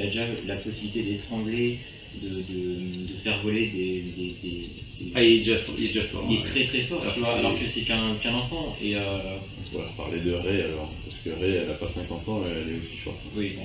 a 0.01 0.05
déjà 0.07 0.25
la 0.47 0.55
possibilité 0.55 1.03
d'étrangler, 1.03 1.79
de, 2.21 2.27
de, 2.29 3.13
de 3.13 3.13
faire 3.23 3.41
voler 3.41 3.67
des. 3.67 4.01
des, 4.01 4.35
des- 4.43 4.69
des- 4.99 5.11
Ah, 5.15 5.23
il 5.23 5.35
est 5.35 5.37
déjà 5.39 5.57
fort. 5.59 5.75
Il 5.77 5.85
est 5.85 5.87
déjà 5.87 6.03
fort. 6.05 6.25
il 6.29 6.35
est 6.35 6.39
ouais. 6.39 6.45
très 6.45 6.65
très 6.65 6.81
fort, 6.83 7.01
Alors 7.01 7.13
tu 7.13 7.19
que 7.19 7.25
vois, 7.25 7.33
c'est- 7.33 7.39
alors 7.39 7.59
que 7.59 7.67
c'est 7.67 7.81
qu'un 7.81 8.33
enfant. 8.35 8.75
Et 8.81 8.95
euh, 8.95 9.37
On 9.73 9.77
va 9.77 9.85
parler 9.95 10.19
de 10.19 10.33
Ray 10.33 10.61
alors, 10.61 10.91
parce 11.05 11.17
que 11.23 11.29
Ray 11.41 11.55
elle 11.63 11.69
a 11.69 11.73
pas 11.75 11.87
50 11.87 12.27
ans, 12.27 12.43
elle 12.45 12.73
est 12.73 12.77
aussi 12.77 12.97
forte. 12.97 13.15
oui, 13.35 13.55
bon. 13.55 13.63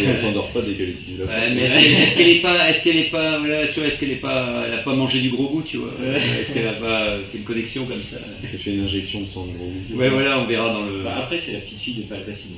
Et 0.00 0.04
elle 0.04 0.20
s'endort 0.20 0.48
pas 0.50 0.60
dès 0.60 0.74
qu'elle 0.74 0.90
utilise 0.90 1.20
la 1.20 1.24
Ouais, 1.26 1.54
mais 1.54 1.62
est-ce 1.64 2.14
qu'elle 2.14 2.28
est 2.28 2.42
pas, 2.42 2.68
est-ce 2.68 2.84
qu'elle 2.84 2.98
est 2.98 3.10
pas, 3.10 3.38
voilà, 3.38 3.66
tu 3.68 3.80
vois, 3.80 3.88
est-ce 3.88 3.98
qu'elle 3.98 4.10
est 4.10 4.16
pas, 4.16 4.64
elle 4.66 4.74
a 4.74 4.82
pas 4.82 4.94
mangé 4.94 5.20
du 5.20 5.30
gros 5.30 5.48
goût, 5.48 5.62
tu 5.62 5.78
vois? 5.78 5.92
Est-ce 6.40 6.52
qu'elle 6.52 6.68
a 6.68 6.74
pas 6.74 7.16
fait 7.32 7.38
une 7.38 7.44
connexion 7.44 7.86
comme 7.86 8.02
ça? 8.02 8.18
Elle 8.42 8.50
s'est 8.50 8.58
fait 8.58 8.74
une 8.74 8.84
injection 8.84 9.22
de 9.22 9.28
sang 9.28 9.46
de 9.46 9.52
gros 9.52 9.66
goût. 9.66 9.98
Ouais, 9.98 10.10
voilà, 10.10 10.38
on 10.40 10.44
verra 10.44 10.72
dans 10.74 10.84
le. 10.84 11.04
Bah, 11.04 11.16
après, 11.20 11.38
c'est 11.38 11.52
la 11.52 11.60
petite 11.60 11.80
fille 11.80 11.94
de 11.94 12.02
Palpatine. 12.02 12.56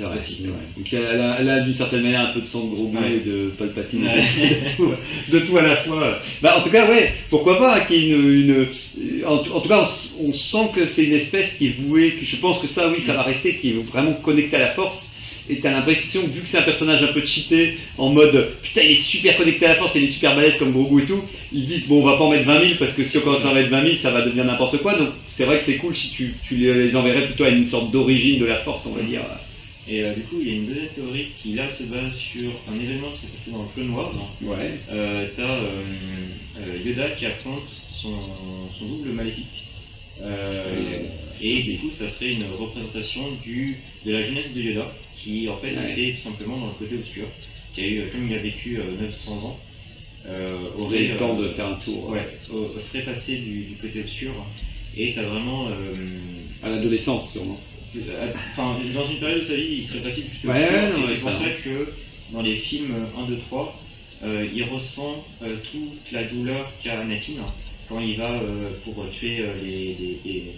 C'est 0.00 0.08
vrai. 0.08 0.18
aussi, 0.18 0.36
c'est 0.42 0.48
vrai. 0.48 0.60
Donc 0.76 0.92
elle 1.40 1.48
a, 1.50 1.60
d'une 1.60 1.74
certaine 1.74 2.02
manière 2.02 2.20
un 2.28 2.32
peu 2.32 2.40
de 2.40 2.46
sang 2.46 2.64
de 2.64 2.70
gros 2.74 2.86
Ouais. 2.94 3.16
et 3.16 3.28
de 3.28 3.50
palpatine, 3.58 4.04
Ouais. 4.04 4.22
de, 4.50 4.76
tout, 4.76 4.90
de 5.32 5.38
tout 5.40 5.56
à 5.58 5.62
la 5.62 5.76
fois. 5.76 6.18
Bah, 6.42 6.58
en 6.58 6.62
tout 6.62 6.70
cas, 6.70 6.88
ouais, 6.90 7.12
pourquoi 7.28 7.58
pas 7.58 7.80
qu'il 7.80 7.96
y 7.96 8.12
ait 8.12 8.14
une, 8.16 8.66
une- 9.00 9.24
en, 9.26 9.34
en 9.34 9.60
tout 9.60 9.68
cas, 9.68 9.88
on, 10.20 10.32
sent 10.32 10.70
que 10.74 10.86
c'est 10.86 11.04
une 11.04 11.14
espèce 11.14 11.54
qui 11.54 11.66
est 11.68 11.74
vouée, 11.80 12.12
que 12.18 12.24
je 12.26 12.36
pense 12.36 12.58
que 12.58 12.66
ça, 12.66 12.88
oui, 12.88 13.00
ça 13.00 13.14
va 13.14 13.22
rester, 13.22 13.56
qui 13.56 13.70
est 13.70 13.74
vraiment 13.74 14.12
connectée 14.14 14.56
à 14.56 14.60
la 14.60 14.70
force. 14.70 15.06
Et 15.48 15.56
t'as 15.58 15.72
l'impression, 15.72 16.20
vu 16.32 16.42
que 16.42 16.48
c'est 16.48 16.58
un 16.58 16.62
personnage 16.62 17.02
un 17.02 17.08
peu 17.08 17.24
cheaté, 17.26 17.76
en 17.98 18.10
mode 18.10 18.52
putain, 18.62 18.82
il 18.82 18.92
est 18.92 18.94
super 18.94 19.36
connecté 19.36 19.66
à 19.66 19.70
la 19.70 19.74
force, 19.76 19.96
il 19.96 20.04
est 20.04 20.08
super 20.08 20.36
balèze 20.36 20.54
comme 20.56 20.70
Grogu 20.70 21.02
et 21.02 21.06
tout, 21.06 21.22
ils 21.52 21.62
se 21.64 21.66
disent 21.68 21.88
bon, 21.88 22.00
on 22.02 22.06
va 22.06 22.12
pas 22.16 22.22
en 22.22 22.30
mettre 22.30 22.44
20 22.44 22.60
000 22.60 22.74
parce 22.78 22.92
que 22.94 23.02
si 23.02 23.18
on 23.18 23.22
commence 23.22 23.44
à 23.44 23.48
en 23.48 23.54
mettre 23.54 23.68
20 23.70 23.82
000, 23.82 23.94
ça 23.96 24.10
va 24.12 24.22
devenir 24.22 24.44
n'importe 24.44 24.78
quoi. 24.78 24.94
Donc 24.96 25.08
c'est 25.32 25.44
vrai 25.44 25.58
que 25.58 25.64
c'est 25.64 25.76
cool 25.78 25.92
si 25.92 26.10
tu, 26.10 26.34
tu 26.46 26.54
les 26.54 26.72
les 26.74 26.94
enverrais 26.94 27.24
plutôt 27.24 27.42
à 27.44 27.48
une 27.48 27.66
sorte 27.66 27.90
d'origine 27.90 28.38
de 28.38 28.44
la 28.44 28.56
force, 28.58 28.82
on 28.86 28.92
va 28.94 29.02
dire. 29.02 29.22
Et 29.90 30.04
euh, 30.04 30.14
du 30.14 30.20
coup, 30.22 30.36
il 30.40 30.46
y 30.48 30.50
a 30.52 30.54
une 30.54 30.66
deuxième 30.66 30.88
théorie 30.94 31.26
qui 31.42 31.52
là 31.54 31.68
se 31.76 31.82
base 31.82 32.16
sur 32.16 32.52
un 32.68 32.78
événement 32.78 33.10
qui 33.10 33.22
s'est 33.22 33.26
passé 33.36 33.50
dans 33.50 33.62
le 33.64 33.68
Clone 33.74 33.90
Wars. 33.90 34.14
Ouais. 34.40 34.70
Euh, 34.88 35.26
T'as 35.36 35.42
euh, 36.62 36.78
Yoda 36.84 37.10
qui 37.10 37.26
affronte 37.26 37.68
son, 38.00 38.12
son 38.78 38.86
double 38.86 39.10
maléfique. 39.10 39.64
Et 41.42 41.62
du 41.62 41.78
coup, 41.78 41.90
ça 41.98 42.08
serait 42.08 42.34
une 42.34 42.44
représentation 42.56 43.22
du, 43.44 43.78
de 44.06 44.12
la 44.12 44.22
jeunesse 44.26 44.52
de 44.54 44.60
Yoda, 44.60 44.94
qui 45.20 45.48
en 45.48 45.56
fait 45.56 45.74
Ouais. 45.74 45.90
était 45.92 46.16
tout 46.18 46.28
simplement 46.28 46.58
dans 46.58 46.66
le 46.68 46.74
côté 46.74 46.94
obscur, 46.94 47.26
qui 47.74 47.80
a 47.80 47.88
eu, 47.88 48.02
comme 48.12 48.28
il 48.30 48.34
a 48.34 48.38
vécu 48.38 48.78
euh, 48.78 48.84
900 49.00 49.32
ans, 49.32 49.56
aurait 50.24 50.74
aurait 50.78 51.04
le 51.08 51.16
temps 51.16 51.34
de 51.36 51.48
faire 51.48 51.66
un 51.66 51.74
tour 51.84 52.10
ouais, 52.10 52.28
serait 52.78 53.02
passé 53.02 53.38
du, 53.38 53.64
du 53.64 53.74
côté 53.80 54.00
obscur. 54.00 54.32
Et 54.96 55.14
t'as 55.14 55.22
vraiment 55.22 55.68
à 56.62 56.68
l'adolescence, 56.68 57.32
sûrement. 57.32 57.58
Enfin, 58.52 58.78
dans 58.94 59.08
une 59.10 59.18
période 59.18 59.40
de 59.40 59.44
sa 59.44 59.54
vie, 59.56 59.78
il 59.78 59.86
serait 59.86 60.02
facile 60.02 60.26
plutôt. 60.30 60.48
Ouais, 60.48 60.70
ouais, 60.70 60.92
c'est 61.08 61.20
pour 61.20 61.32
ça. 61.32 61.50
que 61.64 61.92
dans 62.32 62.42
les 62.42 62.56
films 62.56 63.08
1, 63.16 63.26
2, 63.26 63.38
3, 63.38 63.82
euh, 64.22 64.46
il 64.54 64.62
ressent 64.64 65.26
euh, 65.42 65.56
toute 65.72 66.12
la 66.12 66.24
douleur 66.24 66.72
qu'a 66.82 67.00
Anakin 67.00 67.54
quand 67.88 67.98
il 67.98 68.16
va 68.18 68.40
euh, 68.40 68.70
pour 68.84 69.08
tuer 69.10 69.40
euh, 69.40 69.54
les, 69.60 69.96
les, 69.96 70.20
les, 70.24 70.54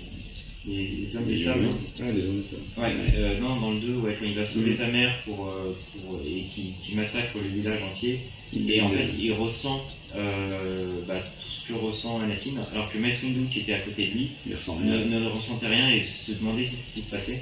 les- 0.67 0.87
les 0.87 1.17
hommes 1.17 1.27
des 1.27 1.35
Les 1.35 1.45
sables. 1.45 1.63
humains. 1.65 1.77
Ouais, 1.99 2.13
les 2.13 2.23
hommes 2.23 2.43
ça. 2.75 2.83
Ouais, 2.83 2.93
euh, 3.15 3.35
non, 3.35 3.57
dans 3.57 3.71
le 3.71 3.79
2, 3.79 3.95
ouais, 3.97 4.15
quand 4.19 4.25
il 4.25 4.35
va 4.35 4.45
sauver 4.45 4.71
Mhm. 4.71 4.77
sa 4.77 4.87
mère 4.89 5.13
pour, 5.25 5.47
euh, 5.47 5.73
pour, 5.93 6.19
et 6.25 6.43
qui, 6.55 6.73
qui 6.85 6.95
massacre 6.95 7.39
le 7.39 7.49
village 7.49 7.83
entier. 7.83 8.19
Il 8.53 8.71
Et 8.71 8.81
en 8.81 8.91
fait, 8.91 9.07
il 9.19 9.33
ressent 9.33 9.83
euh, 10.15 11.01
bah, 11.07 11.19
tout 11.21 11.49
ce 11.49 11.69
que 11.69 11.73
ressent 11.73 12.19
Anakin, 12.19 12.53
alors 12.71 12.89
que 12.91 12.99
Mace 12.99 13.23
Windu, 13.23 13.47
qui 13.51 13.61
était 13.61 13.73
à 13.73 13.79
côté 13.79 14.05
de 14.07 14.11
lui, 14.13 14.29
il 14.47 14.55
ressent 14.55 14.77
ne, 14.79 15.27
ressentait 15.27 15.69
rien 15.69 15.89
et 15.91 16.03
se 16.27 16.33
demandait 16.33 16.67
ce 16.67 16.95
qui 16.95 17.01
se 17.01 17.09
passait. 17.11 17.39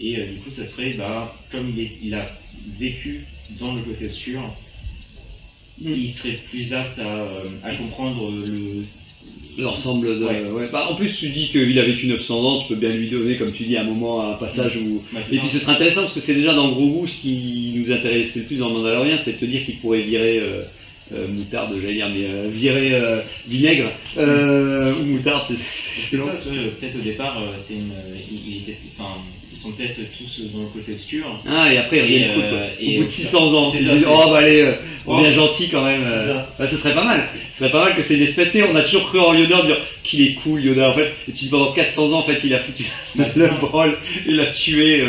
Et 0.00 0.16
euh, 0.16 0.24
du 0.24 0.36
coup, 0.36 0.50
ça 0.50 0.64
serait, 0.64 0.92
bah, 0.94 1.30
comme 1.50 1.68
il, 1.68 1.78
est- 1.80 1.90
il 2.02 2.14
a 2.14 2.26
vécu 2.78 3.20
dans 3.58 3.72
le 3.74 3.82
côté 3.82 4.06
obscur, 4.06 4.50
il 5.82 6.10
serait 6.10 6.36
plus 6.50 6.72
apte 6.72 6.98
à, 6.98 7.26
à 7.62 7.74
comprendre 7.74 8.30
le. 8.30 8.84
L'ensemble 9.58 10.18
de. 10.18 10.24
Ouais. 10.24 10.44
ouais. 10.50 10.68
Bah, 10.72 10.86
en 10.90 10.94
plus, 10.94 11.14
tu 11.18 11.28
dis 11.28 11.48
qu'il 11.50 11.78
a 11.78 11.82
vécu 11.84 12.06
900 12.06 12.34
ans, 12.44 12.60
tu 12.62 12.68
peux 12.68 12.80
bien 12.80 12.90
lui 12.90 13.10
donner, 13.10 13.36
comme 13.36 13.52
tu 13.52 13.64
dis, 13.64 13.76
un 13.76 13.84
moment, 13.84 14.26
un 14.26 14.34
passage 14.34 14.76
où. 14.76 15.02
Bah, 15.12 15.20
Et 15.30 15.36
ça. 15.36 15.40
puis 15.40 15.48
ce 15.50 15.58
serait 15.58 15.72
intéressant 15.72 16.02
parce 16.02 16.14
que 16.14 16.20
c'est 16.20 16.34
déjà 16.34 16.54
dans 16.54 16.70
Gros 16.72 16.86
Goût 16.88 17.06
ce 17.06 17.20
qui 17.20 17.74
nous 17.76 17.92
intéressait 17.92 18.40
le 18.40 18.44
plus 18.46 18.56
dans 18.58 18.70
Mandalorian, 18.70 19.16
c'est 19.22 19.32
de 19.32 19.38
te 19.38 19.44
dire 19.44 19.64
qu'il 19.64 19.78
pourrait 19.78 20.02
virer 20.02 20.38
euh, 20.38 20.62
euh, 21.14 21.26
moutarde, 21.28 21.74
j'allais 21.80 21.94
dire, 21.94 22.08
mais 22.08 22.24
euh, 22.30 22.48
virer 22.52 22.92
euh, 22.92 23.20
vinaigre 23.46 23.90
euh, 24.18 24.94
ou 25.00 25.04
moutarde, 25.04 25.44
c'est- 25.48 26.16
peut-être 26.16 26.96
au 26.96 27.00
départ, 27.02 27.40
c'est 27.66 27.74
une, 27.74 27.92
il- 28.30 28.52
il 28.52 28.62
était- 28.62 28.78
enfin, 28.98 29.14
ils 29.52 29.58
sont 29.60 29.72
peut-être 29.72 29.96
tous 30.16 30.42
dans 30.52 30.60
le 30.62 30.66
côté 30.68 30.92
obscur. 30.92 31.24
Ah, 31.46 31.72
et 31.72 31.78
après, 31.78 31.98
il 31.98 32.02
revient 32.02 32.14
Et, 32.16 32.28
le 32.28 32.34
coup, 32.34 32.40
quoi. 32.40 32.58
et 32.80 32.96
au 32.96 33.00
bout 33.00 33.04
de 33.04 33.08
au- 33.08 33.10
600 33.10 33.54
ans, 33.54 33.72
ils 33.74 33.78
disent, 33.80 34.06
oh 34.08 34.30
bah 34.30 34.38
allez, 34.38 34.64
on 35.06 35.20
devient 35.20 35.34
gentil 35.34 35.68
quand 35.68 35.84
même. 35.84 36.04
Bah, 36.58 36.68
ce 36.70 36.76
serait 36.76 36.94
pas 36.94 37.04
mal. 37.04 37.28
Ce 37.54 37.58
serait 37.60 37.70
pas 37.72 37.84
mal 37.84 37.96
que 37.96 38.02
c'est 38.02 38.16
une 38.16 38.22
espèce, 38.22 38.48
on 38.70 38.76
a 38.76 38.82
toujours 38.82 39.08
cru 39.08 39.18
en 39.20 39.34
Yoda, 39.34 39.62
de 39.62 39.66
dire 39.66 39.76
qu'il 40.04 40.22
est 40.26 40.32
cool 40.34 40.64
Yoda 40.64 40.90
en 40.90 40.94
fait, 40.94 41.12
et 41.28 41.32
tu 41.32 41.44
dis 41.44 41.48
pendant 41.48 41.72
400 41.72 42.12
ans 42.12 42.20
en 42.20 42.22
fait 42.22 42.40
il 42.42 42.54
a 42.54 42.58
foutu 42.60 42.84
le 43.16 43.48
bol, 43.70 43.96
il 44.26 44.36
l'a 44.36 44.46
tué, 44.46 45.02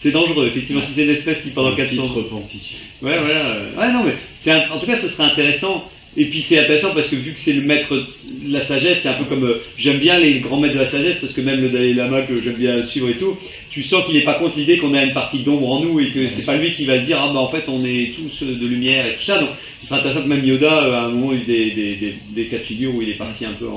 c'est 0.00 0.10
dangereux 0.12 0.46
effectivement 0.46 0.82
si 0.82 0.92
c'est 0.94 1.04
une 1.04 1.10
espèce 1.10 1.42
qui 1.42 1.50
pendant 1.50 1.72
Un 1.72 1.76
400 1.76 1.90
titre 2.02 2.04
ans. 2.04 2.14
repenti. 2.14 2.58
Ouais, 3.02 3.18
voilà. 3.18 3.46
euh, 3.46 3.70
Ouais, 3.78 3.92
non, 3.92 4.04
mais 4.04 4.14
c'est 4.40 4.50
un- 4.52 4.70
en 4.70 4.78
tout 4.78 4.86
cas, 4.86 4.96
ce 4.98 5.08
serait 5.08 5.24
intéressant. 5.24 5.88
Et 6.16 6.24
puis 6.24 6.40
c'est 6.42 6.58
intéressant 6.58 6.94
parce 6.94 7.06
que 7.08 7.16
vu 7.16 7.32
que 7.32 7.38
c'est 7.38 7.52
le 7.52 7.62
maître 7.62 7.94
de 7.94 8.52
la 8.52 8.64
sagesse, 8.64 9.00
c'est 9.02 9.08
un 9.08 9.12
peu 9.12 9.24
comme 9.24 9.44
euh, 9.44 9.60
j'aime 9.76 9.98
bien 9.98 10.18
les 10.18 10.40
grands 10.40 10.58
maîtres 10.58 10.74
de 10.74 10.80
la 10.80 10.90
sagesse 10.90 11.18
parce 11.20 11.32
que 11.32 11.40
même 11.42 11.60
le 11.60 11.68
Dalai 11.68 11.92
Lama 11.92 12.22
que 12.22 12.40
j'aime 12.42 12.54
bien 12.54 12.82
suivre 12.82 13.08
et 13.10 13.14
tout, 13.18 13.36
tu 13.70 13.82
sens 13.84 14.04
qu'il 14.04 14.14
n'est 14.14 14.22
pas 14.24 14.34
contre 14.34 14.56
l'idée 14.58 14.78
qu'on 14.78 14.94
a 14.94 15.04
une 15.04 15.12
partie 15.12 15.40
d'ombre 15.40 15.70
en 15.70 15.80
nous 15.80 16.00
et 16.00 16.06
que 16.08 16.28
c'est 16.30 16.44
pas 16.46 16.56
lui 16.56 16.72
qui 16.72 16.86
va 16.86 16.96
dire 16.98 17.18
ah 17.22 17.30
bah 17.32 17.38
en 17.38 17.48
fait 17.50 17.64
on 17.68 17.84
est 17.84 18.14
tous 18.16 18.42
de 18.44 18.66
lumière 18.66 19.06
et 19.06 19.12
tout 19.16 19.22
ça. 19.22 19.38
Donc 19.38 19.50
ce 19.80 19.86
serait 19.86 20.00
intéressant 20.00 20.22
que 20.22 20.28
même 20.28 20.44
Yoda 20.44 20.82
euh, 20.82 20.94
à 20.94 21.02
un 21.02 21.08
moment 21.10 21.32
il 21.32 21.38
y 21.38 21.40
a 21.40 21.42
eu 21.42 21.46
des, 21.46 21.70
des, 21.74 21.94
des, 21.96 22.14
des 22.30 22.44
cas 22.46 22.56
de 22.58 22.62
figure 22.64 22.94
où 22.94 23.02
il 23.02 23.10
est 23.10 23.14
parti 23.18 23.44
un 23.44 23.52
peu 23.52 23.68
en, 23.68 23.72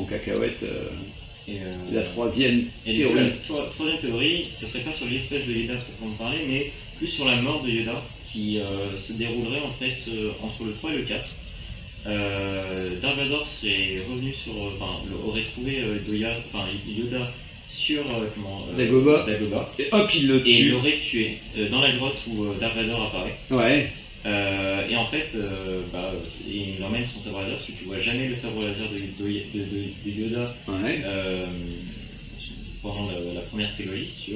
en 0.00 0.06
cacahuète. 0.08 0.58
euh, 0.62 0.84
Et, 1.50 1.58
euh, 1.62 1.74
la 1.92 2.02
troisième 2.02 2.64
Et 2.86 2.94
théorie. 2.94 3.14
la 3.16 3.30
tro- 3.46 3.62
troisième 3.74 3.98
théorie, 3.98 4.46
ce 4.58 4.66
serait 4.66 4.84
pas 4.84 4.92
sur 4.92 5.06
l'espèce 5.06 5.46
de 5.46 5.52
Yoda 5.52 5.74
on 6.02 6.10
parlait, 6.10 6.44
mais 6.48 6.70
plus 6.98 7.08
sur 7.08 7.24
la 7.24 7.36
mort 7.40 7.62
de 7.64 7.70
Yoda, 7.70 8.02
qui 8.30 8.58
euh, 8.60 8.98
se 9.06 9.12
déroulerait 9.14 9.60
en 9.60 9.72
fait 9.72 9.96
euh, 10.08 10.30
entre 10.42 10.64
le 10.64 10.72
3 10.74 10.92
et 10.92 10.96
le 10.98 11.02
4. 11.02 11.24
Euh, 12.06 13.00
Darth 13.00 13.16
Vader 13.18 13.38
serait 13.60 13.98
revenu 14.08 14.32
sur, 14.32 14.52
enfin, 14.62 15.02
aurait 15.26 15.42
trouvé 15.52 15.82
Yoda, 16.08 16.36
enfin, 16.52 16.66
Yoda 16.86 17.32
sur 17.74 18.02
comment, 18.34 18.66
Dagobah. 18.76 19.24
Dagobah, 19.26 19.72
Et 19.78 19.86
hop 19.92 20.10
il 20.14 20.26
le 20.28 20.36
et 20.46 20.50
il 20.50 20.64
tue. 20.66 20.70
l'aurait 20.70 20.98
tué 20.98 21.38
dans 21.70 21.80
la 21.80 21.92
grotte 21.92 22.16
où 22.26 22.46
Darth 22.60 22.74
Vader 22.76 22.92
apparaît. 22.92 23.36
Ouais. 23.50 23.90
Euh, 24.26 24.86
et 24.88 24.96
en 24.96 25.06
fait, 25.06 25.28
euh, 25.34 25.82
bah, 25.92 26.12
il 26.46 26.82
emmène 26.84 27.04
son 27.14 27.22
sabre 27.22 27.40
laser, 27.40 27.56
parce 27.56 27.66
que 27.66 27.72
tu 27.72 27.84
vois 27.84 28.00
jamais 28.00 28.28
le 28.28 28.36
sabre 28.36 28.62
laser 28.62 28.88
de, 28.90 28.98
de- 28.98 29.32
de- 29.54 29.64
de- 29.64 29.88
de 30.04 30.10
Yoda 30.10 30.54
Ouais. 30.68 31.00
euh, 31.04 31.46
pendant 32.82 33.06
la, 33.10 33.34
la 33.34 33.40
première 33.42 33.72
trilogie, 33.74 34.08
tu. 34.24 34.32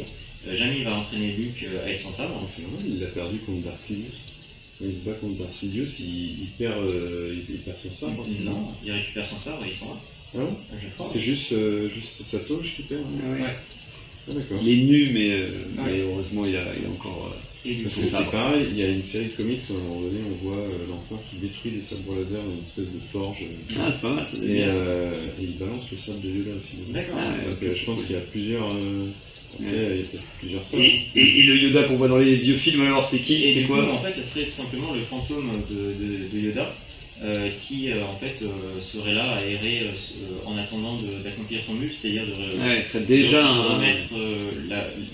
Euh, 0.47 0.57
jamais 0.57 0.79
il 0.79 0.85
va 0.85 0.97
entraîner 0.97 1.33
Luke 1.33 1.65
avec 1.85 2.01
son 2.01 2.13
sabre. 2.13 2.41
Ah, 2.43 2.47
c'est 2.55 2.63
il 2.87 3.03
a 3.03 3.07
perdu 3.09 3.39
contre 3.41 3.65
Darth 3.65 3.83
Sidious. 3.87 4.05
Quand 4.79 4.85
il 4.87 4.95
se 4.97 5.05
bat 5.05 5.15
contre 5.15 5.39
Darth 5.39 5.55
Sidious, 5.61 5.89
il, 6.01 6.43
il 6.43 6.49
perd, 6.59 6.79
euh, 6.79 7.35
il, 7.49 7.55
il 7.55 7.61
perd 7.61 7.79
son 7.79 7.91
sabre. 7.91 8.27
Non, 8.43 8.69
il 8.85 8.93
récupère 8.93 9.29
son 9.29 9.39
sabre 9.41 9.65
et 9.65 9.71
il 9.71 9.77
s'en 9.77 9.87
va. 9.87 10.01
Ah 10.37 10.77
crois. 10.97 11.11
C'est 11.13 11.21
juste, 11.21 11.53
euh, 11.53 11.89
juste 11.91 12.23
sa 12.31 12.41
touche 12.41 12.75
qui 12.77 12.83
perd 12.83 13.03
hein 13.03 13.41
Ouais. 13.41 13.55
Ah. 14.29 14.33
Il 14.63 14.69
est 14.69 14.85
nu 14.85 15.11
mais, 15.13 15.31
euh, 15.33 15.49
mais 15.77 16.01
heureusement 16.01 16.47
il 16.47 16.57
a, 16.57 16.65
il 16.79 16.87
a 16.87 16.91
encore. 16.91 17.31
euh, 17.35 17.69
Et 17.69 17.83
Parce 17.83 17.95
que 17.97 18.05
ça 18.07 18.19
c'est 18.25 18.31
pareil, 18.31 18.67
il 18.71 18.77
y 18.79 18.83
a 18.83 18.89
une 18.89 19.05
série 19.05 19.27
de 19.27 19.37
comics 19.37 19.61
où 19.69 19.75
à 19.75 19.77
un 19.77 19.81
moment 19.81 20.01
donné 20.03 20.21
on 20.25 20.45
voit 20.49 20.59
euh, 20.61 20.87
l'empereur 20.89 21.21
qui 21.31 21.37
détruit 21.37 21.73
des 21.73 21.83
sabres 21.83 22.15
laser 22.17 22.43
dans 22.43 22.51
une 22.53 22.65
espèce 22.67 22.93
de 22.95 23.01
forge. 23.13 23.39
euh, 23.43 23.77
Ah 23.79 23.91
c'est 23.93 24.01
pas 24.01 24.15
mal 24.15 24.27
ça. 24.31 24.37
et, 24.43 25.43
et 25.43 25.45
il 25.45 25.59
balance 25.59 25.91
le 25.91 25.99
sabre 25.99 26.21
de 26.21 26.31
Yoda 26.31 26.51
aussi. 26.57 26.77
D'accord. 26.93 27.17
Ah, 27.19 27.37
Donc 27.51 27.73
je 27.73 27.85
pense 27.85 28.05
qu'il 28.05 28.15
y 28.17 28.19
a 28.19 28.23
plusieurs. 28.23 28.69
après, 28.71 29.65
Ouais. 29.65 29.71
il 29.71 29.97
y 29.97 30.01
a 30.01 30.07
peut-être 30.11 30.25
plusieurs 30.39 30.67
sabres. 30.67 30.83
Et, 30.83 31.01
et- 31.15 31.41
et 31.41 31.43
le 31.45 31.57
Yoda 31.57 31.85
qu'on 31.85 31.97
voit 31.97 32.09
dans 32.09 32.19
les 32.19 32.35
vieux 32.37 32.57
films, 32.57 32.83
alors 32.83 33.07
c'est 33.09 33.19
qui? 33.19 33.53
C'est 33.55 33.65
quoi? 33.65 33.93
en 33.93 34.03
fait, 34.03 34.15
ce 34.15 34.23
serait 34.23 34.47
tout 34.47 34.53
simplement 34.63 34.93
le 34.95 35.03
fantôme 35.03 35.49
de, 35.71 35.77
de- 35.77 36.29
de 36.33 36.39
Yoda 36.49 36.75
euh, 37.23 37.49
qui, 37.61 37.91
euh, 37.91 38.05
en 38.05 38.17
fait, 38.19 38.37
euh, 38.43 38.81
serait 38.81 39.15
là 39.15 39.37
à 39.37 39.45
errer 39.45 39.89
en 40.47 40.57
attendant 40.57 41.01
de- 41.01 41.23
d'accomplir 41.23 41.61
son 41.67 41.75
but, 41.75 41.93
c'est-à-dire 42.01 42.27
de, 42.27 42.59
Ouais, 42.61 42.83
ce 42.83 42.89
serait 42.89 43.01
de- 43.03 43.07
déjà 43.07 43.41
de 43.43 43.47
un. 43.47 43.63
remettre 43.75 44.15
euh, 44.17 44.51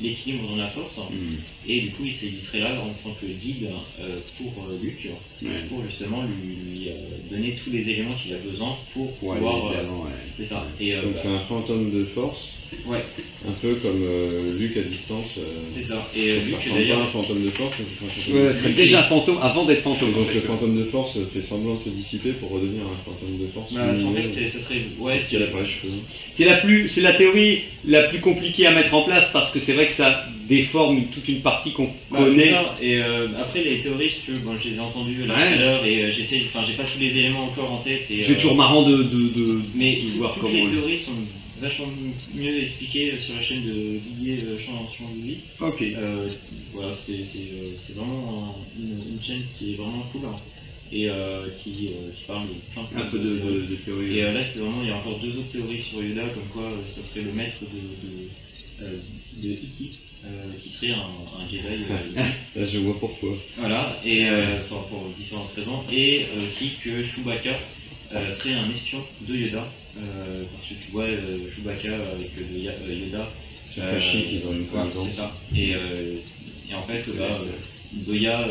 l'équilibre 0.00 0.48
dans 0.48 0.56
la 0.56 0.68
force. 0.70 0.96
Hmm. 0.96 1.36
Et 1.66 1.80
du 1.82 1.90
coup, 1.92 2.04
il, 2.06 2.12
serait- 2.14 2.28
il 2.32 2.40
serait 2.40 2.60
là 2.60 2.80
en 2.80 2.94
tant 3.06 3.14
que 3.20 3.26
guide 3.26 3.68
euh, 4.00 4.18
pour 4.38 4.64
euh, 4.64 4.78
Luke, 4.82 5.08
Ouais. 5.42 5.48
pour 5.68 5.82
justement 5.84 6.24
lui, 6.24 6.56
lui, 6.56 6.88
euh, 6.88 6.92
donner 7.30 7.56
tous 7.62 7.70
les 7.70 7.88
éléments 7.88 8.14
qu'il 8.22 8.32
a 8.34 8.38
besoin 8.38 8.76
pour 8.92 9.22
Ouais, 9.22 9.36
pouvoir. 9.36 9.72
euh, 9.72 10.10
c'est 10.36 10.44
ça. 10.44 10.66
Et 10.80 10.94
euh, 10.94 11.02
Donc 11.02 11.14
c'est 11.22 11.28
un 11.28 11.40
fantôme 11.40 11.90
de 11.92 12.04
force, 12.06 12.50
ouais, 12.86 13.04
un 13.46 13.52
peu 13.52 13.74
comme 13.76 14.02
euh, 14.02 14.58
Luke 14.58 14.76
à 14.76 14.82
distance. 14.82 15.30
euh, 15.38 15.62
c'est 15.74 15.84
ça. 15.84 16.10
Et 16.16 16.30
euh, 16.30 16.40
pas 16.50 16.56
à 16.56 16.72
un 16.72 16.74
d'ailleurs, 16.74 17.10
fantôme 17.10 17.42
de 17.44 17.50
force, 17.50 17.74
mais 17.78 17.84
c'est 17.98 18.04
un 18.04 18.08
fantôme 18.08 18.66
Ouais, 18.68 18.74
déjà 18.74 19.00
un 19.00 19.08
fantôme 19.08 19.38
avant 19.40 19.64
d'être 19.64 19.82
fantôme. 19.82 20.10
en 20.10 20.18
donc 20.18 20.26
fait. 20.28 20.34
le 20.34 20.40
fantôme 20.40 20.76
de 20.78 20.84
force 20.84 21.18
fait 21.32 21.42
semblant 21.42 21.74
de 21.76 21.84
se 21.84 21.88
dissiper 22.00 22.32
pour 22.32 22.50
redevenir 22.50 22.82
un 22.86 22.96
fantôme 23.04 23.38
de 23.38 23.46
force. 23.48 23.72
bah, 23.72 23.94
fait, 23.94 24.28
c'est- 24.28 24.48
serait 24.60 24.82
ouais, 24.98 25.20
la 26.44 26.56
plus, 26.56 26.88
c'est 26.88 27.00
la 27.00 27.12
théorie 27.12 27.60
la 27.84 28.02
plus 28.02 28.20
compliquée 28.20 28.66
à 28.66 28.72
mettre 28.72 28.92
en 28.94 29.02
place 29.02 29.30
parce 29.32 29.50
que 29.52 29.60
c'est 29.60 29.72
vrai 29.72 29.86
que 29.86 29.92
ça 29.92 30.24
déforme 30.48 31.04
toute 31.12 31.28
une 31.28 31.40
partie 31.40 31.72
qu'on 31.72 31.90
Bah, 32.10 32.18
connaît. 32.24 32.50
ça. 32.50 32.76
Et 32.80 32.98
euh, 32.98 33.28
après 33.38 33.62
les 33.62 33.80
théories, 33.82 34.10
si 34.10 34.20
tu 34.24 34.32
veux, 34.32 34.38
bon, 34.38 34.56
je 34.62 34.68
les 34.68 34.76
ai 34.76 34.80
entendues 34.80 35.24
là 35.26 35.34
Ouais. 35.34 35.48
tout 35.48 35.54
à 35.54 35.56
l'heure 35.56 35.84
et 35.84 36.04
euh, 36.04 36.12
j'essaie, 36.12 36.42
enfin 36.46 36.64
j'ai 36.66 36.74
pas 36.74 36.84
tous 36.84 36.98
les 36.98 37.08
éléments 37.08 37.44
encore 37.44 37.72
en 37.72 37.78
tête. 37.82 38.02
Et, 38.10 38.22
C'est 38.24 38.32
euh, 38.32 38.34
toujours 38.34 38.56
marrant 38.56 38.82
de, 38.88 38.96
de, 38.96 39.28
de, 39.28 39.60
Mais 39.74 40.00
de 40.02 40.18
voir 40.18 40.34
toutes 40.34 40.42
comment. 40.42 40.54
les 40.66 40.70
théories 40.72 40.98
sont 40.98 41.12
vachement 41.60 41.86
mieux 42.34 42.62
expliquées 42.62 43.12
sur 43.24 43.34
la 43.36 43.42
chaîne 43.42 43.62
de 43.64 43.98
Didier 43.98 44.44
euh, 44.48 44.58
Champ-Louis. 44.58 45.38
Ok. 45.60 45.82
Euh, 45.82 46.28
voilà, 46.72 46.92
c'est 47.06 47.22
c'est, 47.24 47.38
euh, 47.52 47.74
c'est 47.86 47.94
vraiment 47.96 48.54
un- 48.56 48.80
une, 48.80 49.14
une 49.14 49.22
chaîne 49.22 49.42
qui 49.58 49.72
est 49.72 49.76
vraiment 49.76 50.04
cool 50.12 50.22
hein, 50.24 50.36
et 50.92 51.08
euh, 51.08 51.46
qui, 51.62 51.88
euh, 51.88 52.10
qui 52.16 52.24
parle 52.26 52.46
de 52.48 52.98
Un 53.00 53.06
peu 53.10 53.18
de, 53.18 53.24
de, 53.38 53.66
de 53.70 53.76
théorie. 53.76 54.18
Et 54.18 54.24
euh, 54.24 54.32
là, 54.32 54.40
c'est 54.52 54.58
vraiment, 54.58 54.82
il 54.82 54.88
y 54.88 54.90
a 54.90 54.96
encore 54.96 55.18
deux 55.20 55.36
autres 55.38 55.52
théories 55.52 55.82
sur 55.82 56.02
Yoda, 56.02 56.22
comme 56.34 56.48
quoi 56.52 56.72
ça 56.94 57.02
serait 57.02 57.24
le 57.24 57.32
maître 57.32 57.58
de, 57.62 58.86
de, 58.86 58.96
de 59.42 59.48
Iki, 59.52 59.98
qui 60.62 60.70
serait 60.70 60.92
un, 60.92 60.98
un 60.98 61.48
Jedi. 61.48 61.84
Là 62.56 62.64
je 62.66 62.78
vois 62.78 62.98
pourquoi. 62.98 63.30
voilà, 63.56 63.96
et 64.04 64.26
pour, 64.68 64.86
pour 64.88 65.08
différentes 65.16 65.52
raisons, 65.54 65.82
et 65.92 66.26
aussi 66.44 66.72
que 66.82 67.02
Chewbacca 67.04 67.56
serait 68.10 68.54
un 68.54 68.70
espion 68.70 69.02
de 69.20 69.34
Yoda, 69.34 69.66
parce 69.94 70.68
que 70.68 70.74
tu 70.74 70.90
vois 70.90 71.06
Chewbacca 71.06 71.94
avec 72.12 72.30
le 72.36 72.94
Yoda. 72.94 73.30
C'est 73.72 73.80
pas 73.82 74.00
chic, 74.00 74.26
ils 74.32 74.46
ont 74.48 74.52
une 74.52 74.66
c'est 75.08 75.14
ça. 75.16 75.32
Et, 75.54 75.70
et 75.70 76.74
en 76.74 76.82
fait, 76.82 77.04
Doya, 77.92 78.46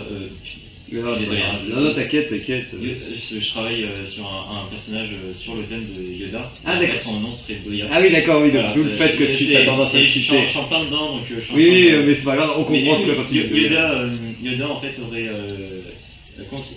Désolé, 0.92 1.42
hein. 1.42 1.60
non, 1.68 1.82
non, 1.82 1.94
t'inquiète, 1.94 2.30
t'inquiète. 2.30 2.66
je, 2.74 3.40
je 3.40 3.50
travaille 3.50 3.84
euh, 3.84 4.06
sur 4.06 4.26
un, 4.26 4.62
un 4.62 4.64
personnage 4.70 5.10
euh, 5.14 5.34
sur 5.36 5.54
le 5.56 5.64
thème 5.66 5.86
de 5.86 6.02
Yoda. 6.14 6.52
Ah, 6.66 6.78
d'accord. 6.78 7.02
Son 7.04 7.20
nom 7.20 7.34
serait 7.34 7.58
Doya. 7.64 7.88
Ah 7.92 8.00
oui, 8.02 8.10
d'accord, 8.10 8.42
oui, 8.42 8.52
donc 8.52 8.62
Voilà, 8.62 8.74
d'où 8.74 8.84
le 8.84 8.90
euh, 8.90 8.96
fait 8.98 9.16
que 9.16 9.38
tu 9.38 9.56
as 9.56 9.66
tendance 9.66 9.94
à 9.94 10.00
le 10.00 10.06
citer. 10.06 10.44
je 10.46 10.50
suis 10.50 10.58
en 10.58 10.66
plein 10.66 10.86
dedans, 10.86 11.16
donc 11.18 11.26
je 11.30 11.36
Oui, 11.54 11.70
oui, 11.70 11.92
mais 12.06 12.16
c'est 12.16 12.24
pas 12.26 12.36
grave, 12.36 12.52
on 12.58 12.64
comprend 12.64 13.02
que 13.02 13.12
quand 13.12 13.26
tu 13.26 13.36
Yo- 13.36 13.56
Yoda, 13.56 14.06
Yoda 14.44 14.70
en 14.70 14.80
fait 14.80 15.00
aurait 15.00 15.28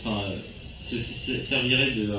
enfin, 0.04 0.24
se, 0.82 0.98
se- 0.98 1.40
servirait 1.48 1.90
de, 1.90 2.10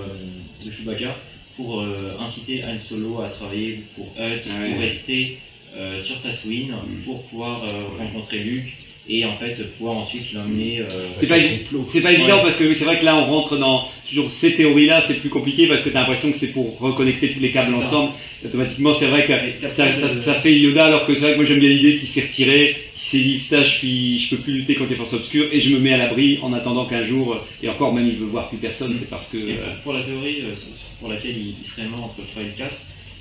de 0.66 0.72
Chewbacca 0.72 1.16
pour 1.56 1.82
euh, 1.82 2.14
inciter 2.20 2.64
Han 2.64 2.80
Solo 2.80 3.20
à 3.20 3.28
travailler 3.28 3.80
pour 3.96 4.06
Hut, 4.18 4.40
Ah 4.50 4.62
ouais. 4.64 4.70
pour 4.70 4.80
rester 4.80 5.36
euh, 5.76 6.00
sur 6.00 6.20
Tatooine, 6.20 6.72
Mm. 6.72 7.04
pour 7.06 7.22
pouvoir 7.24 7.64
euh, 7.64 7.84
rencontrer 7.98 8.40
Luke 8.40 8.74
et 9.10 9.26
en 9.26 9.36
fait 9.38 9.56
pouvoir 9.78 9.98
ensuite 9.98 10.32
l'emmener. 10.34 10.80
euh, 10.80 11.08
C'est 11.20 11.28
pas, 11.28 11.36
c'est 11.92 12.02
pas 12.02 12.14
évident 12.14 12.38
Ouais. 12.38 12.44
parce 12.44 12.56
que 12.58 12.74
c'est 12.74 12.86
vrai 12.86 13.00
que 13.00 13.06
là 13.06 13.18
on 13.18 13.26
rentre 13.26 13.58
dans 13.58 13.88
toujours 14.08 14.32
ces 14.32 14.54
théories-là, 14.56 15.04
c'est 15.08 15.16
plus 15.16 15.30
compliqué 15.30 15.68
parce 15.68 15.82
que 15.82 15.90
tu 15.90 15.98
as 15.98 16.02
l'impression 16.02 16.32
que 16.32 16.38
c'est 16.38 16.48
pour 16.54 16.80
reconnecter 16.80 17.32
tous 17.32 17.40
les 17.40 17.52
câbles 17.52 17.74
ensemble. 17.74 18.14
Et 18.44 18.48
automatiquement, 18.48 18.94
c'est 18.94 19.08
vrai 19.08 19.26
que 19.26 19.34
ça, 19.76 19.94
ça- 19.96 20.22
ça 20.22 20.34
fait 20.36 20.54
Yoda 20.58 20.86
alors 20.86 21.06
que 21.06 21.14
c'est 21.16 21.22
vrai 21.22 21.32
que 21.32 21.38
moi 21.38 21.46
j'aime 21.46 21.60
bien 21.60 21.70
l'idée 21.70 21.98
qu'il 21.98 22.08
s'est 22.08 22.22
retiré, 22.22 22.76
qu'il 22.96 23.02
s'est 23.20 23.26
dit 23.26 23.38
putain, 23.40 23.62
je 23.64 23.70
suis, 23.70 24.20
je 24.20 24.36
peux 24.36 24.42
plus 24.42 24.54
lutter 24.54 24.76
contre 24.76 24.92
les 24.92 24.96
forces 24.98 25.14
obscures 25.14 25.48
et 25.52 25.60
je 25.60 25.74
me 25.74 25.80
mets 25.80 25.94
à 25.94 25.98
l'abri 25.98 26.40
en 26.42 26.54
attendant 26.54 26.86
qu'un 26.86 27.04
jour, 27.04 27.38
et 27.62 27.70
encore 27.70 27.94
même 27.94 28.08
il 28.08 28.16
veut 28.16 28.26
voir 28.26 28.48
plus 28.50 28.58
personne, 28.58 28.96
c'est 29.00 29.10
parce 29.10 29.28
que. 29.30 29.38
Et 29.38 29.54
euh, 29.54 29.74
pour, 29.76 29.84
pour 29.84 29.94
la 29.94 30.02
théorie 30.02 30.42
euh, 30.44 30.54
pour 31.00 31.10
laquelle 31.10 31.36
il, 31.38 31.56
il 31.62 31.68
serait 31.68 31.88
mort 31.88 32.06
entre 32.06 32.20
le 32.22 32.28
3 32.28 32.42
et 32.44 32.46
le 32.46 32.52
4, 32.58 32.72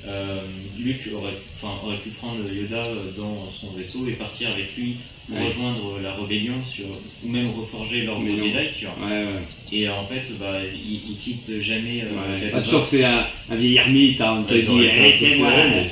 euh, 0.07 0.43
Luke 0.79 1.09
aurait, 1.15 1.99
pu 2.03 2.11
prendre 2.11 2.41
Yoda 2.53 2.87
euh, 2.87 3.13
dans 3.17 3.51
son 3.53 3.73
vaisseau 3.73 4.07
et 4.07 4.13
partir 4.13 4.51
avec 4.51 4.77
lui 4.77 4.97
pour 5.29 5.37
Ouais. 5.37 5.47
rejoindre 5.47 6.01
la 6.01 6.15
rébellion 6.15 6.65
sur, 6.65 6.87
ou 7.23 7.29
même 7.29 7.51
reforger 7.51 8.03
l'ordre. 8.03 8.27
Jedi, 8.27 8.69
tu 8.79 8.87
vois. 8.87 8.97
Ouais, 9.07 9.25
ouais. 9.25 9.43
Et 9.71 9.89
euh, 9.89 9.95
en 9.95 10.07
fait, 10.07 10.25
bah, 10.39 10.59
il, 10.75 11.13
il 11.13 11.19
quitte 11.19 11.61
jamais 11.63 12.03
euh. 12.03 12.51
Ah, 12.53 12.65
sûr 12.65 12.83
que 12.83 12.89
c'est 12.89 13.05
un, 13.05 13.27
un 13.49 13.57
vieil 13.57 13.77
ermite, 13.77 14.21
hein, 14.21 14.45
dit, 14.49 14.55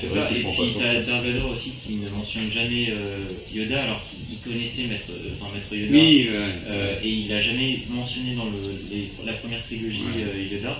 c'est 0.00 0.08
ça, 0.08 0.26
qu'il 0.26 0.38
et 0.38 0.42
pas 0.42 0.50
puis 0.50 0.74
t'as 0.78 1.00
Darth 1.02 1.24
Vader 1.24 1.42
aussi 1.52 1.70
qui 1.84 1.94
ne 1.96 2.10
mentionne 2.10 2.50
jamais 2.52 2.88
euh, 2.90 3.26
Yoda 3.54 3.84
alors 3.84 4.02
qu'il 4.10 4.38
connaissait 4.40 4.88
Maître, 4.88 5.10
euh, 5.10 5.36
enfin, 5.40 5.54
Maître 5.54 5.74
Yoda. 5.74 5.92
Oui. 5.92 6.26
Euh, 6.28 6.96
et 7.02 7.08
il 7.08 7.28
n'a 7.28 7.40
jamais 7.40 7.78
mentionné 7.88 8.34
dans 8.34 8.46
le, 8.46 8.80
les- 8.90 9.12
la 9.24 9.34
première 9.34 9.62
trilogie 9.64 10.02
euh, 10.18 10.56
Yoda. 10.56 10.76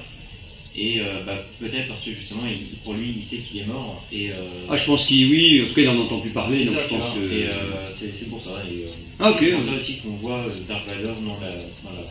Et 0.77 1.01
euh, 1.01 1.23
bah, 1.27 1.35
peut-être 1.59 1.89
parce 1.89 2.05
que 2.05 2.13
justement, 2.13 2.47
il- 2.47 2.77
pour 2.85 2.95
lui, 2.95 3.13
il 3.19 3.25
sait 3.25 3.39
qu'il 3.39 3.59
est 3.61 3.67
mort. 3.67 4.03
Et, 4.13 4.31
euh, 4.31 4.67
Ah, 4.69 4.77
je 4.77 4.85
pense 4.85 5.07
qu'il, 5.07 5.27
oui, 5.27 5.63
en 5.63 5.67
tout 5.69 5.75
cas, 5.75 5.83
il 5.83 5.89
en 5.89 5.99
entend 5.99 6.21
plus 6.21 6.31
parler, 6.31 6.61
c'est 6.61 6.65
donc 6.67 6.75
ça, 6.77 6.83
je 6.85 6.89
pense 6.89 7.15
que. 7.15 7.19
Et 7.33 7.47
euh, 7.47 7.91
c'est 7.93 8.13
c'est 8.15 8.27
pour 8.27 8.43
ça. 8.43 8.63
Et, 8.71 8.85
euh, 8.85 8.89
Ah, 9.19 9.31
ok. 9.33 9.39
C'est 9.41 9.53
pour 9.53 9.65
ça 9.67 9.75
aussi 9.75 9.97
qu'on 9.99 10.11
voit 10.11 10.47
Darth 10.69 10.87
Vader 10.87 11.15
dans 11.25 11.39
la, 11.41 11.51
dans 11.83 11.93
la, 11.93 12.07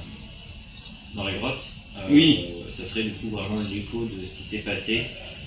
dans 1.15 1.23
la 1.23 1.33
grotte. 1.33 1.61
Euh, 1.97 2.07
Oui. 2.11 2.39
Ça 2.71 2.85
serait 2.85 3.03
du 3.03 3.11
coup 3.13 3.29
vraiment 3.29 3.59
l'écho 3.61 4.05
de 4.05 4.23
ce 4.23 4.37
qui 4.37 4.43
s'est 4.49 4.63
passé. 4.63 5.01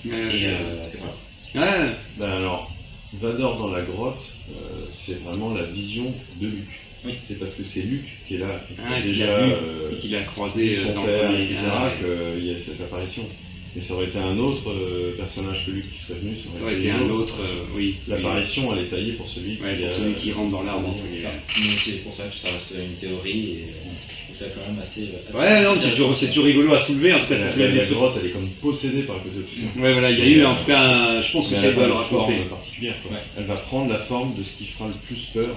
Et, 0.05 0.47
euh, 0.47 0.87
voilà. 0.97 1.15
Ouais, 1.55 1.95
Ben 2.17 2.29
alors, 2.29 2.71
Vador 3.13 3.57
dans 3.57 3.69
la 3.69 3.81
grotte, 3.83 4.21
euh, 4.51 4.85
c'est 5.05 5.19
vraiment 5.23 5.53
la 5.53 5.63
vision 5.63 6.13
de 6.39 6.47
Luke. 6.47 6.79
Oui. 7.05 7.13
C'est 7.27 7.39
parce 7.39 7.53
que 7.53 7.63
c'est 7.63 7.81
Luke 7.81 8.05
qui 8.27 8.35
est 8.35 8.37
là, 8.37 8.61
qui 8.67 8.75
Ah, 8.81 8.93
a 8.95 9.01
qu'il 9.01 9.11
déjà 9.11 9.25
euh, 9.25 9.91
et 9.91 9.95
qu'il 9.99 10.15
a 10.15 10.21
croisé 10.23 10.77
euh, 10.77 10.83
son 10.87 10.93
dans 10.93 11.03
le 11.03 11.07
père, 11.11 11.31
etc., 11.31 11.55
Ah, 11.67 11.85
ouais. 11.87 12.37
qu'il 12.37 12.45
y 12.45 12.51
a 12.51 12.57
cette 12.59 12.81
apparition. 12.81 13.23
Mais 13.75 13.81
ça 13.81 13.95
aurait 13.95 14.05
été 14.05 14.19
un 14.19 14.37
autre 14.37 14.69
euh, 14.69 15.15
personnage 15.17 15.65
que 15.65 15.71
Luke 15.71 15.91
qui 15.91 15.99
serait 16.05 16.19
venu, 16.19 16.37
Ça 16.37 16.63
aurait 16.63 16.75
été 16.77 16.91
un 16.91 17.09
autre, 17.09 17.35
euh, 17.41 17.65
oui. 17.75 17.95
L'apparition, 18.07 18.71
elle 18.73 18.83
est 18.83 18.87
taillée 18.87 19.13
pour 19.13 19.27
celui 19.31 19.57
Ouais, 19.57 19.75
qui, 19.75 19.81
pour 19.83 19.93
celui 19.97 20.13
qui 20.13 20.31
rentre 20.31 20.51
dans 20.51 20.61
l'arbre, 20.63 20.95
C'est 21.83 22.03
pour 22.03 22.15
ça 22.15 22.23
que 22.25 22.35
ça 22.37 22.49
reste 22.53 22.71
une 22.79 22.95
théorie 22.97 23.49
et 23.49 23.65
je 23.67 24.25
trouve 24.25 24.37
ça 24.37 24.45
quand 24.55 24.71
même 24.71 24.79
assez. 24.79 25.01
assez 25.09 25.35
Ouais, 25.35 25.61
non, 25.63 25.75
c'est 25.81 26.27
toujours, 26.29 26.45
rigolo 26.45 26.73
à 26.75 26.85
soulever, 26.85 27.13
en 27.13 27.19
tout 27.21 27.25
cas, 27.33 27.37
ça 27.37 27.57
La, 27.57 27.67
la 27.67 27.85
grotte, 27.85 28.13
elle 28.21 28.27
est 28.27 28.31
comme 28.31 28.49
possédée 28.61 29.01
par 29.01 29.15
le 29.17 29.21
côté 29.23 29.39
obscur. 29.39 29.63
Ouais, 29.81 29.91
voilà, 29.93 30.11
il 30.11 30.19
y 30.19 30.21
a 30.21 30.25
eu 30.27 30.45
en 30.45 30.55
tout 30.55 30.65
cas, 30.65 30.79
un- 30.79 31.21
je 31.21 31.31
pense 31.31 31.49
que 31.49 31.55
ça 31.55 31.71
doit 31.71 31.83
le 31.83 31.89
une 31.89 31.97
rapporter. 31.97 32.33
Elle 33.37 33.45
va 33.45 33.55
prendre 33.55 33.91
la 33.91 33.99
forme 33.99 34.35
de 34.37 34.43
ce 34.43 34.51
qui 34.55 34.65
fera 34.67 34.87
le 34.87 34.93
plus 35.07 35.29
peur 35.33 35.55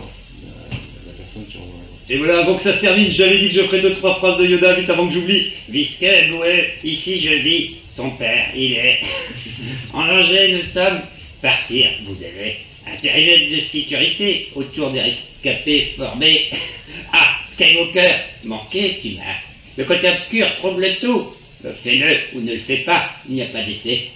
Et 2.08 2.16
voilà, 2.18 2.40
avant 2.40 2.56
que 2.56 2.62
ça 2.62 2.74
se 2.74 2.80
termine, 2.80 3.10
j'avais 3.10 3.38
dit 3.38 3.48
que 3.48 3.54
je 3.54 3.62
ferais 3.62 3.80
deux, 3.80 3.94
trois 3.94 4.16
phrases 4.16 4.38
de 4.38 4.46
Yoda 4.46 4.74
vite 4.74 4.88
avant 4.90 5.08
que 5.08 5.14
j'oublie. 5.14 5.48
Visquet, 5.68 6.28
Boué, 6.28 6.68
ici 6.84 7.20
je 7.20 7.34
vis. 7.34 7.74
Ton 7.96 8.10
père, 8.10 8.48
il 8.54 8.74
est. 8.74 9.00
En 9.92 10.06
danger, 10.06 10.52
nous 10.52 10.62
sommes. 10.62 11.00
Partir, 11.42 11.90
vous 12.06 12.14
devez. 12.14 12.58
Un 12.86 12.96
périmètre 12.96 13.56
de 13.56 13.60
sécurité 13.60 14.48
autour 14.54 14.90
des 14.90 15.00
rescapés 15.00 15.94
formés. 15.96 16.50
Ah, 17.12 17.38
Skywalker, 17.52 18.14
manqué, 18.44 18.98
tu 19.02 19.16
m'as. 19.16 19.36
Le 19.76 19.84
côté 19.84 20.08
obscur 20.10 20.54
trouble 20.56 20.86
tout. 21.00 21.34
Fais-le 21.82 22.18
ou 22.34 22.42
ne 22.42 22.52
le 22.52 22.58
fais 22.58 22.78
pas, 22.78 23.10
il 23.28 23.34
n'y 23.34 23.42
a 23.42 23.46
pas 23.46 23.62
d'essai. 23.62 24.10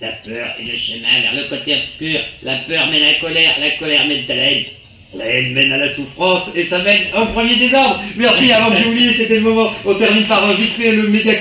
La 0.00 0.12
peur 0.12 0.54
est 0.60 0.64
le 0.64 0.76
chemin 0.76 1.20
vers 1.20 1.34
le 1.34 1.44
côté 1.44 1.76
obscur. 1.76 2.20
La 2.42 2.58
peur 2.58 2.84
à 2.84 2.90
la 2.90 3.14
colère, 3.14 3.56
la 3.60 3.70
colère 3.72 4.06
mène 4.06 4.24
à 4.28 4.34
la 4.34 4.52
haine. 4.52 4.64
La 5.16 5.24
haine 5.24 5.54
mène 5.54 5.72
à 5.72 5.78
la 5.78 5.88
souffrance 5.88 6.50
et 6.54 6.64
ça 6.64 6.78
mène 6.80 7.06
au 7.16 7.24
premier 7.32 7.56
désordre. 7.56 8.02
Merci, 8.16 8.52
avant 8.52 8.74
que 8.74 8.82
j'oublie, 8.82 9.14
c'était 9.14 9.36
le 9.36 9.40
moment. 9.40 9.70
On 9.86 9.94
termine 9.94 10.26
par 10.26 10.48
euh, 10.50 10.54
vite 10.54 10.74
fait 10.74 10.92
le 10.92 11.08
méga. 11.08 11.32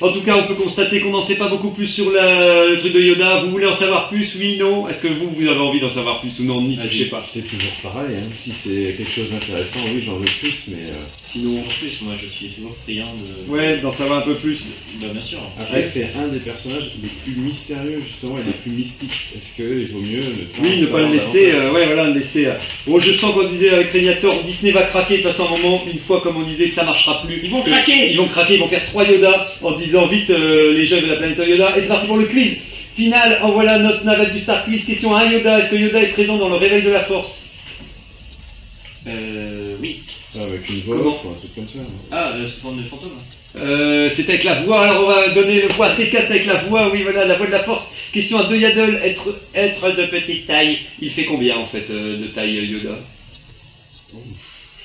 En 0.00 0.12
tout 0.12 0.22
cas, 0.22 0.36
on 0.38 0.44
peut 0.46 0.54
constater 0.54 1.00
qu'on 1.00 1.10
n'en 1.10 1.22
sait 1.22 1.36
pas 1.36 1.48
beaucoup 1.48 1.70
plus 1.70 1.86
sur 1.86 2.10
la- 2.10 2.66
le 2.66 2.78
truc 2.78 2.92
de 2.92 3.00
Yoda. 3.00 3.38
Vous 3.44 3.50
voulez 3.50 3.66
en 3.66 3.74
savoir 3.76 4.08
plus 4.08 4.32
Oui, 4.38 4.56
non? 4.58 4.88
Est-ce 4.88 5.02
que 5.02 5.08
vous, 5.08 5.30
vous 5.30 5.46
avez 5.48 5.60
envie 5.60 5.80
d'en 5.80 5.90
savoir 5.90 6.20
plus 6.20 6.38
ou 6.40 6.44
non? 6.44 6.60
N'y 6.60 6.78
Ah, 6.80 6.84
touchez 6.86 7.06
pas. 7.06 7.24
C'est 7.32 7.46
toujours 7.46 7.72
pareil, 7.82 8.16
hein. 8.18 8.26
si 8.42 8.52
c'est 8.62 8.94
quelque 8.96 9.10
chose 9.12 9.30
d'intéressant, 9.30 9.80
oui 9.94 10.02
j'en 10.04 10.16
veux 10.16 10.24
plus, 10.24 10.54
mais 10.68 10.76
euh, 10.90 11.04
Sinon, 11.32 11.60
en 11.60 11.62
plus, 11.62 12.02
moi 12.02 12.12
je 12.22 12.26
suis 12.26 12.48
toujours 12.48 12.76
friand 12.82 13.14
de. 13.14 13.50
Ouais, 13.50 13.78
d'en 13.78 13.92
savoir 13.92 14.18
un 14.18 14.22
peu 14.22 14.34
plus. 14.34 14.60
Bah, 15.00 15.08
bien 15.12 15.22
sûr. 15.22 15.38
après 15.58 15.88
c'est 15.92 16.10
un 16.18 16.28
des 16.28 16.40
personnages 16.40 16.92
les 17.02 17.08
plus 17.24 17.40
mystérieux 17.40 18.02
justement 18.06 18.38
et 18.38 18.44
les 18.44 18.52
plus 18.52 18.70
mystiques. 18.72 19.10
Est-ce 19.34 19.56
qu'il 19.56 19.90
vaut 19.92 20.00
mieux 20.00 20.18
ne 20.20 20.44
pas 20.44 20.58
Oui, 20.62 20.80
ne 20.82 20.86
pas 20.86 20.98
le 21.00 21.08
laisser, 21.14 21.52
euh, 21.52 21.72
ouais, 21.72 21.86
voilà, 21.86 22.08
le 22.08 22.14
laisser. 22.18 22.46
euh. 22.46 22.52
Bon, 22.86 23.00
je 23.00 23.12
sens 23.12 23.32
qu'on 23.34 23.48
disait 23.48 23.70
avec 23.70 23.92
Régnator, 23.92 24.42
Disney 24.44 24.72
va 24.72 24.82
craquer 24.82 25.18
de 25.18 25.22
toute 25.22 25.30
façon 25.32 25.44
à 25.44 25.48
un 25.48 25.58
moment, 25.58 25.82
une 25.90 26.00
fois 26.00 26.20
comme 26.20 26.36
on 26.36 26.42
disait 26.42 26.68
que 26.68 26.74
ça 26.74 26.84
marchera 26.84 27.22
plus. 27.22 27.40
Ils 27.42 27.50
vont 27.50 27.62
Que- 27.62 27.70
craquer 27.70 28.10
Ils 28.10 28.16
vont 28.18 28.28
craquer, 28.28 28.54
ils 28.56 28.60
vont 28.60 28.68
faire 28.68 28.84
trois 28.84 29.04
Yoda 29.06 29.48
en 29.62 29.72
disant 29.72 29.91
vite 30.08 30.30
euh, 30.30 30.72
les 30.74 30.86
jeux 30.86 31.00
de 31.00 31.06
la 31.06 31.16
planète 31.16 31.38
Yoda. 31.38 31.76
Et 31.76 31.82
c'est 31.82 31.88
parti 31.88 32.06
pour 32.06 32.16
le 32.16 32.24
quiz. 32.26 32.56
Final, 32.96 33.38
en 33.42 33.52
voilà 33.52 33.78
notre 33.78 34.04
navette 34.04 34.32
du 34.34 34.40
Star 34.40 34.64
Quiz. 34.64 34.84
Question 34.84 35.14
1, 35.14 35.30
Yoda, 35.32 35.58
est-ce 35.60 35.70
que 35.70 35.76
Yoda 35.76 36.02
est 36.02 36.08
présent 36.12 36.36
dans 36.38 36.48
le 36.48 36.56
réveil 36.56 36.82
de 36.82 36.90
la 36.90 37.04
force 37.04 37.46
Euh, 39.06 39.76
oui. 39.80 40.02
Ah, 40.34 40.42
Avec 40.44 40.68
une 40.70 40.80
voix 40.80 40.96
Comment 40.96 41.34
un 41.34 41.38
truc 41.38 41.54
comme 41.54 41.68
ça. 41.68 41.78
non 41.78 41.84
Ah, 42.10 42.32
euh, 42.34 42.46
sous 42.46 42.60
forme 42.60 42.82
de 42.82 42.88
fantôme. 42.88 43.10
euh, 43.56 44.08
c'est 44.14 44.28
avec 44.28 44.44
la 44.44 44.62
voix, 44.62 44.82
alors 44.84 45.04
on 45.04 45.08
va 45.08 45.28
donner 45.34 45.60
le 45.62 45.68
poids 45.68 45.86
à 45.88 45.96
T4 45.96 46.26
avec 46.26 46.46
la 46.46 46.56
voix, 46.64 46.90
oui 46.90 47.02
voilà, 47.02 47.26
la 47.26 47.34
voix 47.34 47.46
de 47.46 47.52
la 47.52 47.64
force. 47.64 47.84
Question 48.12 48.38
à 48.38 48.44
2 48.44 48.56
Yaddle, 48.58 49.00
être, 49.04 49.38
être 49.54 49.90
de 49.90 50.06
petite 50.06 50.46
taille, 50.46 50.78
il 51.00 51.10
fait 51.10 51.24
combien 51.24 51.56
en 51.58 51.66
fait 51.66 51.84
euh, 51.90 52.16
de 52.18 52.26
taille 52.28 52.58
euh, 52.58 52.64
Yoda? 52.64 52.98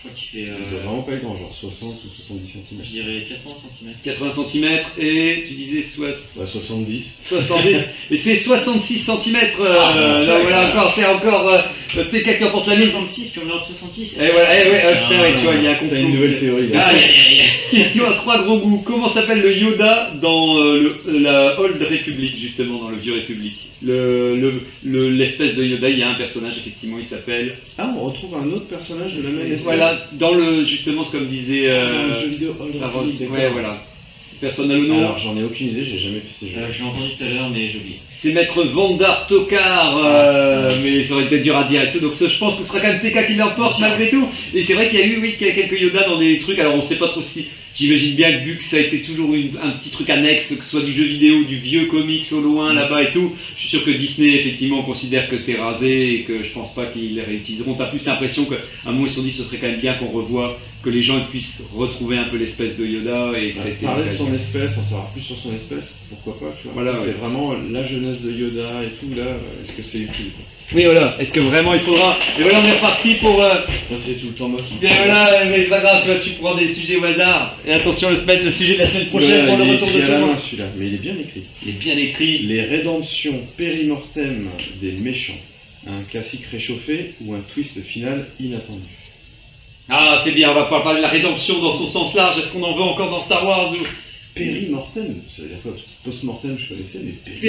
Crois 0.07 0.15
qu'il 0.15 0.27
fait. 0.29 0.47
Il 0.47 0.69
doit 0.71 0.79
Euh, 0.79 0.83
vraiment 0.83 1.01
pas 1.03 1.11
être 1.13 1.21
grand, 1.23 1.37
genre 1.37 1.55
60 1.59 1.95
ou 2.05 2.09
70 2.09 2.47
je 2.47 2.75
cm. 2.75 2.81
dirais 2.91 3.27
80 3.29 3.55
cm. 3.79 3.93
80 4.03 4.31
cm 4.49 4.79
et 4.99 5.43
tu 5.47 5.53
disais 5.53 5.83
soit 5.83 6.15
Bah 6.35 6.45
70. 6.45 7.03
70, 7.29 7.75
et 8.11 8.17
c'est 8.17 8.35
66 8.37 8.97
cm. 8.99 9.37
Ah, 9.59 10.19
là 10.25 10.39
voilà 10.39 10.67
encore, 10.69 10.93
c'est 10.95 11.05
encore 11.05 11.51
euh, 11.51 12.03
T4 12.03 12.37
qui 12.37 12.43
emporte 12.43 12.67
la 12.67 12.75
mise. 12.77 12.91
66 12.91 13.33
comme 13.33 13.47
l'ordre 13.49 13.65
66. 13.67 14.13
Et 14.13 14.27
voilà, 14.31 14.47
eh 14.65 14.69
ouais, 14.69 14.81
euh, 14.85 14.93
putain, 14.95 15.21
ouais, 15.21 15.33
tu 15.35 15.41
vois, 15.43 15.55
il 15.55 15.63
y 15.63 15.67
a 15.67 15.71
un 15.71 15.73
T'as 15.75 15.79
complot. 15.79 15.97
une 15.97 16.11
nouvelle 16.13 16.39
théorie 16.39 16.67
là. 16.69 16.85
Ah, 16.87 16.91
Question 17.71 18.05
à 18.07 18.13
trois 18.13 18.41
gros 18.43 18.59
goûts. 18.59 18.81
Comment 18.85 19.09
s'appelle 19.09 19.41
le 19.41 19.55
Yoda 19.55 20.11
dans 20.21 20.63
euh, 20.63 20.95
le- 21.05 21.19
la 21.19 21.59
Old 21.59 21.81
Republic, 21.83 22.33
justement, 22.39 22.79
dans 22.81 22.89
le 22.89 22.97
Vieux 22.97 23.13
République? 23.13 23.67
Le, 23.83 24.35
le- 24.37 24.61
le- 24.83 25.09
L'espèce 25.09 25.55
de 25.55 25.63
Yoda, 25.63 25.89
il 25.89 25.99
y 25.99 26.03
a 26.03 26.09
un 26.09 26.13
personnage, 26.15 26.53
effectivement, 26.59 26.97
il 26.97 27.05
s'appelle. 27.05 27.57
Ah, 27.77 27.91
on 27.97 28.05
retrouve 28.05 28.35
un 28.35 28.47
autre 28.51 28.67
personnage 28.67 29.15
de 29.15 29.21
la 29.21 29.29
même 29.29 29.41
espèce. 29.41 29.61
Voilà, 29.63 29.96
dans 30.13 30.33
le, 30.33 30.63
justement, 30.65 31.03
comme 31.05 31.27
disait. 31.27 31.67
Dans 31.69 31.75
euh, 31.75 32.13
le 32.13 32.19
jeu 32.19 32.27
vidéo 32.27 32.55
ouais, 32.59 33.49
voilà. 33.49 33.81
Personne 34.39 34.67
n'a 34.67 34.75
le 34.75 34.87
nom. 34.87 34.99
Alors 34.99 35.17
j'en 35.17 35.35
ai 35.35 35.43
aucune 35.43 35.69
idée, 35.69 35.83
j'ai 35.85 35.99
jamais 35.99 36.19
fait 36.19 36.45
ces 36.45 36.51
jeux. 36.51 36.59
Euh, 36.59 36.71
je 36.71 36.77
l'ai 36.77 36.83
entendu 36.83 37.15
tout 37.17 37.23
à 37.23 37.27
l'heure, 37.27 37.49
mais 37.49 37.69
j'ai 37.69 37.79
oublié. 37.79 37.99
C'est 38.19 38.31
Maître 38.31 38.63
Vandar 38.63 39.27
Tokar, 39.27 40.01
euh, 40.03 40.71
mais 40.83 41.03
ça 41.03 41.13
aurait 41.13 41.25
été 41.25 41.39
dur 41.39 41.55
à 41.55 41.65
dire 41.65 41.83
et 41.83 41.91
tout. 41.91 41.99
Donc 41.99 42.15
ça, 42.15 42.27
je 42.27 42.37
pense 42.37 42.55
que 42.57 42.63
ce 42.63 42.67
sera 42.67 42.79
quand 42.79 42.87
même 42.91 42.99
TK 43.01 43.27
qui 43.27 43.33
l'emporte 43.35 43.79
malgré 43.79 44.09
tout. 44.09 44.27
Et 44.55 44.63
c'est 44.63 44.73
vrai 44.73 44.89
qu'il 44.89 44.99
y 44.99 45.03
a 45.03 45.05
eu, 45.05 45.19
oui, 45.21 45.35
quelques 45.37 45.79
Yoda 45.79 46.03
dans 46.07 46.17
des 46.17 46.39
trucs. 46.39 46.57
Alors 46.57 46.75
on 46.75 46.81
sait 46.81 46.95
pas 46.95 47.07
trop 47.09 47.21
si. 47.21 47.45
J'imagine 47.75 48.15
bien 48.15 48.31
que 48.31 48.43
vu 48.43 48.57
que 48.57 48.63
ça 48.63 48.77
a 48.77 48.79
été 48.79 49.01
toujours 49.03 49.35
une- 49.35 49.51
un 49.61 49.69
petit 49.69 49.91
truc 49.91 50.09
annexe, 50.09 50.47
que 50.47 50.63
ce 50.63 50.69
soit 50.71 50.81
du 50.81 50.93
jeu 50.93 51.03
vidéo, 51.03 51.43
du 51.43 51.57
vieux 51.57 51.85
comics 51.85 52.25
au 52.31 52.41
loin 52.41 52.73
là-bas 52.73 53.03
et 53.03 53.11
tout, 53.11 53.35
je 53.55 53.59
suis 53.59 53.69
sûr 53.69 53.83
que 53.85 53.91
Disney 53.91 54.29
effectivement 54.33 54.81
considère 54.81 55.29
que 55.29 55.37
c'est 55.37 55.57
rasé 55.57 56.15
et 56.15 56.21
que 56.23 56.43
je 56.43 56.49
pense 56.53 56.73
pas 56.73 56.87
qu'ils 56.87 57.13
les 57.13 57.21
réutiliseront. 57.21 57.75
T'as 57.75 57.85
plus 57.85 58.03
l'impression 58.03 58.45
qu'à 58.45 58.55
un 58.87 58.93
moment 58.93 59.05
ils 59.05 59.09
se 59.11 59.17
sont 59.17 59.21
dit 59.21 59.31
ce 59.31 59.43
serait 59.43 59.57
quand 59.57 59.67
même 59.67 59.79
bien 59.79 59.93
qu'on 59.93 60.07
revoie, 60.07 60.59
que 60.81 60.89
les 60.89 61.03
gens 61.03 61.19
puissent 61.29 61.61
retrouver 61.75 62.17
un 62.17 62.23
peu 62.23 62.37
l'espèce 62.37 62.75
de 62.77 62.83
Yoda 62.83 63.33
et 63.39 63.51
que 63.51 63.59
ça 63.59 63.65
a 63.65 63.69
été 63.69 63.85
Parler 63.85 64.09
de 64.09 64.15
son 64.15 64.33
espèce, 64.33 64.71
en 64.75 64.83
savoir 64.83 65.11
plus 65.11 65.21
sur 65.21 65.37
son 65.37 65.53
espèce, 65.55 65.93
pourquoi 66.09 66.39
pas, 66.39 66.55
tu 66.59 66.69
vois. 66.69 66.81
Voilà, 66.81 66.97
c'est 66.97 67.09
ouais. 67.09 67.13
vraiment 67.21 67.53
la 67.71 67.83
jeunesse 67.85 68.06
de 68.21 68.31
Yoda 68.31 68.83
et 68.83 68.89
tout, 68.99 69.13
là, 69.15 69.23
euh, 69.23 69.63
est-ce 69.67 69.77
que 69.77 69.83
c'est 69.91 69.97
utile 69.99 70.31
Oui 70.73 70.83
voilà, 70.85 71.15
est-ce 71.19 71.31
que 71.31 71.39
vraiment 71.39 71.73
il 71.73 71.81
faudra. 71.81 72.17
Et 72.39 72.43
voilà, 72.43 72.59
on 72.61 72.65
est 72.67 72.71
reparti 72.73 73.15
pour. 73.15 73.41
euh, 73.43 73.49
c'est 73.99 74.19
tout 74.19 74.27
le 74.27 74.33
temps 74.33 74.47
moi 74.49 74.61
qui. 74.67 74.75
Bien 74.75 74.89
voilà, 74.95 75.45
mais 75.45 75.63
c'est 75.63 75.69
pas 75.69 75.79
grave, 75.79 76.03
toi, 76.03 76.15
tu 76.23 76.31
prends 76.31 76.55
des 76.55 76.73
sujets 76.73 76.97
au 76.97 77.03
hasard. 77.05 77.57
Et 77.65 77.73
attention, 77.73 78.09
le, 78.09 78.15
semaine, 78.17 78.43
le 78.43 78.51
sujet 78.51 78.73
de 78.75 78.79
la 78.79 78.89
semaine 78.89 79.07
prochaine 79.07 79.45
pour 79.47 79.57
le 79.57 79.63
retour 79.71 79.87
de 79.91 79.99
la 79.99 80.07
Thomas. 80.07 80.19
main, 80.27 80.37
celui-là, 80.37 80.65
mais 80.77 80.87
il 80.87 80.93
est 80.95 80.97
bien 80.97 81.13
écrit. 81.19 81.43
Il 81.63 81.69
est 81.69 81.79
bien 81.79 81.97
écrit. 81.97 82.37
Les 82.39 82.61
rédemptions 82.61 83.39
périmortem 83.57 84.49
des 84.81 84.91
méchants. 84.91 85.39
Un 85.87 86.03
classique 86.03 86.43
réchauffé 86.51 87.13
ou 87.21 87.33
un 87.33 87.41
twist 87.53 87.81
final 87.83 88.27
inattendu. 88.39 88.81
Ah, 89.89 90.19
c'est 90.21 90.31
bien, 90.31 90.51
on 90.51 90.53
va 90.53 90.65
pas 90.65 90.81
parler 90.81 90.97
de 90.97 91.03
la 91.03 91.07
rédemption 91.09 91.59
dans 91.61 91.71
son 91.71 91.87
sens 91.87 92.13
large. 92.13 92.37
Est-ce 92.37 92.51
qu'on 92.51 92.63
en 92.63 92.73
veut 92.73 92.83
encore 92.83 93.09
dans 93.09 93.23
Star 93.23 93.45
Wars 93.47 93.71
ou 93.71 93.77
Périmortem 94.37 95.15
Ça 95.35 95.41
veut 95.41 95.47
dire 95.49 95.57
quoi? 95.63 95.73
Post-mortem, 96.05 96.57
je 96.59 96.67
connaissais, 96.69 96.99
mais 97.03 97.11
périmortem. 97.39 97.41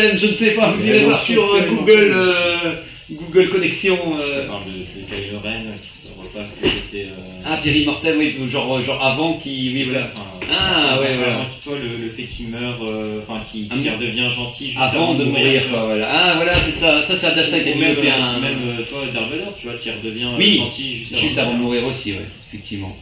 Périmortem 0.00 0.16
Je 0.18 0.26
ne 0.28 0.32
sais 0.34 0.50
pas, 0.52 0.72
vous 0.72 0.86
irez 0.86 1.04
voir 1.04 1.20
sur 1.22 1.54
euh, 1.54 1.60
Google, 1.68 2.12
euh, 2.14 2.72
Google 3.10 3.48
Connexion. 3.50 3.96
Ça 3.96 4.20
euh, 4.22 4.46
parle 4.46 4.62
de, 4.66 4.70
de 4.70 5.22
Kylo 5.24 5.38
Ren 5.40 5.62
qui 5.82 6.08
ne 6.08 6.28
pas 6.28 6.46
ce 6.50 6.60
que 6.60 6.68
c'était. 6.68 7.06
Euh, 7.06 7.42
Ah, 7.44 7.58
Périmortem, 7.62 8.16
oui, 8.18 8.34
genre, 8.48 8.82
genre 8.82 9.02
avant 9.04 9.34
qui. 9.34 9.72
Oui, 9.74 9.84
voilà. 9.84 10.06
enfin, 10.14 10.46
Ah, 10.50 10.98
ouais, 11.00 11.16
voilà. 11.16 11.46
Toi, 11.64 11.74
le, 11.82 12.04
le 12.06 12.10
fait 12.12 12.24
qu'il 12.24 12.48
meurt, 12.48 12.80
euh, 12.82 13.20
enfin, 13.26 13.42
qu'il 13.50 13.66
Ah, 13.70 13.74
redevient 13.98 14.30
gentil 14.34 14.66
juste 14.66 14.78
Avant 14.80 15.14
de 15.14 15.24
mourir, 15.24 15.62
quoi, 15.70 15.84
voilà. 15.86 16.08
Ah, 16.12 16.34
voilà, 16.36 16.54
c'est 16.64 16.78
ça. 16.80 17.02
Ça, 17.02 17.16
c'est 17.16 17.26
un 17.26 17.34
Dassa 17.36 17.60
qui 17.60 17.70
a 17.72 17.74
même, 17.76 17.96
un. 18.20 18.40
même 18.40 18.58
euh, 18.78 18.82
toi, 18.88 19.00
Darth 19.12 19.30
Vader, 19.30 19.44
tu 19.60 19.66
vois, 19.66 19.76
qui 19.76 19.90
redevient 19.90 20.24
euh, 20.24 20.38
Oui, 20.38 20.56
gentil 20.58 20.96
juste 20.98 21.12
avant, 21.12 21.20
Juste 21.22 21.38
avant 21.38 21.52
de 21.54 21.58
mourir 21.58 21.86
aussi, 21.86 22.12
ouais, 22.12 22.26
effectivement. 22.48 22.96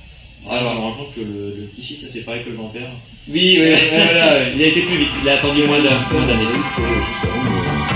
Alors, 0.48 0.72
je 0.72 0.78
me 0.78 0.82
rends 0.82 0.92
compte 0.92 1.14
que 1.14 1.20
le, 1.20 1.54
le 1.58 1.66
petit-fils 1.66 2.04
a 2.04 2.12
fait 2.12 2.20
pareil 2.20 2.42
que 2.44 2.50
le 2.50 2.56
grand-père. 2.56 2.88
Oui, 3.28 3.58
oui, 3.60 3.74
voilà, 3.90 4.48
il 4.54 4.62
a 4.62 4.66
été 4.66 4.82
plus 4.82 4.96
vite, 4.96 5.08
il 5.22 5.28
a 5.28 5.34
attendu 5.34 5.64
moins 5.64 5.78
d'années. 5.80 6.46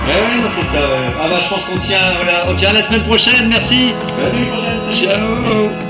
Ouais, 0.07 0.15
ouais, 0.15 0.37
non, 0.43 0.49
c'est 0.57 0.77
ça. 0.77 0.83
ouais. 0.83 1.13
Ah 1.23 1.29
bah, 1.29 1.39
je 1.45 1.49
pense 1.49 1.65
qu'on 1.65 1.79
tient, 1.79 2.15
voilà, 2.17 2.45
on 2.49 2.55
tient 2.55 2.73
la 2.73 2.83
semaine 2.83 3.03
prochaine, 3.05 3.49
merci. 3.49 3.93
Prochaine. 4.17 5.11
Ciao. 5.11 5.90